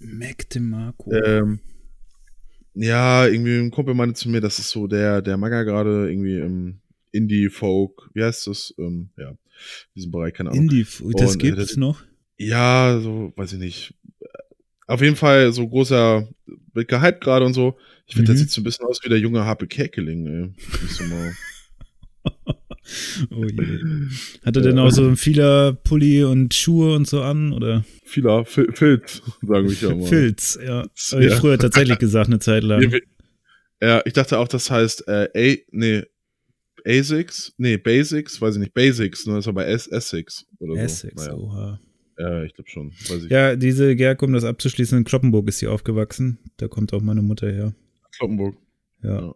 Mac 0.00 0.48
DeMarco. 0.50 1.12
Ähm, 1.12 1.60
ja, 2.74 3.26
irgendwie 3.26 3.58
ein 3.58 3.70
Kumpel 3.70 3.94
meinte 3.94 4.14
zu 4.14 4.28
mir, 4.28 4.40
das 4.40 4.58
ist 4.58 4.70
so 4.70 4.86
der, 4.86 5.22
der 5.22 5.36
Maga 5.36 5.62
gerade 5.62 6.10
irgendwie 6.10 6.38
im 6.38 6.80
Indie-Folk, 7.12 8.10
wie 8.12 8.22
heißt 8.24 8.46
das? 8.48 8.74
Ähm, 8.78 9.10
ja, 9.16 9.34
diesen 9.94 10.10
Bereich, 10.10 10.34
keine 10.34 10.50
Ahnung. 10.50 10.64
Indie, 10.64 10.82
das 10.84 11.00
Und, 11.00 11.20
äh, 11.20 11.36
gibt's 11.38 11.68
das- 11.68 11.76
noch? 11.76 12.02
Ja, 12.38 12.98
so, 13.00 13.32
weiß 13.36 13.54
ich 13.54 13.58
nicht. 13.58 13.94
Auf 14.88 15.00
jeden 15.00 15.16
Fall 15.16 15.52
so 15.52 15.66
großer, 15.66 16.28
wird 16.74 16.88
gehypt 16.88 17.22
gerade 17.22 17.46
und 17.46 17.54
so. 17.54 17.78
Ich 18.06 18.14
finde, 18.14 18.30
Mhm. 18.32 18.34
das 18.34 18.40
sieht 18.42 18.50
so 18.50 18.60
ein 18.60 18.64
bisschen 18.64 18.84
aus 18.86 19.00
wie 19.02 19.08
der 19.08 19.18
junge 19.18 19.44
Harpe 19.44 19.66
Kerkeling, 19.66 20.26
ey. 20.26 20.54
Ich 22.86 23.26
Oh 23.30 23.44
je. 23.44 23.78
Hat 24.44 24.56
er 24.56 24.62
denn 24.62 24.78
auch 24.78 24.90
so 24.90 25.04
ein 25.06 25.16
vieler 25.16 25.72
Pulli 25.72 26.22
und 26.24 26.54
Schuhe 26.54 26.94
und 26.94 27.06
so 27.08 27.20
an? 27.22 27.52
Oder? 27.52 27.84
Vieler 28.04 28.44
Fil 28.44 28.70
Filz, 28.72 29.22
sagen 29.42 29.68
wir 29.68 29.88
ja 29.88 29.94
mal. 29.96 30.06
Filz, 30.06 30.58
ja. 30.64 30.86
Habe 31.12 31.24
ich 31.24 31.30
Ja. 31.30 31.36
früher 31.36 31.58
tatsächlich 31.58 31.98
gesagt, 31.98 32.28
eine 32.28 32.38
Zeit 32.38 32.62
lang. 32.62 32.92
Ja, 33.82 34.02
ich 34.04 34.12
dachte 34.12 34.38
auch, 34.38 34.48
das 34.48 34.70
heißt 34.70 35.06
äh, 35.08 35.28
A, 35.34 35.56
nee, 35.72 36.02
Asics, 36.86 37.52
nee, 37.58 37.76
Basics, 37.76 38.40
weiß 38.40 38.54
ich 38.54 38.60
nicht, 38.60 38.74
Basics, 38.74 39.26
ne, 39.26 39.34
das 39.34 39.46
war 39.46 39.52
bei 39.54 39.64
S 39.64 39.86
Essex 39.88 40.46
oder 40.60 40.74
so. 40.74 40.80
Essex, 40.80 41.14
Naja, 41.26 41.34
oha. 41.36 41.80
ja, 42.18 42.44
ich 42.44 42.54
glaube 42.54 42.70
schon, 42.70 42.92
ich. 42.92 43.28
Ja, 43.30 43.56
diese 43.56 43.96
Gerke, 43.96 44.24
um 44.24 44.32
das 44.32 44.44
abzuschließen, 44.44 44.96
in 44.98 45.04
Kloppenburg 45.04 45.48
ist 45.48 45.58
sie 45.58 45.66
aufgewachsen. 45.66 46.38
Da 46.58 46.68
kommt 46.68 46.92
auch 46.94 47.02
meine 47.02 47.22
Mutter 47.22 47.50
her. 47.50 47.74
Kloppenburg. 48.16 48.56
Ja. 49.02 49.20
Ja. 49.20 49.34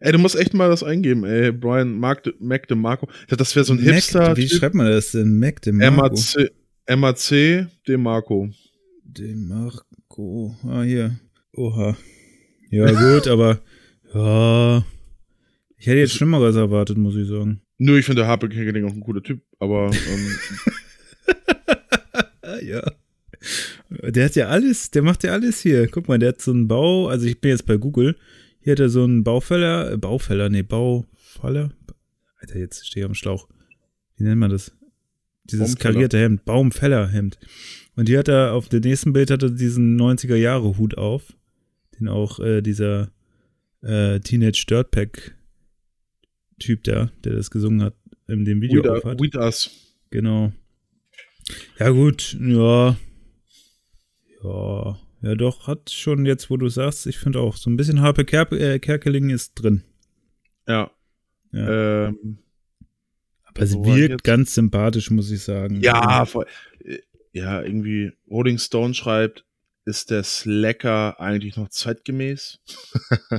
Ey, 0.00 0.12
du 0.12 0.18
musst 0.18 0.36
echt 0.36 0.54
mal 0.54 0.68
das 0.68 0.82
eingeben, 0.82 1.24
ey, 1.24 1.50
Brian 1.52 1.98
Mark 1.98 2.22
de, 2.22 2.34
Mac 2.38 2.68
DeMarco. 2.68 3.08
Das 3.28 3.54
wäre 3.56 3.64
so 3.64 3.72
ein 3.72 3.84
Mac, 3.84 3.94
Hipster. 3.94 4.36
wie 4.36 4.48
schreibt 4.48 4.74
man 4.74 4.86
das 4.86 5.10
denn? 5.12 5.38
Mac 5.38 5.60
de 5.62 5.72
MAC, 5.72 5.90
MAC 6.88 7.68
DeMarco. 7.86 8.50
De 9.02 9.34
Marco. 9.34 10.54
Ah, 10.64 10.82
hier. 10.82 11.18
Oha. 11.56 11.96
Ja, 12.70 12.92
gut, 12.92 13.26
aber 13.28 13.60
ja. 14.14 14.84
Ich 15.76 15.86
hätte 15.86 15.98
jetzt 15.98 16.14
Schlimmeres 16.14 16.56
erwartet, 16.56 16.98
muss 16.98 17.16
ich 17.16 17.28
sagen. 17.28 17.60
Nö, 17.78 17.98
ich 17.98 18.04
finde 18.04 18.22
der 18.22 18.28
Harpe 18.28 18.48
Kerkeling 18.48 18.84
auch 18.84 18.92
ein 18.92 19.00
cooler 19.00 19.22
Typ, 19.22 19.40
aber 19.58 19.90
ähm, 19.90 20.38
ja. 22.66 22.82
Der 24.10 24.24
hat 24.24 24.36
ja 24.36 24.48
alles, 24.48 24.90
der 24.90 25.02
macht 25.02 25.22
ja 25.24 25.32
alles 25.32 25.60
hier. 25.60 25.88
Guck 25.88 26.08
mal, 26.08 26.18
der 26.18 26.30
hat 26.30 26.42
so 26.42 26.50
einen 26.50 26.68
Bau, 26.68 27.08
also 27.08 27.26
ich 27.26 27.40
bin 27.40 27.50
jetzt 27.50 27.66
bei 27.66 27.76
Google. 27.76 28.16
Hier 28.60 28.72
hat 28.72 28.80
er 28.80 28.88
so 28.88 29.04
einen 29.04 29.24
Baufäller, 29.24 29.92
äh, 29.92 29.96
Baufäller, 29.96 30.48
nee, 30.48 30.62
Baufaller. 30.62 31.72
Alter, 32.40 32.58
jetzt 32.58 32.86
stehe 32.86 33.04
ich 33.04 33.08
am 33.08 33.14
Schlauch. 33.14 33.48
Wie 34.16 34.24
nennt 34.24 34.40
man 34.40 34.50
das? 34.50 34.72
Dieses 35.44 35.74
Baumfäller. 35.74 35.94
karierte 35.94 36.18
Hemd, 36.18 36.44
Baumfällerhemd. 36.44 37.38
Und 37.96 38.08
hier 38.08 38.18
hat 38.18 38.28
er, 38.28 38.52
auf 38.52 38.68
dem 38.68 38.80
nächsten 38.82 39.12
Bild 39.12 39.30
hat 39.30 39.42
er 39.42 39.50
diesen 39.50 39.98
90er-Jahre-Hut 40.00 40.98
auf, 40.98 41.34
den 41.98 42.08
auch 42.08 42.38
äh, 42.40 42.60
dieser 42.62 43.10
äh, 43.82 44.20
Teenage 44.20 44.66
Dirtpack-Typ 44.68 45.34
da, 46.84 47.10
der 47.24 47.32
das 47.34 47.50
gesungen 47.50 47.82
hat, 47.82 47.94
in 48.26 48.44
dem 48.44 48.60
Video 48.60 48.84
Weed, 48.84 48.90
aufhat. 48.90 49.20
Weed 49.20 49.36
Us. 49.36 49.70
Genau. 50.10 50.52
Ja, 51.78 51.90
gut, 51.90 52.36
ja. 52.40 52.96
Ja, 54.44 54.98
ja, 55.22 55.34
doch, 55.34 55.66
hat 55.66 55.90
schon 55.90 56.26
jetzt, 56.26 56.50
wo 56.50 56.56
du 56.56 56.68
sagst, 56.68 57.06
ich 57.06 57.18
finde 57.18 57.40
auch, 57.40 57.56
so 57.56 57.70
ein 57.70 57.76
bisschen 57.76 58.00
Harpe 58.00 58.24
Ker 58.24 58.50
äh, 58.52 58.78
Kerkeling 58.78 59.30
ist 59.30 59.54
drin. 59.54 59.82
Ja. 60.66 60.90
Ja. 61.52 62.06
Ähm, 62.08 62.38
Aber 63.44 63.66
sie 63.66 63.76
wirkt 63.84 64.22
ganz 64.24 64.54
sympathisch, 64.54 65.10
muss 65.10 65.30
ich 65.30 65.42
sagen. 65.42 65.80
Ja, 65.80 66.24
voll. 66.24 66.46
Äh, 66.84 66.98
Ja, 67.32 67.62
irgendwie 67.62 68.12
Rolling 68.30 68.58
Stone 68.58 68.94
schreibt, 68.94 69.44
ist 69.84 70.10
der 70.10 70.22
Slacker 70.24 71.18
eigentlich 71.20 71.56
noch 71.56 71.68
zeitgemäß? 71.68 72.58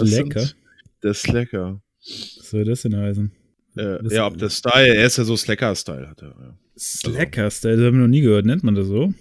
Lecker. 0.00 0.40
sind- 0.40 0.56
Der 1.02 1.14
Slacker. 1.14 1.80
Was 2.00 2.50
soll 2.50 2.64
das 2.64 2.82
denn 2.82 2.96
heißen? 2.96 3.32
Äh, 3.76 3.98
ja, 4.14 4.26
ob 4.26 4.38
der 4.38 4.50
Style, 4.50 4.94
er 4.94 5.04
ist 5.06 5.18
ja 5.18 5.24
so 5.24 5.36
Slacker-Style, 5.36 6.08
hat 6.08 6.22
er. 6.22 6.58
Slacker-Style, 6.76 7.76
das 7.76 7.86
haben 7.86 7.96
wir 7.96 8.02
noch 8.02 8.08
nie 8.08 8.22
gehört, 8.22 8.46
nennt 8.46 8.64
man 8.64 8.74
das 8.74 8.86
so? 8.88 9.12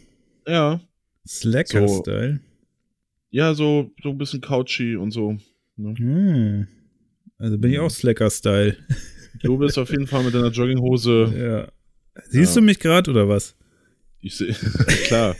Ja, 0.47 0.79
Slacker-Style. 1.27 2.39
ja 3.29 3.53
so, 3.53 3.91
so 4.01 4.09
ein 4.09 4.17
bisschen 4.17 4.41
couchy 4.41 4.95
und 4.95 5.11
so. 5.11 5.37
Ne? 5.75 5.93
Hm. 5.97 6.67
Also 7.37 7.57
bin 7.57 7.71
ich 7.71 7.79
auch 7.79 7.89
Slacker-Style. 7.91 8.75
Du 9.43 9.57
bist 9.57 9.77
auf 9.77 9.89
jeden 9.91 10.07
Fall 10.07 10.23
mit 10.23 10.33
deiner 10.33 10.49
Jogginghose. 10.49 11.33
Ja. 11.37 11.67
Siehst 12.29 12.55
Ja. 12.55 12.61
du 12.61 12.65
mich 12.65 12.79
gerade 12.79 13.11
oder 13.11 13.29
was? 13.29 13.55
Ich 14.21 14.35
sehe, 14.35 14.53
klar. 15.07 15.35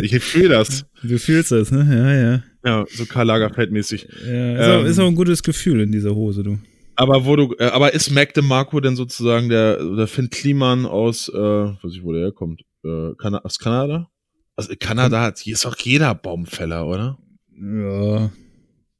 Ich 0.00 0.18
fühle 0.24 0.48
das. 0.48 0.86
Du 1.02 1.18
fühlst 1.18 1.52
das, 1.52 1.70
ne? 1.70 1.86
Ja, 1.90 2.14
ja. 2.14 2.42
Ja, 2.64 2.86
so 2.88 3.04
Karl 3.04 3.26
Lagerfeld-mäßig. 3.30 4.06
ja 4.26 4.54
ist, 4.56 4.68
auch, 4.68 4.80
Ähm. 4.80 4.86
ist 4.86 4.98
auch 4.98 5.08
ein 5.08 5.14
gutes 5.14 5.42
Gefühl 5.42 5.80
in 5.80 5.92
dieser 5.92 6.14
Hose, 6.14 6.42
du. 6.42 6.58
Aber 6.94 7.26
wo 7.26 7.36
du, 7.36 7.54
äh, 7.58 7.64
aber 7.66 7.92
ist 7.92 8.10
Mac 8.10 8.32
DeMarco 8.32 8.80
denn 8.80 8.96
sozusagen 8.96 9.48
der, 9.50 9.76
der 9.96 10.06
Finn 10.06 10.30
Kliman 10.30 10.86
aus, 10.86 11.28
äh, 11.28 11.34
weiß 11.36 11.92
ich, 11.92 12.02
wo 12.02 12.12
der 12.12 12.22
herkommt, 12.22 12.62
äh, 12.84 13.10
Kana 13.18 13.38
aus 13.44 13.58
Kanada? 13.58 14.08
Also 14.56 14.72
Kanada 14.78 15.22
hat, 15.22 15.38
hier 15.38 15.54
ist 15.54 15.64
auch 15.66 15.76
jeder 15.78 16.14
Baumfäller, 16.14 16.86
oder? 16.86 17.18
Ja, 17.58 18.30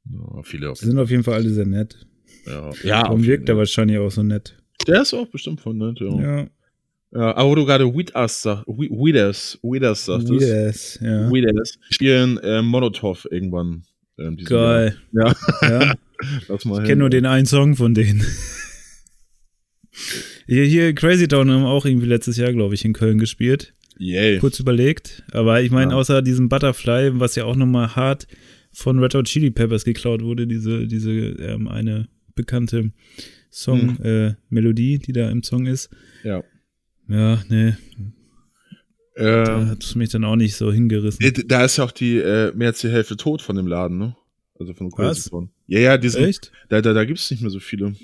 Ja, 0.09 0.41
viele 0.43 0.71
auf 0.71 0.77
sie 0.79 0.85
sind 0.87 0.97
auf 0.99 1.09
jeden 1.09 1.23
Fall 1.23 1.35
alle 1.35 1.49
sehr 1.49 1.65
nett. 1.65 2.05
Ja, 2.45 2.71
ja 2.83 3.01
Warum 3.03 3.21
auf 3.21 3.25
wirkt 3.25 3.47
er 3.49 3.53
Fall. 3.53 3.59
wahrscheinlich 3.59 3.97
auch 3.99 4.09
so 4.11 4.23
nett? 4.23 4.57
Der 4.87 5.01
ist 5.03 5.13
auch 5.13 5.27
bestimmt 5.27 5.61
von 5.61 5.77
nett, 5.77 5.99
ja. 5.99 6.19
ja. 6.41 6.47
Ja, 7.15 7.35
aber 7.35 7.49
wo 7.51 7.55
du 7.55 7.65
gerade 7.65 7.85
Weed 7.93 8.15
Us 8.15 8.41
sagst, 8.41 8.65
We- 8.67 8.89
Weeders, 8.89 9.59
Weeders 9.61 10.05
sagst 10.05 10.27
du. 10.29 10.33
yes, 10.39 10.97
ja. 10.99 11.31
Weeders 11.31 11.77
spielen 11.91 12.39
äh, 12.39 12.63
Monotov 12.63 13.27
irgendwann. 13.29 13.83
Ähm, 14.17 14.35
Geil. 14.37 14.97
Jahr. 15.11 15.35
Ja, 15.61 15.69
Ja, 15.69 15.95
lass 16.47 16.65
mal 16.65 16.81
ich 16.81 16.87
kenne 16.87 16.99
nur 17.01 17.11
den 17.11 17.27
einen 17.27 17.45
Song 17.45 17.75
von 17.75 17.93
denen. 17.93 18.25
Hier, 20.47 20.65
hier 20.65 20.93
Crazy 20.95 21.27
Town 21.27 21.49
haben 21.51 21.63
auch 21.65 21.85
irgendwie 21.85 22.07
letztes 22.07 22.37
Jahr, 22.37 22.51
glaube 22.51 22.73
ich, 22.73 22.83
in 22.83 22.93
Köln 22.93 23.17
gespielt. 23.19 23.72
Yay. 23.97 24.39
Kurz 24.39 24.59
überlegt. 24.59 25.23
Aber 25.31 25.61
ich 25.61 25.71
meine, 25.71 25.91
Ja. 25.91 25.97
außer 25.97 26.21
diesem 26.21 26.49
Butterfly, 26.49 27.19
was 27.19 27.35
ja 27.35 27.45
auch 27.45 27.55
nochmal 27.55 27.95
hart 27.95 28.27
von 28.71 28.99
Red 28.99 29.13
Hot 29.15 29.25
Chili 29.25 29.51
Peppers 29.51 29.85
geklaut 29.85 30.21
wurde, 30.23 30.47
diese, 30.47 30.87
diese 30.87 31.11
ähm, 31.11 31.67
eine 31.67 32.07
bekannte 32.35 32.91
Song-Melodie, 33.51 34.99
die 34.99 35.11
da 35.13 35.29
im 35.29 35.43
Song 35.43 35.65
ist. 35.65 35.89
Ja. 36.23 36.43
Ja, 37.09 37.43
nee, 37.49 37.73
da 39.15 39.61
Ähm, 39.61 39.69
hat 39.69 39.83
es 39.83 39.93
mich 39.95 40.09
dann 40.09 40.23
auch 40.23 40.35
nicht 40.37 40.55
so 40.55 40.71
hingerissen. 40.71 41.23
äh, 41.23 41.31
da 41.31 41.65
ist 41.65 41.77
ja 41.77 41.83
auch 41.83 41.91
die, 41.91 42.17
äh, 42.17 42.51
mehr 42.55 42.69
als 42.69 42.79
die 42.81 42.89
Hälfte 42.89 43.17
tot 43.17 43.41
von 43.41 43.55
dem 43.55 43.67
Laden, 43.67 43.97
ne? 43.97 44.15
Also 44.59 44.73
von 44.73 44.89
Crazy? 44.89 45.29
Town. 45.29 45.49
Ja, 45.67 45.79
ja, 45.79 45.97
die 45.97 46.09
sind, 46.09 46.23
Echt? 46.23 46.51
da, 46.69 46.81
da, 46.81 46.93
da 46.93 47.03
gibt's 47.05 47.29
nicht 47.29 47.41
mehr 47.41 47.49
so 47.51 47.59
viele. 47.59 47.95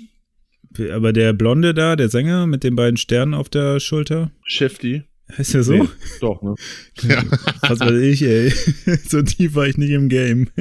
Aber 0.92 1.12
der 1.12 1.32
Blonde 1.32 1.74
da, 1.74 1.96
der 1.96 2.08
Sänger 2.10 2.46
mit 2.46 2.62
den 2.62 2.76
beiden 2.76 2.96
Sternen 2.96 3.34
auf 3.34 3.48
der 3.48 3.80
Schulter, 3.80 4.30
Shefty. 4.44 5.02
Heißt 5.38 5.54
der 5.54 5.62
so? 5.62 5.72
Nee, 5.72 5.88
doch, 6.20 6.42
ne? 6.42 6.54
Ja. 7.02 7.22
Was 7.62 7.80
weiß 7.80 8.00
ich, 8.02 8.22
ey. 8.22 8.50
so 9.08 9.22
tief 9.22 9.54
war 9.54 9.66
ich 9.66 9.76
nicht 9.76 9.90
im 9.90 10.08
Game. 10.08 10.48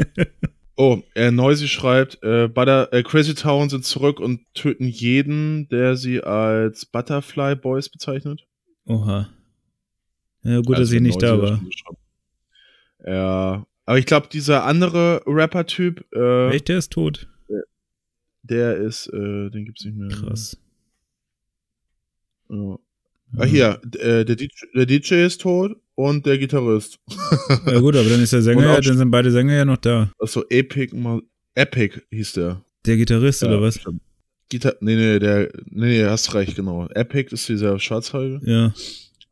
Oh, 0.82 1.04
äh, 1.14 1.30
Noisy 1.30 1.68
schreibt, 1.68 2.24
äh, 2.24 2.48
Butter, 2.48 2.94
äh, 2.94 3.04
Crazy 3.04 3.34
Town 3.36 3.68
sind 3.68 3.84
zurück 3.84 4.22
und 4.22 4.40
töten 4.54 4.86
jeden, 4.88 5.68
der 5.68 5.98
sie 5.98 6.24
als 6.24 6.86
Butterfly 6.86 7.58
Boys 7.58 7.90
bezeichnet. 7.90 8.48
Oha. 8.86 9.28
Ja, 10.44 10.56
gut, 10.62 10.70
dass 10.70 10.80
Also 10.80 10.96
ich 10.96 11.02
nicht 11.02 11.22
Noisy 11.22 11.36
da 11.36 11.42
war. 11.42 11.62
Ja, 13.06 13.68
aber 13.86 13.98
ich 14.00 14.06
glaube, 14.06 14.30
dieser 14.32 14.64
andere 14.64 15.22
Rapper-Typ, 15.26 16.06
äh, 16.16 16.52
Echt, 16.52 16.70
der 16.70 16.78
ist 16.78 16.94
tot. 16.94 17.28
der 18.44 18.78
ist, 18.78 19.08
äh, 19.08 19.50
den 19.50 19.66
gibt's 19.66 19.84
nicht 19.84 19.98
mehr. 19.98 20.08
Krass. 20.08 20.58
Ja. 22.48 22.80
Ah, 23.38 23.46
hier, 23.46 23.80
d- 23.84 24.00
äh, 24.00 24.26
der, 24.26 24.36
DJ, 24.36 24.48
der 24.76 24.86
DJ 24.86 25.26
ist 25.26 25.42
tot 25.42 25.76
und 25.96 26.26
der 26.26 26.38
Gitarrist. 26.40 27.00
Ja 27.66 27.80
gut, 27.80 27.96
aber 27.96 28.10
dann 28.10 28.22
ist 28.24 28.34
der 28.34 28.42
Sänger, 28.42 28.64
ja, 28.64 28.82
dann 28.82 28.98
sind 28.98 29.12
beide 29.12 29.32
Sänger 29.32 29.54
ja 29.56 29.66
noch 29.66 29.78
da. 29.78 30.12
Also 30.20 30.44
Epic, 30.50 30.96
Epic 31.56 32.02
hieß 32.12 32.34
der. 32.34 32.64
Der 32.86 32.98
Gitarrist 32.98 33.44
oder 33.44 33.56
Ja, 33.56 33.62
was? 33.62 33.76
stimmt. 33.76 34.02
Gitar 34.50 34.74
nee, 34.80 34.96
nee, 34.96 35.20
der, 35.20 35.50
nee, 35.70 36.00
nee, 36.00 36.04
hast 36.06 36.34
recht, 36.34 36.56
genau. 36.56 36.88
Epic 36.96 37.32
ist 37.34 37.48
dieser 37.50 37.78
Schwarzhaarige. 37.80 38.40
Ja. 38.44 38.74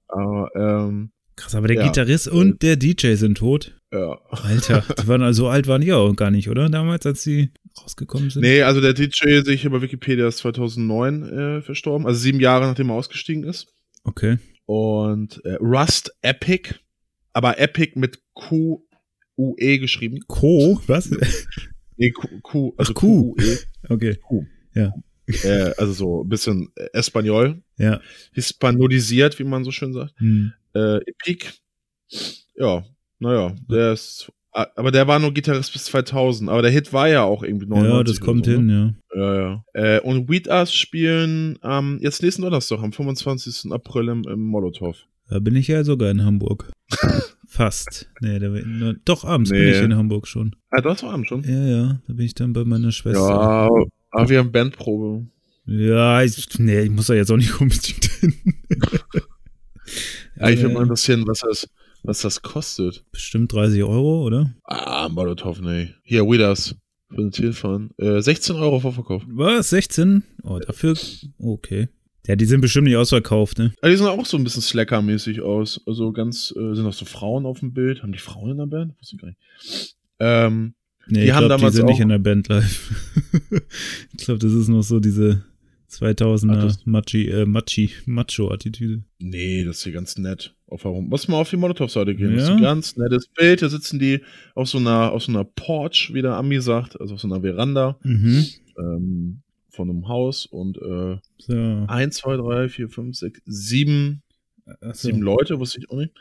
Aber, 0.09 0.49
ähm, 0.55 1.09
Krass, 1.35 1.55
aber 1.55 1.67
der 1.67 1.77
Ja. 1.77 1.87
Gitarrist 1.87 2.27
und 2.27 2.61
der 2.61 2.75
DJ 2.75 3.13
sind 3.15 3.37
tot. 3.39 3.75
ja. 3.91 4.19
Alter, 4.29 4.83
die 5.01 5.07
waren 5.07 5.21
also 5.23 5.43
so 5.43 5.47
alt 5.49 5.65
waren 5.67 5.81
die 5.81 5.91
auch 5.93 6.13
gar 6.15 6.29
nicht, 6.31 6.49
oder? 6.49 6.69
Damals, 6.69 7.05
als 7.05 7.23
die 7.23 7.49
rausgekommen 7.81 8.29
sind. 8.29 8.41
Nee, 8.41 8.61
also 8.63 8.81
der 8.81 8.93
DJ, 8.93 9.41
sehe 9.43 9.53
ich 9.53 9.61
hier 9.61 9.69
bei 9.71 9.81
Wikipedia, 9.81 10.27
ist 10.27 10.37
2009 10.39 11.23
äh, 11.23 11.61
verstorben. 11.61 12.05
Also 12.07 12.19
sieben 12.19 12.39
Jahre, 12.39 12.65
nachdem 12.67 12.89
er 12.89 12.95
ausgestiegen 12.95 13.43
ist. 13.43 13.67
Okay. 14.07 14.39
Und 14.65 15.43
äh, 15.45 15.55
Rust 15.55 16.11
Epic, 16.21 16.75
aber 17.33 17.59
Epic 17.59 17.93
mit 17.95 18.19
Q-U-E 18.33 19.77
geschrieben. 19.77 20.19
Co? 20.27 20.81
Was? 20.87 21.11
Nee, 21.99 22.11
Q, 22.11 22.27
Q 22.43 22.73
also 22.77 22.93
Ach, 22.95 22.99
Q. 22.99 23.33
Q-U-E. 23.33 23.57
Okay. 23.89 24.17
Äh, 25.43 25.73
also 25.77 25.93
so 25.93 26.23
ein 26.23 26.29
bisschen 26.29 26.69
äh, 26.75 26.89
Espanol. 26.93 27.63
Ja. 27.77 27.99
Hispanolisiert, 28.33 29.39
wie 29.39 29.43
man 29.43 29.63
so 29.63 29.71
schön 29.71 29.93
sagt. 29.93 30.13
Hm. 30.19 30.53
Äh, 30.75 30.97
Epic. 30.97 31.49
Ja, 32.55 32.85
naja, 33.19 33.55
der 33.67 33.93
ist. 33.93 34.31
Ah, 34.57 34.67
Aber 34.75 34.91
der 34.91 35.07
war 35.07 35.19
nur 35.19 35.33
Gitarrist 35.33 35.73
bis 35.73 35.85
2000. 35.85 36.49
Aber 36.49 36.61
der 36.61 36.71
Hit 36.71 36.91
war 36.93 37.07
ja 37.07 37.23
auch 37.23 37.43
irgendwie 37.43 37.65
99. 37.67 37.93
Ja, 37.97 38.03
das 38.03 38.19
kommt 38.19 38.45
so, 38.45 38.51
hin, 38.51 38.65
Ne? 38.65 38.95
ja. 39.15 39.21
Ja, 39.21 39.39
ja. 39.39 39.63
Äh, 39.73 39.99
und 40.01 40.29
Weed 40.29 40.47
Us 40.47 40.73
spielen 40.73 41.57
am 41.61 41.99
jetzt 42.01 42.21
nächsten 42.21 42.41
Donnerstag, 42.43 42.79
am 42.79 42.91
25. 42.93 43.71
April 43.71 44.09
im, 44.09 44.23
im 44.27 44.41
Molotow. 44.41 44.95
Da 45.29 45.39
bin 45.39 45.55
ich 45.55 45.67
ja 45.67 45.83
sogar 45.83 46.09
in 46.11 46.23
Hamburg. 46.23 46.71
Fast. 47.47 48.09
Nee, 48.21 48.39
da 48.39 48.49
bin, 48.49 48.99
doch, 49.05 49.23
abends 49.25 49.49
bin 49.49 49.59
Nee. 49.59 49.71
ich 49.71 49.81
in 49.81 49.95
Hamburg 49.95 50.27
schon. 50.27 50.55
Ah, 50.69 50.81
das 50.81 51.01
war 51.03 51.13
Abend 51.13 51.27
schon. 51.27 51.43
Ja, 51.43 51.65
ja, 51.65 51.99
da 52.07 52.13
bin 52.13 52.25
ich 52.25 52.35
dann 52.35 52.53
bei 52.53 52.63
meiner 52.65 52.91
Schwester. 52.91 53.19
Ja, 53.19 53.69
aber 54.11 54.29
wir 54.29 54.39
haben 54.39 54.51
Bandprobe. 54.51 55.27
Ja, 55.65 56.21
ich, 56.23 56.47
nee, 56.59 56.81
ich 56.81 56.89
muss 56.91 57.07
da 57.07 57.13
jetzt 57.13 57.31
auch 57.31 57.37
nicht 57.37 57.51
unbedingt 57.61 58.05
hin. 58.05 58.33
Eigentlich 60.39 60.61
würde 60.61 60.71
Äh, 60.71 60.73
mal 60.75 60.83
interessieren, 60.83 61.23
was 61.27 61.39
das, 61.39 61.67
was 62.03 62.21
das 62.21 62.41
kostet. 62.41 63.03
Bestimmt 63.11 63.51
30 63.53 63.83
Euro, 63.83 64.23
oder? 64.23 64.53
Ah, 64.63 65.09
Molotow, 65.09 65.59
nee. 65.61 65.93
Hier, 66.03 66.25
Weed 66.25 66.41
Us. 66.41 66.75
Für 67.09 67.15
den 67.17 67.31
Zielfahren. 67.31 67.91
Äh, 67.97 68.21
16 68.21 68.55
Euro 68.57 68.79
Vorverkauf. 68.81 69.23
Was? 69.27 69.69
16? 69.69 70.23
Oh, 70.43 70.59
dafür. 70.59 70.97
Okay. 71.39 71.87
Ja, 72.27 72.35
die 72.35 72.43
sind 72.45 72.59
bestimmt 72.59 72.87
nicht 72.87 72.97
ausverkauft, 72.97 73.57
ne? 73.59 73.73
Aber 73.79 73.89
die 73.89 73.95
sehen 73.95 74.07
auch 74.07 74.25
so 74.25 74.35
ein 74.35 74.43
bisschen 74.43 74.61
Slacker-mäßig 74.61 75.39
aus. 75.41 75.79
Also 75.85 76.11
ganz, 76.11 76.53
äh, 76.57 76.73
sind 76.75 76.85
auch 76.85 76.91
so 76.91 77.05
Frauen 77.05 77.45
auf 77.45 77.61
dem 77.61 77.73
Bild. 77.73 78.03
Haben 78.03 78.11
die 78.11 78.17
Frauen 78.19 78.51
in 78.51 78.57
der 78.57 78.65
Band? 78.65 78.99
Wusste 78.99 79.15
ich 79.15 79.21
gar 79.21 79.27
nicht. 79.29 79.95
Ähm, 80.19 80.73
Nee, 81.09 81.21
Die 81.21 81.25
ich 81.27 81.31
haben 81.31 81.45
glaube, 81.45 81.55
die 81.55 81.59
damals 81.61 81.75
sind 81.77 81.85
nicht 81.85 82.01
in 82.01 82.09
der 82.09 82.19
Band 82.19 82.49
live. 82.49 82.91
ich 84.17 84.25
glaube, 84.25 84.39
das 84.39 84.51
ist 84.51 84.67
noch 84.67 84.81
so 84.81 84.99
diese 84.99 85.45
2000er 85.89 86.51
Ah, 86.51 86.61
das- 86.65 86.85
Machi, 86.85 87.29
äh, 87.29 87.45
Machi, 87.45 87.91
Macho-Attitüde. 88.05 89.03
nee, 89.19 89.63
das 89.63 89.77
ist 89.77 89.83
hier 89.85 89.93
ganz 89.93 90.17
nett. 90.17 90.53
Auf 90.69 90.83
warum? 90.83 91.07
Muss 91.07 91.27
mal 91.29 91.37
auf 91.37 91.49
die 91.49 91.55
Molotow-Seite 91.57 92.13
gehen. 92.15 92.33
Das 92.35 92.43
ist 92.43 92.49
Ja? 92.49 92.55
ein 92.55 92.61
ganz 92.61 92.97
nettes 92.97 93.27
Bild. 93.29 93.61
Da 93.61 93.69
sitzen 93.69 93.99
die 93.99 94.19
auf 94.53 94.67
so 94.69 94.77
einer, 94.79 95.11
auf 95.13 95.23
so 95.23 95.31
einer 95.31 95.45
Porch, 95.45 96.11
wie 96.13 96.21
der 96.21 96.33
Ami 96.35 96.59
sagt, 96.61 96.99
also 96.99 97.13
auf 97.15 97.21
so 97.21 97.27
einer 97.27 97.41
Veranda 97.41 97.97
Mhm. 98.03 98.45
ähm, 98.77 99.41
von 99.69 99.89
einem 99.89 100.07
Haus 100.07 100.45
und 100.45 100.77
äh, 100.77 101.17
So. 101.37 101.85
eins, 101.87 102.17
zwei, 102.17 102.35
drei, 102.35 102.67
vier, 102.67 102.89
fünf, 102.89 103.15
sechs, 103.17 103.41
sieben 103.45 104.23
Ach 104.81 104.93
so. 104.95 105.07
Sieben 105.07 105.21
Leute, 105.21 105.59
wusste 105.59 105.79
ich 105.79 105.89
auch 105.89 105.95
nicht. 105.95 106.11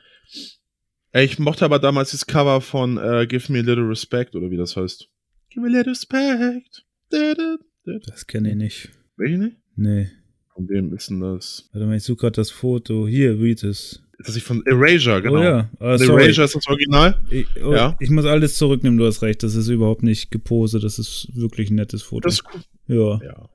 Ich 1.13 1.39
mochte 1.41 1.65
aber 1.65 1.81
damals 1.81 2.13
das 2.13 2.27
Cover 2.27 2.61
von 2.61 2.97
äh, 2.99 3.27
Give 3.27 3.51
Me 3.53 3.59
a 3.59 3.63
Little 3.63 3.89
Respect 3.89 4.37
oder 4.37 4.51
wie 4.53 4.57
das 4.57 4.77
heißt. 4.77 5.09
Give 5.51 5.61
me 5.63 5.69
a 5.69 5.77
little 5.79 5.91
respect. 5.91 6.85
Da, 7.11 7.35
da, 7.35 7.57
da. 7.85 7.99
Das 8.07 8.27
kenne 8.29 8.51
ich 8.51 8.57
nicht. 8.57 8.91
Welche 9.17 9.39
nicht? 9.39 9.57
Nee. 9.75 10.11
Von 10.55 10.69
wem 10.69 10.95
ist 10.95 11.11
denn 11.11 11.21
das? 11.21 11.69
Warte 11.73 11.87
mal, 11.87 11.97
ich 11.97 12.05
suche 12.05 12.19
gerade 12.19 12.37
das 12.37 12.51
Foto. 12.51 13.09
Hier, 13.09 13.39
read 13.41 13.63
es. 13.65 14.03
Ist 14.19 14.29
das 14.29 14.35
nicht 14.35 14.47
von 14.47 14.65
Erasure, 14.67 15.21
genau. 15.23 15.41
Oh 15.41 15.43
ja. 15.43 15.71
Sorry. 15.99 16.25
Erasure 16.25 16.45
ist 16.47 16.55
das 16.55 16.67
Original. 16.69 17.23
Ich, 17.31 17.47
oh, 17.63 17.73
Ja. 17.75 17.97
ich 18.01 18.09
muss 18.11 18.25
alles 18.25 18.57
zurücknehmen, 18.57 18.99
du 18.99 19.07
hast 19.07 19.23
recht. 19.23 19.43
Das 19.43 19.55
ist 19.55 19.69
überhaupt 19.69 20.03
nicht 20.03 20.31
gepose. 20.31 20.81
Das 20.81 20.99
ist 20.99 21.29
wirklich 21.35 21.71
ein 21.71 21.75
nettes 21.75 22.03
Foto. 22.03 22.29
Das 22.29 22.35
ist 22.35 22.45
cool. 22.55 22.63
ja. 22.89 23.27
Ja. 23.27 23.49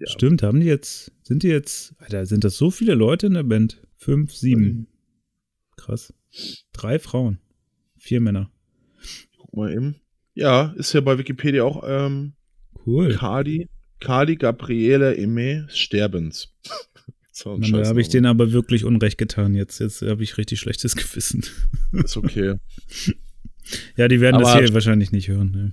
Ja. 0.00 0.06
Stimmt, 0.06 0.44
haben 0.44 0.60
die 0.60 0.66
jetzt, 0.66 1.10
sind 1.24 1.42
die 1.42 1.48
jetzt, 1.48 1.92
Alter, 1.98 2.24
sind 2.24 2.44
das 2.44 2.56
so 2.56 2.70
viele 2.70 2.94
Leute 2.94 3.26
in 3.26 3.34
der 3.34 3.42
Band? 3.42 3.82
Fünf, 3.96 4.32
sieben. 4.32 4.86
Krass. 5.76 6.14
Drei 6.72 7.00
Frauen. 7.00 7.40
Vier 7.96 8.20
Männer. 8.20 8.48
Guck 9.38 9.56
mal 9.56 9.72
eben. 9.72 9.96
Ja, 10.34 10.72
ist 10.76 10.92
ja 10.92 11.00
bei 11.00 11.18
Wikipedia 11.18 11.64
auch 11.64 11.82
ähm, 11.84 12.34
Cool. 12.86 13.12
Cardi. 13.16 13.68
Cardi 13.98 14.36
Gabriele 14.36 15.14
Aimé 15.18 15.68
Sterbens. 15.68 16.54
So 17.38 17.56
Mann, 17.56 17.72
da 17.72 17.86
habe 17.86 18.00
ich 18.00 18.08
denen 18.08 18.26
aber 18.26 18.52
wirklich 18.52 18.84
Unrecht 18.84 19.18
getan 19.18 19.54
jetzt. 19.54 19.78
Jetzt 19.78 20.02
habe 20.02 20.22
ich 20.22 20.36
richtig 20.38 20.58
schlechtes 20.60 20.96
Gewissen. 20.96 21.44
Ist 21.92 22.16
okay. 22.16 22.56
ja, 23.96 24.08
die 24.08 24.20
werden 24.20 24.40
das 24.40 24.50
Aber- 24.50 24.60
hier 24.64 24.74
wahrscheinlich 24.74 25.12
nicht 25.12 25.28
hören. 25.28 25.50
Ne? 25.52 25.72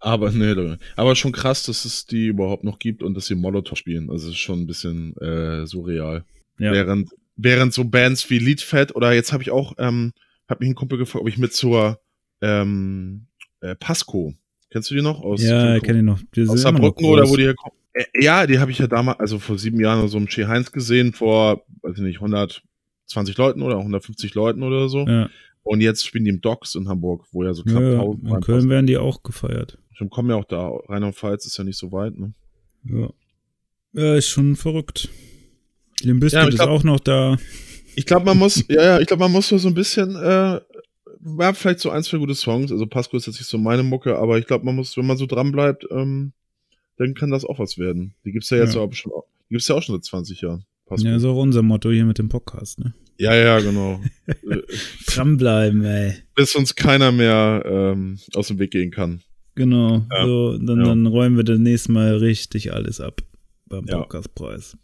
Aber 0.00 0.30
nee, 0.30 0.52
Leute. 0.52 0.78
aber 0.94 1.16
schon 1.16 1.32
krass, 1.32 1.64
dass 1.64 1.84
es 1.84 2.06
die 2.06 2.26
überhaupt 2.26 2.62
noch 2.62 2.78
gibt 2.78 3.02
und 3.02 3.14
dass 3.14 3.26
sie 3.26 3.34
Molotow 3.34 3.76
spielen. 3.76 4.10
Also 4.10 4.28
es 4.28 4.34
ist 4.34 4.40
schon 4.40 4.60
ein 4.60 4.66
bisschen 4.66 5.16
äh, 5.16 5.66
surreal. 5.66 6.24
Ja. 6.58 6.72
Während, 6.72 7.10
während 7.36 7.74
so 7.74 7.84
Bands 7.84 8.30
wie 8.30 8.38
Liedfett 8.38 8.94
oder 8.94 9.12
jetzt 9.12 9.32
habe 9.32 9.42
ich 9.42 9.50
auch, 9.50 9.72
ähm, 9.78 10.12
hat 10.48 10.60
mich 10.60 10.68
ein 10.68 10.76
Kumpel 10.76 10.98
gefragt, 10.98 11.22
ob 11.22 11.28
ich 11.28 11.36
mit 11.38 11.52
zur 11.52 11.98
ähm, 12.42 13.26
äh, 13.60 13.74
Pasco. 13.74 14.34
Kennst 14.70 14.90
du 14.90 14.94
die 14.94 15.02
noch? 15.02 15.20
Aus 15.22 15.42
ja, 15.42 15.72
Jimco? 15.72 15.86
kenne 15.86 15.98
ich 15.98 16.04
noch. 16.04 16.20
Die 16.36 16.42
aus 16.42 16.46
immer 16.46 16.54
noch 16.54 16.58
Saarbrücken 16.62 17.06
oder 17.06 17.28
wo 17.28 17.36
die 17.36 17.44
herkommen? 17.44 17.76
Äh, 17.98 18.22
ja, 18.22 18.46
die 18.46 18.58
habe 18.58 18.70
ich 18.70 18.78
ja 18.78 18.86
damals, 18.86 19.18
also 19.18 19.38
vor 19.38 19.58
sieben 19.58 19.80
Jahren 19.80 19.98
oder 19.98 20.08
so 20.08 20.18
im 20.18 20.26
Che 20.26 20.46
Heinz 20.46 20.70
gesehen, 20.72 21.12
vor, 21.12 21.64
weiß 21.82 21.96
ich 21.96 22.02
nicht, 22.02 22.16
120 22.16 23.36
Leuten 23.36 23.62
oder 23.62 23.78
150 23.78 24.34
Leuten 24.34 24.62
oder 24.62 24.88
so. 24.88 25.06
Ja, 25.06 25.28
Und 25.62 25.80
jetzt 25.80 26.06
spielen 26.06 26.24
die 26.24 26.30
im 26.30 26.40
Docks 26.40 26.74
in 26.74 26.88
Hamburg, 26.88 27.26
wo 27.32 27.44
ja 27.44 27.52
so 27.52 27.64
knapp 27.64 27.82
ja, 27.82 28.00
1000 28.00 28.28
in 28.28 28.40
Köln 28.40 28.68
werden 28.68 28.86
die 28.86 28.98
auch 28.98 29.22
gefeiert. 29.22 29.78
Ich 29.90 30.10
komme 30.10 30.32
ja 30.32 30.38
auch 30.38 30.44
da. 30.44 30.68
Rheinland-Pfalz 30.68 31.46
ist 31.46 31.58
ja 31.58 31.64
nicht 31.64 31.78
so 31.78 31.90
weit, 31.90 32.16
ne? 32.16 32.32
Ja. 32.84 33.10
Ja, 33.94 34.14
ist 34.14 34.28
schon 34.28 34.54
verrückt. 34.54 35.08
Limp 36.02 36.20
Bizkit 36.20 36.40
Ja, 36.40 36.48
ist 36.48 36.60
auch 36.60 36.84
noch 36.84 37.00
da. 37.00 37.36
Ich 37.96 38.06
glaube, 38.06 38.26
man 38.26 38.38
muss, 38.38 38.64
ja, 38.68 38.82
ja, 38.82 39.00
ich 39.00 39.08
glaube, 39.08 39.24
man 39.24 39.32
muss 39.32 39.48
so 39.48 39.56
ein 39.66 39.74
bisschen, 39.74 40.14
äh, 40.14 40.60
ja, 41.40 41.52
vielleicht 41.52 41.80
so 41.80 41.90
ein, 41.90 42.04
zwei 42.04 42.18
gute 42.18 42.36
Songs. 42.36 42.70
Also 42.70 42.86
Pasco 42.86 43.16
ist 43.16 43.26
jetzt 43.26 43.40
nicht 43.40 43.48
so 43.48 43.58
meine 43.58 43.82
Mucke, 43.82 44.16
aber 44.16 44.38
ich 44.38 44.46
glaube, 44.46 44.64
man 44.64 44.76
muss, 44.76 44.96
wenn 44.96 45.06
man 45.06 45.16
so 45.16 45.26
dran 45.26 45.50
bleibt, 45.50 45.84
ähm, 45.90 46.32
dann 46.98 47.14
kann 47.14 47.30
das 47.30 47.44
auch 47.44 47.58
was 47.58 47.78
werden. 47.78 48.14
Die 48.24 48.32
gibt's 48.32 48.50
ja 48.50 48.58
jetzt 48.58 48.74
Ja. 48.74 48.80
auch 48.82 48.92
schon, 48.92 49.12
die 49.48 49.54
gibt's 49.54 49.68
ja 49.68 49.74
auch 49.76 49.82
schon 49.82 49.94
seit 49.96 50.04
20 50.04 50.40
Jahren. 50.42 50.64
Pasco. 50.86 51.06
Ja, 51.06 51.16
ist 51.16 51.24
auch 51.24 51.36
unser 51.40 51.62
Motto 51.62 51.90
hier 51.90 52.04
mit 52.04 52.18
dem 52.18 52.28
Podcast, 52.28 52.78
ne? 52.80 52.94
ja, 53.18 53.34
ja, 53.34 53.58
genau. 53.60 54.00
Dranbleiben, 55.06 55.84
ey. 55.84 56.14
Bis 56.34 56.54
uns 56.54 56.74
keiner 56.74 57.12
mehr 57.12 57.62
ähm, 57.66 58.18
aus 58.34 58.48
dem 58.48 58.58
Weg 58.58 58.70
gehen 58.70 58.90
kann. 58.90 59.20
Genau. 59.54 60.06
Ja. 60.10 60.24
So, 60.24 60.56
dann, 60.58 60.78
Ja. 60.78 60.84
dann 60.86 61.06
räumen 61.06 61.36
wir 61.36 61.44
demnächst 61.44 61.88
mal 61.88 62.16
richtig 62.16 62.72
alles 62.72 63.00
ab 63.00 63.22
beim. 63.66 63.84
Podcastpreis. 63.86 64.76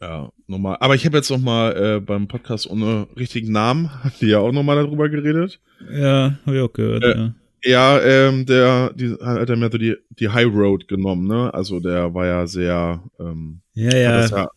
Ja, 0.00 0.30
nochmal. 0.46 0.76
Aber 0.80 0.94
ich 0.94 1.06
habe 1.06 1.16
jetzt 1.16 1.30
nochmal 1.30 1.76
äh, 1.96 2.00
beim 2.00 2.28
Podcast 2.28 2.68
ohne 2.68 3.06
richtigen 3.16 3.52
Namen, 3.52 3.90
haben 4.04 4.12
die 4.20 4.26
ja 4.26 4.38
auch 4.38 4.52
nochmal 4.52 4.76
darüber 4.76 5.08
geredet. 5.08 5.60
Ja, 5.90 6.38
habe 6.44 6.56
ich 6.56 6.62
auch 6.62 6.72
gehört, 6.72 7.02
Äh, 7.04 7.16
ja. 7.16 7.34
Ja, 7.64 8.00
ähm, 8.00 8.44
der, 8.44 8.92
die, 8.94 9.14
hat 9.20 9.48
er 9.48 9.56
mir 9.56 9.70
so 9.72 9.78
die, 9.78 9.96
die 10.10 10.28
High 10.28 10.52
Road 10.52 10.86
genommen, 10.86 11.26
ne? 11.26 11.52
Also 11.54 11.80
der 11.80 12.12
war 12.12 12.26
ja 12.26 12.46
sehr, 12.46 13.02
ähm, 13.18 13.60
Ja, 13.72 13.96
ja, 13.96 14.48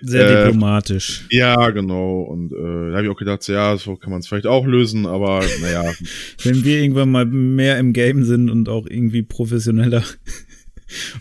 sehr 0.00 0.28
äh, 0.28 0.44
diplomatisch. 0.44 1.26
ja, 1.30 1.70
genau. 1.70 2.22
Und 2.22 2.52
äh, 2.52 2.90
da 2.90 2.96
habe 2.96 3.04
ich 3.04 3.10
auch 3.10 3.18
gedacht, 3.18 3.46
ja, 3.48 3.76
so 3.76 3.96
kann 3.96 4.10
man 4.10 4.20
es 4.20 4.28
vielleicht 4.28 4.46
auch 4.46 4.64
lösen, 4.64 5.06
aber 5.06 5.42
naja, 5.60 5.92
Wenn 6.44 6.64
wir 6.64 6.80
irgendwann 6.80 7.10
mal 7.10 7.26
mehr 7.26 7.78
im 7.78 7.92
Game 7.92 8.22
sind 8.22 8.48
und 8.50 8.68
auch 8.68 8.86
irgendwie 8.86 9.22
professioneller 9.22 10.04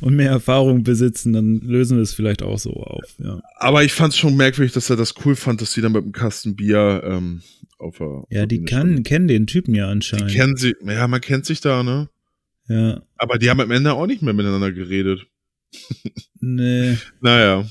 und 0.02 0.16
mehr 0.16 0.32
Erfahrung 0.32 0.84
besitzen, 0.84 1.34
dann 1.34 1.60
lösen 1.62 1.98
wir 1.98 2.04
es 2.04 2.14
vielleicht 2.14 2.44
auch 2.44 2.60
so 2.60 2.72
auf, 2.74 3.04
ja. 3.24 3.42
aber 3.58 3.84
ich 3.84 3.94
fand 3.94 4.14
es 4.14 4.18
schon 4.20 4.36
merkwürdig, 4.38 4.74
dass 4.74 4.90
er 4.90 4.96
das 4.96 5.14
cool 5.26 5.36
fand, 5.36 5.62
dass 5.62 5.74
die 5.74 5.82
dann 5.82 5.92
mit 5.94 6.04
einem 6.04 6.12
Kasten 6.12 6.56
Bier 6.56 7.02
ähm, 7.06 7.42
auf 7.78 7.98
der 7.98 8.24
Ja, 8.30 8.46
die 8.46 8.64
kann, 8.64 9.04
kennen 9.04 9.28
den 9.28 9.48
Typen 9.48 9.76
ja 9.76 9.86
Die 9.86 9.92
anscheinend. 9.92 10.32
kennen 10.32 10.56
sie, 10.58 10.74
ja, 10.86 11.08
man 11.08 11.22
kennt 11.22 11.46
sich 11.46 11.62
da, 11.62 11.84
ne? 11.84 12.10
ja, 12.68 13.02
Aber 13.18 13.38
die 13.38 13.50
haben 13.50 13.60
am 13.62 13.72
Ende 13.72 13.94
auch 13.94 14.08
nicht 14.08 14.22
mehr 14.22 14.34
miteinander 14.34 14.72
geredet. 14.72 15.28
nee. 16.40 16.98
Naja, 17.22 17.66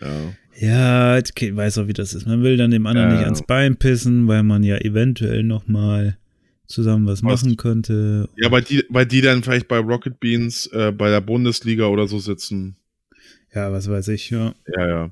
ja. 0.00 0.34
Ja, 0.60 1.16
okay, 1.18 1.54
weiß 1.54 1.78
auch, 1.78 1.88
wie 1.88 1.92
das 1.94 2.14
ist. 2.14 2.26
Man 2.26 2.42
will 2.42 2.56
dann 2.56 2.70
dem 2.70 2.86
anderen 2.86 3.10
Ja. 3.10 3.16
nicht 3.16 3.24
ans 3.24 3.42
Bein 3.42 3.76
pissen, 3.76 4.28
weil 4.28 4.42
man 4.44 4.62
ja 4.62 4.76
eventuell 4.76 5.42
noch 5.42 5.66
mal 5.66 6.16
zusammen 6.66 7.06
was 7.06 7.22
Was? 7.22 7.42
machen 7.42 7.56
könnte. 7.56 8.28
Ja, 8.36 8.50
weil 8.50 8.62
die, 8.62 8.84
weil 8.88 9.06
die 9.06 9.20
dann 9.20 9.42
vielleicht 9.42 9.68
bei 9.68 9.78
Rocket 9.78 10.20
Beans 10.20 10.66
äh, 10.68 10.92
bei 10.92 11.10
der 11.10 11.20
Bundesliga 11.20 11.86
oder 11.86 12.06
so 12.06 12.18
sitzen. 12.18 12.76
Ja, 13.54 13.72
was 13.72 13.88
weiß 13.88 14.08
ich, 14.08 14.30
ja. 14.30 14.54
Ja, 14.76 14.88
ja. 14.88 15.10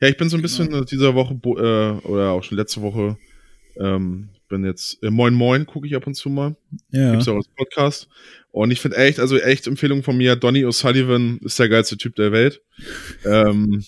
Ja, 0.00 0.08
ich 0.08 0.16
bin 0.16 0.28
so 0.28 0.36
ein 0.36 0.42
bisschen 0.42 0.72
äh, 0.72 0.84
dieser 0.84 1.14
Woche 1.14 1.34
äh, 1.34 2.06
oder 2.06 2.30
auch 2.30 2.42
schon 2.42 2.58
letzte 2.58 2.82
Woche 2.82 3.16
ähm, 3.76 4.28
bin 4.48 4.64
jetzt, 4.64 5.02
äh, 5.02 5.10
Moin 5.10 5.34
Moin 5.34 5.66
gucke 5.66 5.86
ich 5.86 5.96
ab 5.96 6.06
und 6.06 6.14
zu 6.14 6.28
mal. 6.28 6.56
Ja. 6.90 7.12
Gibt's 7.12 7.28
auch 7.28 7.36
als 7.36 7.48
Podcast. 7.48 8.08
Und 8.50 8.70
ich 8.70 8.80
finde 8.80 8.98
echt, 8.98 9.18
also 9.18 9.36
echt 9.38 9.66
Empfehlung 9.66 10.02
von 10.02 10.16
mir, 10.16 10.36
Donny 10.36 10.64
O'Sullivan 10.64 11.44
ist 11.44 11.58
der 11.58 11.68
geilste 11.68 11.96
Typ 11.96 12.14
der 12.14 12.32
Welt. 12.32 12.62
ähm, 13.24 13.84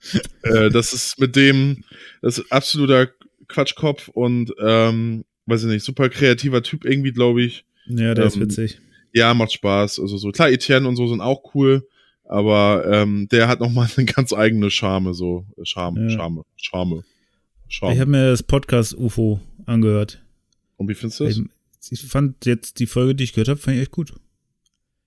äh, 0.42 0.70
das 0.70 0.92
ist 0.92 1.18
mit 1.20 1.36
dem, 1.36 1.84
das 2.22 2.38
ist 2.38 2.50
absoluter 2.50 3.08
Quatschkopf 3.46 4.08
und, 4.08 4.52
ähm, 4.60 5.24
weiß 5.48 5.62
ich 5.64 5.68
nicht, 5.68 5.84
super 5.84 6.08
kreativer 6.08 6.62
Typ 6.62 6.84
irgendwie, 6.84 7.12
glaube 7.12 7.42
ich. 7.42 7.64
Ja, 7.86 8.14
der 8.14 8.26
ist 8.26 8.36
Ähm, 8.36 8.42
witzig. 8.42 8.80
Ja, 9.12 9.32
macht 9.34 9.52
Spaß. 9.52 9.98
Also 10.00 10.16
so, 10.18 10.30
klar, 10.30 10.50
Etienne 10.50 10.86
und 10.86 10.96
so 10.96 11.08
sind 11.08 11.20
auch 11.20 11.54
cool, 11.54 11.88
aber 12.24 12.84
ähm, 12.90 13.26
der 13.30 13.48
hat 13.48 13.60
nochmal 13.60 13.88
eine 13.96 14.06
ganz 14.06 14.32
eigene 14.32 14.70
Charme, 14.70 15.14
so 15.14 15.46
äh, 15.56 15.64
Charme, 15.64 16.08
Ja. 16.08 16.10
Charme, 16.10 16.42
Charme, 16.56 17.02
Charme. 17.68 17.94
Ich 17.94 18.00
habe 18.00 18.10
mir 18.10 18.30
das 18.30 18.42
Podcast 18.42 18.94
UFO 18.96 19.40
angehört. 19.66 20.22
und 20.76 20.88
wie 20.88 20.94
findest 20.94 21.20
du 21.20 21.24
das? 21.24 21.38
Ich, 21.90 21.92
ich 21.92 22.02
fand 22.02 22.44
jetzt 22.44 22.78
die 22.80 22.86
Folge, 22.86 23.14
die 23.14 23.24
ich 23.24 23.32
gehört 23.32 23.48
habe, 23.48 23.58
fand 23.60 23.76
ich 23.76 23.82
echt 23.82 23.90
gut. 23.92 24.12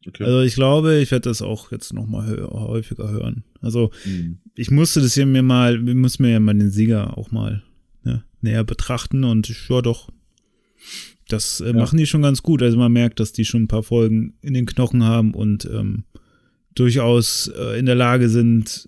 Okay. 0.08 0.24
Also 0.24 0.42
ich 0.42 0.56
glaube, 0.56 0.96
ich 1.00 1.12
werde 1.12 1.30
das 1.30 1.44
auch 1.44 1.72
jetzt 1.72 1.94
noch 1.94 2.08
mal 2.08 2.26
hö 2.28 2.48
häufiger 2.50 3.08
hören. 3.12 3.44
Also 3.62 3.92
Hm. 4.04 4.40
ich 4.56 4.72
musste 4.72 5.00
das 5.00 5.14
hier 5.14 5.28
mir 5.28 5.44
mal, 5.44 5.86
wir 5.86 5.94
müssen 5.94 6.24
mir 6.24 6.32
ja 6.32 6.40
mal 6.40 6.56
den 6.56 6.72
Sieger 6.72 7.20
auch 7.20 7.30
mal 7.30 7.62
ne, 8.04 8.24
näher 8.42 8.64
betrachten 8.64 9.24
und 9.24 9.48
ja 9.70 9.82
doch, 9.84 10.10
das 11.28 11.62
äh, 11.62 11.74
machen 11.74 11.98
die 11.98 12.06
schon 12.08 12.22
ganz 12.22 12.42
gut. 12.44 12.62
Also 12.62 12.78
man 12.78 12.92
merkt, 12.92 13.20
dass 13.20 13.32
die 13.32 13.46
schon 13.46 13.64
ein 13.64 13.68
paar 13.68 13.84
Folgen 13.84 14.34
in 14.42 14.54
den 14.54 14.66
Knochen 14.66 15.04
haben 15.04 15.34
und 15.34 15.66
ähm, 15.66 16.04
durchaus 16.76 17.48
äh, 17.56 17.78
in 17.80 17.86
der 17.86 17.96
Lage 17.96 18.30
sind, 18.30 18.88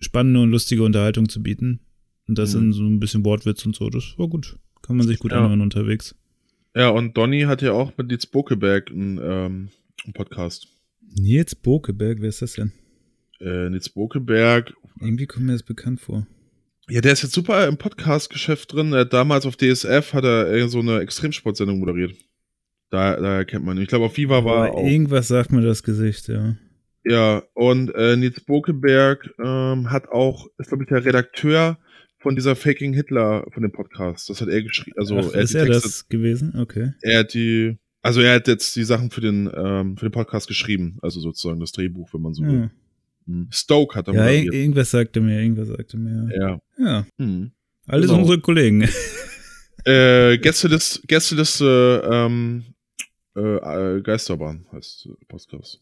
spannende 0.00 0.40
und 0.40 0.50
lustige 0.50 0.82
Unterhaltung 0.82 1.28
zu 1.28 1.42
bieten. 1.42 1.80
Und 2.28 2.38
das 2.38 2.54
Mhm. 2.54 2.60
in 2.62 2.72
so 2.72 2.82
ein 2.84 3.00
bisschen 3.00 3.24
Wortwitz 3.24 3.64
und 3.66 3.76
so, 3.76 3.90
das 3.90 4.14
war 4.18 4.28
gut. 4.28 4.58
Kann 4.82 4.96
man 4.96 5.06
sich 5.06 5.18
gut 5.18 5.32
Ja. 5.32 5.38
anhören 5.42 5.60
unterwegs. 5.60 6.14
Ja, 6.74 6.88
und 6.90 7.16
Donny 7.16 7.42
hat 7.42 7.62
ja 7.62 7.72
auch 7.72 7.96
mit 7.96 8.08
Nils 8.08 8.26
Bokeberg 8.26 8.90
einen, 8.90 9.18
ähm, 9.22 9.68
einen 10.04 10.12
Podcast. 10.14 10.66
Nils 11.16 11.54
Bokeberg, 11.54 12.20
wer 12.20 12.28
ist 12.30 12.42
das 12.42 12.54
denn? 12.54 12.72
Äh, 13.40 13.68
Nils 13.70 13.88
Bokeberg, 13.88 14.74
Irgendwie 15.00 15.26
kommt 15.26 15.46
mir 15.46 15.52
das 15.52 15.62
bekannt 15.62 16.00
vor. 16.00 16.26
Ja, 16.88 17.00
der 17.00 17.12
ist 17.12 17.22
jetzt 17.22 17.34
super 17.34 17.66
im 17.66 17.76
Podcast-Geschäft 17.76 18.72
drin. 18.72 18.94
Hat 18.94 19.12
damals 19.12 19.46
auf 19.46 19.56
DSF 19.56 20.12
hat 20.12 20.24
er 20.24 20.50
äh, 20.52 20.68
so 20.68 20.80
eine 20.80 21.00
Extremsportsendung 21.00 21.78
moderiert. 21.78 22.14
Da, 22.90 23.16
daher 23.16 23.44
kennt 23.44 23.64
man 23.64 23.76
ihn. 23.76 23.82
Ich 23.82 23.88
glaube, 23.88 24.04
auf 24.06 24.16
Viva 24.16 24.44
war 24.44 24.66
er 24.66 24.70
Aber 24.70 24.78
auch. 24.78 24.86
irgendwas 24.86 25.28
sagt 25.28 25.50
mir 25.52 25.62
das 25.62 25.82
Gesicht, 25.82 26.28
ja. 26.28 26.56
Ja, 27.06 27.42
und 27.54 27.94
äh, 27.94 28.16
Nils 28.16 28.40
Bokeberg 28.40 29.30
ähm, 29.38 29.90
hat 29.90 30.08
auch, 30.08 30.46
ist 30.58 30.68
glaube 30.68 30.84
ich 30.84 30.88
der 30.88 31.04
Redakteur 31.04 31.78
von 32.18 32.34
dieser 32.34 32.56
Faking 32.56 32.94
Hitler 32.94 33.44
von 33.52 33.62
dem 33.62 33.72
Podcast. 33.72 34.30
Das 34.30 34.40
hat 34.40 34.48
er 34.48 34.62
geschrieben. 34.62 34.96
Also 34.96 35.18
Ach, 35.18 35.34
er 35.34 35.42
ist 35.42 35.54
er 35.54 35.66
Texte, 35.66 35.82
das 35.82 36.08
gewesen? 36.08 36.54
Okay. 36.58 36.92
er 37.02 37.20
hat 37.20 37.34
die, 37.34 37.76
also 38.00 38.20
er 38.22 38.36
hat 38.36 38.48
jetzt 38.48 38.74
die 38.76 38.84
Sachen 38.84 39.10
für 39.10 39.20
den 39.20 39.50
ähm, 39.54 39.96
für 39.98 40.06
den 40.06 40.12
Podcast 40.12 40.48
geschrieben, 40.48 40.98
also 41.02 41.20
sozusagen 41.20 41.60
das 41.60 41.72
Drehbuch, 41.72 42.14
wenn 42.14 42.22
man 42.22 42.32
so 42.32 42.42
will. 42.42 42.60
Ja. 42.60 42.70
Stoke 43.50 43.96
hat 43.96 44.08
er 44.08 44.14
ja 44.14 44.20
moderiert. 44.22 44.54
irgendwas 44.54 44.90
sagte 44.90 45.20
mir, 45.20 45.40
irgendwas 45.40 45.68
sagte 45.68 45.96
mir. 45.96 46.28
Ja. 46.38 46.60
Ja, 46.78 47.06
Hm. 47.18 47.52
alles 47.86 48.08
Genau. 48.08 48.20
unsere 48.20 48.40
Kollegen. 48.40 48.88
Äh, 49.86 50.38
Gästeliste, 50.38 51.06
Gästeliste 51.06 52.08
ähm, 52.10 52.64
äh, 53.36 54.00
Geisterbahn 54.00 54.64
heißt 54.72 55.06
äh, 55.10 55.24
Podcast. 55.28 55.78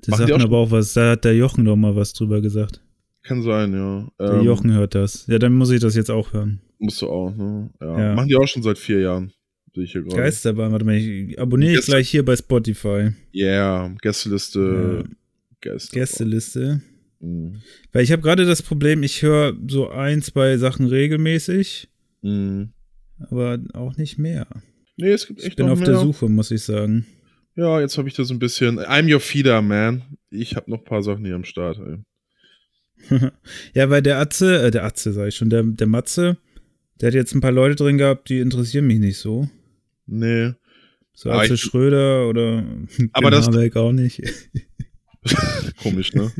Das 0.00 0.08
Machen 0.12 0.26
sagt 0.28 0.38
mir 0.38 0.44
aber 0.44 0.56
auch 0.56 0.70
was, 0.70 0.94
da 0.94 1.10
hat 1.10 1.24
der 1.26 1.36
Jochen 1.36 1.66
doch 1.66 1.76
mal 1.76 1.94
was 1.94 2.14
drüber 2.14 2.40
gesagt. 2.40 2.80
Kann 3.24 3.42
sein, 3.42 3.74
ja. 3.74 4.08
Der 4.18 4.38
Ähm, 4.38 4.44
Jochen 4.46 4.72
hört 4.72 4.94
das. 4.94 5.26
Ja, 5.26 5.38
dann 5.38 5.52
muss 5.52 5.70
ich 5.70 5.80
das 5.80 5.94
jetzt 5.94 6.10
auch 6.10 6.32
hören. 6.32 6.62
Musst 6.78 7.02
du 7.02 7.08
auch, 7.10 7.34
ne? 7.36 7.68
Ja. 7.80 7.98
Ja. 8.00 8.14
Machen 8.14 8.28
die 8.28 8.36
auch 8.36 8.48
schon 8.48 8.62
seit 8.62 8.78
vier 8.78 9.00
Jahren. 9.00 9.32
Sehe 9.74 9.84
ich 9.84 9.92
hier 9.92 10.02
gerade. 10.02 10.16
Geisterbahn, 10.16 10.72
warte 10.72 10.86
mal, 10.86 10.96
ich 10.96 11.38
abonniere 11.38 11.78
ich 11.78 11.84
gleich 11.84 12.08
hier 12.08 12.24
bei 12.24 12.36
Spotify. 12.36 13.10
Ja, 13.32 13.46
yeah, 13.86 13.94
Gästeliste. 14.00 15.04
Gäste. 15.62 15.94
Gästeliste. 15.98 16.82
Mhm. 17.20 17.62
Weil 17.92 18.04
ich 18.04 18.12
habe 18.12 18.20
gerade 18.22 18.44
das 18.44 18.62
Problem, 18.62 19.02
ich 19.02 19.22
höre 19.22 19.56
so 19.68 19.88
ein, 19.88 20.20
zwei 20.22 20.58
Sachen 20.58 20.86
regelmäßig, 20.86 21.88
Mhm. 22.20 22.72
aber 23.18 23.58
auch 23.72 23.96
nicht 23.96 24.18
mehr. 24.18 24.46
Nee, 24.96 25.10
es 25.12 25.26
gibt 25.26 25.40
Ich 25.40 25.46
echt 25.46 25.56
bin 25.56 25.66
noch 25.66 25.72
auf 25.72 25.78
mehr. 25.80 25.88
der 25.88 25.98
Suche, 25.98 26.28
muss 26.28 26.50
ich 26.50 26.62
sagen. 26.62 27.06
Ja, 27.56 27.80
jetzt 27.80 27.96
habe 27.98 28.08
ich 28.08 28.14
da 28.14 28.24
so 28.24 28.34
ein 28.34 28.38
bisschen. 28.38 28.78
I'm 28.80 29.12
your 29.12 29.20
feeder, 29.20 29.62
man. 29.62 30.02
Ich 30.30 30.56
habe 30.56 30.70
noch 30.70 30.78
ein 30.78 30.84
paar 30.84 31.02
Sachen 31.02 31.24
hier 31.24 31.34
am 31.34 31.44
Start. 31.44 31.78
Ja, 33.74 33.90
weil 33.90 34.02
der 34.02 34.18
Atze, 34.18 34.62
äh, 34.62 34.70
der 34.70 34.84
Atze 34.84 35.12
sag 35.12 35.26
ich 35.28 35.34
schon, 35.34 35.50
der, 35.50 35.62
der 35.64 35.86
Matze, 35.88 36.36
der 37.00 37.08
hat 37.08 37.14
jetzt 37.14 37.34
ein 37.34 37.40
paar 37.40 37.50
Leute 37.52 37.74
drin 37.74 37.98
gehabt, 37.98 38.28
die 38.28 38.38
interessieren 38.38 38.86
mich 38.86 39.00
nicht 39.00 39.18
so. 39.18 39.48
Nee. 40.06 40.52
So 41.12 41.30
Ah, 41.30 41.40
Atze 41.40 41.54
ich- 41.54 41.60
Schröder 41.60 42.28
oder 42.28 42.64
Aber 43.12 43.30
das- 43.32 43.48
auch 43.48 43.92
nicht. 43.92 44.22
Komisch, 45.82 46.12
ne? 46.14 46.32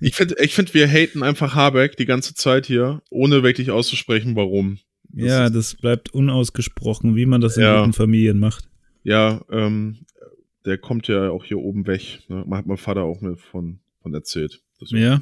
ich 0.00 0.14
finde, 0.14 0.36
ich 0.40 0.54
find, 0.54 0.72
wir 0.74 0.86
haten 0.88 1.22
einfach 1.22 1.54
Habeck 1.54 1.96
die 1.96 2.06
ganze 2.06 2.34
Zeit 2.34 2.66
hier, 2.66 3.02
ohne 3.10 3.42
wirklich 3.42 3.70
auszusprechen, 3.70 4.36
warum. 4.36 4.78
Das 5.14 5.26
ja, 5.26 5.50
das 5.50 5.74
bleibt 5.74 6.14
unausgesprochen, 6.14 7.16
wie 7.16 7.26
man 7.26 7.40
das 7.40 7.56
in 7.56 7.64
Ja. 7.64 7.80
guten 7.80 7.92
Familien 7.92 8.38
macht. 8.38 8.68
Ja, 9.02 9.42
ähm, 9.50 10.06
der 10.64 10.78
kommt 10.78 11.08
ja 11.08 11.30
auch 11.30 11.44
hier 11.44 11.58
oben 11.58 11.86
weg. 11.86 12.20
Ne? 12.28 12.46
Hat 12.52 12.66
mein 12.66 12.76
Vater 12.76 13.02
auch 13.02 13.20
mir 13.20 13.36
von, 13.36 13.80
von 14.00 14.14
erzählt. 14.14 14.60
Das, 14.78 14.90
Ja. 14.92 15.20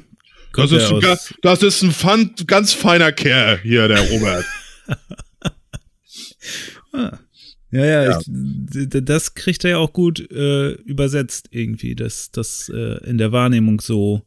das, 0.53 0.71
ist 0.71 0.91
ein, 0.91 1.17
das 1.41 1.63
ist 1.63 1.81
ein 1.81 1.91
fan, 1.91 2.31
ganz 2.47 2.73
feiner 2.73 3.11
Kerl 3.11 3.59
hier, 3.63 3.87
der 3.87 4.07
Robert. 4.11 4.45
ah. 6.93 7.17
Ja, 7.71 7.85
ja, 7.85 8.03
Ja. 8.03 8.19
Ich, 8.19 8.87
das 9.05 9.33
kriegt 9.33 9.63
er 9.63 9.71
ja 9.71 9.77
auch 9.77 9.93
gut 9.93 10.19
äh, 10.31 10.71
übersetzt 10.73 11.47
irgendwie, 11.51 11.95
dass 11.95 12.31
das 12.31 12.69
äh, 12.73 12.97
in 13.09 13.17
der 13.17 13.31
Wahrnehmung 13.31 13.79
so 13.81 14.21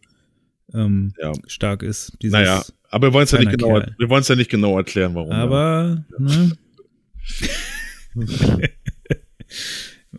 ähm, 0.72 1.12
Ja. 1.20 1.32
stark 1.46 1.82
ist. 1.82 2.12
Dieses, 2.22 2.32
naja, 2.32 2.62
aber 2.90 3.08
wir 3.08 3.12
wollen 3.12 3.24
es 3.24 3.30
ja 3.32 3.38
nicht 3.38 3.50
genau, 3.50 3.82
wir 3.98 4.08
wollen 4.08 4.22
es 4.22 4.28
ja 4.28 4.36
nicht 4.36 4.50
genau 4.50 4.76
erklären, 4.76 5.14
warum. 5.14 5.32
Aber, 5.32 6.04
ne? 6.18 6.52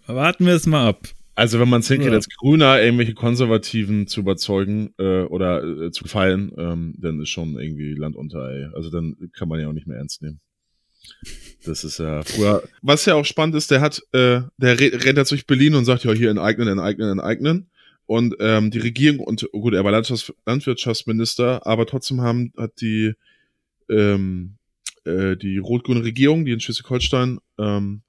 Warten 0.08 0.46
wir 0.46 0.54
es 0.54 0.66
mal 0.68 0.88
ab. 0.88 1.08
Also 1.38 1.60
wenn 1.60 1.68
man 1.70 1.82
es 1.82 1.88
hinkriegt, 1.90 2.12
Ja. 2.12 2.16
als 2.16 2.30
Grüner 2.30 2.82
irgendwelche 2.82 3.14
Konservativen 3.14 4.08
zu 4.08 4.22
überzeugen 4.22 4.94
äh, 4.98 5.24
oder 5.24 5.64
äh, 5.64 5.92
zu 5.92 6.04
gefallen, 6.04 6.52
ähm, 6.58 6.96
dann 6.98 7.20
ist 7.22 7.30
schon 7.30 7.60
irgendwie 7.60 7.94
Land 7.94 8.16
unter, 8.16 8.50
ey. 8.50 8.68
Also 8.74 8.90
dann 8.90 9.16
kann 9.34 9.50
man 9.50 9.60
ja 9.60 9.68
auch 9.68 9.74
nicht 9.74 9.86
mehr 9.88 9.98
ernst 9.98 10.22
nehmen. 10.22 10.40
Das 11.66 11.84
ist 11.84 11.98
ja 11.98 12.22
früher. 12.24 12.64
Was 12.82 13.06
ja 13.06 13.16
auch 13.16 13.26
spannend 13.26 13.56
ist, 13.56 13.72
der 13.72 13.82
hat, 13.82 14.00
äh, 14.12 14.42
der 14.58 14.80
re- 14.80 15.04
rennt 15.04 15.18
jetzt 15.18 15.32
durch 15.32 15.48
Berlin 15.48 15.74
und 15.76 15.86
sagt 15.86 16.04
ja 16.04 16.14
hier 16.14 16.30
enteignen, 16.30 16.68
enteignen, 16.68 17.10
enteignen. 17.10 17.70
Und 18.06 18.36
ähm, 18.40 18.70
die 18.70 18.78
Regierung 18.80 19.20
und 19.20 19.50
gut, 19.52 19.74
er 19.74 19.84
war 19.84 19.92
Landwirtschafts 19.92 20.34
Landwirtschaftsminister, 20.46 21.66
aber 21.66 21.88
trotzdem 21.88 22.22
haben 22.22 22.54
hat 22.56 22.80
die 22.82 23.14
ähm, 23.90 24.58
äh, 25.06 25.36
die 25.36 25.58
rot-grüne 25.58 26.04
Regierung, 26.04 26.46
die 26.46 26.52
in 26.52 26.60
Schleswig-Holstein 26.60 27.40
ähm, 27.58 28.02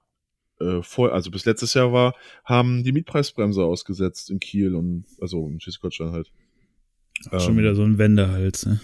äh, 0.60 0.82
vor, 0.82 1.12
also 1.12 1.30
bis 1.30 1.46
letztes 1.46 1.72
Jahr 1.74 1.92
war, 1.92 2.14
haben 2.44 2.84
die 2.84 2.92
Mietpreisbremse 2.92 3.62
ausgesetzt 3.62 4.30
in 4.30 4.38
Kiel 4.38 4.74
und 4.74 5.06
also 5.20 5.48
in 5.48 5.60
Schleswig-Holstein 5.60 6.12
halt. 6.12 6.30
Schon 7.38 7.52
Ähm, 7.52 7.58
wieder 7.58 7.74
so 7.74 7.82
ein 7.82 7.96
Wendehals, 7.96 8.66
ne? 8.66 8.80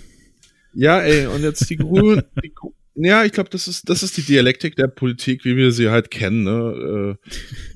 Ja, 0.74 1.00
ey, 1.00 1.26
und 1.26 1.42
jetzt 1.42 1.68
die 1.68 1.76
Grünen. 1.76 2.22
die, 2.42 2.52
ja, 2.94 3.24
ich 3.24 3.32
glaube, 3.32 3.50
das 3.50 3.68
ist, 3.68 3.88
das 3.88 4.02
ist 4.02 4.16
die 4.16 4.22
Dialektik 4.22 4.76
der 4.76 4.88
Politik, 4.88 5.44
wie 5.44 5.56
wir 5.56 5.72
sie 5.72 5.88
halt 5.90 6.10
kennen, 6.10 6.42
ne? 6.44 7.16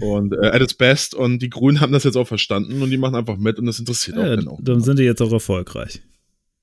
Äh, 0.01 0.05
Und 0.05 0.33
äh, 0.35 0.47
at 0.49 0.61
its 0.63 0.75
best. 0.75 1.15
Und 1.15 1.41
die 1.41 1.49
Grünen 1.51 1.81
haben 1.81 1.93
das 1.93 2.05
jetzt 2.05 2.17
auch 2.17 2.29
verstanden 2.29 2.83
und 2.83 2.91
die 2.91 2.99
machen 2.99 3.15
einfach 3.15 3.37
mit 3.39 3.59
und 3.59 3.67
das 3.67 3.79
interessiert 3.79 4.17
auch 4.19 4.23
Ja, 4.25 4.37
dann 4.37 4.49
auch. 4.49 4.59
dann 4.63 4.81
sind 4.83 4.99
die 4.99 5.05
jetzt 5.05 5.23
auch 5.23 5.33
erfolgreich. 5.33 6.03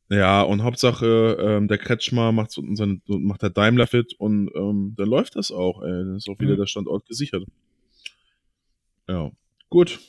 Ja, 0.09 0.41
und 0.43 0.61
Hauptsache, 0.63 1.37
ähm, 1.39 1.67
der 1.67 1.77
Kretschmer 1.79 2.31
macht 2.31 2.51
seine, 2.51 2.99
macht 3.07 3.41
der 3.41 3.49
Daimler 3.49 3.87
fit 3.87 4.13
und 4.19 4.49
ähm, 4.53 4.93
dann 4.97 5.07
läuft 5.07 5.35
das 5.35 5.51
auch, 5.51 5.81
ey. 5.81 5.89
Dann 5.89 6.17
ist 6.17 6.29
auch 6.29 6.39
wieder 6.39 6.51
Ja. 6.51 6.57
der 6.57 6.67
Standort 6.67 7.07
gesichert. 7.07 7.43
Ja. 9.07 9.31
Gut. 9.69 9.99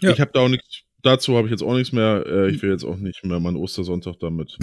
Ja. 0.00 0.12
Ich 0.12 0.20
habe 0.20 0.30
da 0.32 0.40
auch 0.40 0.48
nichts, 0.48 0.82
dazu 1.02 1.36
habe 1.36 1.46
ich 1.48 1.52
jetzt 1.52 1.62
auch 1.62 1.74
nichts 1.74 1.92
mehr. 1.92 2.24
Äh, 2.26 2.50
ich 2.50 2.62
will 2.62 2.70
jetzt 2.70 2.84
auch 2.84 2.96
nicht 2.96 3.24
mehr 3.24 3.40
meinen 3.40 3.56
Ostersonntag 3.56 4.18
damit. 4.20 4.56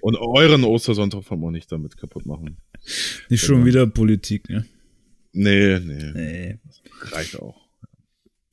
und 0.00 0.16
euren 0.16 0.64
Ostersonntag 0.64 1.24
vor 1.24 1.36
allem 1.36 1.44
auch 1.46 1.50
nicht 1.50 1.70
damit 1.70 1.96
kaputt 1.96 2.26
machen. 2.26 2.56
Nicht 3.28 3.42
schon 3.44 3.56
Genau. 3.56 3.66
wieder 3.66 3.86
Politik, 3.86 4.48
ne? 4.48 4.66
Nee, 5.32 5.78
nee. 5.80 6.10
Nee. 6.12 6.58
Reicht 7.12 7.38
auch. 7.40 7.68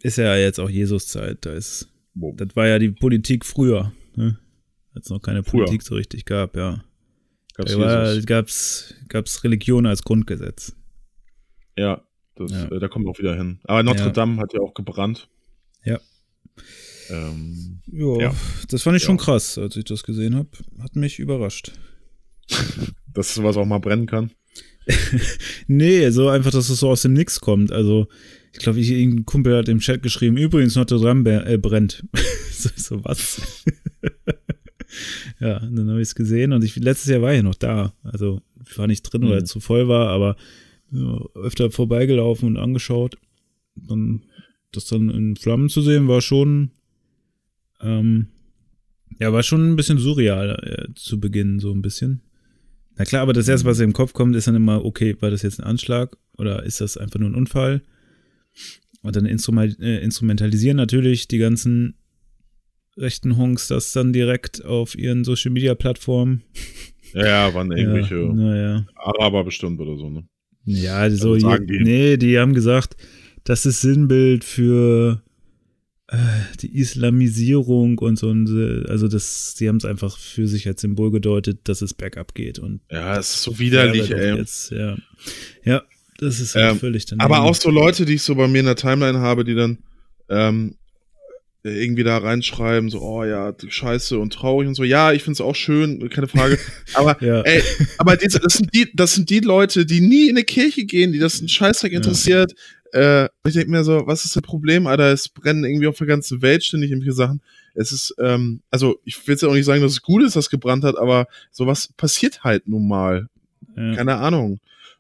Ist 0.04 0.18
ja 0.18 0.36
jetzt 0.36 0.60
auch 0.60 0.70
Jesuszeit. 0.70 1.44
Da 1.46 1.54
ist, 1.54 1.90
Wo- 2.14 2.34
das 2.36 2.56
war 2.56 2.68
ja 2.68 2.78
die 2.80 2.90
Politik 2.90 3.46
früher, 3.46 3.94
ne? 4.16 4.38
Als 4.94 5.06
es 5.06 5.10
noch 5.12 5.22
keine 5.22 5.44
Früher. 5.44 5.66
Politik 5.66 5.82
so 5.84 5.96
richtig 5.96 6.26
gab, 6.26 6.56
ja. 6.56 6.84
Gab's 7.56 7.72
Da 7.72 7.80
war, 7.80 8.10
Jesus. 8.12 8.26
gab's, 8.28 8.94
gab's 9.10 9.44
Religion 9.44 9.86
als 9.88 10.04
Grundgesetz. 10.04 10.76
Ja, 11.76 12.04
das, 12.36 12.52
Ja. 12.52 12.68
Äh, 12.72 12.80
da 12.80 12.88
kommen 12.88 13.06
wir 13.06 13.10
auch 13.12 13.18
wieder 13.20 13.36
hin. 13.36 13.60
Aber 13.64 13.82
Notre 13.82 14.06
Ja. 14.06 14.12
Dame 14.12 14.40
hat 14.42 14.54
ja 14.54 14.60
auch 14.62 14.74
gebrannt. 14.76 15.28
Ja. 15.84 16.00
Ähm, 17.10 17.80
Jo, 17.88 18.20
Ja. 18.20 18.36
das 18.70 18.84
fand 18.84 18.98
ich 18.98 19.04
schon 19.04 19.18
Ja. 19.18 19.24
krass, 19.24 19.58
als 19.58 19.76
ich 19.78 19.86
das 19.86 20.04
gesehen 20.04 20.36
habe. 20.36 20.50
Hat 20.80 20.96
mich 20.96 21.20
überrascht. 21.20 21.72
dass 23.14 23.34
sowas 23.34 23.58
auch 23.58 23.66
mal 23.66 23.80
brennen 23.80 24.06
kann. 24.06 24.32
nee, 25.68 26.10
so 26.12 26.30
einfach, 26.30 26.52
dass 26.52 26.70
es 26.70 26.80
so 26.80 26.90
aus 26.90 27.02
dem 27.02 27.14
Nix 27.14 27.42
kommt. 27.42 27.72
Also, 27.72 28.08
ich 28.54 28.60
glaube, 28.60 28.80
ich, 28.80 28.90
irgendein 28.90 29.26
Kumpel 29.26 29.58
hat 29.58 29.68
im 29.68 29.80
Chat 29.80 30.02
geschrieben, 30.02 30.38
übrigens 30.38 30.76
Notre 30.76 31.00
Dame 31.00 31.46
äh, 31.46 31.58
brennt. 31.58 32.06
so, 32.52 32.70
so, 32.76 33.04
was? 33.04 33.42
ja, 35.40 35.60
dann 35.60 35.90
habe 35.90 36.02
ich 36.02 36.08
es 36.10 36.16
gesehen 36.16 36.54
und 36.54 36.64
ich, 36.64 36.76
letztes 36.78 37.10
Jahr 37.12 37.22
war 37.22 37.34
ich 37.34 37.44
noch 37.44 37.56
da. 37.56 37.94
Also, 38.04 38.42
ich 38.70 38.78
war 38.78 38.88
nicht 38.88 39.02
drin, 39.04 39.24
weil 39.30 39.44
es 39.44 39.50
zu 39.50 39.60
voll 39.60 39.88
war, 39.88 40.08
aber 40.10 40.38
ja, 40.92 41.20
öfter 41.36 41.70
vorbeigelaufen 41.72 42.48
und 42.48 42.58
angeschaut. 42.58 43.18
Dann, 43.76 44.24
das 44.72 44.86
dann 44.86 45.10
in 45.10 45.36
Flammen 45.36 45.70
zu 45.70 45.82
sehen, 45.82 46.08
war 46.08 46.22
schon, 46.22 46.72
ähm, 47.82 48.28
ja, 49.20 49.34
war 49.34 49.44
schon 49.44 49.72
ein 49.72 49.76
bisschen 49.76 49.98
surreal 49.98 50.58
äh, 50.64 50.94
zu 50.96 51.20
Beginn, 51.20 51.60
so 51.60 51.72
ein 51.72 51.82
bisschen. 51.82 52.22
Na 52.96 53.06
klar, 53.06 53.22
aber 53.22 53.34
das 53.34 53.48
erste, 53.48 53.68
was 53.68 53.80
im 53.80 53.94
Kopf 53.94 54.14
kommt, 54.14 54.36
ist 54.36 54.48
dann 54.48 54.56
immer, 54.56 54.84
okay, 54.84 55.16
war 55.20 55.30
das 55.30 55.44
jetzt 55.44 55.60
ein 55.60 55.66
Anschlag 55.66 56.18
oder 56.38 56.64
ist 56.64 56.82
das 56.82 56.98
einfach 56.98 57.20
nur 57.20 57.30
ein 57.30 57.36
Unfall? 57.36 57.82
Und 59.02 59.16
dann 59.16 59.26
instrument, 59.26 59.80
äh, 59.80 60.00
instrumentalisieren 60.00 60.78
natürlich 60.78 61.28
die 61.28 61.38
ganzen 61.38 61.96
rechten 62.98 63.38
Honks 63.38 63.68
das 63.68 63.94
dann 63.94 64.14
direkt 64.14 64.66
auf 64.66 64.98
ihren 64.98 65.24
Social 65.24 65.52
Media 65.52 65.76
Plattformen. 65.76 66.44
Ja, 67.14 67.26
ja 67.26 67.54
waren 67.54 67.72
irgendwelche 67.78 68.16
ja, 68.16 68.34
naja. 68.34 68.88
Araber 68.96 69.44
bestimmt 69.44 69.80
oder 69.80 69.96
so, 69.98 70.10
ne? 70.10 70.28
Ja, 70.66 71.10
so, 71.12 71.34
also 71.34 71.50
je, 71.50 71.66
die. 71.66 71.80
nee, 71.80 72.18
die 72.18 72.38
haben 72.38 72.54
gesagt, 72.54 72.98
das 73.44 73.66
ist 73.66 73.82
Sinnbild 73.82 74.44
für 74.44 75.22
die 76.62 76.78
Islamisierung 76.78 77.98
und 77.98 78.18
so. 78.18 78.30
Also, 78.88 79.08
das, 79.08 79.56
die 79.60 79.68
haben 79.68 79.78
es 79.78 79.86
einfach 79.86 80.18
für 80.18 80.48
sich 80.48 80.68
als 80.68 80.82
Symbol 80.82 81.12
gedeutet, 81.12 81.60
dass 81.66 81.82
es 81.82 81.94
bergab 81.94 82.34
geht. 82.34 82.60
Und 82.60 82.82
ja, 82.90 83.18
es 83.18 83.36
ist 83.36 83.44
so 83.44 83.60
widerlich, 83.60 84.12
ey. 84.12 84.38
Jetzt, 84.38 84.72
ja. 84.72 84.98
ja, 85.66 85.84
das 86.18 86.40
ist 86.40 86.56
halt 86.56 86.72
ähm, 86.72 86.80
völlig 86.80 87.06
daneben. 87.06 87.26
Aber 87.26 87.44
auch 87.44 87.56
so 87.56 87.70
Leute, 87.70 88.06
die 88.06 88.14
ich 88.14 88.22
so 88.22 88.36
bei 88.36 88.48
mir 88.48 88.60
in 88.60 88.66
der 88.66 88.76
Timeline 88.76 89.20
habe, 89.20 89.44
die 89.44 89.56
dann 89.56 89.80
ähm, 90.30 90.76
irgendwie 91.64 92.04
da 92.04 92.18
reinschreiben, 92.18 92.90
so, 92.90 93.02
oh 93.02 93.24
ja, 93.24 93.54
scheiße 93.68 94.18
und 94.18 94.34
traurig 94.34 94.68
und 94.68 94.76
so. 94.76 94.84
Ja, 94.84 95.12
ich 95.12 95.24
find's 95.24 95.42
auch 95.42 95.56
schön, 95.56 96.10
keine 96.10 96.28
Frage. 96.28 96.58
Aber, 96.94 97.22
ja. 97.24 97.42
ey, 97.42 97.62
aber 97.98 98.16
diese, 98.16 98.40
das, 98.40 98.54
sind 98.54 98.74
die, 98.74 98.90
das 98.94 99.16
sind 99.16 99.30
die 99.30 99.40
Leute, 99.40 99.86
die 99.86 100.02
nie 100.02 100.30
in 100.30 100.38
eine 100.38 100.46
Kirche 100.46 100.86
gehen, 100.86 101.12
die 101.12 101.20
das 101.20 101.42
ein 101.42 101.50
Scheißdreck 101.50 101.94
interessiert. 101.94 102.52
Ja. 102.52 102.58
Äh, 102.98 103.30
ich 103.46 103.54
denke 103.54 103.70
mir 103.70 103.84
so, 103.84 104.08
was 104.08 104.26
ist 104.26 104.36
das 104.36 104.42
Problem, 104.42 104.88
Alter? 104.88 105.12
Es 105.14 105.30
brennen 105.30 105.64
irgendwie 105.64 105.88
auf 105.88 105.98
der 105.98 106.08
ganzen 106.08 106.42
Welt 106.42 106.64
ständig 106.64 106.90
irgendwelche 106.90 107.14
Sachen. 107.14 107.42
Es 107.76 107.92
ist, 107.92 108.16
ähm, 108.20 108.62
also 108.72 109.00
ich 109.06 109.16
will 109.28 109.34
jetzt 109.34 109.44
auch 109.44 109.54
nicht 109.54 109.66
sagen, 109.66 109.82
dass 109.84 109.92
es 109.92 110.02
gut 110.02 110.24
ist, 110.24 110.36
dass 110.36 110.50
gebrannt 110.50 110.84
hat, 110.84 110.98
aber 110.98 111.28
sowas 111.52 111.94
passiert 111.96 112.44
halt 112.44 112.68
nun 112.68 112.88
mal. 112.88 113.28
Ja. 113.76 113.96
Keine 113.96 114.16
Ahnung. 114.16 114.60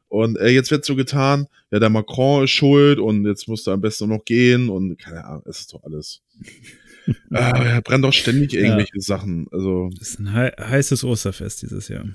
Und 0.09 0.37
äh, 0.37 0.49
jetzt 0.49 0.69
wird 0.69 0.85
so 0.85 0.95
getan, 0.95 1.47
ja, 1.71 1.79
der 1.79 1.89
Macron 1.89 2.43
ist 2.43 2.51
schuld 2.51 2.99
und 2.99 3.25
jetzt 3.25 3.47
musst 3.47 3.65
du 3.65 3.71
am 3.71 3.81
besten 3.81 4.09
noch 4.09 4.23
gehen 4.23 4.69
und 4.69 4.97
keine 4.97 5.25
Ahnung, 5.25 5.43
es 5.47 5.61
ist 5.61 5.73
doch 5.73 5.83
alles. 5.83 6.21
ah, 7.31 7.63
er 7.63 7.81
brennt 7.81 8.05
doch 8.05 8.13
ständig 8.13 8.53
irgendwelche 8.53 8.95
ja. 8.95 9.01
Sachen. 9.01 9.47
Also. 9.51 9.89
Das 9.97 10.09
ist 10.09 10.19
ein 10.19 10.33
he 10.33 10.51
heißes 10.61 11.03
Osterfest 11.03 11.63
dieses 11.63 11.87
Jahr. 11.87 12.05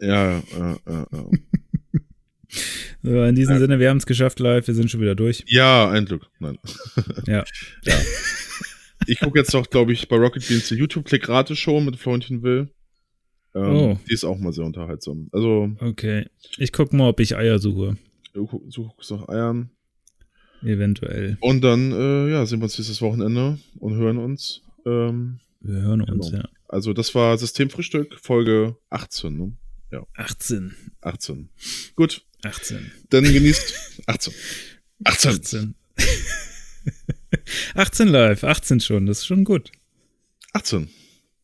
Ja, 0.00 0.42
ja, 0.58 0.76
ja. 0.86 1.06
ja. 1.10 1.26
so, 3.02 3.24
in 3.24 3.34
diesem 3.34 3.54
ja. 3.54 3.60
Sinne, 3.60 3.78
wir 3.78 3.90
haben 3.90 3.98
es 3.98 4.06
geschafft 4.06 4.40
live, 4.40 4.66
wir 4.66 4.74
sind 4.74 4.90
schon 4.90 5.00
wieder 5.00 5.14
durch. 5.14 5.44
Ja, 5.46 5.90
ein 5.90 6.04
Glück. 6.04 6.26
Nein. 6.38 6.58
Ja. 7.26 7.44
ja. 7.84 7.94
Ich 9.06 9.18
gucke 9.20 9.38
jetzt 9.38 9.54
doch, 9.54 9.68
glaube 9.68 9.92
ich, 9.92 10.08
bei 10.08 10.16
Rocket 10.16 10.46
Beans 10.46 10.68
die 10.68 10.74
YouTube-Klick-Rate-Show 10.74 11.80
mit 11.80 11.96
Florentine 11.96 12.42
Will. 12.42 12.68
Ähm, 13.54 13.76
oh. 13.76 13.98
Die 14.08 14.14
ist 14.14 14.24
auch 14.24 14.38
mal 14.38 14.52
sehr 14.52 14.64
unterhaltsam. 14.64 15.28
Also. 15.32 15.70
Okay. 15.80 16.26
Ich 16.58 16.72
gucke 16.72 16.94
mal, 16.94 17.08
ob 17.08 17.20
ich 17.20 17.36
Eier 17.36 17.58
suche. 17.58 17.96
Du 18.32 18.62
suchst 18.68 19.10
nach 19.10 19.28
Eiern. 19.28 19.70
Eventuell. 20.62 21.38
Und 21.40 21.62
dann, 21.62 21.92
äh, 21.92 22.30
ja, 22.30 22.44
sehen 22.46 22.60
wir 22.60 22.64
uns 22.64 22.76
dieses 22.76 23.00
Wochenende 23.00 23.58
und 23.78 23.94
hören 23.94 24.18
uns. 24.18 24.62
Ähm, 24.86 25.40
wir 25.60 25.80
hören 25.80 26.00
genau. 26.00 26.12
uns, 26.12 26.30
ja. 26.30 26.44
Also, 26.68 26.92
das 26.92 27.14
war 27.14 27.36
Systemfrühstück, 27.38 28.18
Folge 28.20 28.76
18, 28.90 29.36
ne? 29.36 29.56
Ja. 29.90 30.06
18. 30.14 30.74
18. 31.00 31.48
Gut. 31.96 32.22
18. 32.42 32.90
Dann 33.10 33.24
genießt 33.24 34.02
18. 34.06 34.32
18. 35.04 35.30
18. 35.30 35.74
18 37.74 38.08
live, 38.08 38.44
18 38.44 38.80
schon, 38.80 39.06
das 39.06 39.18
ist 39.18 39.26
schon 39.26 39.44
gut. 39.44 39.70
18. 40.52 40.88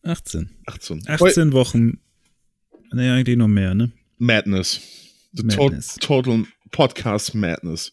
18. 0.03 0.51
18. 0.67 1.03
18 1.07 1.53
Wochen. 1.53 2.01
Nee, 2.93 3.11
eigentlich 3.11 3.37
noch 3.37 3.49
mehr, 3.49 3.75
ne? 3.75 3.93
Madness. 4.19 4.81
The 5.33 5.43
Madness. 5.45 5.95
To 5.97 6.23
total 6.23 6.45
Podcast 6.71 7.35
Madness. 7.35 7.93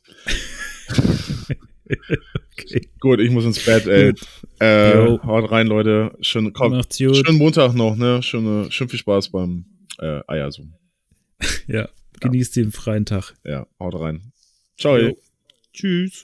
okay. 1.87 2.89
Gut, 2.99 3.19
ich 3.19 3.31
muss 3.31 3.45
ins 3.45 3.63
Bett, 3.63 3.87
ey. 3.87 4.13
Äh, 4.59 5.17
haut 5.23 5.51
rein, 5.51 5.67
Leute. 5.67 6.15
Schön, 6.21 6.53
komm, 6.53 6.81
schönen 6.89 7.37
Montag 7.37 7.73
noch, 7.73 7.95
ne? 7.95 8.23
Schöne, 8.23 8.71
schön 8.71 8.89
viel 8.89 8.99
Spaß 8.99 9.29
beim 9.29 9.65
äh, 9.99 10.21
Eiersum. 10.27 10.73
ja, 11.67 11.89
genießt 12.23 12.55
ja. 12.55 12.63
den 12.63 12.71
freien 12.71 13.05
Tag. 13.05 13.33
Ja, 13.43 13.67
haut 13.79 13.99
rein. 13.99 14.31
Ciao. 14.77 14.97
Jo. 14.97 15.17
Tschüss. 15.73 16.21